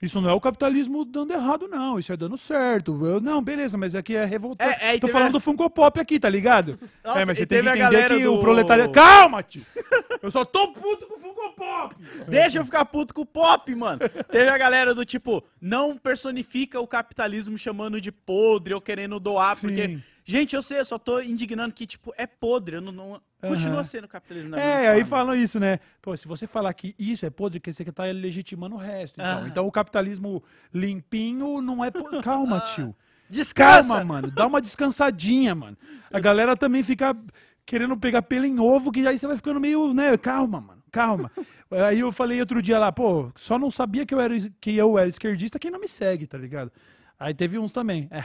isso 0.00 0.20
não 0.20 0.28
é 0.28 0.32
o 0.32 0.40
capitalismo 0.40 1.04
dando 1.04 1.32
errado, 1.32 1.66
não. 1.68 1.98
Isso 1.98 2.12
é 2.12 2.16
dando 2.16 2.36
certo. 2.36 3.04
Eu, 3.06 3.20
não, 3.20 3.42
beleza, 3.42 3.78
mas 3.78 3.94
aqui 3.94 4.14
é 4.14 4.24
revoltado. 4.24 4.70
É, 4.70 4.94
é, 4.96 4.98
tô 4.98 5.08
falando 5.08 5.28
a- 5.28 5.32
do 5.32 5.40
Funko 5.40 5.70
Pop 5.70 5.98
aqui, 5.98 6.20
tá 6.20 6.28
ligado? 6.28 6.78
Nossa, 7.04 7.20
é, 7.20 7.24
mas 7.24 7.38
você 7.38 7.46
tem 7.46 7.62
que 7.62 7.68
entender 7.68 8.08
que 8.08 8.22
do- 8.22 8.34
o 8.34 8.40
proletariado... 8.40 8.92
Calma, 8.92 9.42
tio! 9.42 9.64
Eu 10.22 10.30
só 10.30 10.44
tô 10.44 10.68
puto 10.72 11.06
com 11.06 11.16
o 11.16 11.20
Funko 11.20 11.52
Pop! 11.56 11.94
Deixa 12.28 12.58
eu 12.58 12.64
ficar 12.64 12.84
puto 12.84 13.14
com 13.14 13.22
o 13.22 13.26
pop, 13.26 13.74
mano. 13.74 14.00
Teve 14.30 14.48
a 14.48 14.58
galera 14.58 14.94
do 14.94 15.04
tipo, 15.04 15.42
não 15.60 15.96
personifica 15.96 16.80
o 16.80 16.86
capitalismo 16.86 17.56
chamando 17.56 18.00
de 18.00 18.10
podre 18.12 18.74
ou 18.74 18.80
querendo 18.80 19.18
doar, 19.20 19.56
Sim. 19.56 19.68
porque. 19.68 19.98
Gente, 20.28 20.56
eu 20.56 20.62
sei, 20.62 20.80
eu 20.80 20.84
só 20.84 20.98
tô 20.98 21.20
indignando 21.20 21.72
que, 21.72 21.86
tipo, 21.86 22.12
é 22.16 22.26
podre. 22.26 22.76
Eu 22.76 22.80
não, 22.80 22.90
não- 22.92 23.20
Continua 23.48 23.84
sendo 23.84 24.08
capitalismo 24.08 24.56
É, 24.56 24.88
aí 24.88 25.04
falam 25.04 25.34
isso, 25.34 25.58
né? 25.60 25.78
Pô, 26.02 26.16
se 26.16 26.26
você 26.28 26.46
falar 26.46 26.72
que 26.74 26.94
isso 26.98 27.24
é 27.26 27.30
podre, 27.30 27.60
quer 27.60 27.70
dizer 27.70 27.84
que 27.84 27.92
tá 27.92 28.04
legitimando 28.04 28.74
o 28.76 28.78
resto. 28.78 29.20
Então, 29.20 29.42
Ah. 29.44 29.48
então 29.48 29.66
o 29.66 29.72
capitalismo 29.72 30.42
limpinho 30.72 31.60
não 31.60 31.84
é. 31.84 31.90
po- 31.90 32.22
Calma, 32.22 32.60
tio. 32.60 32.94
Descansa! 33.28 33.88
Calma, 33.88 34.04
mano. 34.04 34.30
Dá 34.30 34.46
uma 34.46 34.60
descansadinha, 34.60 35.54
mano. 35.54 35.76
A 36.12 36.20
galera 36.20 36.56
também 36.56 36.82
fica 36.82 37.16
querendo 37.64 37.96
pegar 37.96 38.22
pelo 38.22 38.46
em 38.46 38.60
ovo, 38.60 38.92
que 38.92 39.06
aí 39.06 39.18
você 39.18 39.26
vai 39.26 39.36
ficando 39.36 39.58
meio, 39.58 39.92
né? 39.92 40.16
Calma, 40.16 40.60
mano. 40.60 40.82
Calma. 40.92 41.30
Aí 41.68 41.98
eu 41.98 42.12
falei 42.12 42.38
outro 42.38 42.62
dia 42.62 42.78
lá, 42.78 42.92
pô, 42.92 43.30
só 43.34 43.58
não 43.58 43.72
sabia 43.72 44.06
que 44.06 44.14
eu 44.14 44.20
era, 44.20 44.34
que 44.60 44.76
eu 44.76 44.96
era 44.96 45.08
esquerdista 45.08 45.58
quem 45.58 45.68
não 45.70 45.80
me 45.80 45.88
segue, 45.88 46.24
tá 46.26 46.38
ligado? 46.38 46.70
Aí 47.18 47.34
teve 47.34 47.58
uns 47.58 47.72
também. 47.72 48.06
É. 48.10 48.24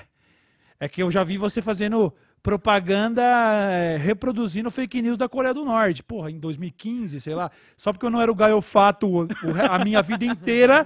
É 0.80 0.88
que 0.88 1.02
eu 1.02 1.10
já 1.10 1.24
vi 1.24 1.38
você 1.40 1.60
fazendo 1.62 2.14
propaganda 2.42 3.22
é, 3.22 3.98
reproduzindo 3.98 4.72
fake 4.72 5.02
news 5.02 5.18
da 5.18 5.30
Coreia 5.30 5.54
do 5.54 5.64
Norte. 5.66 6.04
Porra, 6.04 6.32
em 6.32 6.40
2015, 6.40 7.22
sei 7.22 7.36
lá. 7.36 7.52
Só 7.78 7.92
porque 7.94 8.06
eu 8.06 8.10
não 8.10 8.22
era 8.22 8.32
o 8.32 8.36
gaiofato 8.36 9.08
o- 9.08 9.24
o 9.24 9.28
a 9.70 9.80
minha 9.84 10.02
vida 10.02 10.26
inteira, 10.26 10.86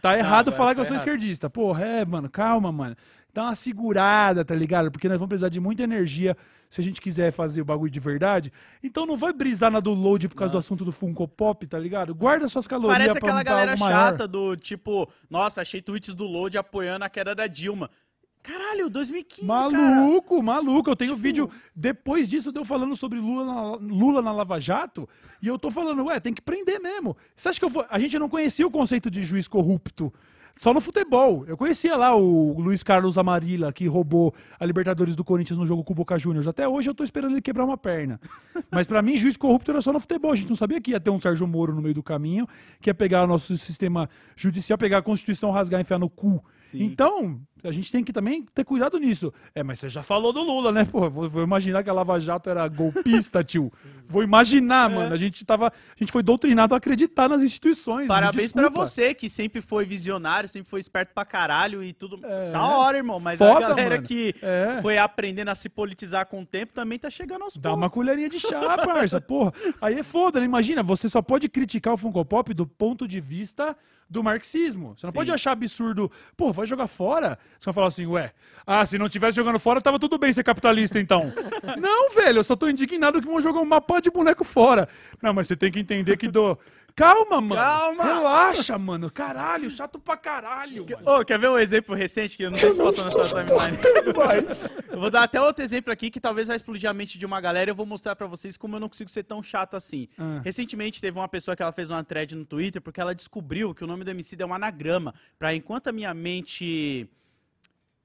tá 0.00 0.16
errado 0.18 0.48
agora 0.48 0.56
falar 0.56 0.68
tá 0.70 0.74
que 0.76 0.80
eu 0.80 0.84
sou 0.86 0.94
errado. 0.96 1.06
esquerdista. 1.06 1.50
Porra, 1.50 1.84
é, 1.84 2.04
mano, 2.04 2.28
calma, 2.28 2.72
mano. 2.72 2.96
Dá 3.32 3.44
uma 3.44 3.54
segurada, 3.54 4.44
tá 4.44 4.54
ligado? 4.54 4.90
Porque 4.90 5.08
nós 5.08 5.18
vamos 5.18 5.28
precisar 5.28 5.48
de 5.50 5.60
muita 5.60 5.82
energia 5.82 6.36
se 6.68 6.80
a 6.80 6.84
gente 6.84 7.00
quiser 7.00 7.30
fazer 7.30 7.60
o 7.60 7.64
bagulho 7.64 7.90
de 7.90 8.00
verdade. 8.00 8.52
Então 8.82 9.06
não 9.06 9.16
vai 9.16 9.32
brisar 9.32 9.70
na 9.70 9.80
do 9.80 9.92
load 9.92 10.28
por 10.28 10.34
causa 10.36 10.50
do 10.52 10.56
Nossa. 10.56 10.66
assunto 10.66 10.84
do 10.84 10.90
Funko 10.92 11.28
Pop, 11.28 11.66
tá 11.66 11.78
ligado? 11.78 12.14
Guarda 12.14 12.48
suas 12.48 12.66
calorias 12.66 12.98
Parece 12.98 13.18
aquela 13.18 13.42
galera 13.42 13.76
chata 13.76 14.26
do 14.26 14.56
tipo, 14.56 15.08
nossa, 15.30 15.60
achei 15.62 15.80
tweets 15.80 16.14
do 16.14 16.24
Load 16.24 16.58
apoiando 16.58 17.04
a 17.04 17.08
queda 17.08 17.34
da 17.34 17.46
Dilma. 17.46 17.90
Caralho, 18.42 18.88
2015, 18.88 19.46
cara. 19.46 19.68
Maluco, 19.70 20.42
maluco. 20.42 20.90
Eu 20.90 20.96
tenho 20.96 21.10
Tipo- 21.12 21.22
vídeo 21.22 21.50
depois 21.74 22.28
disso 22.28 22.50
de 22.52 22.58
eu 22.58 22.64
falando 22.64 22.96
sobre 22.96 23.18
Lula 23.20 23.44
na, 23.44 23.62
Lula 23.76 24.22
na 24.22 24.32
Lava 24.32 24.58
Jato. 24.60 25.08
E 25.42 25.46
eu 25.48 25.58
tô 25.58 25.70
falando, 25.70 26.04
ué, 26.06 26.18
tem 26.18 26.32
que 26.32 26.42
prender 26.42 26.80
mesmo. 26.80 27.16
Você 27.36 27.48
acha 27.48 27.58
que 27.58 27.64
eu 27.64 27.68
vou... 27.68 27.84
A 27.90 27.98
gente 27.98 28.18
não 28.18 28.28
conhecia 28.28 28.66
o 28.66 28.70
conceito 28.70 29.10
de 29.10 29.22
juiz 29.22 29.46
corrupto. 29.46 30.12
Só 30.56 30.74
no 30.74 30.80
futebol. 30.80 31.44
Eu 31.46 31.56
conhecia 31.56 31.96
lá 31.96 32.16
o 32.16 32.60
Luiz 32.60 32.82
Carlos 32.82 33.16
Amarilla, 33.16 33.72
que 33.72 33.86
roubou 33.86 34.34
a 34.58 34.66
Libertadores 34.66 35.14
do 35.14 35.22
Corinthians 35.22 35.56
no 35.56 35.64
jogo 35.64 35.84
com 35.84 35.92
o 35.92 35.96
Boca 35.96 36.18
Juniors. 36.18 36.48
Até 36.48 36.66
hoje 36.66 36.90
eu 36.90 36.94
tô 36.96 37.04
esperando 37.04 37.30
ele 37.34 37.40
quebrar 37.40 37.64
uma 37.64 37.76
perna. 37.76 38.20
Mas 38.72 38.84
pra 38.84 39.00
mim, 39.00 39.16
juiz 39.16 39.36
corrupto 39.36 39.70
era 39.70 39.80
só 39.80 39.92
no 39.92 40.00
futebol. 40.00 40.32
A 40.32 40.34
gente 40.34 40.48
não 40.48 40.56
sabia 40.56 40.80
que 40.80 40.90
ia 40.90 40.98
ter 40.98 41.10
um 41.10 41.20
Sérgio 41.20 41.46
Moro 41.46 41.72
no 41.72 41.80
meio 41.80 41.94
do 41.94 42.02
caminho, 42.02 42.44
que 42.80 42.90
ia 42.90 42.94
pegar 42.94 43.22
o 43.22 43.26
nosso 43.28 43.56
sistema 43.56 44.10
judicial, 44.34 44.76
pegar 44.76 44.98
a 44.98 45.02
Constituição, 45.02 45.52
rasgar 45.52 45.78
e 45.78 45.82
enfiar 45.82 45.98
no 46.00 46.10
cu. 46.10 46.42
Sim. 46.70 46.82
Então, 46.82 47.40
a 47.64 47.72
gente 47.72 47.90
tem 47.90 48.04
que 48.04 48.12
também 48.12 48.44
ter 48.54 48.62
cuidado 48.64 48.98
nisso. 48.98 49.32
É, 49.54 49.62
mas 49.62 49.78
você 49.80 49.88
já 49.88 50.02
falou 50.02 50.32
do 50.32 50.42
Lula, 50.42 50.70
né? 50.70 50.84
Pô, 50.84 51.08
vou, 51.08 51.28
vou 51.28 51.42
imaginar 51.42 51.82
que 51.82 51.88
a 51.90 51.92
Lava 51.92 52.20
Jato 52.20 52.48
era 52.50 52.66
golpista, 52.68 53.42
tio. 53.44 53.72
Vou 54.06 54.22
É. 54.22 54.24
imaginar, 54.24 54.88
mano. 54.90 55.12
A 55.12 55.16
gente 55.16 55.44
tava. 55.44 55.68
A 55.68 55.72
gente 55.98 56.12
foi 56.12 56.22
doutrinado 56.22 56.74
a 56.74 56.78
acreditar 56.78 57.28
nas 57.28 57.42
instituições. 57.42 58.06
Parabéns 58.06 58.52
pra 58.52 58.62
desculpa. 58.64 58.86
você, 58.86 59.14
que 59.14 59.28
sempre 59.30 59.60
foi 59.60 59.84
visionário, 59.84 60.48
sempre 60.48 60.68
foi 60.70 60.80
esperto 60.80 61.12
pra 61.14 61.24
caralho 61.24 61.82
e 61.82 61.92
tudo. 61.92 62.20
É. 62.24 62.52
Da 62.52 62.62
hora, 62.76 62.96
irmão. 62.98 63.18
Mas 63.18 63.38
Foda, 63.38 63.66
a 63.66 63.68
galera 63.70 63.96
mano. 63.96 64.06
que 64.06 64.34
É. 64.42 64.78
foi 64.82 64.96
aprendendo 64.98 65.48
a 65.48 65.54
se 65.54 65.68
politizar 65.68 66.26
com 66.26 66.42
o 66.42 66.46
tempo 66.46 66.72
também 66.74 66.98
tá 66.98 67.10
chegando 67.10 67.42
aos 67.44 67.56
Dá 67.56 67.72
uma 67.74 67.90
colherinha 67.90 68.28
de 68.28 68.38
chá, 68.38 68.76
parça, 68.84 69.20
porra. 69.20 69.52
Aí 69.80 69.98
é 69.98 70.02
foda, 70.02 70.38
né? 70.38 70.44
Imagina, 70.46 70.82
você 70.82 71.08
só 71.08 71.20
pode 71.22 71.48
criticar 71.48 71.94
o 71.94 71.96
Funko 71.96 72.24
Pop 72.24 72.52
do 72.54 72.66
ponto 72.66 73.08
de 73.08 73.20
vista 73.20 73.76
do 74.10 74.24
marxismo. 74.24 74.94
Você 74.96 75.04
não 75.06 75.10
Sim. 75.10 75.16
pode 75.18 75.30
achar 75.30 75.52
absurdo, 75.52 76.10
pô, 76.34 76.50
vai 76.58 76.66
jogar 76.66 76.86
fora. 76.86 77.38
Você 77.58 77.66
vai 77.66 77.74
falar 77.74 77.86
assim, 77.86 78.06
ué, 78.06 78.32
ah, 78.66 78.84
se 78.84 78.98
não 78.98 79.08
tivesse 79.08 79.36
jogando 79.36 79.58
fora, 79.58 79.80
tava 79.80 79.98
tudo 79.98 80.18
bem 80.18 80.32
ser 80.32 80.42
capitalista, 80.42 80.98
então. 80.98 81.32
não, 81.78 82.10
velho, 82.10 82.38
eu 82.38 82.44
só 82.44 82.56
tô 82.56 82.68
indignado 82.68 83.20
que 83.20 83.26
vão 83.26 83.40
jogar 83.40 83.60
uma 83.60 83.80
pá 83.80 84.00
de 84.00 84.10
boneco 84.10 84.44
fora. 84.44 84.88
Não, 85.22 85.32
mas 85.32 85.46
você 85.46 85.56
tem 85.56 85.70
que 85.70 85.80
entender 85.80 86.16
que 86.16 86.28
do... 86.28 86.58
Calma, 86.98 87.40
mano. 87.40 87.54
Calma. 87.54 88.04
Relaxa, 88.04 88.76
mano. 88.76 89.10
Caralho, 89.10 89.70
chato 89.70 90.00
pra 90.00 90.16
caralho. 90.16 90.84
Ô, 91.06 91.24
quer 91.24 91.38
ver 91.38 91.48
um 91.48 91.58
exemplo 91.58 91.94
recente 91.94 92.36
que 92.36 92.42
eu 92.42 92.50
não 92.50 92.58
sei 92.58 92.72
se 92.72 92.76
passou 92.78 93.04
na 93.04 93.10
sua 93.12 93.24
timeline? 93.24 93.78
Eu 94.90 94.98
vou 94.98 95.08
dar 95.10 95.22
até 95.22 95.40
outro 95.40 95.62
exemplo 95.62 95.92
aqui 95.92 96.10
que 96.10 96.18
talvez 96.20 96.48
vai 96.48 96.56
explodir 96.56 96.90
a 96.90 96.92
mente 96.92 97.16
de 97.16 97.24
uma 97.24 97.40
galera 97.40 97.70
e 97.70 97.72
eu 97.72 97.74
vou 97.76 97.86
mostrar 97.86 98.16
pra 98.16 98.26
vocês 98.26 98.56
como 98.56 98.74
eu 98.74 98.80
não 98.80 98.88
consigo 98.88 99.08
ser 99.08 99.22
tão 99.22 99.40
chato 99.42 99.74
assim. 99.76 100.08
Ah. 100.18 100.40
Recentemente 100.44 101.00
teve 101.00 101.16
uma 101.16 101.28
pessoa 101.28 101.54
que 101.56 101.62
ela 101.62 101.70
fez 101.72 101.88
uma 101.88 102.02
thread 102.02 102.34
no 102.34 102.44
Twitter 102.44 102.82
porque 102.82 103.00
ela 103.00 103.14
descobriu 103.14 103.72
que 103.72 103.84
o 103.84 103.86
nome 103.86 104.02
do 104.02 104.10
MC 104.10 104.36
é 104.40 104.44
um 104.44 104.52
anagrama 104.52 105.14
pra 105.38 105.54
enquanto 105.54 105.86
a 105.86 105.92
minha 105.92 106.12
mente 106.12 107.08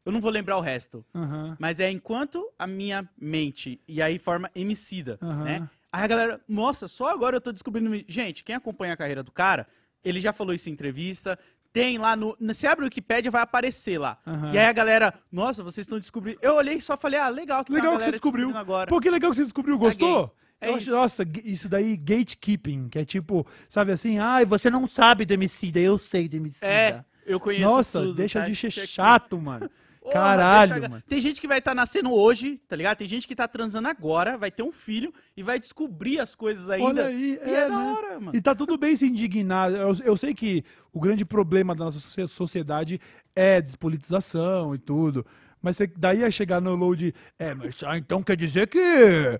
eu 0.05 0.11
não 0.11 0.19
vou 0.21 0.29
lembrar 0.29 0.57
o 0.57 0.61
resto, 0.61 1.03
Aham. 1.15 1.55
mas 1.57 1.79
é 1.79 1.89
enquanto 1.89 2.47
a 2.59 2.67
minha 2.67 3.07
mente 3.17 3.79
e 3.87 4.01
aí 4.01 4.19
forma 4.19 4.51
emicida, 4.53 5.17
Aham. 5.21 5.43
né? 5.43 5.69
Aí 5.93 6.03
a 6.03 6.07
galera, 6.07 6.41
nossa, 6.49 6.87
só 6.87 7.05
agora 7.07 7.37
eu 7.37 7.41
tô 7.41 7.51
descobrindo. 7.51 8.03
Gente, 8.07 8.43
quem 8.43 8.55
acompanha 8.55 8.93
a 8.93 8.97
carreira 8.97 9.21
do 9.21 9.31
cara, 9.31 9.67
ele 10.03 10.19
já 10.19 10.33
falou 10.33 10.51
isso 10.53 10.67
em 10.67 10.73
entrevista. 10.73 11.37
Tem 11.71 11.99
lá 11.99 12.15
no. 12.15 12.35
Você 12.41 12.65
abre 12.65 12.83
o 12.83 12.87
Wikipedia, 12.87 13.29
vai 13.29 13.43
aparecer 13.43 13.99
lá. 13.99 14.17
Aham. 14.25 14.51
E 14.53 14.57
aí 14.57 14.65
a 14.65 14.73
galera, 14.73 15.13
nossa, 15.31 15.63
vocês 15.63 15.85
estão 15.85 15.99
descobrindo. 15.99 16.39
Eu 16.41 16.55
olhei 16.55 16.75
e 16.77 16.81
só 16.81 16.97
falei, 16.97 17.19
ah, 17.19 17.29
legal 17.29 17.63
que 17.63 17.67
tem 17.71 17.75
Legal 17.75 17.91
uma 17.93 17.99
que 17.99 18.05
você 18.05 18.11
descobriu. 18.11 18.57
agora. 18.57 18.87
Pô, 18.89 18.99
que 18.99 19.09
legal 19.09 19.29
que 19.31 19.37
você 19.37 19.43
descobriu. 19.43 19.77
Gostou? 19.77 20.35
É 20.59 20.69
Eu 20.69 20.75
acho- 20.75 20.83
isso. 20.83 20.91
nossa, 20.91 21.23
isso 21.43 21.69
daí, 21.69 21.95
gatekeeping, 21.97 22.89
que 22.89 22.97
é 22.97 23.05
tipo, 23.05 23.45
sabe 23.69 23.91
assim, 23.91 24.17
ai, 24.17 24.45
você 24.45 24.69
não 24.71 24.87
sabe 24.87 25.25
do 25.25 25.33
Emicida, 25.33 25.79
eu 25.79 25.99
sei 25.99 26.27
do 26.29 26.37
Emicida. 26.37 26.65
É, 26.65 27.03
eu 27.25 27.39
conheço 27.39 27.65
Nossa, 27.65 27.99
tudo, 27.99 28.13
deixa 28.15 28.39
tá? 28.39 28.45
de 28.47 28.55
ser 28.55 28.71
chato, 28.71 29.37
mano. 29.39 29.69
Porra, 30.03 30.13
Caralho, 30.13 30.73
deixa- 30.73 30.89
mano. 30.89 31.03
Tem 31.07 31.21
gente 31.21 31.39
que 31.39 31.47
vai 31.47 31.59
estar 31.59 31.73
nascendo 31.73 32.11
hoje, 32.11 32.59
tá 32.67 32.75
ligado? 32.75 32.97
Tem 32.97 33.07
gente 33.07 33.25
que 33.25 33.33
tá 33.33 33.47
transando 33.47 33.87
agora, 33.87 34.37
vai 34.37 34.51
ter 34.51 34.61
um 34.61 34.71
filho 34.71 35.13
e 35.35 35.41
vai 35.41 35.57
descobrir 35.57 36.19
as 36.19 36.35
coisas 36.35 36.69
ainda. 36.69 36.85
Olha 36.85 37.05
aí, 37.05 37.39
e 37.45 37.49
é, 37.53 37.69
da 37.69 37.79
né? 37.79 37.91
hora, 37.93 38.19
mano. 38.19 38.31
E 38.37 38.41
tá 38.41 38.53
tudo 38.53 38.77
bem 38.77 38.95
se 38.97 39.07
indignar. 39.07 39.71
Eu, 39.71 39.93
eu 40.03 40.17
sei 40.17 40.33
que 40.33 40.63
o 40.91 40.99
grande 40.99 41.23
problema 41.23 41.73
da 41.73 41.85
nossa 41.85 41.99
socie- 41.99 42.27
sociedade 42.27 42.99
é 43.33 43.61
despolitização 43.61 44.75
e 44.75 44.77
tudo. 44.77 45.25
Mas 45.61 45.77
daí 45.97 46.25
a 46.25 46.29
chegar 46.29 46.59
no 46.59 46.75
load. 46.75 47.15
É, 47.39 47.53
mas 47.53 47.81
ah, 47.85 47.97
então 47.97 48.21
quer 48.21 48.35
dizer 48.35 48.67
que 48.67 49.39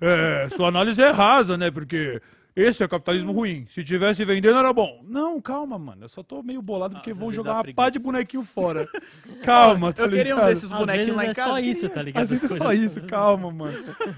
é, 0.00 0.48
sua 0.50 0.68
análise 0.68 1.02
é 1.02 1.10
rasa, 1.10 1.56
né? 1.56 1.70
Porque 1.70 2.20
esse 2.56 2.82
é 2.82 2.88
capitalismo 2.88 3.32
ruim. 3.32 3.66
Se 3.68 3.84
tivesse 3.84 4.24
vendendo, 4.24 4.58
era 4.58 4.72
bom. 4.72 5.04
Não, 5.06 5.38
calma, 5.42 5.78
mano. 5.78 6.04
Eu 6.04 6.08
só 6.08 6.22
tô 6.22 6.42
meio 6.42 6.62
bolado 6.62 6.94
porque 6.94 7.10
Nossa, 7.10 7.20
vão 7.20 7.30
jogar 7.30 7.52
uma 7.52 7.62
preguiça. 7.62 7.76
pá 7.76 7.90
de 7.90 7.98
bonequinho 7.98 8.42
fora. 8.42 8.88
Calma, 9.44 9.92
tá 9.92 10.04
Eu 10.04 10.08
queria 10.08 10.34
um 10.34 10.36
ligado? 10.38 10.48
desses 10.48 10.72
bonequinhos 10.72 11.16
lá 11.16 11.26
em 11.26 11.28
é 11.28 11.34
casa. 11.34 11.50
só 11.50 11.58
isso, 11.58 11.88
tá 11.90 12.02
ligado? 12.02 12.22
Às 12.22 12.30
vezes 12.30 12.50
é 12.50 12.56
só 12.56 12.72
isso, 12.72 13.02
calma, 13.02 13.50
mano. 13.50 13.76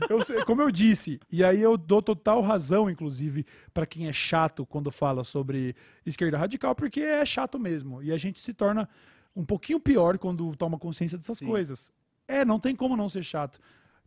Eu 0.09 0.45
como 0.47 0.62
eu 0.62 0.70
disse, 0.70 1.18
e 1.32 1.43
aí 1.43 1.61
eu 1.61 1.76
dou 1.76 2.01
total 2.01 2.41
razão, 2.41 2.89
inclusive, 2.89 3.45
pra 3.74 3.84
quem 3.84 4.07
é 4.07 4.12
chato 4.12 4.64
quando 4.64 4.91
fala 4.93 5.24
sobre 5.24 5.74
esquerda 6.07 6.39
radical, 6.39 6.76
porque 6.76 7.01
é 7.01 7.26
chato 7.26 7.59
mesmo. 7.59 8.01
E 8.03 8.12
a 8.12 8.16
gente 8.16 8.41
se 8.41 8.55
torna 8.55 8.89
um 9.34 9.45
pouquinho 9.45 9.80
pior 9.80 10.16
quando 10.16 10.55
toma 10.57 10.78
consciência 10.78 11.18
dessas 11.18 11.39
Sim. 11.39 11.47
coisas. 11.47 11.93
É, 12.28 12.45
não 12.45 12.61
tem 12.61 12.76
como 12.76 12.97
não 12.97 13.09
ser 13.09 13.24
chato. 13.24 13.59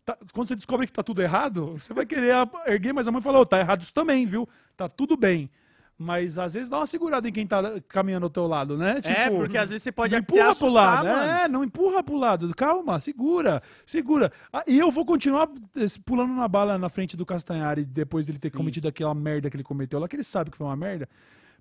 Tá- 0.06 0.18
quando 0.34 0.47
você 0.47 0.56
descobre 0.56 0.88
que 0.88 0.93
tá 0.93 1.04
tudo 1.04 1.22
errado, 1.22 1.78
você 1.80 1.93
vai 1.93 2.06
querer 2.06 2.34
erguer, 2.66 2.93
mas 2.93 3.08
a 3.08 3.12
mãe 3.12 3.22
falou, 3.22 3.45
tá 3.45 3.60
errado 3.60 3.82
isso 3.84 3.93
também, 3.93 4.26
viu? 4.26 4.47
Tá 4.76 4.89
tudo 4.89 5.16
bem. 5.16 5.49
Mas 5.97 6.39
às 6.39 6.56
vezes 6.56 6.68
dá 6.68 6.78
uma 6.80 6.88
segurada 6.88 7.30
em 7.30 7.32
quem 7.32 7.45
tá 7.45 7.62
caminhando 7.88 8.24
ao 8.24 8.30
teu 8.32 8.47
lado, 8.47 8.76
né? 8.76 8.97
É, 8.97 9.26
Tipo, 9.26 9.38
porque 9.38 9.56
às 9.56 9.70
vezes 9.70 9.84
você 9.84 9.91
pode 9.91 10.12
não 10.14 10.18
até 10.18 10.24
empurra 10.34 10.56
pro 10.56 10.66
assustar, 10.66 11.04
lado. 11.04 11.08
mano. 11.08 11.32
É, 11.32 11.47
não 11.47 11.64
empurra 11.64 12.02
pro 12.02 12.16
lado. 12.16 12.56
Calma, 12.56 12.99
segura, 12.99 13.62
segura. 13.86 14.32
Ah, 14.52 14.64
e 14.66 14.80
eu 14.80 14.89
vou 14.89 15.06
continuar 15.06 15.47
eh, 15.78 15.86
pulando 16.04 16.34
na 16.34 16.47
bala 16.47 16.80
na 16.80 16.89
frente 16.89 17.16
do 17.16 17.24
Castanhari 17.24 17.86
depois 17.86 18.26
dele 18.26 18.39
ter 18.39 18.49
Sim. 18.49 18.58
cometido 18.58 18.88
aquela 18.88 19.14
merda 19.14 19.47
que 19.52 19.56
ele 19.56 19.64
cometeu 19.64 19.99
lá, 19.99 20.08
que 20.08 20.16
ele 20.16 20.24
sabe 20.24 20.49
que 20.49 20.58
foi 20.58 20.66
uma 20.66 20.76
merda. 20.76 21.08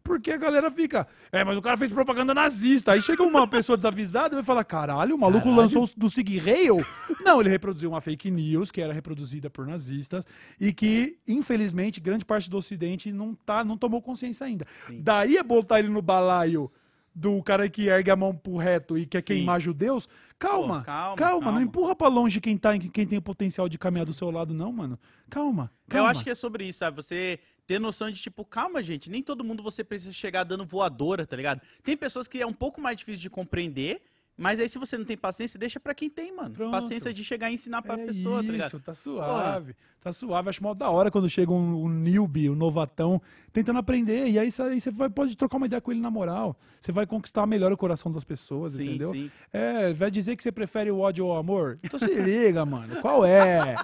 Porque 0.02 0.32
a 0.32 0.36
galera 0.36 0.70
fica, 0.70 1.06
é, 1.30 1.44
mas 1.44 1.56
o 1.56 1.62
cara 1.62 1.76
fez 1.76 1.92
propaganda 1.92 2.32
nazista. 2.34 2.92
Aí 2.92 3.02
chega 3.02 3.22
uma 3.22 3.46
pessoa 3.46 3.76
desavisada 3.76 4.34
e 4.34 4.36
vai 4.36 4.42
falar: 4.44 4.64
caralho, 4.64 5.14
o 5.14 5.18
maluco 5.18 5.44
Caralho. 5.44 5.60
lançou 5.60 5.88
do 5.96 6.08
Sig 6.10 6.38
Rail. 6.38 6.84
Não, 7.22 7.40
ele 7.40 7.50
reproduziu 7.50 7.90
uma 7.90 8.00
fake 8.00 8.30
news 8.30 8.70
que 8.70 8.80
era 8.80 8.92
reproduzida 8.92 9.50
por 9.50 9.66
nazistas 9.66 10.24
e 10.58 10.72
que, 10.72 11.18
infelizmente, 11.28 12.00
grande 12.00 12.24
parte 12.24 12.48
do 12.48 12.56
Ocidente 12.56 13.12
não, 13.12 13.34
tá, 13.34 13.62
não 13.64 13.76
tomou 13.76 14.00
consciência 14.00 14.46
ainda. 14.46 14.66
Sim. 14.86 15.00
Daí 15.02 15.36
é 15.36 15.42
botar 15.42 15.78
ele 15.78 15.88
no 15.88 16.02
balaio 16.02 16.70
do 17.14 17.42
cara 17.42 17.68
que 17.68 17.88
ergue 17.88 18.10
a 18.10 18.16
mão 18.16 18.34
pro 18.34 18.56
reto 18.56 18.96
e 18.96 19.04
quer 19.04 19.20
Sim. 19.20 19.26
queimar 19.26 19.60
judeus. 19.60 20.08
Calma, 20.38 20.78
Pô, 20.78 20.84
calma, 20.86 21.16
calma, 21.16 21.34
não 21.38 21.42
calma. 21.42 21.62
empurra 21.62 21.94
pra 21.94 22.08
longe 22.08 22.40
quem, 22.40 22.56
tá, 22.56 22.78
quem 22.78 23.06
tem 23.06 23.18
o 23.18 23.22
potencial 23.22 23.68
de 23.68 23.76
caminhar 23.76 24.06
do 24.06 24.12
seu 24.14 24.30
lado, 24.30 24.54
não, 24.54 24.72
mano. 24.72 24.98
Calma, 25.28 25.70
Eu 25.86 25.92
calma. 25.96 26.10
acho 26.10 26.24
que 26.24 26.30
é 26.30 26.34
sobre 26.34 26.64
isso, 26.68 26.78
sabe? 26.78 26.96
Você 26.96 27.38
ter 27.70 27.78
noção 27.78 28.10
de, 28.10 28.20
tipo, 28.20 28.44
calma, 28.44 28.82
gente, 28.82 29.08
nem 29.08 29.22
todo 29.22 29.44
mundo 29.44 29.62
você 29.62 29.84
precisa 29.84 30.12
chegar 30.12 30.42
dando 30.42 30.64
voadora, 30.64 31.24
tá 31.24 31.36
ligado? 31.36 31.60
Tem 31.84 31.96
pessoas 31.96 32.26
que 32.26 32.42
é 32.42 32.44
um 32.44 32.52
pouco 32.52 32.80
mais 32.80 32.96
difícil 32.96 33.22
de 33.22 33.30
compreender, 33.30 34.02
mas 34.40 34.58
aí 34.58 34.66
se 34.70 34.78
você 34.78 34.96
não 34.96 35.04
tem 35.04 35.18
paciência, 35.18 35.58
deixa 35.58 35.78
pra 35.78 35.94
quem 35.94 36.08
tem, 36.08 36.34
mano. 36.34 36.54
Pronto. 36.54 36.70
Paciência 36.70 37.12
de 37.12 37.22
chegar 37.22 37.50
e 37.50 37.54
ensinar 37.54 37.82
pra 37.82 37.92
é 38.00 38.06
pessoa, 38.06 38.40
isso, 38.40 38.46
tá 38.46 38.52
ligado? 38.52 38.80
tá 38.80 38.94
suave, 38.94 39.76
tá 40.00 40.12
suave. 40.14 40.48
Acho 40.48 40.62
mal 40.62 40.74
da 40.74 40.88
hora 40.88 41.10
quando 41.10 41.28
chega 41.28 41.52
um, 41.52 41.84
um 41.84 41.88
newbie, 41.90 42.48
um 42.48 42.54
novatão, 42.54 43.20
tentando 43.52 43.78
aprender. 43.78 44.28
E 44.28 44.38
aí, 44.38 44.48
aí 44.58 44.80
você 44.80 44.90
vai, 44.90 45.10
pode 45.10 45.36
trocar 45.36 45.58
uma 45.58 45.66
ideia 45.66 45.82
com 45.82 45.92
ele 45.92 46.00
na 46.00 46.10
moral. 46.10 46.56
Você 46.80 46.90
vai 46.90 47.06
conquistar 47.06 47.46
melhor 47.46 47.70
o 47.70 47.76
coração 47.76 48.10
das 48.10 48.24
pessoas, 48.24 48.72
Sim, 48.72 48.84
entendeu? 48.84 49.12
sim. 49.12 49.30
É, 49.52 49.92
vai 49.92 50.10
dizer 50.10 50.34
que 50.36 50.42
você 50.42 50.50
prefere 50.50 50.90
o 50.90 51.00
ódio 51.00 51.26
ao 51.26 51.36
amor? 51.36 51.78
Então 51.82 51.98
se 51.98 52.14
liga, 52.14 52.64
mano. 52.64 52.98
Qual 53.02 53.22
é? 53.26 53.74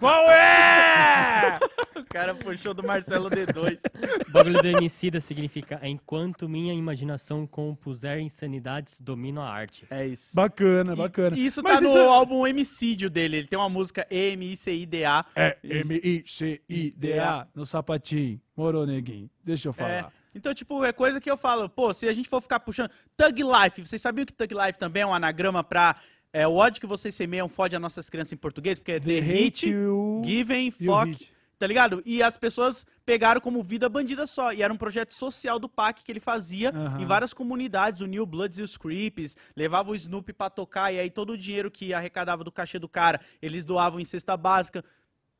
Qual 0.00 0.28
é? 0.30 1.60
O 1.94 2.04
cara 2.12 2.34
puxou 2.34 2.74
do 2.74 2.82
Marcelo 2.82 3.30
D2. 3.30 3.80
O 4.28 4.30
bagulho 4.32 4.60
do 4.60 4.68
Emicida 4.68 5.18
significa 5.20 5.80
enquanto 5.82 6.46
minha 6.46 6.74
imaginação 6.74 7.46
compuser 7.46 8.18
insanidades, 8.18 9.00
domino 9.00 9.40
a 9.40 9.48
arte. 9.48 9.86
É 9.94 10.06
isso. 10.06 10.34
Bacana, 10.34 10.96
bacana. 10.96 11.36
E 11.36 11.44
isso 11.44 11.62
Mas 11.62 11.74
tá 11.76 11.80
no 11.82 11.88
isso 11.88 11.98
é- 11.98 12.06
álbum 12.06 12.46
Homicídio 12.48 13.10
dele. 13.10 13.36
Ele 13.38 13.46
tem 13.46 13.58
uma 13.58 13.68
música 13.68 14.06
E-M-I-C-I-D-A. 14.10 15.24
É 15.36 15.56
M-I-C-I-D-A 15.62 17.46
no 17.54 17.66
sapatinho. 17.66 18.40
Morou, 18.56 18.86
neguinho. 18.86 19.28
Deixa 19.44 19.68
eu 19.68 19.70
É. 19.70 19.74
falar. 19.74 20.12
Então, 20.34 20.54
tipo, 20.54 20.82
é 20.84 20.92
coisa 20.92 21.20
que 21.20 21.30
eu 21.30 21.36
falo, 21.36 21.68
pô, 21.68 21.92
se 21.92 22.08
a 22.08 22.12
gente 22.12 22.28
for 22.28 22.40
ficar 22.40 22.60
puxando. 22.60 22.90
Thug 23.16 23.42
Life, 23.42 23.86
vocês 23.86 24.00
sabiam 24.00 24.24
que 24.24 24.32
Thug 24.32 24.54
Life 24.54 24.78
também 24.78 25.02
é 25.02 25.06
um 25.06 25.12
anagrama 25.14 25.62
pra. 25.62 25.96
É, 26.32 26.48
o 26.48 26.54
ódio 26.54 26.80
que 26.80 26.86
vocês 26.86 27.14
semeiam 27.14 27.46
fode 27.46 27.76
as 27.76 27.82
nossas 27.82 28.08
crianças 28.08 28.32
em 28.32 28.36
português, 28.38 28.78
porque 28.78 28.92
é 28.92 29.00
The, 29.00 29.18
Hate, 29.18 29.68
you 29.68 30.22
Given, 30.24 30.70
Fuck. 30.70 31.28
Tá 31.62 31.66
ligado? 31.68 32.02
E 32.04 32.20
as 32.24 32.36
pessoas 32.36 32.84
pegaram 33.06 33.40
como 33.40 33.62
vida 33.62 33.88
bandida 33.88 34.26
só. 34.26 34.52
E 34.52 34.62
era 34.64 34.74
um 34.74 34.76
projeto 34.76 35.14
social 35.14 35.60
do 35.60 35.68
PAC 35.68 36.02
que 36.02 36.10
ele 36.10 36.18
fazia 36.18 36.70
Aham. 36.70 37.00
em 37.00 37.06
várias 37.06 37.32
comunidades, 37.32 38.00
o 38.00 38.06
New 38.06 38.26
Bloods 38.26 38.58
e 38.58 38.62
os 38.62 38.76
Creeps, 38.76 39.36
levava 39.54 39.92
o 39.92 39.94
Snoopy 39.94 40.32
pra 40.32 40.50
tocar, 40.50 40.92
e 40.92 40.98
aí 40.98 41.08
todo 41.08 41.34
o 41.34 41.38
dinheiro 41.38 41.70
que 41.70 41.94
arrecadava 41.94 42.42
do 42.42 42.50
cachê 42.50 42.80
do 42.80 42.88
cara, 42.88 43.20
eles 43.40 43.64
doavam 43.64 44.00
em 44.00 44.04
cesta 44.04 44.36
básica. 44.36 44.84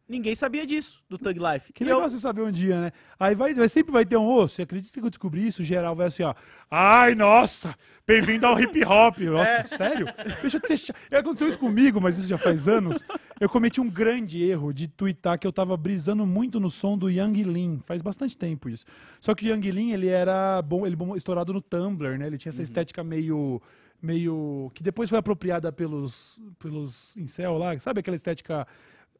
Ninguém 0.08 0.34
sabia 0.34 0.66
disso, 0.66 1.00
do 1.08 1.16
Thug 1.16 1.38
Life. 1.38 1.72
Que 1.72 1.84
E 1.84 1.88
eu- 1.88 1.94
legal 1.96 2.10
você 2.10 2.18
saber 2.18 2.42
um 2.42 2.50
dia, 2.50 2.78
né? 2.80 2.92
Aí 3.18 3.34
vai, 3.34 3.54
vai- 3.54 3.68
sempre 3.68 3.92
vai 3.92 4.04
ter 4.04 4.16
um, 4.16 4.26
ô, 4.26 4.46
você 4.48 4.62
acredita 4.62 5.00
que 5.00 5.06
eu 5.06 5.08
descobri 5.08 5.46
isso? 5.46 5.62
Geral 5.62 5.94
vai 5.94 6.08
assim, 6.08 6.22
ó. 6.24 6.34
Ai, 6.70 7.14
nossa, 7.14 7.74
bem-vindo 8.06 8.44
ao 8.46 8.60
hip 8.60 8.84
hop. 8.84 9.16
Nossa, 9.30 9.50
É. 9.50 9.66
sério? 9.66 10.06
Deixa 10.42 10.58
de 10.58 10.66
ser 10.66 10.76
chato. 10.76 10.96
Aconteceu 11.14 11.48
isso 11.48 11.58
comigo, 11.58 12.00
mas 12.00 12.18
isso 12.18 12.26
já 12.28 12.36
faz 12.36 12.66
anos. 12.68 13.02
Eu 13.40 13.48
cometi 13.48 13.80
um 13.80 13.88
grande 13.88 14.42
erro 14.42 14.72
de 14.72 14.86
twittar 14.88 15.38
que 15.38 15.46
eu 15.46 15.52
tava 15.52 15.76
brisando 15.76 16.26
muito 16.26 16.58
no 16.60 16.68
som 16.68 16.98
do 16.98 17.08
Yang 17.08 17.44
Lin. 17.44 17.80
Faz 17.86 18.02
bastante 18.02 18.36
tempo 18.36 18.68
isso. 18.68 18.84
Só 19.20 19.34
que 19.34 19.46
o 19.46 19.48
Yang 19.48 19.70
Lin, 19.70 19.92
ele 19.92 20.08
era 20.08 20.60
bom, 20.62 20.84
ele 20.84 20.96
bom, 20.96 21.16
estourado 21.16 21.52
no 21.52 21.60
Tumblr, 21.62 22.18
né? 22.18 22.26
Ele 22.26 22.36
tinha 22.38 22.50
essa 22.50 22.58
Uhum. 22.58 22.64
estética 22.64 23.02
meio 23.04 23.62
meio 24.04 24.68
que 24.74 24.82
depois 24.82 25.08
foi 25.08 25.16
apropriada 25.20 25.70
pelos 25.70 26.36
pelos 26.58 27.16
incel 27.16 27.56
lá, 27.56 27.78
sabe 27.78 28.00
aquela 28.00 28.16
estética 28.16 28.66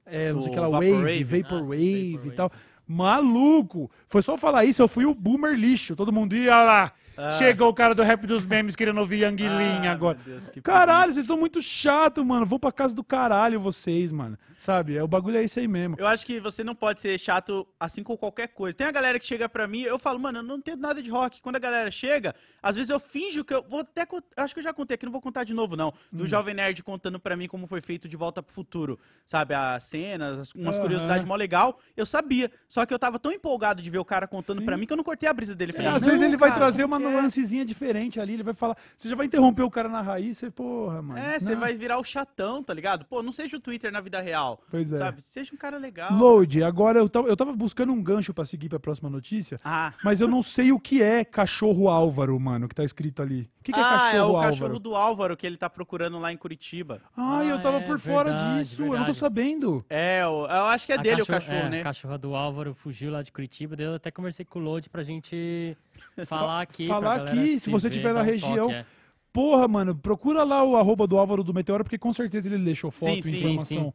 é, 0.07 0.33
não 0.33 0.41
sei 0.43 0.51
O 0.51 0.53
aquela 0.53 0.69
Vaporwave. 0.71 1.25
wave, 1.25 1.37
Ah, 1.41 1.43
vaporwave 1.49 2.21
e 2.29 2.31
tal. 2.37 2.53
Maluco! 2.87 3.91
Foi 4.09 4.23
só 4.23 4.37
falar 4.37 4.65
isso, 4.65 4.83
eu 4.83 4.89
fui 4.89 5.05
o 5.07 5.15
boomer 5.15 5.55
lixo. 5.55 5.97
Todo 5.97 6.13
mundo 6.13 6.35
ia 6.37 6.63
lá. 6.63 6.93
Ah. 7.17 7.31
Chegou 7.33 7.69
o 7.69 7.75
cara 7.75 7.95
do 7.95 8.03
rap 8.03 8.27
dos 8.27 8.45
memes 8.47 8.75
querendo 8.75 8.99
ouvir 8.99 9.21
Yang 9.23 9.43
Lin 9.49 9.87
Ah, 9.87 9.93
agora. 9.93 10.19
Deus, 10.25 10.49
que 10.51 10.61
Caralho, 10.61 11.13
vocês 11.13 11.27
são 11.27 11.37
muito 11.37 11.61
chato, 11.61 12.25
mano. 12.25 12.47
Vão 12.47 12.59
pra 12.59 12.73
casa 12.73 12.95
do 12.95 13.05
caralho 13.05 13.61
vocês, 13.61 14.11
mano. 14.11 14.39
Sabe? 14.57 14.97
É, 14.97 15.03
o 15.03 15.09
bagulho 15.09 15.37
é 15.37 15.43
isso 15.45 15.59
aí 15.59 15.67
mesmo. 15.67 15.97
Eu 15.99 16.07
acho 16.07 16.25
que 16.25 16.39
você 16.39 16.63
não 16.63 16.75
pode 16.75 17.01
ser 17.01 17.19
chato 17.19 17.67
assim 17.81 18.03
com 18.03 18.17
qualquer 18.17 18.49
coisa. 18.49 18.77
Tem 18.77 18.87
a 18.87 18.93
galera 18.93 19.19
que 19.19 19.27
chega 19.27 19.49
pra 19.49 19.67
mim, 19.67 19.81
eu 19.83 19.99
falo, 19.99 20.19
mano, 20.21 20.39
eu 20.39 20.43
não 20.43 20.57
entendo 20.57 20.81
nada 20.81 21.03
de 21.03 21.11
rock. 21.11 21.43
Quando 21.43 21.57
a 21.57 21.59
galera 21.59 21.91
chega, 21.91 22.35
às 22.63 22.77
vezes 22.77 22.89
eu 22.89 23.01
finjo 23.01 23.45
que 23.45 23.53
eu 23.53 23.63
vou 23.69 23.81
até 23.81 24.07
acho 24.37 24.55
que 24.55 24.61
eu 24.61 24.65
já 24.65 24.73
contei 24.73 24.95
aqui, 24.95 25.05
não 25.05 25.13
vou 25.13 25.21
contar 25.21 25.43
de 25.45 25.53
novo 25.53 25.77
não. 25.77 25.89
Hum. 26.13 26.19
Do 26.19 26.27
Jovem 26.27 26.55
Nerd 26.55 26.83
contando 26.83 27.19
pra 27.19 27.37
mim 27.37 27.49
como 27.49 27.67
foi 27.67 27.81
feito 27.81 28.09
De 28.09 28.17
Volta 28.17 28.41
pro 28.43 28.55
Futuro, 28.55 28.99
sabe, 29.27 29.53
as 29.55 29.83
cenas, 29.85 30.39
as- 30.39 30.55
umas 30.55 30.77
Aham. 30.77 30.83
curiosidades 30.85 31.25
mó 31.27 31.35
legal. 31.35 31.79
Eu 31.97 32.07
sabia, 32.07 32.51
só 32.69 32.87
que 32.87 32.95
eu 32.95 32.99
tava 32.99 33.19
tão 33.19 33.33
empolgado 33.33 33.83
de 33.83 33.91
ver 33.91 33.99
o 33.99 34.05
cara 34.05 34.29
contando 34.29 34.61
Sim. 34.61 34.65
pra 34.65 34.77
mim 34.77 34.87
que 34.87 34.93
eu 34.93 34.97
não 34.97 35.05
cortei 35.05 35.29
a 35.29 35.33
brisa 35.33 35.55
dele. 35.57 35.73
É, 35.73 35.75
Falei, 35.75 35.89
às 35.91 36.03
"Não, 36.03 36.09
vezes 36.09 36.25
ele 36.25 36.37
vai 36.37 36.51
cara, 36.51 36.61
trazer 36.61 36.83
como 36.85 36.95
uma 37.09 37.29
que 37.31 37.61
é?" 37.61 37.65
diferente 37.65 38.21
ali, 38.21 38.35
ele 38.35 38.43
vai 38.43 38.55
falar. 38.55 38.77
Você 38.97 39.09
já 39.09 39.17
vai 39.17 39.27
interromper 39.27 39.63
o 39.63 39.71
cara 39.71 39.89
na 39.89 40.01
raiz, 40.01 40.39
você, 40.39 40.51
porra, 40.51 41.01
mano. 41.03 41.19
É, 41.21 41.39
você 41.39 41.55
vai 41.55 41.75
virar 41.75 41.99
o 41.99 42.05
chatão, 42.05 42.63
tá 42.63 42.73
ligado? 42.75 43.05
Pô, 43.05 43.23
não 43.23 43.33
seja 43.33 43.57
o 43.57 43.61
Twitter 43.61 43.91
na 43.93 44.01
vida 44.01 44.21
real, 44.21 44.63
Pois 44.71 44.93
é. 44.93 44.99
sabe? 44.99 45.23
Seja 45.23 45.55
um 45.55 45.57
cara 45.59 45.79
legal. 45.79 46.13
Load, 46.15 46.63
agora 46.63 46.99
eu 46.99 47.09
tava, 47.09 47.29
eu 47.29 47.37
tava 47.37 47.53
buscando 47.53 47.93
um 47.93 48.03
gancho 48.03 48.33
pra 48.35 48.45
seguir 48.45 48.69
pra 48.69 48.81
próxima 48.81 49.09
notícia, 49.11 49.57
Ah, 49.65 49.93
mas 50.05 50.21
eu 50.21 50.29
não 50.29 50.43
sei 50.43 50.73
o 50.73 50.79
que 50.81 51.03
é 51.03 51.25
cachorro 51.25 51.89
Álvaro, 51.89 52.39
mano, 52.39 52.69
que 52.69 52.75
tá 52.75 52.85
escrito 52.85 53.23
ali. 53.23 53.49
O 53.61 53.65
que, 53.65 53.73
que 53.73 53.79
é 53.79 53.83
ah, 53.83 53.89
cachorro 53.89 54.17
é 54.17 54.23
o 54.23 54.27
Álvaro? 54.37 54.51
cachorro 54.53 54.79
do 54.81 54.97
Álvaro 54.97 55.37
que 55.37 55.47
ele 55.47 55.57
tá 55.57 55.71
procurando 55.71 56.19
lá 56.19 56.33
em 56.33 56.37
Curitiba. 56.37 57.01
Ai, 57.17 57.51
eu 57.51 57.57
Ah, 57.57 57.61
tava 57.61 57.77
é, 57.79 57.87
por 57.87 57.99
fora 57.99 58.31
verdade, 58.31 58.59
disso, 58.69 58.83
eu 58.83 58.87
não 58.87 58.91
tô 58.93 58.97
verdade. 58.99 59.19
sabendo. 59.19 59.85
É, 59.89 60.23
eu, 60.23 60.47
eu 60.51 60.65
acho 60.67 60.85
que 60.87 60.93
é 60.93 60.97
A 60.99 61.03
dele 61.03 61.23
o 61.23 61.27
cachorro- 61.27 61.41
cachorro, 61.53 61.67
é, 61.67 61.71
né? 61.71 61.81
A 61.81 61.83
cachorra 61.85 62.19
do 62.19 62.35
Álvaro 62.35 62.75
fugiu 62.75 63.13
lá 63.13 63.23
de 63.23 63.31
Curitiba, 63.31 63.77
daí 63.77 63.87
eu 63.87 63.95
até 63.95 64.11
conversei 64.11 64.45
com 64.45 64.59
o 64.59 64.63
Load 64.63 64.91
pra 64.91 65.05
gente 65.05 65.77
falar 66.27 66.61
aqui. 66.63 66.89
Falar 67.01 67.23
aqui, 67.23 67.61
se 67.61 67.71
você 67.71 67.89
ver, 67.89 67.95
tiver 67.95 68.15
na 68.15 68.21
um 68.21 68.25
região, 68.25 68.67
toque, 68.67 68.75
é. 68.75 68.87
Porra, 69.33 69.67
mano, 69.67 69.95
procura 69.95 70.45
lá 70.45 70.63
o 70.63 70.77
arroba 70.77 71.07
do 71.07 71.19
Álvaro 71.19 71.43
do 71.43 71.55
Meteoro, 71.55 71.85
porque 71.85 71.97
com 71.99 72.13
certeza 72.13 72.49
ele 72.49 72.63
deixou 72.63 72.91
foto 72.91 73.15
Sim, 73.15 73.19
e 73.19 73.23
sim, 73.23 73.37
informação. 73.39 73.85
sim. 73.85 73.93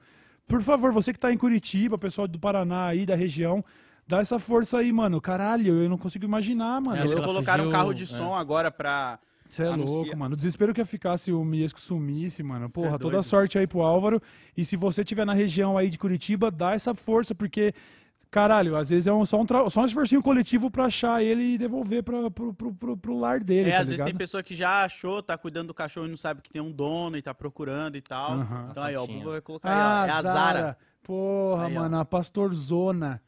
Por 0.48 0.62
favor, 0.62 0.92
você 0.92 1.14
que 1.14 1.20
tá 1.20 1.32
em 1.32 1.38
Curitiba, 1.38 1.98
pessoal 1.98 2.28
do 2.28 2.40
Paraná 2.40 2.86
aí, 2.88 3.06
da 3.06 3.16
região, 3.16 3.64
dá 4.08 4.20
essa 4.20 4.40
força 4.40 4.80
aí, 4.80 4.92
mano. 4.92 5.20
Caralho, 5.22 5.84
eu 5.84 5.90
não 5.90 5.98
consigo 5.98 6.26
imaginar, 6.26 6.82
mano. 6.82 6.98
É, 6.98 7.02
Eles 7.02 7.12
ela 7.18 7.26
colocaram 7.28 7.66
um 7.66 7.68
fugiu, 7.68 7.80
carro 7.80 7.94
de 7.94 8.04
é. 8.04 8.06
som 8.08 8.34
agora 8.34 8.72
pra. 8.72 9.20
Você 9.50 9.64
é 9.64 9.68
anuncia. 9.68 9.86
louco, 9.94 10.18
mano. 10.18 10.34
O 10.34 10.38
desespero 10.38 10.74
que 10.74 10.82
ia 10.82 10.86
ficar 10.86 11.18
se 11.18 11.32
o 11.32 11.44
Miesco 11.44 11.80
sumisse, 11.80 12.42
mano. 12.44 12.68
Cê 12.70 12.80
é 12.80 12.84
Porra, 12.84 13.00
toda 13.00 13.22
sorte 13.22 13.58
aí 13.58 13.68
pro 13.68 13.82
Álvaro. 13.82 14.22
E 14.58 14.66
se 14.66 14.76
você 14.76 15.04
tiver 15.04 15.26
na 15.26 15.34
região 15.34 15.78
aí 15.78 15.90
de 15.90 15.98
Curitiba, 15.98 16.50
dá 16.50 16.74
essa 16.74 16.94
força, 16.94 17.36
porque, 17.36 17.74
caralho, 18.32 18.76
às 18.76 18.90
vezes 18.90 19.08
é 19.08 19.14
um- 19.14 19.26
só, 19.26 19.40
um 19.40 19.46
tra- 19.46 19.70
só 19.70 19.82
um 19.82 19.86
esforcinho 19.86 20.22
coletivo 20.22 20.70
pra 20.70 20.86
achar 20.86 21.24
ele 21.24 21.54
e 21.54 21.58
devolver 21.58 22.04
pra, 22.04 22.30
pro, 22.30 22.54
pro, 22.54 22.74
pro, 22.74 22.98
pro 22.98 23.18
lar 23.18 23.40
dele, 23.42 23.70
É, 23.70 23.74
tá 23.76 23.82
às 23.82 23.88
vezes 23.90 23.98
tem 24.04 24.06
ligado? 24.08 24.18
pessoa 24.20 24.44
que 24.44 24.56
já 24.56 24.84
achou, 24.84 25.22
tá 25.24 25.38
cuidando 25.38 25.68
do 25.68 25.74
cachorro 25.74 26.08
e 26.08 26.10
não 26.10 26.18
sabe 26.18 26.42
que 26.42 26.50
tem 26.50 26.62
um 26.62 26.72
dono 26.72 27.18
e 27.18 27.22
tá 27.22 27.34
procurando 27.34 27.96
e 27.96 28.02
tal. 28.02 28.34
Aham. 28.34 28.68
Então 28.72 28.84
aí, 28.84 28.96
ó, 28.96 29.04
o. 29.04 29.08
Buba 29.08 29.32
vai 29.32 29.42
colocar 29.42 29.70
aí, 29.70 30.10
ó. 30.10 30.14
É 30.14 30.18
a 30.18 30.22
Zara. 30.22 30.78
Porra, 31.04 31.68
Aí, 31.68 31.78
ó. 31.78 31.82
mano, 31.82 32.00
a 32.00 32.06
Pastorzona. 32.06 33.22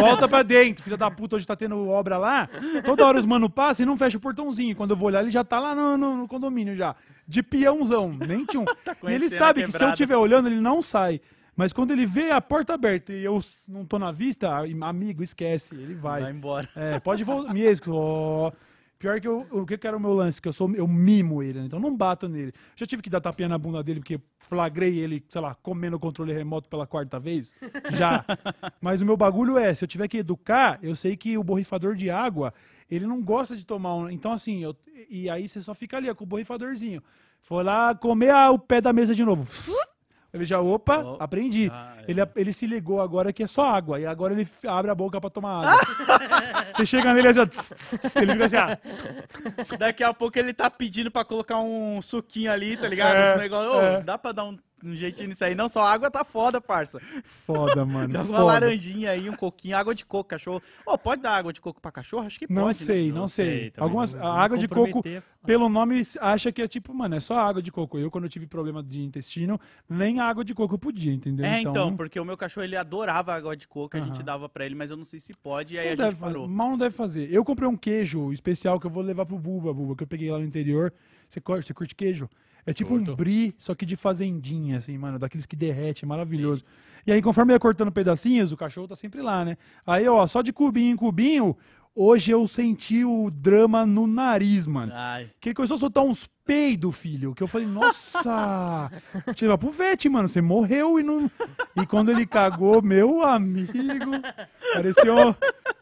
Volta 0.00 0.26
pra 0.26 0.42
dentro, 0.42 0.82
filha 0.82 0.96
da 0.96 1.10
puta. 1.10 1.36
Hoje 1.36 1.46
tá 1.46 1.54
tendo 1.54 1.88
obra 1.90 2.16
lá. 2.16 2.48
Toda 2.82 3.04
hora 3.06 3.18
os 3.18 3.26
mano 3.26 3.50
passam 3.50 3.84
e 3.84 3.86
não 3.86 3.98
fecha 3.98 4.16
o 4.16 4.20
portãozinho. 4.20 4.74
Quando 4.74 4.92
eu 4.92 4.96
vou 4.96 5.08
olhar, 5.08 5.20
ele 5.20 5.28
já 5.30 5.44
tá 5.44 5.60
lá 5.60 5.74
no, 5.74 5.98
no- 5.98 6.16
no 6.16 6.26
condomínio 6.26 6.74
já. 6.74 6.96
De 7.28 7.42
peãozão, 7.42 8.10
nem 8.26 8.46
tinha 8.46 8.62
um. 8.62 8.64
e 9.10 9.12
ele 9.12 9.28
Tá 9.28 9.36
sabe 9.36 9.64
que 9.64 9.72
se 9.72 9.82
eu 9.84 9.88
estiver 9.90 10.16
olhando, 10.16 10.48
ele 10.48 10.58
não 10.60 10.80
sai. 10.80 11.20
Mas 11.56 11.72
quando 11.72 11.92
ele 11.92 12.06
vê 12.06 12.30
a 12.30 12.40
porta 12.40 12.74
aberta 12.74 13.12
e 13.12 13.24
eu 13.24 13.42
não 13.68 13.84
tô 13.84 13.98
na 13.98 14.10
vista, 14.10 14.50
amigo, 14.80 15.22
esquece, 15.22 15.74
ele 15.74 15.94
vai. 15.94 16.22
Vai 16.22 16.32
embora. 16.32 16.68
É, 16.74 16.98
pode 16.98 17.22
voltar. 17.22 17.52
Pior 18.98 19.20
que 19.20 19.28
eu, 19.28 19.46
o 19.50 19.66
que 19.66 19.76
que 19.76 19.86
era 19.86 19.96
o 19.96 20.00
meu 20.00 20.14
lance, 20.14 20.40
que 20.40 20.48
eu 20.48 20.52
sou 20.52 20.74
eu 20.74 20.88
mimo 20.88 21.42
ele, 21.42 21.58
né? 21.58 21.66
então 21.66 21.78
não 21.78 21.94
bato 21.94 22.26
nele. 22.28 22.54
Já 22.74 22.86
tive 22.86 23.02
que 23.02 23.10
dar 23.10 23.20
tapinha 23.20 23.48
na 23.48 23.58
bunda 23.58 23.82
dele 23.82 24.00
porque 24.00 24.18
flagrei 24.38 24.98
ele, 24.98 25.22
sei 25.28 25.40
lá, 25.40 25.54
comendo 25.54 25.96
o 25.96 26.00
controle 26.00 26.32
remoto 26.32 26.70
pela 26.70 26.86
quarta 26.86 27.20
vez. 27.20 27.54
Já. 27.90 28.24
Mas 28.80 29.02
o 29.02 29.04
meu 29.04 29.16
bagulho 29.16 29.58
é, 29.58 29.74
se 29.74 29.84
eu 29.84 29.88
tiver 29.88 30.08
que 30.08 30.18
educar, 30.18 30.78
eu 30.82 30.96
sei 30.96 31.16
que 31.16 31.36
o 31.36 31.44
borrifador 31.44 31.94
de 31.94 32.08
água, 32.08 32.54
ele 32.90 33.06
não 33.06 33.20
gosta 33.20 33.56
de 33.56 33.66
tomar 33.66 33.94
um, 33.94 34.08
então 34.08 34.32
assim, 34.32 34.62
eu, 34.62 34.74
e 35.10 35.28
aí 35.28 35.48
você 35.48 35.60
só 35.60 35.74
fica 35.74 35.98
ali 35.98 36.08
ó, 36.08 36.14
com 36.14 36.24
o 36.24 36.26
borrifadorzinho. 36.26 37.02
Foi 37.42 37.62
lá 37.62 37.94
comer 37.94 38.30
ah, 38.30 38.50
o 38.52 38.58
pé 38.58 38.80
da 38.80 38.92
mesa 38.92 39.14
de 39.14 39.22
novo. 39.22 39.44
Ele 40.34 40.44
já, 40.44 40.60
opa, 40.60 40.98
Oh. 40.98 41.16
aprendi. 41.20 41.70
Ah, 41.72 41.94
é. 41.98 42.10
Ele, 42.10 42.20
ele 42.34 42.52
se 42.52 42.66
ligou 42.66 43.00
agora 43.00 43.32
que 43.32 43.44
é 43.44 43.46
só 43.46 43.68
água. 43.68 44.00
E 44.00 44.04
agora 44.04 44.32
ele 44.34 44.48
abre 44.66 44.90
a 44.90 44.94
boca 44.94 45.20
pra 45.20 45.30
tomar 45.30 45.64
água. 45.64 45.80
Você 46.76 46.84
chega 46.86 47.14
nele 47.14 47.28
assim, 47.28 47.38
ó, 47.40 47.46
tss, 47.46 47.70
tss, 47.70 47.98
tss, 48.00 48.16
ele 48.16 48.32
fica 48.32 48.44
assim, 48.46 48.56
ah, 48.56 48.78
Daqui 49.78 50.02
a 50.02 50.12
pouco 50.12 50.36
ele 50.36 50.52
tá 50.52 50.68
pedindo 50.68 51.08
pra 51.10 51.24
colocar 51.24 51.60
um 51.60 52.02
suquinho 52.02 52.50
ali, 52.50 52.76
tá 52.76 52.88
ligado? 52.88 53.16
É, 53.16 53.34
um 53.36 53.38
negócio. 53.38 53.72
Ô, 53.78 53.80
é. 53.80 54.02
Dá 54.02 54.18
pra 54.18 54.32
dar 54.32 54.44
um, 54.44 54.58
um 54.84 54.94
jeitinho 54.96 55.28
nisso 55.28 55.44
aí. 55.44 55.54
Não, 55.54 55.68
só 55.68 55.80
a 55.82 55.92
água 55.92 56.10
tá 56.10 56.24
foda, 56.24 56.60
parça. 56.60 57.00
foda, 57.46 57.84
mano. 57.84 58.08
Joga 58.12 58.24
uma 58.24 58.38
foda. 58.38 58.44
laranjinha 58.44 59.10
aí, 59.10 59.28
um 59.28 59.36
coquinho, 59.36 59.76
água 59.76 59.94
de 59.94 60.04
coco, 60.04 60.28
cachorro. 60.28 60.62
Ô, 60.86 60.96
pode 60.98 61.22
dar 61.22 61.32
água 61.36 61.52
de 61.52 61.60
coco 61.60 61.80
pra 61.80 61.90
cachorro? 61.90 62.26
Acho 62.26 62.38
que 62.38 62.46
Não 62.52 62.64
pode, 62.64 62.78
sei, 62.78 63.08
né? 63.08 63.18
não, 63.18 63.28
sei. 63.28 63.72
Algumas, 63.76 64.14
não- 64.14 64.20
a 64.20 64.24
não 64.24 64.32
água 64.32 64.58
de 64.58 64.68
coco, 64.68 65.02
pelo 65.44 65.68
nome, 65.68 66.02
acha 66.20 66.50
que 66.52 66.62
é 66.62 66.68
tipo, 66.68 66.92
mano, 66.94 67.14
é 67.14 67.20
só 67.20 67.38
água 67.38 67.62
de 67.62 67.70
coco. 67.72 67.98
Eu, 67.98 68.10
quando 68.10 68.24
eu 68.24 68.30
tive 68.30 68.46
problema 68.46 68.82
de 68.82 69.02
intestino, 69.02 69.60
nem 69.88 70.20
água 70.20 70.44
de 70.44 70.54
coco 70.54 70.74
eu 70.74 70.78
podia, 70.78 71.12
entendeu? 71.12 71.44
É, 71.46 71.60
então, 71.60 71.96
porque 71.96 72.18
o 72.18 72.24
meu 72.24 72.36
cachorro 72.36 72.64
ele 72.64 72.76
adorava 72.76 73.34
água 73.34 73.56
de 73.56 73.66
coco, 73.68 73.96
a 73.96 74.00
gente 74.00 74.22
dava 74.22 74.48
pra 74.48 74.64
ele, 74.66 74.74
mas 74.74 74.90
eu 74.90 74.96
não 74.96 75.04
sei 75.04 75.20
se 75.20 75.32
pode, 75.34 75.74
e 75.74 75.78
aí 75.78 75.86
não 75.86 75.92
a 75.92 75.96
deve 75.96 76.10
gente 76.10 76.20
fazer, 76.20 76.32
parou. 76.34 76.48
mal 76.48 76.70
não 76.70 76.78
deve 76.78 76.94
fazer. 76.94 77.32
Eu 77.32 77.44
comprei 77.44 77.68
um 77.68 77.76
queijo 77.76 78.32
especial 78.32 78.78
que 78.80 78.86
eu 78.86 78.90
vou 78.90 79.02
levar 79.02 79.26
pro 79.26 79.38
Buba, 79.38 79.72
Buba, 79.72 79.94
que 79.96 80.02
eu 80.02 80.06
peguei 80.06 80.30
lá 80.30 80.38
no 80.38 80.44
interior. 80.44 80.92
Você 81.28 81.40
curte, 81.40 81.66
você 81.66 81.74
curte 81.74 81.94
queijo? 81.94 82.28
É 82.66 82.72
tipo 82.72 82.94
um 82.94 82.98
Curto. 82.98 83.16
brie, 83.16 83.54
só 83.58 83.74
que 83.74 83.84
de 83.84 83.96
fazendinha, 83.96 84.78
assim, 84.78 84.96
mano, 84.96 85.18
daqueles 85.18 85.46
que 85.46 85.54
derrete, 85.54 86.06
maravilhoso. 86.06 86.64
E 87.06 87.12
aí, 87.12 87.20
conforme 87.20 87.52
ia 87.52 87.60
cortando 87.60 87.92
pedacinhos, 87.92 88.52
o 88.52 88.56
cachorro 88.56 88.88
tá 88.88 88.96
sempre 88.96 89.20
lá, 89.20 89.44
né? 89.44 89.58
Aí, 89.86 90.08
ó, 90.08 90.26
só 90.26 90.40
de 90.40 90.52
cubinho 90.52 90.92
em 90.92 90.96
cubinho, 90.96 91.56
hoje 91.94 92.30
eu 92.32 92.46
senti 92.46 93.04
o 93.04 93.30
drama 93.30 93.84
no 93.86 94.06
nariz, 94.06 94.66
mano. 94.66 94.92
Ai, 94.94 95.30
Que 95.40 95.50
ele 95.50 95.54
começou 95.56 95.76
a 95.76 95.78
soltar 95.78 96.04
uns 96.04 96.28
peidos, 96.44 96.94
filho. 96.96 97.34
Que 97.34 97.42
eu 97.42 97.46
falei, 97.46 97.66
nossa! 97.66 98.90
Levar 99.40 99.58
pro 99.58 99.70
vet, 99.70 100.08
mano. 100.08 100.28
Você 100.28 100.40
morreu 100.42 100.98
e 100.98 101.02
não. 101.02 101.30
E 101.76 101.86
quando 101.86 102.10
ele 102.10 102.26
cagou, 102.26 102.82
meu 102.82 103.22
amigo. 103.22 103.72
Parecia, 104.72 105.14
um- 105.14 105.34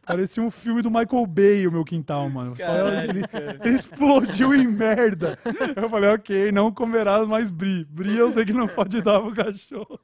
parecia 0.07 0.43
um 0.43 0.51
filme 0.51 0.83
do 0.83 0.91
Michael 0.91 1.27
Bay, 1.27 1.67
o 1.67 1.73
meu 1.73 1.85
quintal, 1.85 2.29
mano. 2.31 2.55
Só 2.57 2.73
ele, 2.89 3.25
ele 3.65 3.75
explodiu 3.77 4.55
em 4.55 4.67
merda. 4.67 5.39
Eu 5.77 5.89
falei, 5.91 6.11
ok, 6.11 6.53
não 6.53 6.71
comerás 6.73 7.27
mais 7.27 7.51
brie. 7.51 7.85
Brie 7.91 8.17
eu 8.17 8.31
sei 8.31 8.45
que 8.45 8.53
não 8.53 8.69
pode 8.69 9.01
dar 9.03 9.21
pro 9.21 9.35
cachorro. 9.35 9.99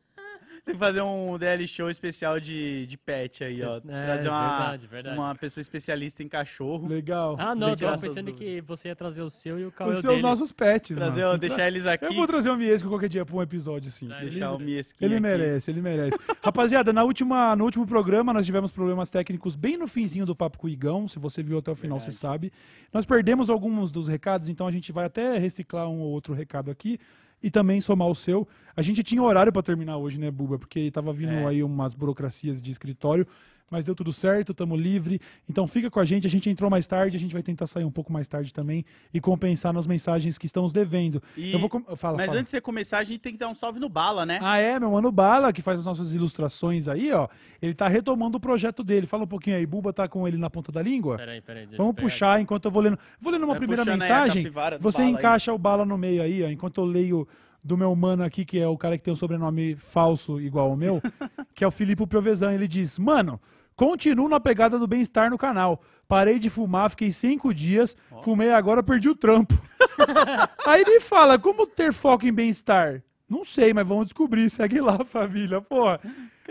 Tem 0.69 0.75
que 0.75 0.79
fazer 0.79 1.01
um 1.01 1.39
DL 1.39 1.67
show 1.67 1.89
especial 1.91 2.39
de, 2.39 2.87
de 2.87 2.97
pet 2.99 3.43
aí, 3.43 3.63
ó. 3.63 3.79
É, 3.79 3.81
Trazer 3.81 4.29
uma, 4.29 4.59
verdade, 4.59 4.87
verdade. 4.87 5.19
uma 5.19 5.35
pessoa 5.35 5.63
especialista 5.63 6.23
em 6.23 6.29
cachorro. 6.29 6.87
Legal. 6.87 7.37
Ah, 7.39 7.55
não, 7.55 7.71
eu 7.71 7.77
tava 7.77 7.99
pensando 7.99 8.33
que 8.35 8.61
você 8.61 8.89
ia 8.89 8.97
trazer 8.97 9.23
o 9.23 9.31
seu 9.31 9.59
e 9.59 9.65
o 9.65 9.73
Cauê 9.73 9.93
Os 9.93 9.99
o 9.99 10.03
seus 10.03 10.21
nossos 10.21 10.53
pets, 10.53 10.95
Trazer, 10.95 11.23
mano. 11.25 11.39
deixar 11.39 11.67
eles 11.67 11.87
aqui. 11.87 12.05
Eu 12.05 12.15
vou 12.15 12.27
trazer 12.27 12.51
o 12.51 12.57
Miesco 12.57 12.89
qualquer 12.89 13.09
dia 13.09 13.25
pra 13.25 13.35
um 13.37 13.43
episódio, 13.43 13.91
sim. 13.91 14.07
Traz, 14.09 14.21
Ele- 14.23 14.31
Deixar 14.31 14.53
o 14.53 14.59
Miesquinho 14.59 15.07
Ele 15.09 15.15
aqui. 15.15 15.23
merece, 15.23 15.71
ele 15.71 15.81
merece. 15.81 16.19
Rapaziada, 16.43 16.93
na 16.93 17.03
última, 17.03 17.57
no 17.57 17.65
último 17.65 17.87
programa 17.87 18.33
nós 18.33 18.45
tivemos 18.45 18.71
problemas 18.71 19.11
técnicos 19.11 19.57
bem 19.57 19.77
no 19.79 19.89
finzinho 19.89 20.27
do 20.27 20.37
Papo 20.37 20.59
com 20.59 20.67
o 20.67 20.71
Igão. 20.71 21.09
Se 21.09 21.19
você 21.19 21.43
viu 21.43 21.59
até 21.59 21.71
o 21.71 21.75
final, 21.75 21.99
você 21.99 22.13
sabe. 22.13 22.53
Nós 22.93 23.07
perdemos 23.07 23.49
alguns 23.49 23.91
dos 23.91 24.07
recados, 24.09 24.49
então 24.49 24.67
a 24.67 24.71
gente 24.71 24.93
vai 24.93 25.07
até 25.07 25.39
reciclar 25.39 25.89
um 25.89 26.01
ou 26.01 26.11
outro 26.11 26.35
recado 26.35 26.71
aqui 26.71 26.99
e 27.43 27.51
também 27.51 27.81
somar 27.81 28.09
o 28.09 28.15
seu. 28.15 28.47
A 28.77 28.83
gente 28.83 29.03
tinha 29.03 29.23
horário 29.23 29.53
pra 29.53 29.63
terminar 29.63 29.97
hoje, 29.97 30.19
né, 30.19 30.31
Buba? 30.31 30.59
Porque 30.59 30.91
tava 30.91 31.13
vindo 31.13 31.33
É. 31.33 31.47
aí 31.47 31.63
umas 31.63 31.95
burocracias 31.95 32.61
de 32.63 32.71
escritório. 32.71 33.27
Mas 33.71 33.85
deu 33.85 33.95
tudo 33.95 34.13
certo, 34.13 34.55
tamo 34.55 34.75
livre. 34.77 35.21
Então 35.49 35.67
fica 35.67 35.91
com 35.91 36.01
a 36.01 36.05
gente. 36.05 36.27
A 36.27 36.31
gente 36.31 36.49
entrou 36.49 36.71
mais 36.71 36.87
tarde, 36.87 37.17
a 37.17 37.21
gente 37.21 37.33
vai 37.33 37.43
tentar 37.43 37.67
sair 37.67 37.85
um 37.85 37.91
pouco 37.91 38.13
mais 38.13 38.27
tarde 38.27 38.53
também 38.53 38.85
e 39.13 39.21
compensar 39.21 39.73
nas 39.73 39.87
mensagens 39.87 40.39
que 40.39 40.47
estamos 40.47 40.73
devendo. 40.73 41.23
E- 41.37 41.53
Eu 41.53 41.59
vou 41.59 41.69
com- 41.69 41.83
fala, 41.97 42.17
Mas 42.17 42.27
fala. 42.27 42.39
antes 42.41 42.51
de 42.51 42.57
você 42.57 42.61
começar, 42.61 42.99
a 42.99 43.05
gente 43.05 43.19
tem 43.21 43.33
que 43.33 43.39
dar 43.39 43.49
um 43.49 43.55
salve 43.55 43.79
no 43.79 43.89
bala, 43.89 44.25
né? 44.25 44.39
Ah, 44.43 44.59
é, 44.59 44.81
meu 44.81 44.91
mano 44.93 45.13
Bala, 45.13 45.53
que 45.53 45.61
faz 45.61 45.81
as 45.81 45.85
nossas 45.87 46.13
ilustrações 46.13 46.89
aí, 46.89 47.13
ó. 47.13 47.29
Ele 47.61 47.75
tá 47.75 47.89
retomando 47.89 48.39
o 48.39 48.41
projeto 48.41 48.83
dele. 48.83 49.07
Fala 49.07 49.25
um 49.25 49.29
pouquinho 49.29 49.57
aí, 49.57 49.67
Buba 49.67 49.93
tá 49.93 50.09
com 50.09 50.27
ele 50.27 50.37
na 50.39 50.49
ponta 50.49 50.73
da 50.73 50.81
língua? 50.83 51.17
Peraí, 51.17 51.41
peraí. 51.41 51.67
deixa 51.67 51.77
Vamos 51.83 51.95
puxar 51.97 52.41
enquanto 52.41 52.65
eu 52.65 52.71
vou 52.71 52.81
lendo. 52.83 52.99
Vou 53.21 53.33
lendo 53.33 53.43
uma 53.43 53.49
Vai 53.55 53.59
primeira 53.59 53.83
puxando 53.85 54.03
aí 54.03 54.11
a 54.11 54.23
mensagem. 54.23 54.51
Você 54.81 54.99
Bala 54.99 55.09
aí. 55.11 55.15
encaixa 55.15 55.53
o 55.53 55.59
bala 55.59 55.85
no 55.85 55.99
meio 55.99 56.23
aí, 56.23 56.43
ó. 56.43 56.49
Enquanto 56.49 56.81
eu 56.81 56.85
leio 56.85 57.29
do 57.63 57.77
meu 57.77 57.95
mano 57.95 58.23
aqui, 58.23 58.45
que 58.45 58.59
é 58.59 58.67
o 58.69 58.79
cara 58.79 58.97
que 58.97 59.05
tem 59.05 59.13
um 59.13 59.17
sobrenome 59.17 59.75
falso 59.75 60.41
igual 60.41 60.71
ao 60.71 60.77
meu, 60.77 61.03
que 61.55 61.65
é 61.65 61.67
o 61.67 61.71
Filipe 61.71 62.07
Piovesan. 62.07 62.53
Ele 62.53 62.69
diz: 62.69 62.99
Mano, 62.99 63.41
continuo 63.79 64.29
na 64.29 64.41
pegada 64.41 64.77
do 64.77 64.89
bem-estar 64.89 65.31
no 65.31 65.39
canal. 65.39 65.81
Parei 66.09 66.41
de 66.41 66.51
fumar, 66.51 66.91
fiquei 66.91 67.13
cinco 67.13 67.55
dias. 67.55 67.97
Fumei 68.23 68.51
agora, 68.51 68.83
perdi 68.83 69.09
o 69.09 69.15
trampo. 69.15 69.55
aí 70.67 70.85
me 70.85 70.99
fala, 71.01 71.39
como 71.39 71.65
ter 71.65 71.93
foco 71.93 72.27
em 72.27 72.33
bem-estar? 72.33 73.03
Não 73.29 73.45
sei, 73.45 73.73
mas 73.73 73.87
vamos 73.87 74.07
descobrir. 74.07 74.51
Segue 74.51 74.81
lá, 74.81 75.05
família. 75.05 75.61
Pô, 75.61 75.85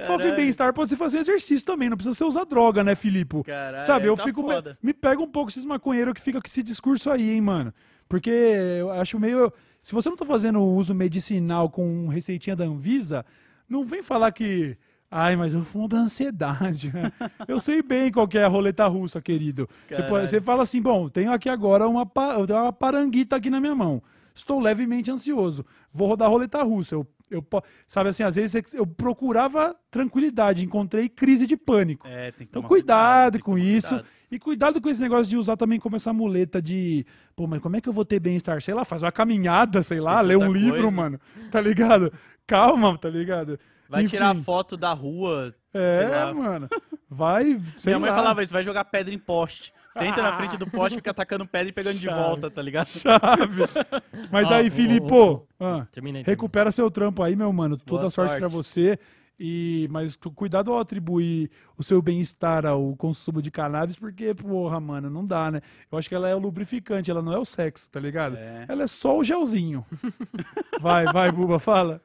foco 0.06 0.24
em 0.24 0.36
bem-estar 0.36 0.74
pode 0.74 0.90
ser 0.90 0.96
fazer 0.96 1.18
exercício 1.18 1.66
também. 1.66 1.90
Não 1.90 1.98
precisa 1.98 2.16
ser 2.16 2.24
usar 2.24 2.46
droga, 2.46 2.82
né, 2.82 2.96
Filipe? 2.96 3.44
Caralho, 3.44 3.86
Sabe, 3.86 4.06
eu 4.06 4.16
tá 4.16 4.24
fico. 4.24 4.42
Me, 4.44 4.54
foda. 4.54 4.78
me 4.82 4.94
pega 4.94 5.22
um 5.22 5.28
pouco 5.28 5.52
esses 5.52 5.66
maconheiros 5.66 6.14
que 6.14 6.22
ficam 6.22 6.40
com 6.40 6.48
esse 6.48 6.64
discurso 6.64 7.12
aí, 7.12 7.30
hein, 7.32 7.42
mano. 7.42 7.74
Porque 8.08 8.30
eu 8.30 8.90
acho 8.92 9.20
meio. 9.20 9.52
Se 9.82 9.92
você 9.94 10.08
não 10.08 10.16
tá 10.16 10.26
fazendo 10.26 10.64
uso 10.64 10.96
medicinal 10.96 11.70
com 11.70 12.08
receitinha 12.08 12.56
da 12.56 12.64
Anvisa, 12.64 13.26
não 13.68 13.84
vem 13.84 14.02
falar 14.02 14.32
que. 14.32 14.78
Ai, 15.10 15.36
mas 15.36 15.54
eu 15.54 15.64
fumo 15.64 15.88
da 15.88 15.98
ansiedade. 15.98 16.92
né? 16.94 17.12
eu 17.48 17.60
sei 17.60 17.82
bem 17.82 18.12
qual 18.12 18.28
que 18.28 18.38
é 18.38 18.44
a 18.44 18.48
roleta 18.48 18.86
russa, 18.88 19.22
querido. 19.22 19.68
Você, 19.70 19.88
Caralho. 19.96 20.10
pode- 20.10 20.30
você 20.30 20.42
fala 20.42 20.64
assim: 20.64 20.82
bom, 20.82 21.08
tenho 21.08 21.32
aqui 21.32 21.48
agora 21.50 21.88
uma, 21.88 22.02
uma 22.04 22.74
paranguita 22.74 23.36
aqui 23.38 23.50
na 23.50 23.60
minha 23.62 23.76
mão. 23.76 24.02
Estou 24.36 24.60
levemente 24.60 25.10
ansioso. 25.10 25.66
Vou 25.92 26.08
rodar 26.10 26.28
a 26.28 26.32
roleta 26.32 26.62
russa. 26.62 26.94
Eu, 26.96 27.08
eu, 27.32 27.44
sabe 27.88 28.10
assim, 28.10 28.22
às 28.22 28.36
vezes 28.36 28.74
eu 28.74 28.86
procurava 28.86 29.76
tranquilidade, 29.90 30.64
encontrei 30.64 31.10
crise 31.10 31.48
de 31.48 31.58
pânico. 31.58 32.06
É, 32.08 32.32
tem 32.32 32.46
que 32.46 32.52
Então 32.52 32.62
cuidado 32.62 33.38
que 33.40 33.44
com 33.44 33.58
isso. 33.58 33.88
cuidado. 33.90 34.08
E 34.30 34.38
cuidado 34.38 34.82
com 34.82 34.90
esse 34.90 35.02
negócio 35.02 35.28
de 35.30 35.38
usar 35.38 35.56
também 35.56 35.80
como 35.80 35.96
essa 35.96 36.12
muleta 36.12 36.62
de. 36.62 37.06
Pô, 37.36 37.48
mas 37.48 37.62
como 37.62 37.78
é 37.78 37.82
que 37.82 37.88
eu 37.88 37.94
vou 37.94 38.04
ter 38.06 38.20
bem-estar? 38.20 38.62
Sei 38.62 38.74
lá, 38.74 38.84
faz 38.84 39.02
uma 39.02 39.12
caminhada, 39.12 39.82
sei 39.82 40.02
lá, 40.02 40.20
ler 40.22 40.38
um 40.38 40.52
livro, 40.52 40.82
coisa. 40.82 40.92
mano. 40.92 41.20
Tá 41.50 41.62
ligado? 41.62 42.12
Calma, 42.46 42.98
tá 42.98 43.10
ligado? 43.10 43.58
Vai 43.90 44.04
Enfim, 44.04 44.16
tirar 44.18 44.36
foto 44.36 44.76
da 44.78 44.94
rua. 44.94 45.54
sei 45.72 45.82
É, 45.82 46.08
lá. 46.26 46.34
mano. 46.34 46.70
Vai. 47.10 47.60
Sei 47.78 47.92
Minha 47.92 48.00
mãe 48.00 48.10
lá. 48.10 48.16
falava 48.18 48.44
isso, 48.44 48.52
vai 48.54 48.64
jogar 48.64 48.84
pedra 48.86 49.14
em 49.14 49.18
poste. 49.20 49.74
Senta 49.92 50.22
na 50.22 50.38
frente 50.38 50.58
do 50.58 50.70
poste, 50.70 50.98
fica 50.98 51.10
atacando 51.10 51.46
pedra 51.48 51.70
e 51.70 51.72
pegando 51.72 51.96
de 51.98 52.06
Chave. 52.06 52.22
volta, 52.22 52.52
tá 52.52 52.62
ligado? 52.62 52.88
Chave. 52.88 53.64
Mas 54.32 54.52
Ó, 54.52 54.54
aí, 54.54 54.68
o- 54.68 54.72
Filipe, 54.72 55.12
o- 55.12 55.44
ah, 55.60 55.88
recupera 56.24 56.72
seu 56.72 56.92
trampo 56.92 57.24
aí, 57.24 57.36
meu 57.36 57.52
mano. 57.52 57.78
Toda 57.78 58.02
Boa 58.02 58.12
sorte, 58.12 58.30
sorte. 58.32 58.40
pra 58.40 58.48
você. 58.48 59.00
E, 59.40 59.88
mas 59.92 60.16
cu- 60.16 60.32
cuidado 60.32 60.72
ao 60.74 60.80
atribuir 60.80 61.50
o 61.78 61.84
seu 61.84 62.02
bem-estar 62.02 62.66
ao 62.66 62.96
consumo 62.96 63.42
de 63.42 63.52
cannabis, 63.52 63.96
porque, 63.96 64.34
porra, 64.34 64.80
mano, 64.80 65.10
não 65.10 65.26
dá, 65.26 65.52
né? 65.52 65.62
Eu 65.92 65.98
acho 65.98 66.10
que 66.10 66.16
ela 66.16 66.28
é 66.28 66.36
o 66.36 66.40
lubrificante, 66.40 67.12
ela 67.12 67.22
não 67.22 67.32
é 67.32 67.38
o 67.38 67.46
sexo, 67.46 67.90
tá 67.92 68.00
ligado? 68.00 68.36
É. 68.36 68.66
Ela 68.68 68.84
é 68.84 68.88
só 68.88 69.18
o 69.18 69.24
gelzinho. 69.24 69.86
vai, 70.82 71.06
vai, 71.06 71.32
Buba, 71.32 71.60
fala. 71.60 72.02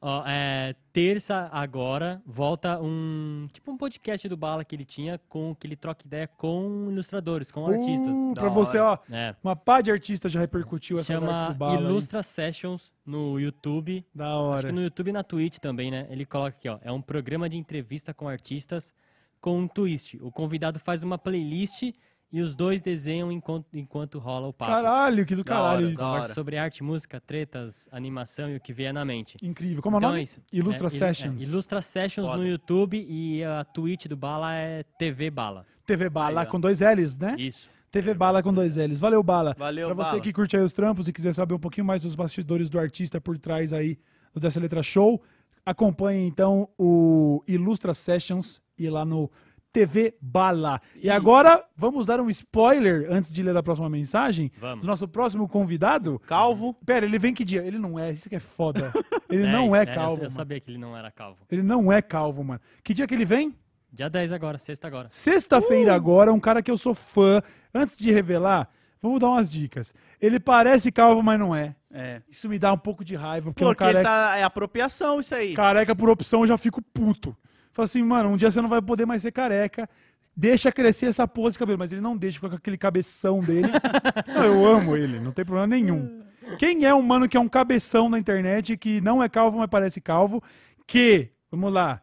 Ó, 0.00 0.22
é, 0.26 0.74
terça 0.92 1.48
agora 1.52 2.20
volta 2.26 2.78
um 2.80 3.48
tipo 3.52 3.70
um 3.72 3.76
podcast 3.76 4.28
do 4.28 4.36
Bala 4.36 4.64
que 4.64 4.74
ele 4.76 4.84
tinha 4.84 5.18
com 5.28 5.54
que 5.54 5.66
ele 5.66 5.76
troca 5.76 6.04
ideia 6.06 6.28
com 6.28 6.88
ilustradores, 6.90 7.50
com 7.50 7.66
artistas. 7.66 8.14
Uh, 8.14 8.34
Da 8.34 8.42
pra 8.42 8.50
você, 8.50 8.78
ó, 8.78 8.98
É, 9.10 9.34
uma 9.42 9.56
pá 9.56 9.80
de 9.80 9.90
artista 9.90 10.28
já 10.28 10.40
repercutiu 10.40 10.98
essas 10.98 11.22
artes 11.22 11.48
do 11.48 11.54
Bala. 11.54 11.78
aí. 11.78 11.84
Ilustra 11.84 12.22
Sessions 12.22 12.92
no 13.06 13.38
YouTube. 13.40 14.04
Da 14.14 14.26
Acho 14.26 14.36
hora. 14.36 14.66
que 14.68 14.72
no 14.72 14.82
YouTube 14.82 15.08
e 15.08 15.12
na 15.12 15.22
Twitch 15.22 15.58
também, 15.58 15.90
né? 15.90 16.06
Ele 16.10 16.26
coloca 16.26 16.48
aqui, 16.56 16.68
ó, 16.68 16.78
é 16.82 16.92
um 16.92 17.00
programa 17.00 17.48
de 17.48 17.56
entrevista 17.56 18.12
com 18.12 18.28
artistas 18.28 18.92
com 19.44 19.58
um 19.58 19.68
twist. 19.68 20.16
O 20.22 20.30
convidado 20.32 20.78
faz 20.78 21.02
uma 21.02 21.18
playlist 21.18 21.82
e 22.32 22.40
os 22.40 22.56
dois 22.56 22.80
desenham 22.80 23.30
enquanto, 23.30 23.66
enquanto 23.74 24.18
rola 24.18 24.48
o 24.48 24.54
papo. 24.54 24.72
Caralho, 24.72 25.26
que 25.26 25.34
do 25.36 25.44
Da 25.44 25.52
caralho 25.52 25.82
hora, 25.82 25.90
isso. 25.90 26.00
da 26.00 26.08
hora. 26.10 26.32
Sobre 26.34 26.56
arte, 26.56 26.82
música, 26.82 27.20
tretas, 27.20 27.86
animação 27.92 28.48
e 28.48 28.56
o 28.56 28.60
que 28.60 28.72
vier 28.72 28.90
na 28.94 29.04
mente. 29.04 29.36
Incrível. 29.42 29.82
Como 29.82 29.96
é 29.96 29.98
o 29.98 30.00
Então 30.00 30.08
nome? 30.08 30.20
é 30.20 30.22
isso. 30.24 30.40
Ilustra 30.50 30.86
É, 30.86 30.90
Sessions. 30.90 31.42
é, 31.42 31.44
Ilustra 31.44 31.82
Sessions 31.82 32.26
Foda. 32.26 32.40
no 32.40 32.46
YouTube 32.48 33.04
e 33.06 33.44
a 33.44 33.64
Twitch 33.64 34.06
do 34.06 34.16
Bala 34.16 34.54
é 34.54 34.82
TV 34.98 35.30
Bala. 35.30 35.66
TV 35.84 36.08
Bala 36.08 36.40
Aí, 36.40 36.46
com 36.46 36.58
dois 36.58 36.80
L's, 36.80 37.14
né? 37.18 37.36
Isso. 37.38 37.68
TV 37.92 38.14
Bala 38.14 38.42
com 38.42 38.50
dois 38.52 38.78
L's. 38.78 38.98
Valeu, 38.98 39.22
Bala. 39.22 39.54
Valeu, 39.58 39.88
Pra 39.88 39.94
você 39.94 40.10
Bala. 40.12 40.22
que 40.22 40.32
curte 40.32 40.56
aí 40.56 40.62
os 40.62 40.72
trampos 40.72 41.06
e 41.06 41.12
quiser 41.12 41.34
saber 41.34 41.52
um 41.52 41.58
pouquinho 41.60 41.84
mais 41.86 42.00
dos 42.00 42.14
bastidores 42.14 42.70
do 42.70 42.78
artista 42.78 43.20
por 43.20 43.38
trás 43.38 43.74
aí 43.74 43.98
do 44.32 44.40
Dessa 44.40 44.58
Letra 44.58 44.82
Show, 44.82 45.22
acompanhe 45.66 46.26
então 46.26 46.66
o 46.78 47.44
Ilustra 47.46 47.92
Sessions 47.92 48.63
e 48.78 48.88
lá 48.88 49.04
no 49.04 49.30
TV 49.72 50.14
Bala. 50.20 50.80
E 50.94 51.06
E- 51.08 51.10
agora, 51.10 51.64
vamos 51.76 52.06
dar 52.06 52.20
um 52.20 52.30
spoiler 52.30 53.08
antes 53.10 53.32
de 53.32 53.42
ler 53.42 53.56
a 53.56 53.62
próxima 53.62 53.90
mensagem 53.90 54.48
do 54.54 54.60
Vamos. 54.60 54.86
nosso 54.86 55.08
próximo 55.08 55.48
convidado. 55.48 56.20
Calvo. 56.26 56.74
Pera, 56.86 57.04
ele 57.04 57.18
vem 57.18 57.34
que 57.34 57.44
dia? 57.44 57.62
Ele 57.64 57.78
não 57.78 57.98
é, 57.98 58.12
isso 58.12 58.28
que 58.28 58.36
é 58.36 58.40
foda. 58.40 58.92
Ele 59.28 59.42
10, 59.42 59.52
não 59.54 59.74
é 59.74 59.82
eu- 59.82 59.86
calvo, 59.94 60.24
Eu, 60.24 60.30
sabia 60.30 60.60
que 60.60 60.70
ele 60.70 60.78
não 60.78 60.96
era 60.96 61.10
calvo. 61.10 61.44
Ele 61.50 61.62
não 61.62 61.90
é 61.92 62.00
calvo, 62.00 62.44
mano. 62.44 62.60
Que 62.84 62.94
dia 62.94 63.06
que 63.06 63.14
ele 63.14 63.24
vem? 63.24 63.54
Dia 63.92 64.08
10 64.10 64.32
agora, 64.32 64.58
sexta 64.58 64.86
agora. 64.86 65.08
Sexta-feira 65.10 65.92
Uh! 65.92 65.94
agora, 65.94 66.32
um 66.32 66.40
cara 66.40 66.62
que 66.62 66.70
eu 66.70 66.76
sou 66.76 66.94
fã. 66.94 67.40
Antes 67.72 67.96
de 67.98 68.12
revelar, 68.12 68.68
vamos 69.02 69.18
dar 69.20 69.28
umas 69.28 69.50
dicas. 69.50 69.92
Ele 70.20 70.38
parece 70.40 70.90
calvo, 70.92 71.20
mas 71.22 71.38
não 71.38 71.54
é. 71.54 71.74
É. 71.92 72.20
Isso 72.28 72.48
me 72.48 72.58
dá 72.60 72.72
um 72.72 72.78
pouco 72.78 73.04
de 73.04 73.14
raiva, 73.16 73.50
porque, 73.50 73.64
um 73.64 73.68
Porque 73.68 73.82
ele 73.84 73.92
careca, 73.92 74.08
tá. 74.08 74.36
É 74.36 74.42
apropriação 74.44 75.18
isso 75.20 75.34
aí. 75.34 75.54
careca 75.54 75.94
por 75.96 76.08
opção 76.08 76.40
eu 76.42 76.46
já 76.46 76.56
fico 76.58 76.80
puto. 76.80 77.36
Fala 77.74 77.84
assim, 77.84 78.02
mano, 78.02 78.30
um 78.30 78.36
dia 78.36 78.50
você 78.50 78.62
não 78.62 78.68
vai 78.68 78.80
poder 78.80 79.04
mais 79.04 79.20
ser 79.20 79.32
careca. 79.32 79.90
Deixa 80.36 80.72
crescer 80.72 81.06
essa 81.06 81.28
porra 81.28 81.50
de 81.50 81.58
cabelo, 81.58 81.78
mas 81.78 81.92
ele 81.92 82.00
não 82.00 82.16
deixa 82.16 82.40
com 82.40 82.46
aquele 82.46 82.78
cabeção 82.78 83.40
dele. 83.40 83.68
Não, 84.26 84.44
eu 84.44 84.66
amo 84.66 84.96
ele, 84.96 85.20
não 85.20 85.30
tem 85.30 85.44
problema 85.44 85.68
nenhum. 85.68 86.22
Quem 86.58 86.84
é 86.84 86.92
um 86.94 87.02
mano 87.02 87.28
que 87.28 87.36
é 87.36 87.40
um 87.40 87.48
cabeção 87.48 88.08
na 88.08 88.18
internet, 88.18 88.76
que 88.76 89.00
não 89.00 89.22
é 89.22 89.28
calvo, 89.28 89.58
mas 89.58 89.70
parece 89.70 90.00
calvo, 90.00 90.42
que, 90.86 91.30
vamos 91.50 91.72
lá, 91.72 92.00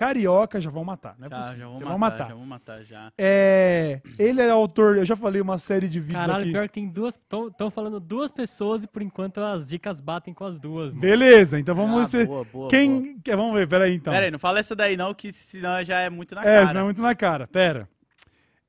carioca 0.00 0.58
já 0.58 0.70
vão 0.70 0.82
matar, 0.82 1.14
não 1.18 1.26
é 1.26 1.28
Já, 1.30 1.40
já 1.54 1.66
vou 1.68 1.78
já 1.80 1.86
vão 1.86 1.98
matar, 1.98 1.98
matar. 1.98 2.28
já 2.28 2.34
vou 2.34 2.46
matar 2.46 2.84
já. 2.84 3.12
É, 3.18 4.00
ele 4.18 4.40
é 4.40 4.48
autor, 4.48 4.96
eu 4.96 5.04
já 5.04 5.14
falei 5.14 5.42
uma 5.42 5.58
série 5.58 5.86
de 5.88 6.00
vídeos 6.00 6.18
Caralho, 6.24 6.44
aqui. 6.44 6.52
pior 6.52 6.66
que 6.68 6.72
tem 6.72 6.88
duas. 6.88 7.14
Estão 7.16 7.70
falando 7.70 8.00
duas 8.00 8.32
pessoas 8.32 8.82
e 8.82 8.88
por 8.88 9.02
enquanto 9.02 9.38
as 9.42 9.68
dicas 9.68 10.00
batem 10.00 10.32
com 10.32 10.44
as 10.46 10.58
duas. 10.58 10.94
mano. 10.94 11.02
Beleza, 11.02 11.60
então 11.60 11.74
vamos 11.74 12.00
Ah, 12.00 12.02
espe- 12.04 12.24
boa, 12.24 12.44
boa, 12.44 12.46
boa. 12.52 12.70
Quem. 12.70 13.18
quer- 13.18 13.36
Vamos 13.36 13.52
ver, 13.54 13.68
peraí 13.68 13.94
então. 13.94 14.10
Pera 14.10 14.24
aí, 14.24 14.30
não 14.30 14.38
fala 14.38 14.58
essa 14.58 14.74
daí 14.74 14.96
não, 14.96 15.12
que 15.12 15.30
senão 15.30 15.84
já 15.84 16.00
é 16.00 16.08
muito 16.08 16.34
na 16.34 16.40
é, 16.40 16.44
cara. 16.44 16.66
senão 16.68 16.80
é 16.80 16.84
muito 16.84 17.02
na 17.02 17.14
cara. 17.14 17.46
Pera. 17.46 17.86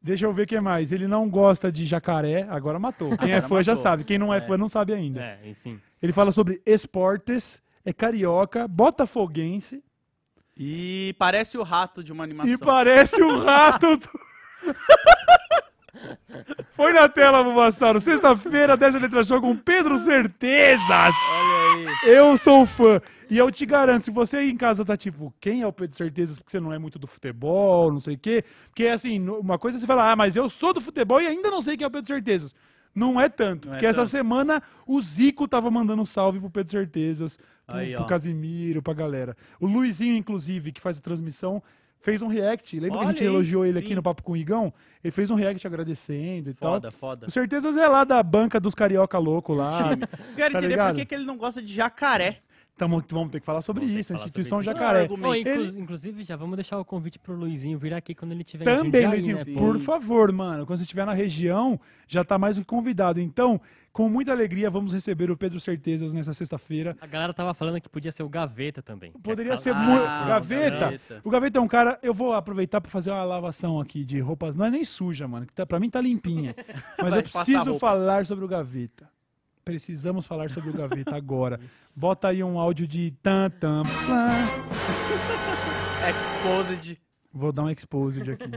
Deixa 0.03 0.25
eu 0.25 0.34
ver 0.34 0.43
o 0.43 0.47
que 0.47 0.59
mais. 0.59 0.91
Ele 0.91 1.07
não 1.07 1.29
gosta 1.29 1.71
de 1.71 1.86
jacaré, 1.86 2.45
agora 2.49 2.77
matou. 2.77 3.15
Quem 3.17 3.32
é 3.32 3.36
Agora 3.38 3.47
fã 3.47 3.63
já 3.63 3.71
matou. 3.71 3.84
sabe, 3.84 4.03
quem 4.03 4.17
não 4.17 4.34
é, 4.34 4.39
É. 4.39 4.41
fã 4.41 4.57
não 4.57 4.67
sabe 4.67 4.91
ainda. 4.93 5.21
É, 5.21 5.39
e 5.45 5.55
sim. 5.55 5.79
Ele 6.01 6.11
fala 6.11 6.32
sobre 6.34 6.61
esportes, 6.65 7.61
é 7.86 7.93
carioca, 7.93 8.67
botafoguense 8.67 9.82
E 10.64 11.16
parece 11.18 11.57
o 11.57 11.64
rato 11.64 12.03
de 12.03 12.12
uma 12.12 12.24
animação. 12.24 12.53
e 12.53 12.55
parece 12.55 13.20
o 13.20 13.39
rato 13.39 13.97
do... 13.97 14.07
Foi 16.78 16.93
na 16.93 17.09
tela, 17.09 17.43
Bubassaro. 17.43 17.99
Sexta-feira, 17.99 18.78
10 18.78 19.01
letra 19.01 19.24
show 19.24 19.41
com 19.41 19.57
Pedro 19.57 19.97
Certezas. 19.97 20.86
Olha 20.89 21.16
aí. 21.74 21.88
Eu 22.05 22.38
sou 22.38 22.68
fã. 22.68 23.01
E 23.28 23.39
eu 23.39 23.51
te 23.51 23.66
garanto, 23.66 24.05
se 24.05 24.12
você 24.12 24.38
aí 24.38 24.51
em 24.51 24.57
casa 24.57 24.86
tá 24.86 24.95
tipo, 24.95 25.34
quem 25.41 25.64
é 25.64 25.68
o 25.68 25.74
Pedro 25.74 25.97
Certezas? 25.97 26.38
Porque 26.38 26.51
você 26.51 26.59
não 26.59 26.72
é 26.72 26.78
muito 26.78 26.99
do 26.99 27.07
futebol, 27.07 27.91
não 27.91 27.99
sei 27.99 28.14
o 28.14 28.20
quê. 28.20 28.45
Porque 28.68 28.86
assim, 28.86 29.20
uma 29.20 29.57
coisa 29.57 29.78
é 29.78 29.80
você 29.80 29.88
falar, 29.88 30.12
ah, 30.12 30.16
mas 30.16 30.36
eu 30.36 30.47
sou 30.47 30.74
do 30.74 30.82
futebol 30.82 31.20
e 31.20 31.26
ainda 31.26 31.49
não 31.49 31.64
sei 31.64 31.76
quem 31.76 31.86
é 31.86 31.88
o 31.88 31.91
Pedro 31.91 32.07
Certezas. 32.07 32.53
Não 32.93 33.19
é 33.19 33.29
tanto. 33.29 33.67
Não 33.67 33.73
é 33.73 33.77
porque 33.77 33.85
essa 33.85 34.01
tanto. 34.01 34.09
semana 34.09 34.61
o 34.85 35.01
Zico 35.01 35.47
tava 35.47 35.71
mandando 35.71 36.01
um 36.01 36.05
salve 36.05 36.39
pro 36.39 36.49
Pedro 36.49 36.71
Certezas, 36.71 37.37
pro, 37.65 37.77
Aí, 37.77 37.95
pro. 37.95 38.05
Casimiro, 38.05 38.81
pra 38.81 38.93
galera. 38.93 39.35
O 39.59 39.65
Luizinho, 39.67 40.15
inclusive, 40.15 40.71
que 40.71 40.81
faz 40.81 40.97
a 40.97 41.01
transmissão, 41.01 41.63
fez 42.01 42.21
um 42.21 42.27
react. 42.27 42.79
Lembra 42.79 42.89
que 42.89 43.03
a 43.03 43.07
Olha 43.07 43.07
gente 43.13 43.21
aí, 43.21 43.27
elogiou 43.27 43.63
ele 43.65 43.79
sim. 43.79 43.85
aqui 43.85 43.95
no 43.95 44.03
Papo 44.03 44.23
com 44.23 44.33
o 44.33 44.37
Igão? 44.37 44.73
Ele 45.03 45.11
fez 45.11 45.31
um 45.31 45.35
react 45.35 45.65
agradecendo 45.65 46.49
e 46.49 46.53
tal. 46.53 46.73
Foda, 46.73 46.91
foda. 46.91 47.25
Com 47.27 47.31
certezas 47.31 47.77
é 47.77 47.87
lá 47.87 48.03
da 48.03 48.21
banca 48.21 48.59
dos 48.59 48.75
carioca 48.75 49.17
louco 49.17 49.53
lá. 49.53 49.95
Quero 50.35 50.51
Tá 50.53 50.59
entender 50.59 50.67
ligado? 50.67 50.89
por 50.93 50.99
que, 50.99 51.05
que 51.05 51.15
ele 51.15 51.25
não 51.25 51.37
gosta 51.37 51.61
de 51.61 51.73
jacaré. 51.73 52.39
Tamo, 52.78 53.03
vamos 53.09 53.32
ter 53.32 53.39
que 53.39 53.45
falar 53.45 53.61
sobre 53.61 53.86
Vamos 53.86 53.99
isso, 53.99 54.13
a 54.13 54.15
instituição 54.15 54.63
sobre 54.63 54.72
isso. 54.72 54.80
Jacaré. 54.80 55.07
Não, 55.07 55.36
Ele- 55.36 55.51
inclu- 55.67 55.82
Inclusive, 55.82 56.24
já 56.24 56.36
vamos 56.36 56.55
deixar 56.55 56.80
o 56.80 56.86
convite 56.86 57.19
pro 57.19 57.36
Luizinho 57.36 57.78
vir 57.78 57.93
aqui 57.93 58.15
quando 58.15 58.32
ele 58.32 58.43
tiver 58.43 58.63
Também, 58.63 59.05
Luizinho, 59.07 59.38
né, 59.38 59.43
por 59.55 59.78
favor, 59.80 60.32
mano, 60.32 60.65
quando 60.65 60.80
você 60.80 60.84
estiver 60.84 61.05
na 61.05 61.13
região, 61.13 61.80
já 62.07 62.24
tá 62.24 62.39
mais 62.39 62.55
do 62.55 62.61
que 62.61 62.67
convidado. 62.67 63.19
Então, 63.19 63.61
com 63.93 64.09
muita 64.09 64.32
alegria, 64.32 64.69
vamos 64.69 64.93
receber 64.93 65.30
o 65.30 65.38
Pedro 65.38 65.59
Certezas 65.59 66.13
nessa 66.13 66.34
sexta-feira. 66.34 66.97
A 67.01 67.05
galera 67.05 67.34
tava 67.34 67.53
falando 67.53 67.80
que 67.80 67.89
podia 67.89 68.11
ser 68.11 68.24
o 68.24 68.30
Gaveta 68.30 68.82
também. 68.82 69.11
Poderia 69.22 69.53
é 69.53 69.57
ser. 69.57 69.74
Ah, 69.76 70.26
Gaveta. 70.28 70.80
Gaveta. 70.80 71.22
O 71.24 71.30
Gaveta 71.30 71.59
é 71.59 71.61
um 71.61 71.67
cara. 71.67 71.99
Eu 72.01 72.13
vou 72.13 72.34
aproveitar 72.34 72.80
para 72.80 72.89
fazer 72.89 73.11
uma 73.11 73.24
lavação 73.24 73.80
aqui 73.80 74.05
de 74.05 74.19
roupas. 74.19 74.55
Não 74.55 74.65
é 74.65 74.72
nem 74.72 74.84
suja, 74.86 75.28
mano. 75.28 75.45
Que 75.45 75.53
tá, 75.53 75.65
pra 75.65 75.80
mim 75.80 75.89
tá 75.89 75.99
limpinha. 75.99 76.55
Mas 76.97 77.15
eu 77.15 77.22
preciso 77.24 77.78
falar 77.78 78.26
sobre 78.26 78.45
o 78.45 78.47
Gaveta. 78.47 79.11
Precisamos 79.64 80.26
falar 80.26 80.49
sobre 80.49 80.70
o 80.70 80.74
Gaveta 80.74 81.16
agora. 81.16 81.59
Bota 81.95 82.30
aí 82.30 82.43
um 82.43 82.59
áudio 82.59 82.88
de 82.88 83.12
tan 83.24 83.49
tan 83.49 83.84
tan. 83.84 84.47
Exposed. 86.09 86.99
Vou 87.34 87.51
dar 87.51 87.64
um 87.64 87.70
exposed 87.70 88.30
aqui. 88.30 88.51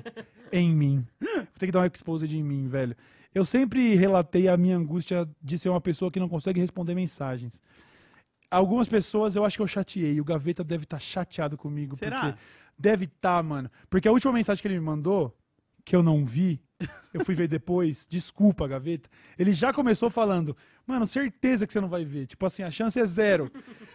em 0.53 0.75
mim. 0.75 1.07
Vou 1.21 1.47
ter 1.59 1.67
que 1.67 1.73
dar 1.73 1.81
um 1.81 1.87
exposed 1.87 2.35
em 2.35 2.43
mim, 2.43 2.67
velho. 2.69 2.97
Eu 3.35 3.45
sempre 3.45 3.95
relatei 3.95 4.49
a 4.49 4.57
minha 4.57 4.77
angústia 4.77 5.29
de 5.43 5.59
ser 5.59 5.69
uma 5.69 5.81
pessoa 5.81 6.11
que 6.11 6.21
não 6.21 6.29
consegue 6.29 6.61
responder 6.61 6.95
mensagens. 6.95 7.61
Algumas 8.51 8.89
pessoas 8.89 9.35
eu 9.35 9.45
acho 9.45 9.57
que 9.57 9.63
eu 9.63 9.67
chateei. 9.67 10.21
O 10.21 10.25
Gaveta 10.25 10.63
deve 10.63 10.85
estar 10.85 11.01
chateado 11.01 11.57
comigo. 11.57 11.97
Será? 11.97 12.21
Porque 12.21 12.39
deve 12.79 13.05
estar, 13.07 13.43
mano. 13.43 13.71
Porque 13.91 14.09
a 14.09 14.13
última 14.13 14.33
mensagem 14.33 14.63
que 14.63 14.69
ele 14.69 14.79
me 14.79 14.85
mandou, 14.85 15.37
que 15.85 15.95
eu 15.95 16.03
não 16.03 16.25
vi, 16.25 16.61
eu 17.12 17.25
fui 17.25 17.35
ver 17.35 17.49
depois, 17.49 18.07
desculpa, 18.11 18.66
Gaveta. 18.66 19.09
Ele 19.39 19.53
já 19.53 19.72
começou 19.72 20.11
falando, 20.11 20.57
mano, 20.87 21.07
certeza 21.07 21.66
que 21.66 21.72
você 21.72 21.81
não 21.81 21.89
vai 21.89 22.05
ver. 22.05 22.27
Tipo 22.27 22.45
assim, 22.47 22.62
a 22.62 22.70
chance 22.70 22.99
é 22.99 23.07
zero. 23.07 23.51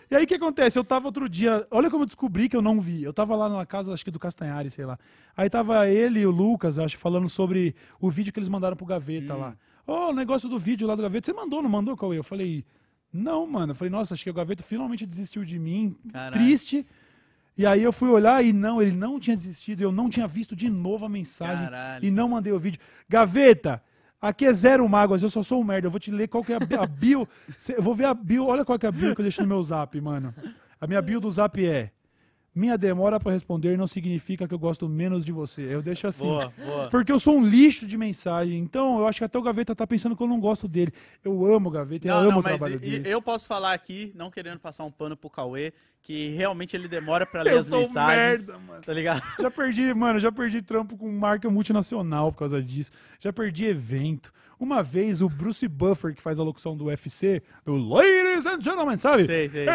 E 0.09 0.15
aí 0.15 0.23
o 0.23 0.27
que 0.27 0.35
acontece? 0.35 0.79
Eu 0.79 0.83
tava 0.83 1.07
outro 1.07 1.27
dia, 1.29 1.67
olha 1.69 1.89
como 1.89 2.03
eu 2.03 2.07
descobri 2.07 2.47
que 2.49 2.55
eu 2.55 2.61
não 2.61 2.79
vi. 2.79 3.03
Eu 3.03 3.13
tava 3.13 3.35
lá 3.35 3.49
na 3.49 3.65
casa, 3.65 3.93
acho 3.93 4.03
que 4.05 4.11
do 4.11 4.19
Castanhari, 4.19 4.71
sei 4.71 4.85
lá. 4.85 4.97
Aí 5.35 5.49
tava 5.49 5.87
ele 5.87 6.21
e 6.21 6.25
o 6.25 6.31
Lucas, 6.31 6.79
acho, 6.79 6.97
falando 6.97 7.27
sobre 7.29 7.75
o 7.99 8.09
vídeo 8.09 8.31
que 8.33 8.39
eles 8.39 8.49
mandaram 8.49 8.75
pro 8.77 8.85
Gaveta 8.85 9.35
Hum. 9.35 9.39
lá. 9.39 9.57
Ô, 9.85 10.09
o 10.09 10.13
negócio 10.13 10.47
do 10.47 10.57
vídeo 10.57 10.87
lá 10.87 10.95
do 10.95 11.01
Gaveta, 11.01 11.25
você 11.25 11.33
mandou, 11.33 11.61
não 11.61 11.69
mandou, 11.69 11.97
Cauê? 11.97 12.17
Eu 12.17 12.23
falei, 12.23 12.63
não, 13.11 13.45
mano. 13.47 13.71
Eu 13.71 13.75
falei, 13.75 13.89
nossa, 13.91 14.13
acho 14.13 14.23
que 14.23 14.29
o 14.29 14.33
Gaveta 14.33 14.63
finalmente 14.63 15.05
desistiu 15.05 15.43
de 15.43 15.57
mim. 15.59 15.95
Triste. 16.31 16.85
E 17.57 17.65
aí 17.65 17.83
eu 17.83 17.91
fui 17.91 18.09
olhar 18.09 18.43
e 18.43 18.53
não, 18.53 18.81
ele 18.81 18.95
não 18.95 19.19
tinha 19.19 19.35
desistido, 19.35 19.81
eu 19.81 19.91
não 19.91 20.09
tinha 20.09 20.27
visto 20.27 20.55
de 20.55 20.69
novo 20.69 21.05
a 21.05 21.09
mensagem 21.09 21.65
Caralho. 21.65 22.05
e 22.05 22.09
não 22.09 22.29
mandei 22.29 22.53
o 22.53 22.59
vídeo. 22.59 22.79
Gaveta, 23.07 23.83
aqui 24.21 24.45
é 24.45 24.53
zero 24.53 24.87
mágoas, 24.87 25.23
eu 25.23 25.29
só 25.29 25.43
sou 25.43 25.59
um 25.59 25.63
merda. 25.63 25.87
Eu 25.87 25.91
vou 25.91 25.99
te 25.99 26.11
ler 26.11 26.27
qual 26.27 26.43
que 26.43 26.53
é 26.53 26.57
a, 26.57 26.83
a 26.83 26.85
bio. 26.87 27.27
Eu 27.75 27.83
vou 27.83 27.93
ver 27.93 28.05
a 28.05 28.13
bio, 28.13 28.45
olha 28.45 28.63
qual 28.63 28.79
que 28.79 28.85
é 28.85 28.89
a 28.89 28.91
bio 28.91 29.13
que 29.13 29.21
eu 29.21 29.23
deixo 29.23 29.41
no 29.41 29.47
meu 29.47 29.61
zap, 29.61 29.99
mano. 29.99 30.33
A 30.79 30.87
minha 30.87 31.01
bio 31.01 31.19
do 31.19 31.29
zap 31.29 31.63
é 31.65 31.91
Minha 32.59 32.77
demora 32.77 33.19
pra 33.19 33.31
responder 33.31 33.77
não 33.77 33.87
significa 33.87 34.47
que 34.47 34.53
eu 34.53 34.59
gosto 34.59 34.89
menos 34.89 35.23
de 35.23 35.31
você. 35.31 35.61
Eu 35.61 35.81
deixo 35.81 36.07
assim. 36.07 36.25
Boa, 36.25 36.51
boa. 36.57 36.89
Porque 36.89 37.11
eu 37.11 37.17
sou 37.19 37.37
um 37.37 37.45
lixo 37.47 37.87
de 37.87 37.97
mensagem. 37.97 38.59
Então, 38.59 38.99
eu 38.99 39.07
acho 39.07 39.19
que 39.19 39.23
até 39.23 39.37
o 39.39 39.41
Gaveta 39.41 39.73
tá 39.73 39.87
pensando 39.87 40.15
que 40.15 40.21
eu 40.21 40.27
não 40.27 40.39
gosto 40.39 40.67
dele. 40.67 40.91
Eu 41.23 41.45
amo 41.45 41.69
o 41.69 41.71
Gaveta, 41.71 42.05
eu 42.07 42.13
Não, 42.13 42.21
amo 42.21 42.31
não, 42.31 42.39
o 42.39 42.43
trabalho 42.43 42.75
e- 42.75 42.79
dele. 42.79 43.09
eu 43.09 43.21
posso 43.21 43.47
falar 43.47 43.73
aqui, 43.73 44.11
não 44.13 44.29
querendo 44.29 44.59
passar 44.59 44.83
um 44.83 44.91
pano 44.91 45.15
pro 45.15 45.29
Cauê, 45.29 45.71
que 46.01 46.29
realmente 46.35 46.75
ele 46.75 46.87
demora 46.89 47.25
pra 47.25 47.43
ler 47.43 47.53
Eu 47.53 47.59
as 47.59 47.69
mensagens. 47.69 48.47
merda, 48.47 48.59
mano. 48.59 48.81
Tá 48.81 48.93
ligado? 48.93 49.21
Já 49.39 49.49
perdi, 49.49 49.93
mano, 49.93 50.19
já 50.19 50.31
perdi 50.31 50.61
trampo 50.61 50.97
com 50.97 51.09
marca 51.11 51.49
multinacional 51.49 52.31
por 52.31 52.39
causa 52.39 52.61
disso. 52.61 52.91
Já 53.19 53.31
perdi 53.31 53.65
evento. 53.65 54.33
Uma 54.59 54.83
vez 54.83 55.21
o 55.21 55.29
Bruce 55.29 55.65
Buffer, 55.69 56.13
que 56.13 56.21
faz 56.21 56.37
a 56.37 56.43
locução 56.43 56.75
do 56.75 56.85
UFC, 56.85 57.41
do 57.63 57.77
Ladies 57.77 58.45
and 58.45 58.59
Gentlemen, 58.61 58.97
sabe? 58.97 59.23
Sei, 59.25 59.49
sei. 59.49 59.65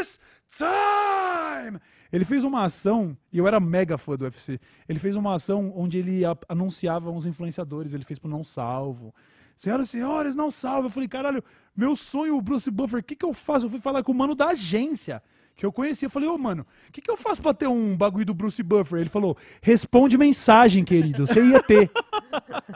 Is 0.00 0.18
time! 0.50 1.80
Ele 2.12 2.24
fez 2.24 2.42
uma 2.42 2.64
ação, 2.64 3.16
e 3.32 3.38
eu 3.38 3.46
era 3.46 3.60
mega 3.60 3.96
fã 3.96 4.16
do 4.16 4.24
UFC. 4.24 4.60
Ele 4.88 4.98
fez 4.98 5.14
uma 5.16 5.34
ação 5.34 5.72
onde 5.76 5.98
ele 5.98 6.22
anunciava 6.48 7.10
uns 7.10 7.24
influenciadores, 7.24 7.94
ele 7.94 8.04
fez 8.04 8.18
pro 8.18 8.28
Não 8.28 8.42
Salvo. 8.42 9.14
Senhoras 9.60 9.88
e 9.88 9.90
senhores, 9.90 10.34
não 10.34 10.50
salvo. 10.50 10.86
Eu 10.86 10.90
falei, 10.90 11.06
caralho, 11.06 11.44
meu 11.76 11.94
sonho, 11.94 12.34
o 12.34 12.40
Bruce 12.40 12.70
Buffer, 12.70 13.00
o 13.00 13.02
que, 13.02 13.14
que 13.14 13.26
eu 13.26 13.34
faço? 13.34 13.66
Eu 13.66 13.70
fui 13.70 13.78
falar 13.78 14.02
com 14.02 14.10
o 14.10 14.14
mano 14.14 14.34
da 14.34 14.48
agência, 14.48 15.22
que 15.60 15.66
eu 15.66 15.70
conhecia. 15.70 16.06
Eu 16.06 16.10
falei, 16.10 16.26
ô, 16.26 16.38
mano, 16.38 16.64
o 16.88 16.92
que, 16.92 17.02
que 17.02 17.10
eu 17.10 17.18
faço 17.18 17.42
pra 17.42 17.52
ter 17.52 17.66
um 17.66 17.94
bagulho 17.94 18.24
do 18.24 18.32
Bruce 18.32 18.62
Buffer? 18.62 18.98
Ele 18.98 19.10
falou, 19.10 19.36
responde 19.60 20.16
mensagem, 20.16 20.82
querido, 20.86 21.26
você 21.26 21.44
ia 21.44 21.62
ter. 21.62 21.90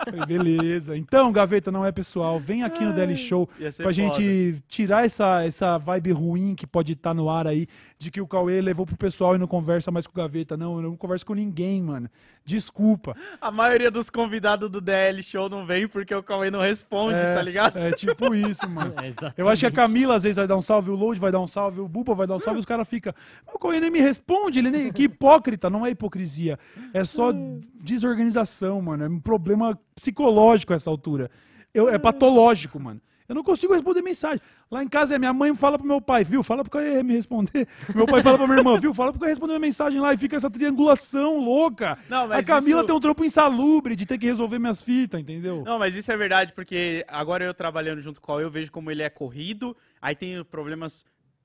Falei, 0.05 0.27
beleza. 0.27 0.95
Então, 0.95 1.33
Gaveta, 1.33 1.73
não 1.73 1.83
é 1.83 1.91
pessoal, 1.91 2.39
vem 2.39 2.63
aqui 2.63 2.85
no 2.85 2.93
Daily 2.93 3.17
Show 3.17 3.47
pra 3.47 3.73
foda. 3.73 3.93
gente 3.95 4.63
tirar 4.69 5.07
essa, 5.07 5.43
essa 5.43 5.79
vibe 5.79 6.13
ruim 6.13 6.55
que 6.55 6.67
pode 6.67 6.93
estar 6.93 7.15
no 7.15 7.31
ar 7.31 7.47
aí, 7.47 7.67
de 8.05 8.11
que 8.11 8.21
o 8.21 8.27
Cauê 8.27 8.61
levou 8.61 8.85
pro 8.85 8.97
pessoal 8.97 9.35
e 9.35 9.39
não 9.39 9.47
conversa 9.47 9.91
mais 9.91 10.07
com 10.07 10.13
o 10.13 10.23
Gaveta. 10.23 10.57
Não, 10.57 10.77
eu 10.77 10.83
não 10.83 10.97
converso 10.97 11.25
com 11.25 11.35
ninguém, 11.35 11.83
mano. 11.83 12.09
Desculpa. 12.45 13.17
A 13.41 13.51
maioria 13.51 13.91
dos 13.91 14.11
convidados 14.11 14.71
do 14.71 14.79
DL 14.81 15.23
Show 15.23 15.49
não 15.49 15.65
vem 15.65 15.89
porque 15.89 16.15
o 16.15 16.23
Cauê 16.23 16.51
não 16.51 16.61
responde, 16.61 17.19
é, 17.19 17.35
tá 17.35 17.41
ligado? 17.41 17.79
É 17.79 17.91
tipo 17.93 18.35
isso, 18.35 18.69
mano. 18.69 18.95
É. 19.05 19.33
Eu 19.37 19.49
acho 19.49 19.61
que 19.61 19.67
a 19.67 19.71
Camila 19.71 20.17
às 20.17 20.23
vezes 20.23 20.37
vai 20.37 20.47
dar 20.47 20.57
um 20.57 20.63
salve, 20.63 20.91
o 20.91 20.95
Load 20.95 21.19
vai 21.19 21.33
dar 21.33 21.41
um 21.41 21.47
salve, 21.47 21.81
o 21.81 21.89
Buba 21.89 22.15
vai 22.15 22.27
dar 22.27 22.37
um 22.37 22.41
salve, 22.41 22.59
e 22.59 22.61
os 22.61 22.67
caras 22.67 22.89
ficam. 22.89 23.13
O 23.53 23.59
Cauê 23.59 23.81
nem 23.81 23.91
me 23.91 24.01
responde, 24.01 24.59
ele 24.59 24.71
nem. 24.71 24.93
Que 24.93 25.05
hipócrita, 25.05 25.71
não 25.71 25.85
é 25.85 25.91
hipocrisia. 25.91 26.59
É 26.93 27.05
só 27.05 27.33
desorganização, 27.81 28.81
mano. 28.83 29.05
É 29.05 29.09
um 29.09 29.21
problema 29.21 29.79
psicológico 29.95 30.73
a 30.73 30.77
essa 30.77 30.91
altura. 30.91 31.31
Eu, 31.73 31.89
é 31.89 31.99
patológico, 31.99 32.79
mano. 32.79 33.01
Eu 33.29 33.35
não 33.35 33.43
consigo 33.43 33.73
responder 33.73 34.03
mensagem. 34.03 34.41
Lá 34.71 34.83
em 34.83 34.89
casa, 34.89 35.15
é 35.15 35.19
minha 35.19 35.33
mãe 35.33 35.55
fala 35.57 35.79
pro 35.79 35.87
meu 35.87 36.01
pai, 36.01 36.25
viu? 36.25 36.43
Fala 36.43 36.63
pro 36.63 36.71
Cauê 36.71 37.03
me 37.03 37.15
responder. 37.15 37.67
Meu 37.95 38.07
pai 38.07 38.23
fala 38.23 38.37
pra 38.37 38.47
minha 38.47 38.59
irmã, 38.59 38.79
viu? 38.79 38.93
Fala 38.93 39.13
pro 39.13 39.21
Cauê 39.21 39.31
responder 39.31 39.53
minha 39.55 39.61
mensagem 39.61 39.99
lá 40.01 40.13
e 40.13 40.19
fica 40.19 40.37
essa 40.37 40.51
triangulação 40.51 41.39
louca. 41.39 41.97
Não, 42.09 42.25
a 42.25 42.29
mas 42.29 42.47
Camila 42.47 42.81
isso- 42.81 42.87
tem 42.87 42.95
um 42.97 43.01
trampo 43.01 43.25
insalubre 43.25 43.97
de 43.97 44.05
ter 44.05 44.19
que 44.19 44.27
resolver 44.27 44.59
minhas 44.59 44.83
fitas, 44.83 45.21
entendeu? 45.21 45.63
Não, 45.65 45.79
mas 45.79 45.95
isso 45.95 46.11
é 46.13 46.17
verdade, 46.17 46.53
porque 46.53 47.05
agora 47.09 47.45
eu 47.45 47.55
trabalhando 47.55 48.03
junto 48.03 48.21
com 48.21 48.33
o 48.33 48.41
eu 48.41 48.51
vejo 48.51 48.71
como 48.71 48.91
ele 48.91 49.03
é 49.03 49.09
corrido, 49.09 49.75
aí 50.03 50.15
tem 50.15 50.43
problemas 50.45 51.05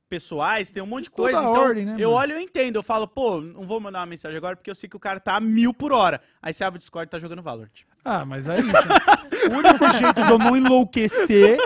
pessoais, 0.09 0.71
tem 0.71 0.81
um 0.81 0.87
monte 0.87 1.03
de 1.05 1.11
Toda 1.11 1.31
coisa. 1.31 1.39
Então, 1.49 1.61
ordem, 1.61 1.85
né, 1.85 1.93
eu 1.99 2.09
mano? 2.09 2.11
olho 2.21 2.31
e 2.31 2.35
eu 2.35 2.41
entendo. 2.41 2.77
Eu 2.77 2.83
falo, 2.83 3.07
pô, 3.07 3.39
não 3.39 3.65
vou 3.67 3.79
mandar 3.79 3.99
uma 3.99 4.05
mensagem 4.07 4.35
agora 4.37 4.55
porque 4.55 4.69
eu 4.69 4.75
sei 4.75 4.89
que 4.89 4.97
o 4.97 4.99
cara 4.99 5.19
tá 5.19 5.35
a 5.35 5.39
mil 5.39 5.73
por 5.73 5.91
hora. 5.91 6.19
Aí 6.41 6.51
você 6.53 6.63
abre 6.63 6.77
o 6.77 6.79
Discord 6.79 7.07
e 7.07 7.11
tá 7.11 7.19
jogando 7.19 7.41
Valorant. 7.43 7.69
Ah, 8.03 8.25
mas 8.25 8.47
aí, 8.47 8.61
gente, 8.61 9.49
o 9.51 9.57
único 9.57 9.89
jeito 9.97 10.23
de 10.23 10.31
eu 10.31 10.39
não 10.39 10.55
enlouquecer 10.55 11.57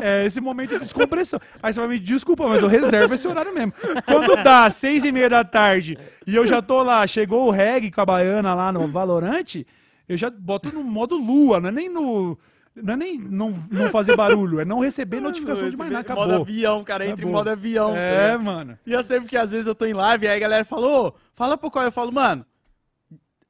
é 0.00 0.24
esse 0.24 0.40
momento 0.40 0.70
de 0.70 0.78
descompressão. 0.80 1.40
Aí 1.62 1.72
você 1.72 1.80
vai 1.80 1.88
me 1.88 1.98
desculpa, 1.98 2.46
mas 2.48 2.62
eu 2.62 2.68
reservo 2.68 3.14
esse 3.14 3.26
horário 3.26 3.52
mesmo. 3.54 3.72
Quando 4.06 4.36
dá 4.42 4.70
seis 4.70 5.04
e 5.04 5.12
meia 5.12 5.28
da 5.28 5.44
tarde 5.44 5.98
e 6.26 6.34
eu 6.34 6.46
já 6.46 6.62
tô 6.62 6.82
lá, 6.82 7.06
chegou 7.06 7.46
o 7.46 7.50
reggae 7.50 7.90
com 7.90 8.00
a 8.00 8.06
baiana 8.06 8.54
lá 8.54 8.72
no 8.72 8.86
Valorante, 8.88 9.66
eu 10.08 10.16
já 10.16 10.30
boto 10.30 10.72
no 10.72 10.82
modo 10.82 11.16
lua, 11.16 11.60
não 11.60 11.68
é 11.68 11.72
nem 11.72 11.88
no... 11.88 12.38
Não 12.80 12.94
é 12.94 12.96
nem 12.96 13.18
não, 13.18 13.60
não 13.72 13.90
fazer 13.90 14.14
barulho, 14.14 14.60
é 14.60 14.64
não 14.64 14.78
receber 14.78 15.20
notificação 15.20 15.68
de 15.68 15.76
mais 15.76 15.90
nada, 15.90 16.14
Modo 16.14 16.22
acabou. 16.22 16.42
avião, 16.42 16.84
cara, 16.84 17.04
entra 17.08 17.26
em 17.26 17.28
modo 17.28 17.50
avião. 17.50 17.92
tá 17.92 17.98
É, 17.98 18.22
ligado? 18.28 18.44
mano. 18.44 18.78
E 18.86 18.92
eu 18.92 19.02
sempre 19.02 19.28
que 19.28 19.36
às 19.36 19.50
vezes 19.50 19.66
eu 19.66 19.74
tô 19.74 19.84
em 19.84 19.92
live, 19.92 20.28
aí 20.28 20.36
a 20.36 20.38
galera 20.38 20.64
falou, 20.64 21.16
fala 21.34 21.58
pro 21.58 21.72
qual 21.72 21.84
eu 21.84 21.90
falo, 21.90 22.12
mano. 22.12 22.46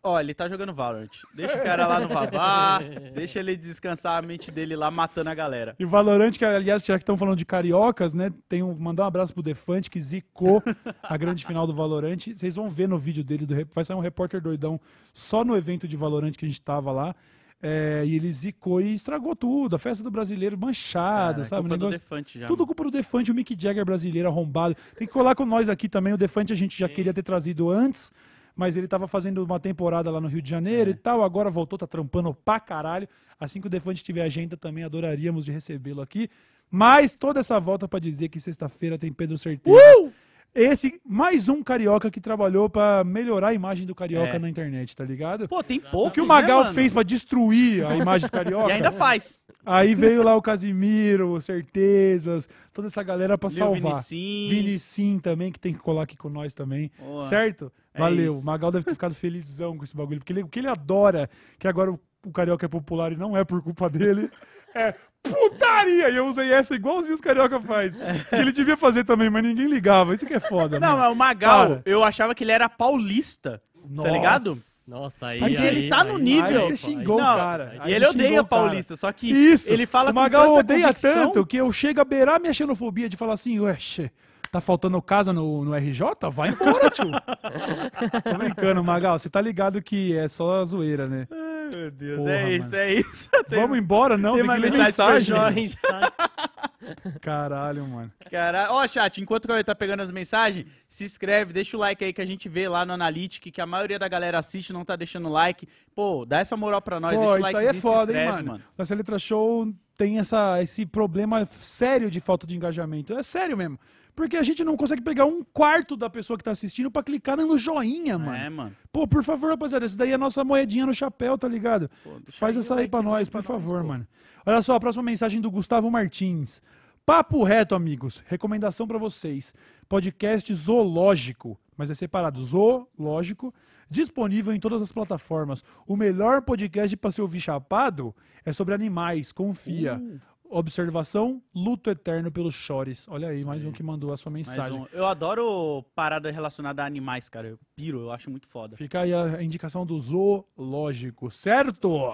Ó, 0.09 0.19
ele 0.19 0.33
tá 0.33 0.49
jogando 0.49 0.73
Valorant. 0.73 1.11
Deixa 1.35 1.55
o 1.59 1.63
cara 1.63 1.87
lá 1.87 2.01
no 2.01 2.09
Vavá, 2.09 2.81
deixa 3.15 3.41
ele 3.41 3.57
descansar 3.57 4.19
a 4.19 4.27
mente 4.27 4.51
dele 4.51 4.75
lá 4.75 4.91
matando 4.91 5.29
a 5.29 5.35
galera. 5.35 5.77
E 5.79 5.85
o 5.85 5.89
Valorant, 5.89 6.33
que 6.33 6.45
aliás, 6.45 6.83
já 6.83 6.97
que 6.97 7.03
estão 7.03 7.17
falando 7.17 7.37
de 7.37 7.45
cariocas, 7.45 8.15
né? 8.15 8.33
Tem 8.49 8.63
um, 8.63 8.75
mandar 8.75 9.03
um 9.05 9.07
abraço 9.07 9.35
pro 9.35 9.43
Defante, 9.43 9.91
que 9.91 10.01
zicou 10.01 10.63
a 11.03 11.17
grande 11.19 11.45
final 11.45 11.67
do 11.67 11.75
Valorant. 11.75 12.17
Vocês 12.35 12.55
vão 12.55 12.71
ver 12.71 12.89
no 12.89 12.99
vídeo 12.99 13.23
dele, 13.23 13.45
do, 13.45 13.55
vai 13.75 13.85
sair 13.85 13.97
um 13.97 14.01
repórter 14.01 14.41
doidão 14.41 14.81
só 15.13 15.45
no 15.45 15.55
evento 15.55 15.87
de 15.87 15.97
Valorant 15.97 16.33
que 16.33 16.45
a 16.47 16.49
gente 16.49 16.63
tava 16.63 16.91
lá. 16.91 17.15
É, 17.61 18.05
e 18.07 18.15
ele 18.15 18.33
zicou 18.33 18.81
e 18.81 18.95
estragou 18.95 19.35
tudo. 19.35 19.75
A 19.75 19.79
festa 19.79 20.03
do 20.03 20.11
brasileiro 20.11 20.57
manchada, 20.57 21.33
Cara, 21.33 21.45
sabe? 21.45 21.63
Culpa 21.63 21.77
do 21.77 21.81
negócio- 21.87 21.99
Defante 22.01 22.39
já. 22.39 22.47
tudo 22.47 22.65
culpa 22.65 22.85
do 22.85 22.91
Defante, 22.91 23.33
o 23.33 23.35
Mick 23.35 23.57
Jagger 23.61 23.85
brasileiro 23.85 24.29
arrombado. 24.29 24.77
Tem 24.97 25.07
que 25.09 25.13
colar 25.13 25.35
com 25.35 25.45
nós 25.45 25.69
aqui 25.69 25.89
também. 25.89 26.13
O 26.13 26.17
Defante 26.17 26.53
a 26.53 26.57
gente 26.57 26.79
já 26.79 26.89
queria 26.89 27.13
ter 27.13 27.23
trazido 27.25 27.69
antes, 27.69 28.13
mas 28.59 28.77
ele 28.77 28.89
tava 28.89 29.07
fazendo 29.07 29.45
uma 29.45 29.61
temporada 29.61 30.11
lá 30.11 30.21
no 30.21 30.27
Rio 30.27 30.43
de 30.43 30.51
Janeiro 30.51 30.91
É. 30.91 30.93
e 30.93 30.97
tal. 30.97 31.23
Agora 31.23 31.49
voltou, 31.49 31.79
tá 31.79 31.87
trampando 31.87 32.35
pra 32.35 32.59
caralho. 32.59 33.09
Assim 33.39 33.61
que 33.61 33.69
o 33.69 33.71
Defante 33.71 34.03
tiver 34.03 34.23
agenda 34.23 34.57
também, 34.57 34.83
adoraríamos 34.83 35.45
de 35.45 35.53
recebê-lo 35.53 36.03
aqui. 36.03 36.29
Mas 36.69 37.15
toda 37.15 37.39
essa 37.39 37.61
volta 37.61 37.87
pra 37.87 38.01
dizer 38.01 38.29
que 38.29 38.41
sexta-feira 38.41 38.99
tem 38.99 39.13
Pedro 39.13 39.39
Certeza. 39.39 39.79
Uh! 40.01 40.13
Esse, 40.55 41.01
mais 41.07 41.49
um 41.49 41.63
carioca 41.63 42.11
que 42.11 42.21
trabalhou 42.21 42.69
pra 42.69 43.05
melhorar 43.05 43.49
a 43.49 43.55
imagem 43.55 43.87
do 43.87 43.95
carioca 43.95 44.31
É. 44.37 44.39
na 44.39 44.49
internet, 44.49 44.97
tá 44.97 45.05
ligado? 45.05 45.47
Pô, 45.49 45.63
tem 45.63 45.79
O 45.79 45.91
pouco. 45.91 46.11
que 46.13 46.21
o 46.21 46.27
Magal 46.27 46.73
fez 46.73 46.93
pra 46.93 47.03
destruir 47.03 47.87
a 47.87 47.97
imagem 47.97 48.27
do 48.27 48.33
carioca. 48.33 48.69
E 48.71 48.73
ainda 48.73 48.91
faz. 48.91 49.41
Aí 49.65 49.95
veio 49.95 50.23
lá 50.23 50.35
o 50.35 50.43
Casimiro, 50.43 51.41
Certezas, 51.41 52.49
toda 52.73 52.89
essa 52.89 53.03
galera 53.03 53.37
pra 53.37 53.49
Lil 53.51 53.59
salvar. 53.59 53.93
Vinicim. 53.93 54.49
Vinicim 54.51 55.19
também, 55.19 55.53
que 55.53 55.61
tem 55.61 55.75
que 55.75 55.79
colar 55.81 56.05
aqui 56.05 56.17
com 56.17 56.29
nós 56.31 56.55
também. 56.55 56.91
Boa. 56.99 57.23
Certo? 57.25 57.71
É 57.93 58.01
Valeu. 58.01 58.33
isso. 58.33 58.41
O 58.41 58.45
Magal 58.45 58.73
deve 58.73 58.85
ter 58.85 58.93
ficado 58.93 59.15
felizão 59.15 59.77
com 59.77 59.85
esse 59.85 59.95
bagulho. 59.95 60.19
Porque 60.21 60.33
ele, 60.33 60.43
o 60.43 60.49
que 60.49 60.59
ele 60.59 60.69
adora, 60.69 61.29
que 61.59 61.69
agora 61.69 61.93
o, 61.93 62.01
o 62.27 62.33
Carioca 62.33 62.65
é 62.65 62.69
popular 62.69 63.13
e 63.13 63.17
não 63.17 63.37
é 63.37 63.45
por 63.45 63.63
culpa 63.63 63.89
dele, 63.91 64.31
é 64.75 64.95
putaria! 65.23 66.09
E 66.11 66.17
eu 66.17 66.27
usei 66.27 66.53
essa 66.53 66.75
igualzinho 66.75 67.15
os 67.15 67.21
Carioca 67.21 67.61
faz. 67.61 67.99
Que 68.29 68.37
ele 68.37 68.53
devia 68.53 68.77
fazer 68.77 69.05
também, 69.05 69.29
mas 69.31 69.43
ninguém 69.43 69.67
ligava. 69.67 70.15
Isso 70.15 70.27
que 70.27 70.35
é 70.35 70.41
foda, 70.41 70.79
Não, 70.81 70.89
mano. 70.91 71.01
mas 71.03 71.13
o 71.13 71.17
Magal, 71.17 71.67
Para. 71.69 71.83
eu 71.85 72.03
achava 72.05 72.35
que 72.35 72.45
ele 72.45 72.53
era 72.53 72.69
paulista. 72.69 73.61
Nossa. 73.89 74.11
ligado? 74.11 74.59
Nossa, 74.87 75.27
aí. 75.27 75.41
Mas 75.41 75.59
aí- 75.59 75.67
ele 75.67 75.89
tá 75.89 76.03
no 76.03 76.17
aí- 76.17 76.23
nível. 76.23 76.61
Aí 76.63 76.67
você 76.71 76.77
xingou 76.79 77.19
Não, 77.19 77.35
o 77.35 77.37
cara. 77.37 77.75
E 77.77 77.81
Aí 77.81 77.93
ele 77.95 78.05
você 78.07 78.11
odeia 78.11 78.29
xingou 78.29 78.43
o 78.43 78.47
cara. 78.49 78.63
paulista, 78.63 78.97
só 78.97 79.13
que 79.13 79.31
Isso. 79.31 79.73
ele 79.73 79.87
fala 79.87 80.11
o 80.11 80.15
com 80.15 80.21
Magal 80.21 80.43
tanta 80.47 80.59
odeia 80.61 80.81
convicção. 80.89 81.27
tanto 81.33 81.47
que 81.47 81.57
eu 81.59 81.71
chego 81.73 82.01
a 82.01 82.05
beirar 82.05 82.41
minha 82.41 82.53
xenofobia 82.53 83.09
de 83.09 83.17
falar 83.17 83.35
assim, 83.35 83.61
ué, 83.61 83.77
che, 83.79 84.11
tá 84.51 84.61
faltando 84.63 85.01
casa 85.03 85.31
no, 85.33 85.63
no 85.65 85.75
RJ? 85.75 86.31
Vai 86.31 86.49
embora, 86.51 86.89
tio. 86.91 87.05
Tô 88.25 88.39
brincando, 88.39 88.83
Magal. 88.83 89.19
Você 89.19 89.29
tá 89.29 89.41
ligado 89.43 89.83
que 89.83 90.17
é 90.17 90.27
só 90.27 90.65
zoeira, 90.65 91.07
né? 91.07 91.29
Meu 91.75 91.91
Deus, 91.91 92.17
Porra, 92.19 92.31
é 92.33 92.51
isso, 92.53 92.71
mano. 92.71 92.83
é 92.83 92.95
isso. 92.95 93.29
Tem- 93.49 93.61
Vamos 93.61 93.79
embora, 93.79 94.17
não? 94.17 94.35
tem 94.35 94.43
Tem, 94.43 94.51
uma 94.51 94.59
mensagem 94.59 95.35
mensagem. 95.35 95.73
Caralho, 97.21 97.87
mano. 97.87 98.13
Caralho. 98.31 98.73
Ó, 98.73 98.87
chat, 98.87 99.21
enquanto 99.21 99.45
o 99.45 99.49
Cauê 99.49 99.65
tá 99.65 99.75
pegando 99.75 100.01
as 100.01 100.11
mensagens, 100.11 100.67
se 100.89 101.05
inscreve, 101.05 101.53
deixa 101.53 101.77
o 101.77 101.81
like 101.81 102.05
aí 102.05 102.13
que 102.13 102.21
a 102.23 102.27
gente 102.27 102.49
vê 102.49 102.69
lá 102.69 102.85
no 102.87 102.93
Analytics, 102.93 103.53
que 103.53 103.61
a 103.61 103.67
maioria 103.67 103.99
da 103.99 104.09
galera 104.09 104.39
assiste 104.39 104.73
não 104.73 104.85
tá 104.85 104.97
deixando 104.97 105.29
like. 105.29 105.69
Pô, 105.95 106.25
dá 106.25 106.39
essa 106.41 106.57
moral 106.57 106.81
pra 106.81 107.01
nós, 107.01 107.15
Pô, 107.15 107.21
deixa 107.21 107.35
o 107.35 107.37
isso 107.39 107.43
like 107.43 107.57
aí 107.59 107.67
é 107.67 107.81
foda, 107.81 108.13
inscreve, 108.13 108.39
hein, 108.39 108.45
mano. 108.45 108.65
Nossa 108.77 108.95
Letra 108.95 109.19
Show 109.19 109.73
tem 109.97 110.19
essa, 110.19 110.63
esse 110.63 110.87
problema 110.87 111.45
sério 111.47 112.11
de 112.11 112.21
falta 112.21 112.47
de 112.47 112.57
engajamento. 112.57 113.17
É 113.17 113.23
sério 113.23 113.57
mesmo. 113.57 113.79
Porque 114.19 114.37
a 114.37 114.43
gente 114.43 114.65
não 114.65 114.77
consegue 114.77 115.01
pegar 115.01 115.27
um 115.27 115.45
quarto 115.45 115.97
da 115.97 116.11
pessoa 116.11 116.37
que 116.37 116.43
tá 116.43 116.51
assistindo 116.51 116.91
pra 116.91 117.05
clicar 117.05 117.37
no 117.37 117.57
joinha, 117.57 118.19
mano. 118.19 118.35
É, 118.35 118.51
mano. 118.51 118.77
Pô, 118.93 119.07
por 119.07 119.23
favor, 119.23 119.51
rapaziada, 119.51 119.85
essa 119.85 119.97
daí 119.97 120.11
é 120.11 120.15
a 120.15 120.19
nossa 120.19 120.43
moedinha 120.43 120.85
no 120.85 120.93
chapéu, 120.93 121.39
tá 121.39 121.47
ligado? 121.47 121.89
Pô, 122.03 122.19
Faz 122.33 122.57
essa 122.57 122.75
aí 122.75 122.89
pra 122.89 123.01
nós, 123.01 123.29
pra 123.29 123.41
por 123.45 123.53
nós, 123.53 123.63
favor, 123.63 123.81
pô. 123.83 123.87
mano. 123.87 124.09
Olha 124.45 124.61
só, 124.61 124.75
a 124.75 124.81
próxima 124.81 125.05
mensagem 125.05 125.41
do 125.41 125.49
Gustavo 125.49 125.89
Martins. 125.89 126.61
Papo 127.07 127.45
reto, 127.45 127.77
amigos. 127.77 128.21
Recomendação 128.27 128.89
pra 128.89 128.99
vocês. 128.99 129.55
Podcast 129.89 130.53
zoológico, 130.53 131.57
mas 131.77 131.89
é 131.89 131.95
separado. 131.95 132.43
Zoológico, 132.43 133.55
disponível 133.89 134.53
em 134.53 134.59
todas 134.59 134.83
as 134.83 134.91
plataformas. 134.91 135.63
O 135.87 135.97
melhor 135.97 136.43
podcast 136.43 136.97
pra 136.97 137.13
se 137.13 137.23
ouvir 137.23 137.41
chapado 137.41 138.13
é 138.45 138.53
sobre 138.53 138.75
animais, 138.75 139.31
confia. 139.31 139.95
Uh. 139.97 140.21
Observação, 140.51 141.43
luto 141.55 141.91
eterno 141.91 142.31
pelos 142.33 142.55
chores. 142.55 143.07
Olha 143.09 143.29
aí, 143.29 143.45
mais 143.45 143.65
um 143.65 143.71
que 143.71 143.83
mandou 143.83 144.13
a 144.13 144.17
sua 144.17 144.33
Mais 144.33 144.49
mensagem. 144.49 144.81
um. 144.81 144.87
Eu 144.93 145.05
adoro 145.07 145.85
parada 145.95 146.31
relacionada 146.31 146.83
a 146.83 146.87
animais, 146.87 147.29
cara. 147.29 147.49
Eu 147.49 147.59
piro, 147.77 148.01
eu 148.01 148.13
acho 148.13 148.31
muito 148.31 148.49
foda. 148.49 148.77
Fica 148.77 149.01
aí 149.01 149.13
a 149.13 149.43
indicação 149.43 149.85
do 149.85 149.99
zoológico, 149.99 151.31
certo? 151.31 152.11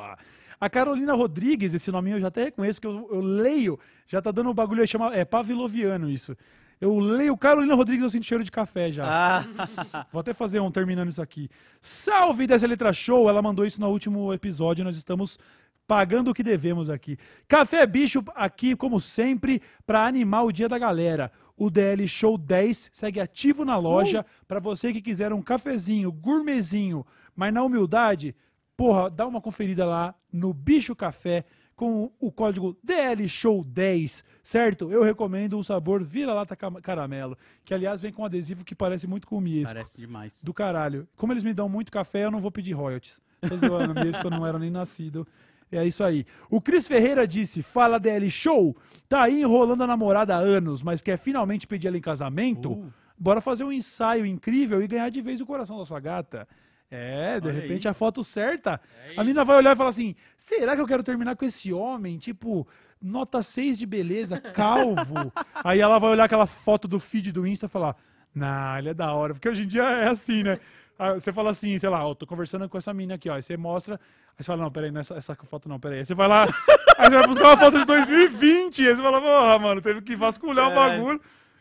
A 0.61 0.69
Carolina 0.69 1.13
Rodrigues, 1.15 1.75
esse 1.75 1.91
nominho 1.93 2.17
eu 2.17 2.21
já 2.21 2.29
até 2.29 2.45
reconheço, 2.45 2.81
que 2.81 2.87
eu, 2.87 3.09
eu 3.13 3.21
leio, 3.21 3.79
já 4.07 4.21
tá 4.21 4.31
dando 4.33 4.51
um 4.51 4.55
bagulho 4.55 4.81
aí, 4.81 4.89
chama, 4.89 5.15
é 5.15 5.25
Pavloviano 5.25 6.11
isso. 6.11 6.37
Eu 6.81 6.99
leio 6.99 7.37
Carolina 7.37 7.75
Rodrigues, 7.75 8.03
eu 8.03 8.11
sinto 8.11 8.27
cheiro 8.27 8.43
de 8.43 8.51
café 8.51 8.91
já. 8.91 9.05
Ah, 9.07 9.45
Vou 10.13 10.21
até 10.21 10.35
fazer 10.35 10.61
um 10.61 10.71
terminando 10.71 11.09
isso 11.09 11.23
aqui. 11.23 11.49
Salve 11.81 12.47
dessa 12.47 12.67
letra 12.67 12.93
show! 12.93 13.29
Ela 13.29 13.41
mandou 13.41 13.65
isso 13.65 13.81
no 13.81 13.89
último 13.89 14.33
episódio. 14.35 14.85
Nós 14.85 14.97
estamos 14.97 15.39
pagando 15.87 16.31
o 16.31 16.35
que 16.35 16.43
devemos 16.43 16.89
aqui. 16.89 17.19
Café 17.47 17.87
Bicho 17.87 18.23
aqui, 18.35 18.75
como 18.75 19.01
sempre, 19.01 19.63
para 19.87 20.07
animar 20.07 20.45
o 20.45 20.53
dia 20.53 20.69
da 20.69 20.79
galera. 20.79 21.31
O 21.57 21.71
DL 21.71 22.07
Show 22.09 22.37
10 22.37 22.91
segue 22.93 23.21
ativo 23.21 23.65
na 23.65 23.77
loja 23.77 24.27
para 24.49 24.59
você 24.59 24.93
que 24.93 25.01
quiser 25.01 25.33
um 25.33 25.41
cafezinho 25.41 26.11
gourmetzinho, 26.11 27.07
mas 27.35 27.55
na 27.55 27.63
humildade, 27.63 28.35
porra, 28.77 29.09
dá 29.09 29.27
uma 29.27 29.41
conferida 29.41 29.87
lá 29.87 30.15
no 30.33 30.53
Bicho 30.53 30.97
Café 30.97 31.45
com 31.77 32.11
o 32.21 32.31
código 32.31 32.77
DL 32.83 33.29
Show 33.29 33.65
10, 33.65 34.25
certo? 34.43 34.91
Eu 34.91 35.03
recomendo 35.03 35.59
o 35.59 35.65
sabor 35.65 36.03
vira-lata 36.03 36.57
caramelo, 36.57 37.37
que 37.65 37.75
aliás 37.75 38.01
vem 38.01 38.13
com 38.13 38.23
um 38.23 38.27
adesivo 38.27 38.65
que 38.65 38.75
parece 38.75 39.07
muito 39.07 39.27
com 39.27 39.37
o 39.37 39.41
Miesco. 39.41 39.75
parece 39.75 40.01
demais. 40.01 40.41
Do 40.43 40.55
caralho. 40.55 41.09
Como 41.17 41.33
eles 41.33 41.45
me 41.45 41.53
dão 41.53 41.69
muito 41.69 41.91
café, 41.91 42.25
eu 42.25 42.31
não 42.31 42.41
vou 42.41 42.51
pedir 42.51 42.73
royalties. 42.73 43.21
Tô 43.49 43.57
zoando 43.57 43.95
mesmo, 43.95 44.21
que 44.21 44.27
eu 44.27 44.31
não 44.31 44.47
era 44.47 44.59
nem 44.59 44.71
nascido. 44.71 45.27
É 45.71 45.85
isso 45.85 46.05
aí. 46.05 46.25
O 46.49 46.61
Cris 46.61 46.87
Ferreira 46.87 47.27
disse: 47.27 47.63
Fala 47.63 47.99
DL 47.99 48.31
Show, 48.31 48.77
tá 49.09 49.23
aí 49.23 49.41
enrolando 49.41 49.83
a 49.83 49.87
namorada 49.87 50.35
há 50.35 50.39
anos, 50.39 50.83
mas 50.83 51.03
quer 51.03 51.19
finalmente 51.19 51.67
pedir 51.67 51.89
ela 51.89 51.97
em 51.97 52.01
casamento? 52.01 52.73
Uh. 52.73 52.93
Bora 53.19 53.41
fazer 53.41 53.65
um 53.65 53.73
ensaio 53.73 54.27
incrível 54.27 54.83
e 54.83 54.89
ganhar 54.89 55.09
de 55.09 55.21
vez 55.21 55.41
o 55.41 55.47
coração 55.47 55.79
da 55.79 55.85
sua 55.85 56.01
gata. 56.01 56.47
É, 56.91 57.41
de 57.41 57.49
Olha 57.49 57.61
repente 57.61 57.89
aí. 57.89 57.91
a 57.91 57.95
foto 57.95 58.23
certa. 58.23 58.81
É 59.09 59.15
a 59.17 59.25
menina 59.25 59.45
vai 59.45 59.57
olhar 59.57 59.75
e 59.75 59.77
falar 59.77 59.91
assim: 59.91 60.15
será 60.37 60.77
que 60.77 60.81
eu 60.81 60.87
quero 60.87 61.03
terminar 61.03 61.35
com 61.37 61.45
esse 61.45 61.73
homem? 61.73 62.19
Tipo, 62.19 62.67
nota 63.01 63.43
6 63.43 63.79
de 63.79 63.87
beleza, 63.87 64.41
calvo. 64.41 65.33
aí 65.65 65.81
ela 65.81 65.99
vai 65.99 66.11
olhar 66.11 66.25
aquela 66.25 66.47
foto 66.47 66.87
do 66.87 67.01
feed 67.01 67.33
do 67.33 67.47
Insta 67.47 67.67
e 67.67 67.69
falar: 67.69 67.97
nah, 68.35 68.79
ele 68.79 68.91
é 68.91 68.95
da 68.95 69.13
hora. 69.13 69.35
Porque 69.35 69.49
hoje 69.49 69.65
em 69.65 69.67
dia 69.67 69.83
é 69.83 70.09
assim, 70.09 70.43
né? 70.43 70.61
Ah, 70.99 71.15
Você 71.15 71.33
fala 71.33 71.51
assim, 71.51 71.79
sei 71.79 71.89
lá, 71.89 72.03
eu 72.03 72.15
tô 72.15 72.27
conversando 72.27 72.69
com 72.69 72.79
essa 72.79 72.95
mina 72.95 73.15
aqui, 73.15 73.29
ó. 73.29 73.35
Aí 73.35 73.43
você 73.43 73.57
mostra, 73.57 73.95
aí 73.97 74.37
você 74.39 74.45
fala, 74.45 74.63
não, 74.63 74.71
peraí, 74.71 74.91
não 74.91 74.99
é 74.99 75.01
essa, 75.01 75.15
essa 75.15 75.35
foto 75.35 75.69
não, 75.69 75.79
peraí. 75.81 75.99
Aí 76.01 76.05
você 76.07 76.15
vai 76.15 76.29
lá, 76.29 76.45
aí 76.99 77.11
você 77.11 77.17
vai 77.17 77.27
buscar 77.27 77.49
uma 77.49 77.57
foto 77.57 77.79
de 77.79 77.85
2020. 77.85 78.87
Aí 78.89 78.97
você 78.97 79.03
fala, 79.03 79.21
porra, 79.21 79.59
mano, 79.59 79.81
teve 79.83 80.01
que 80.03 80.15
vasculhar 80.17 80.69
o 80.69 80.73
É. 80.73 80.75
bagulho. 80.75 81.21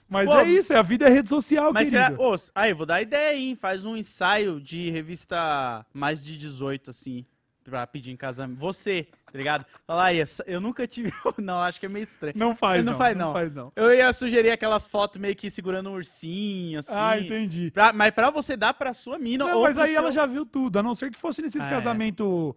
Mas 0.10 0.30
Pô, 0.30 0.38
é 0.38 0.44
isso, 0.44 0.72
é 0.72 0.78
a 0.78 0.82
vida 0.84 1.08
é 1.08 1.10
rede 1.10 1.30
social, 1.30 1.74
Mas 1.74 1.90
querido. 1.90 2.16
será. 2.18 2.38
Aí, 2.54 2.72
vou 2.74 2.86
dar 2.86 3.02
ideia, 3.02 3.36
hein? 3.36 3.56
Faz 3.56 3.84
um 3.84 3.98
ensaio 3.98 4.62
de 4.62 4.90
revista 4.92 5.84
mais 5.92 6.24
de 6.24 6.38
18, 6.38 6.92
assim, 6.92 7.26
pra 7.64 7.86
pedir 7.88 8.12
em 8.12 8.18
casamento. 8.18 8.60
Você, 8.60 9.08
tá 9.32 9.38
ligado? 9.38 9.66
Fala 9.88 10.06
aí, 10.06 10.24
eu 10.46 10.60
nunca 10.62 10.86
tive. 10.86 11.12
Não, 11.38 11.60
acho 11.60 11.80
que 11.80 11.86
é 11.86 11.90
meio 11.90 12.04
estranho. 12.04 12.34
Não 12.38 12.56
faz, 12.56 12.84
Não 12.84 12.92
não. 12.94 12.98
faz, 13.00 13.18
não. 13.18 13.26
não. 13.28 13.34
faz, 13.34 13.54
não. 13.54 13.72
Eu 13.76 13.94
ia 13.94 14.12
sugerir 14.14 14.52
aquelas 14.52 14.88
fotos 14.88 15.20
meio 15.20 15.36
que 15.36 15.50
segurando 15.50 15.90
um 15.90 15.94
ursinho, 15.94 16.80
assim. 16.80 16.94
Ah, 16.94 17.20
entendi. 17.20 17.72
Pra- 17.72 17.94
mas 17.94 18.12
pra 18.12 18.30
você 18.30 18.56
dar 18.58 18.74
pra 18.74 18.94
sua 18.94 19.18
mina 19.18 19.46
Não, 19.46 19.62
mas 19.64 19.78
aí 19.78 19.90
seu- 19.92 19.98
ela 19.98 20.12
já 20.12 20.26
viu 20.26 20.46
tudo, 20.46 20.78
a 20.80 20.84
não 20.84 20.94
ser 20.94 21.10
que 21.12 21.20
fosse 21.20 21.42
nesses 21.42 21.66
É. 21.66 21.70
casamento 21.70 22.56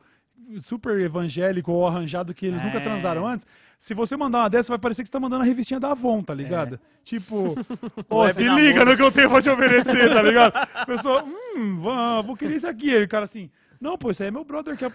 super 0.61 1.01
evangélico 1.01 1.73
ou 1.73 1.87
arranjado 1.87 2.33
que 2.35 2.47
eles 2.47 2.63
nunca 2.63 2.79
É. 2.79 2.81
transaram 2.81 3.27
antes. 3.27 3.47
Se 3.79 3.95
você 3.95 4.17
mandar 4.17 4.39
uma 4.41 4.51
dessa, 4.51 4.69
vai 4.73 4.79
parecer 4.79 5.03
que 5.03 5.09
você 5.09 5.13
tá 5.13 5.21
mandando 5.21 5.43
a 5.43 5.47
revistinha 5.47 5.79
da 5.79 5.91
Avon, 5.93 6.21
tá 6.23 6.35
ligado? 6.35 6.81
Tipo, 7.05 7.55
ó, 8.11 8.23
Web 8.23 8.35
se 8.35 8.49
liga 8.49 8.85
no 8.85 8.97
que 8.97 9.03
eu 9.03 9.13
tenho 9.13 9.31
pra 9.31 9.43
te 9.43 9.51
oferecer, 9.51 10.13
tá 10.13 10.23
ligado? 10.23 10.53
A 10.75 10.87
pessoa, 10.87 11.23
hum, 11.25 11.79
vou 12.25 12.37
querer 12.37 12.57
isso 12.57 12.67
aqui. 12.69 12.95
Aí 12.95 13.05
o 13.05 13.09
cara 13.09 13.25
assim, 13.27 13.51
não, 13.81 13.97
pô, 13.99 14.11
esse 14.11 14.23
aí 14.23 14.29
é 14.29 14.33
meu 14.33 14.45
brother 14.45 14.77
que 14.77 14.85
é... 14.87 14.91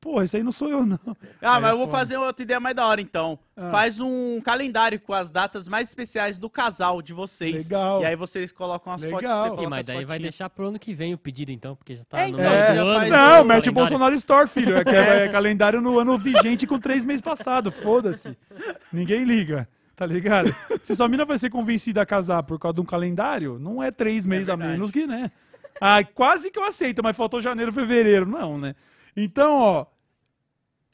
Porra, 0.00 0.24
esse 0.24 0.36
aí 0.36 0.42
não 0.42 0.52
sou 0.52 0.68
eu, 0.68 0.84
não. 0.84 0.98
Ah, 1.40 1.54
Aí 1.56 1.60
mas 1.62 1.64
é 1.70 1.72
eu 1.72 1.78
vou 1.78 1.86
foda. 1.86 1.98
fazer 1.98 2.16
outra 2.18 2.42
ideia 2.42 2.60
mais 2.60 2.76
da 2.76 2.86
hora, 2.86 3.00
então. 3.00 3.38
Ah. 3.56 3.70
Faz 3.70 3.98
um 4.00 4.38
calendário 4.42 5.00
com 5.00 5.14
as 5.14 5.30
datas 5.30 5.66
mais 5.66 5.88
especiais 5.88 6.36
do 6.36 6.50
casal 6.50 7.00
de 7.00 7.14
vocês. 7.14 7.68
Legal. 7.68 8.02
E 8.02 8.04
aí 8.06 8.14
vocês 8.16 8.52
colocam 8.52 8.92
as 8.92 9.00
Legal. 9.00 9.20
fotos. 9.20 9.30
você 9.30 9.48
coloca 9.50 9.70
mas 9.70 9.88
as 9.88 9.94
daí 9.96 10.04
vai 10.04 10.18
deixar 10.18 10.50
pro 10.50 10.66
ano 10.68 10.78
que 10.78 10.92
vem 10.92 11.14
o 11.14 11.18
pedido, 11.18 11.52
então, 11.52 11.74
porque 11.74 11.96
já 11.96 12.04
tá 12.04 12.18
É, 12.20 12.26
no 12.28 12.38
então, 12.38 12.44
já 12.44 12.82
ano. 12.82 12.94
faz- 12.98 13.10
Não, 13.10 13.44
mete 13.44 13.70
o. 13.70 13.72
Bolsonaro 13.72 14.14
Store, 14.16 14.46
filho. 14.48 14.76
É, 14.76 14.84
que 14.84 14.90
é, 14.90 15.24
é 15.24 15.28
calendário 15.28 15.80
no 15.80 15.98
ano 15.98 16.18
vigente 16.18 16.66
com 16.66 16.78
três 16.78 17.04
meses 17.04 17.22
passado. 17.22 17.72
Foda-se. 17.72 18.33
Ninguém 18.92 19.24
liga. 19.24 19.68
Tá 19.96 20.06
ligado? 20.06 20.54
Se 20.82 20.94
sua 20.96 21.08
mina 21.08 21.24
vai 21.24 21.38
ser 21.38 21.50
convencida 21.50 22.02
a 22.02 22.06
casar 22.06 22.42
por 22.42 22.58
causa 22.58 22.74
de 22.74 22.80
um 22.80 22.84
calendário, 22.84 23.58
não 23.60 23.80
é 23.82 23.92
três 23.92 24.26
meses 24.26 24.48
a 24.48 24.56
menos 24.56 24.90
que, 24.90 25.06
né? 25.06 25.30
Ah, 25.80 26.02
quase 26.02 26.50
que 26.50 26.58
eu 26.58 26.64
aceito, 26.64 27.02
mas 27.02 27.16
faltou 27.16 27.40
janeiro, 27.40 27.72
fevereiro. 27.72 28.26
Não, 28.26 28.58
né? 28.58 28.74
Então, 29.16 29.54
ó. 29.54 29.86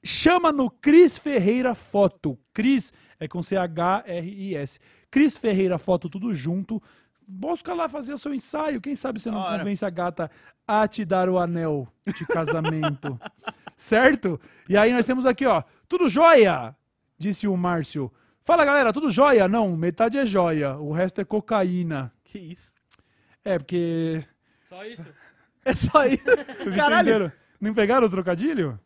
Chama 0.03 0.51
no 0.51 0.71
Cris 0.71 1.19
Ferreira 1.19 1.75
Foto. 1.75 2.39
Cris 2.55 2.93
é 3.19 3.29
com 3.29 3.43
C-H-R-I-S. 3.43 4.79
Cris 5.11 5.37
Ferreira 5.37 5.79
Foto, 5.79 6.09
tudo 6.09 6.35
junto. 6.35 6.83
Busca 7.27 7.75
lá 7.75 7.89
fazer 7.89 8.15
o 8.15 8.19
seu 8.19 8.35
ensaio. 8.35 8.81
Quem 8.81 8.95
sabe 8.95 9.21
você 9.21 9.31
não 9.31 9.39
Ora. 9.39 9.59
convence 9.59 9.85
a 9.85 9.91
gata 9.91 10.31
a 10.67 10.89
te 10.89 11.05
dar 11.05 11.29
o 11.29 11.39
anel 11.39 11.87
de 12.17 12.27
casamento. 12.27 13.21
certo? 13.77 14.41
E 14.69 14.77
aí 14.77 14.93
nós 14.93 15.07
temos 15.07 15.27
aqui, 15.27 15.45
ó. 15.47 15.63
Tudo 15.89 16.09
jóia! 16.09 16.75
Disse 17.21 17.47
o 17.47 17.55
Márcio. 17.55 18.11
Fala, 18.43 18.65
galera, 18.65 18.95
tudo 18.95 19.11
jóia? 19.11 19.47
Não, 19.47 19.77
metade 19.77 20.17
é 20.17 20.25
jóia. 20.25 20.75
O 20.79 20.91
resto 20.91 21.21
é 21.21 21.25
cocaína. 21.25 22.11
Que 22.25 22.39
isso? 22.39 22.73
É, 23.45 23.59
porque. 23.59 24.25
Só 24.69 24.85
isso? 24.85 25.07
É 25.63 25.75
só 25.75 26.07
isso. 26.07 26.25
Vocês 26.25 26.75
Caralho. 26.75 27.07
entenderam? 27.11 27.33
Não 27.61 27.75
pegaram 27.75 28.07
o 28.07 28.11
trocadilho? 28.11 28.81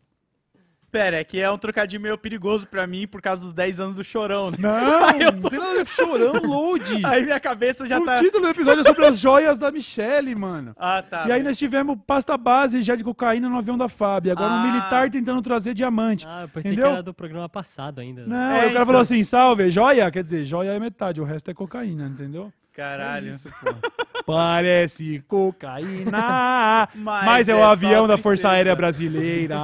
Pera, 0.95 1.17
é 1.17 1.25
que 1.25 1.41
é 1.41 1.51
um 1.51 1.59
trocadilho 1.59 2.01
meio 2.01 2.17
perigoso 2.17 2.69
pra 2.69 2.87
mim 2.87 3.05
por 3.05 3.21
causa 3.21 3.45
dos 3.45 3.53
10 3.53 3.81
anos 3.81 3.95
do 3.97 4.05
chorão, 4.05 4.53
né? 4.53 4.59
Não, 4.61 4.71
não 5.43 5.51
tem 5.51 5.59
nada 5.59 5.85
chorão, 5.85 6.35
load. 6.35 6.85
Aí 7.05 7.25
minha 7.25 7.41
cabeça 7.41 7.85
já 7.85 7.99
o 7.99 8.05
tá. 8.05 8.21
título 8.21 8.45
do 8.45 8.51
episódio 8.51 8.81
é 8.83 8.85
sobre 8.85 9.05
as 9.05 9.19
joias 9.19 9.59
da 9.59 9.73
Michelle, 9.73 10.33
mano. 10.37 10.73
Ah, 10.79 11.03
tá. 11.03 11.25
e 11.27 11.33
aí 11.33 11.43
nós 11.43 11.59
tivemos 11.59 11.99
pasta 12.07 12.37
base 12.39 12.81
já 12.81 12.95
de 12.95 13.03
cocaína 13.03 13.49
no 13.49 13.59
avião 13.59 13.77
da 13.77 13.89
Fábio. 13.89 14.31
Agora 14.31 14.53
um 14.53 14.57
Ah. 14.57 14.67
militar 14.71 15.11
tentando 15.11 15.43
trazer 15.43 15.75
diamante. 15.75 16.25
Ah, 16.29 16.43
eu 16.43 16.49
pensei 16.49 16.71
Entendeu? 16.71 16.87
que 16.91 16.93
era 16.95 17.03
do 17.03 17.13
programa 17.13 17.49
passado 17.49 18.01
ainda. 18.01 18.25
Não, 18.25 18.37
É, 18.37 18.41
aí 18.41 18.51
o 18.51 18.61
cara 18.61 18.71
então. 18.71 18.87
falou 18.87 19.01
assim, 19.01 19.21
salve, 19.25 19.73
joia? 19.73 20.09
Quer 20.13 20.23
dizer, 20.23 20.45
joia 20.45 20.71
é 20.71 20.79
metade, 20.79 21.21
o 21.21 21.25
resto 21.25 21.51
é 21.51 21.55
cocaína, 21.55 22.07
entendeu? 22.07 22.53
Caralho. 22.73 23.29
É 23.29 23.31
isso, 23.31 23.49
pô. 23.61 23.73
Parece 24.27 25.23
cocaína, 25.27 26.89
mas, 26.95 27.25
Mas 27.27 27.49
é, 27.49 27.53
é 27.53 27.57
o 27.57 27.65
avião 27.65 28.07
da 28.07 28.17
Força. 28.17 28.49
Aérea 28.49 28.75
Brasileira. 28.77 29.57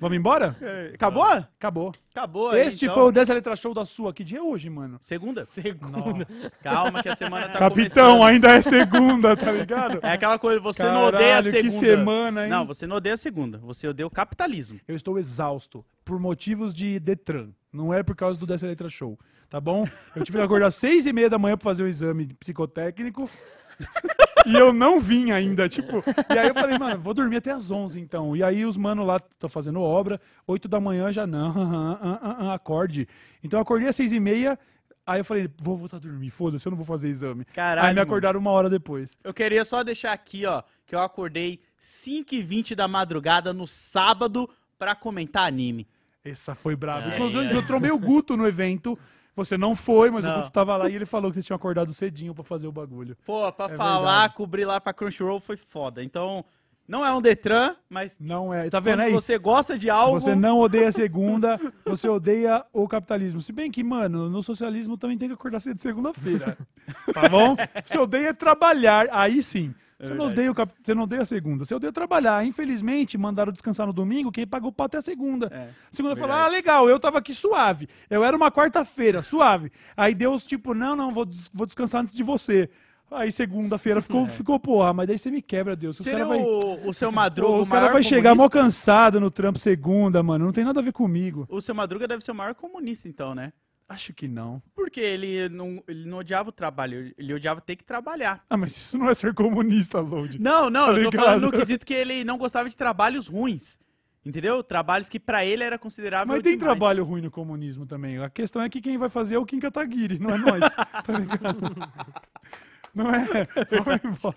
Vamos 0.00 0.16
embora? 0.16 0.56
Acabou? 0.94 1.24
Acabou. 1.24 1.92
Acabou. 2.14 2.50
aí, 2.50 2.66
Este 2.66 2.84
então. 2.84 2.94
foi 2.94 3.04
o 3.04 3.12
Dessa 3.12 3.32
Letra 3.34 3.56
Show 3.56 3.72
da 3.74 3.84
sua. 3.84 4.12
Que 4.12 4.22
dia 4.24 4.38
é 4.38 4.42
hoje, 4.42 4.68
mano? 4.70 4.98
Segunda? 5.00 5.44
Segunda. 5.46 6.26
Calma 6.62 7.02
que 7.02 7.08
a 7.08 7.14
semana 7.16 7.48
tá 7.48 7.58
Capitão, 7.58 8.18
começando. 8.18 8.22
ainda 8.30 8.48
é 8.52 8.62
segunda, 8.62 9.36
tá 9.36 9.50
ligado? 9.52 9.98
É 10.02 10.12
aquela 10.12 10.38
coisa, 10.38 10.60
você 10.60 10.84
não 10.84 11.04
odeia 11.06 11.38
a 11.38 11.42
Caralho, 11.42 11.50
segunda. 11.50 11.72
que 11.72 11.86
semana, 11.86 12.44
hein? 12.44 12.50
Não, 12.50 12.66
você 12.66 12.86
não 12.86 12.96
odeia 12.96 13.14
a 13.14 13.18
segunda. 13.18 13.58
Você 13.58 13.88
odeia 13.88 14.06
o 14.06 14.10
capitalismo. 14.10 14.80
Eu 14.86 14.96
estou 14.96 15.18
exausto 15.18 15.84
por 16.04 16.18
motivos 16.20 16.74
de 16.74 16.98
Detran. 17.00 17.48
Não 17.72 17.92
é 17.92 18.02
por 18.02 18.14
causa 18.14 18.38
do 18.38 18.46
Dessa 18.46 18.66
Letra 18.66 18.88
Show, 18.88 19.18
tá 19.50 19.60
bom? 19.60 19.84
Eu 20.14 20.22
tive 20.24 20.38
que 20.38 20.44
acordar 20.44 20.66
às 20.68 20.76
seis 20.76 21.06
e 21.06 21.12
meia 21.12 21.28
da 21.28 21.38
manhã 21.38 21.56
pra 21.56 21.64
fazer 21.64 21.82
o 21.82 21.88
exame 21.88 22.26
psicotécnico. 22.34 23.28
e 24.46 24.54
eu 24.54 24.72
não 24.72 25.00
vim 25.00 25.30
ainda, 25.30 25.68
tipo... 25.68 26.02
E 26.32 26.38
aí 26.38 26.48
eu 26.48 26.54
falei, 26.54 26.78
mano, 26.78 27.00
vou 27.00 27.14
dormir 27.14 27.36
até 27.36 27.50
às 27.50 27.70
onze, 27.70 28.00
então. 28.00 28.36
E 28.36 28.42
aí 28.42 28.64
os 28.64 28.76
manos 28.76 29.06
lá 29.06 29.16
estão 29.30 29.48
fazendo 29.48 29.80
obra, 29.80 30.20
oito 30.46 30.68
da 30.68 30.80
manhã 30.80 31.12
já 31.12 31.26
não, 31.26 31.50
ah, 31.50 31.98
ah, 32.00 32.36
ah, 32.38 32.54
acorde. 32.54 33.08
Então 33.42 33.58
eu 33.58 33.62
acordei 33.62 33.88
às 33.88 33.96
seis 33.96 34.12
e 34.12 34.20
meia, 34.20 34.58
aí 35.06 35.20
eu 35.20 35.24
falei, 35.24 35.48
vou 35.60 35.76
voltar 35.76 35.96
a 35.96 36.00
dormir, 36.00 36.30
foda-se, 36.30 36.66
eu 36.66 36.70
não 36.70 36.76
vou 36.76 36.86
fazer 36.86 37.08
exame. 37.08 37.44
Caralho. 37.46 37.86
aí 37.86 37.94
me 37.94 38.00
mano. 38.00 38.08
acordaram 38.08 38.40
uma 38.40 38.50
hora 38.50 38.70
depois. 38.70 39.16
Eu 39.22 39.34
queria 39.34 39.64
só 39.64 39.82
deixar 39.82 40.12
aqui, 40.12 40.46
ó, 40.46 40.62
que 40.86 40.94
eu 40.94 41.00
acordei 41.00 41.60
5h20 41.80 42.74
da 42.74 42.88
madrugada 42.88 43.52
no 43.52 43.66
sábado 43.66 44.48
pra 44.78 44.94
comentar 44.94 45.46
anime. 45.46 45.86
Essa 46.24 46.54
foi 46.54 46.74
brava. 46.74 47.08
Inclusive, 47.08 47.48
ai. 47.48 47.56
eu 47.56 47.66
trombei 47.66 47.90
o 47.90 47.98
Guto 47.98 48.36
no 48.36 48.46
evento. 48.46 48.98
Você 49.36 49.58
não 49.58 49.74
foi, 49.74 50.10
mas 50.10 50.24
o 50.24 50.28
Não. 50.28 50.36
Guto 50.40 50.52
tava 50.52 50.76
lá 50.76 50.88
e 50.88 50.94
ele 50.94 51.06
falou 51.06 51.30
que 51.30 51.34
vocês 51.34 51.44
tinham 51.46 51.56
acordado 51.56 51.92
cedinho 51.92 52.34
pra 52.34 52.44
fazer 52.44 52.66
o 52.68 52.72
bagulho. 52.72 53.16
Pô, 53.26 53.50
pra 53.52 53.66
É 53.66 53.76
falar, 53.76 54.18
verdade. 54.20 54.34
cobrir 54.34 54.64
lá 54.64 54.80
pra 54.80 54.92
Crunchyroll 54.92 55.40
foi 55.40 55.56
foda. 55.56 56.04
Então, 56.04 56.44
não 56.86 57.04
é 57.04 57.12
um 57.12 57.20
Detran, 57.20 57.74
mas 57.88 58.16
Não 58.20 58.54
é. 58.54 58.68
Tá 58.70 58.78
vendo? 58.78 59.02
É 59.02 59.08
isso. 59.10 59.20
você 59.20 59.36
gosta 59.38 59.76
de 59.76 59.90
algo... 59.90 60.20
Você 60.20 60.34
não 60.34 60.58
odeia 60.60 60.88
a 60.88 60.92
segunda, 60.92 61.58
você 61.84 62.08
odeia 62.08 62.64
o 62.72 62.86
capitalismo. 62.86 63.40
Se 63.40 63.52
bem 63.52 63.70
que, 63.72 63.82
mano, 63.82 64.28
no 64.30 64.42
socialismo 64.42 64.96
também 64.96 65.18
tem 65.18 65.28
que 65.28 65.34
acordar 65.34 65.60
cedo 65.60 65.80
segunda-feira. 65.80 66.56
Tá 67.14 67.28
bom? 67.30 67.56
Você 67.84 67.96
odeia 67.98 68.34
trabalhar, 68.34 69.08
aí 69.10 69.42
sim. 69.42 69.74
Você, 70.04 70.14
não 70.14 70.26
odeia 70.26 70.50
o 70.50 70.54
cap... 70.54 70.72
você 70.82 70.94
não 70.94 71.02
odeia 71.04 71.22
a 71.22 71.26
segunda, 71.26 71.64
você 71.64 71.74
odeia 71.74 71.92
trabalhar. 71.92 72.44
Infelizmente, 72.46 73.16
mandaram 73.18 73.52
descansar 73.52 73.86
no 73.86 73.92
domingo, 73.92 74.30
quem 74.32 74.46
pagou 74.46 74.70
o 74.70 74.72
pau 74.72 74.86
até 74.86 74.98
a 74.98 75.02
segunda. 75.02 75.46
É, 75.52 75.68
segunda 75.92 76.16
falou, 76.16 76.36
ah, 76.36 76.48
legal, 76.48 76.88
eu 76.88 76.98
tava 77.00 77.18
aqui 77.18 77.34
suave. 77.34 77.88
Eu 78.08 78.24
era 78.24 78.36
uma 78.36 78.50
quarta-feira, 78.50 79.22
suave. 79.22 79.70
Aí 79.96 80.14
Deus, 80.14 80.46
tipo, 80.46 80.74
não, 80.74 80.94
não, 80.94 81.12
vou, 81.12 81.24
des- 81.24 81.50
vou 81.52 81.66
descansar 81.66 82.02
antes 82.02 82.14
de 82.14 82.22
você. 82.22 82.68
Aí 83.10 83.30
segunda-feira 83.30 84.00
ficou, 84.02 84.26
ficou 84.28 84.58
porra, 84.58 84.92
mas 84.92 85.06
daí 85.06 85.18
você 85.18 85.30
me 85.30 85.40
quebra, 85.42 85.76
Deus. 85.76 85.98
Os 85.98 86.04
Seria 86.04 86.24
vai, 86.26 86.38
o, 86.40 86.88
o 86.88 86.92
seu 86.94 87.10
Madruga 87.12 87.58
os 87.58 87.68
caras 87.68 87.92
vai 87.92 88.02
chegar 88.02 88.34
mó 88.34 88.48
cansado 88.48 89.20
no 89.20 89.30
trampo 89.30 89.58
segunda, 89.58 90.22
mano. 90.22 90.44
Não 90.46 90.52
tem 90.52 90.64
nada 90.64 90.80
a 90.80 90.82
ver 90.82 90.92
comigo. 90.92 91.46
O 91.48 91.60
seu 91.60 91.74
Madruga 91.74 92.08
deve 92.08 92.24
ser 92.24 92.32
o 92.32 92.34
maior 92.34 92.54
comunista, 92.54 93.08
então, 93.08 93.34
né? 93.34 93.52
Acho 93.88 94.12
que 94.14 94.26
não. 94.26 94.62
Porque 94.74 94.98
ele 95.00 95.48
não, 95.50 95.82
ele 95.86 96.08
não 96.08 96.18
odiava 96.18 96.48
o 96.48 96.52
trabalho, 96.52 97.12
ele 97.18 97.34
odiava 97.34 97.60
ter 97.60 97.76
que 97.76 97.84
trabalhar. 97.84 98.42
Ah, 98.48 98.56
mas 98.56 98.72
isso 98.76 98.96
não 98.96 99.10
é 99.10 99.14
ser 99.14 99.34
comunista, 99.34 100.00
Load. 100.00 100.40
Não, 100.40 100.70
não, 100.70 100.86
Tá 100.86 100.92
eu 100.92 100.94
tô 101.04 101.10
ligado? 101.10 101.24
falando 101.24 101.42
no 101.42 101.52
quesito 101.52 101.84
que 101.84 101.92
ele 101.94 102.24
não 102.24 102.38
gostava 102.38 102.68
de 102.68 102.76
trabalhos 102.76 103.28
ruins. 103.28 103.78
Entendeu? 104.24 104.62
Trabalhos 104.64 105.10
que 105.10 105.20
pra 105.20 105.44
ele 105.44 105.62
era 105.62 105.78
considerável 105.78 106.28
Mas 106.32 106.42
tem 106.42 106.52
demais. 106.56 106.70
trabalho 106.78 107.04
ruim 107.04 107.20
no 107.20 107.30
comunismo 107.30 107.84
também. 107.84 108.16
A 108.18 108.30
questão 108.30 108.62
é 108.62 108.70
que 108.70 108.80
quem 108.80 108.96
vai 108.96 109.10
fazer 109.10 109.34
é 109.34 109.38
o 109.38 109.44
Kim 109.44 109.58
Kataguiri, 109.60 110.18
não 110.18 110.30
é 110.30 110.38
nós. 110.38 110.60
tá 111.04 111.12
ligado? 111.18 111.60
Não 112.94 113.10
é? 113.14 113.26
Vamos 113.70 114.04
embora. 114.04 114.36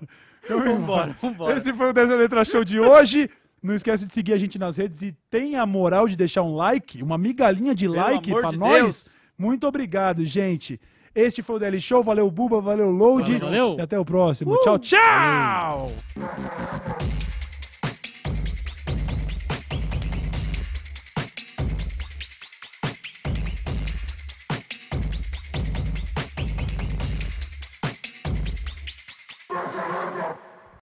Vamos 0.49 0.65
Vambora, 0.65 1.15
vambora. 1.21 1.57
Esse 1.57 1.73
foi 1.73 1.89
o 1.89 1.93
10 1.93 2.09
Letra 2.09 2.43
Show 2.43 2.63
de 2.65 2.79
hoje. 2.79 3.29
Não 3.63 3.73
esquece 3.73 4.05
de 4.05 4.13
seguir 4.13 4.33
a 4.33 4.37
gente 4.37 4.59
nas 4.59 4.77
redes 4.77 5.01
e 5.01 5.11
tenha 5.29 5.61
a 5.61 5.65
moral 5.65 6.07
de 6.07 6.15
deixar 6.17 6.41
um 6.43 6.55
like, 6.55 7.01
uma 7.01 7.17
migalhinha 7.17 7.73
de 7.73 7.85
Pelo 7.85 7.95
like 7.95 8.25
de 8.31 8.57
nós. 8.57 8.81
Deus. 8.83 9.16
Muito 9.37 9.67
obrigado, 9.67 10.25
gente. 10.25 10.79
Este 11.13 11.41
foi 11.41 11.55
o 11.55 11.59
Daily 11.59 11.81
Show. 11.81 12.03
Valeu, 12.03 12.29
Buba. 12.29 12.61
Valeu, 12.61 12.89
Load. 12.91 13.37
Valeu, 13.37 13.39
valeu. 13.39 13.75
E 13.79 13.81
até 13.81 13.99
o 13.99 14.05
próximo. 14.05 14.55
Tchau, 14.63 14.79
tchau. 14.79 15.87
Put 16.13 17.16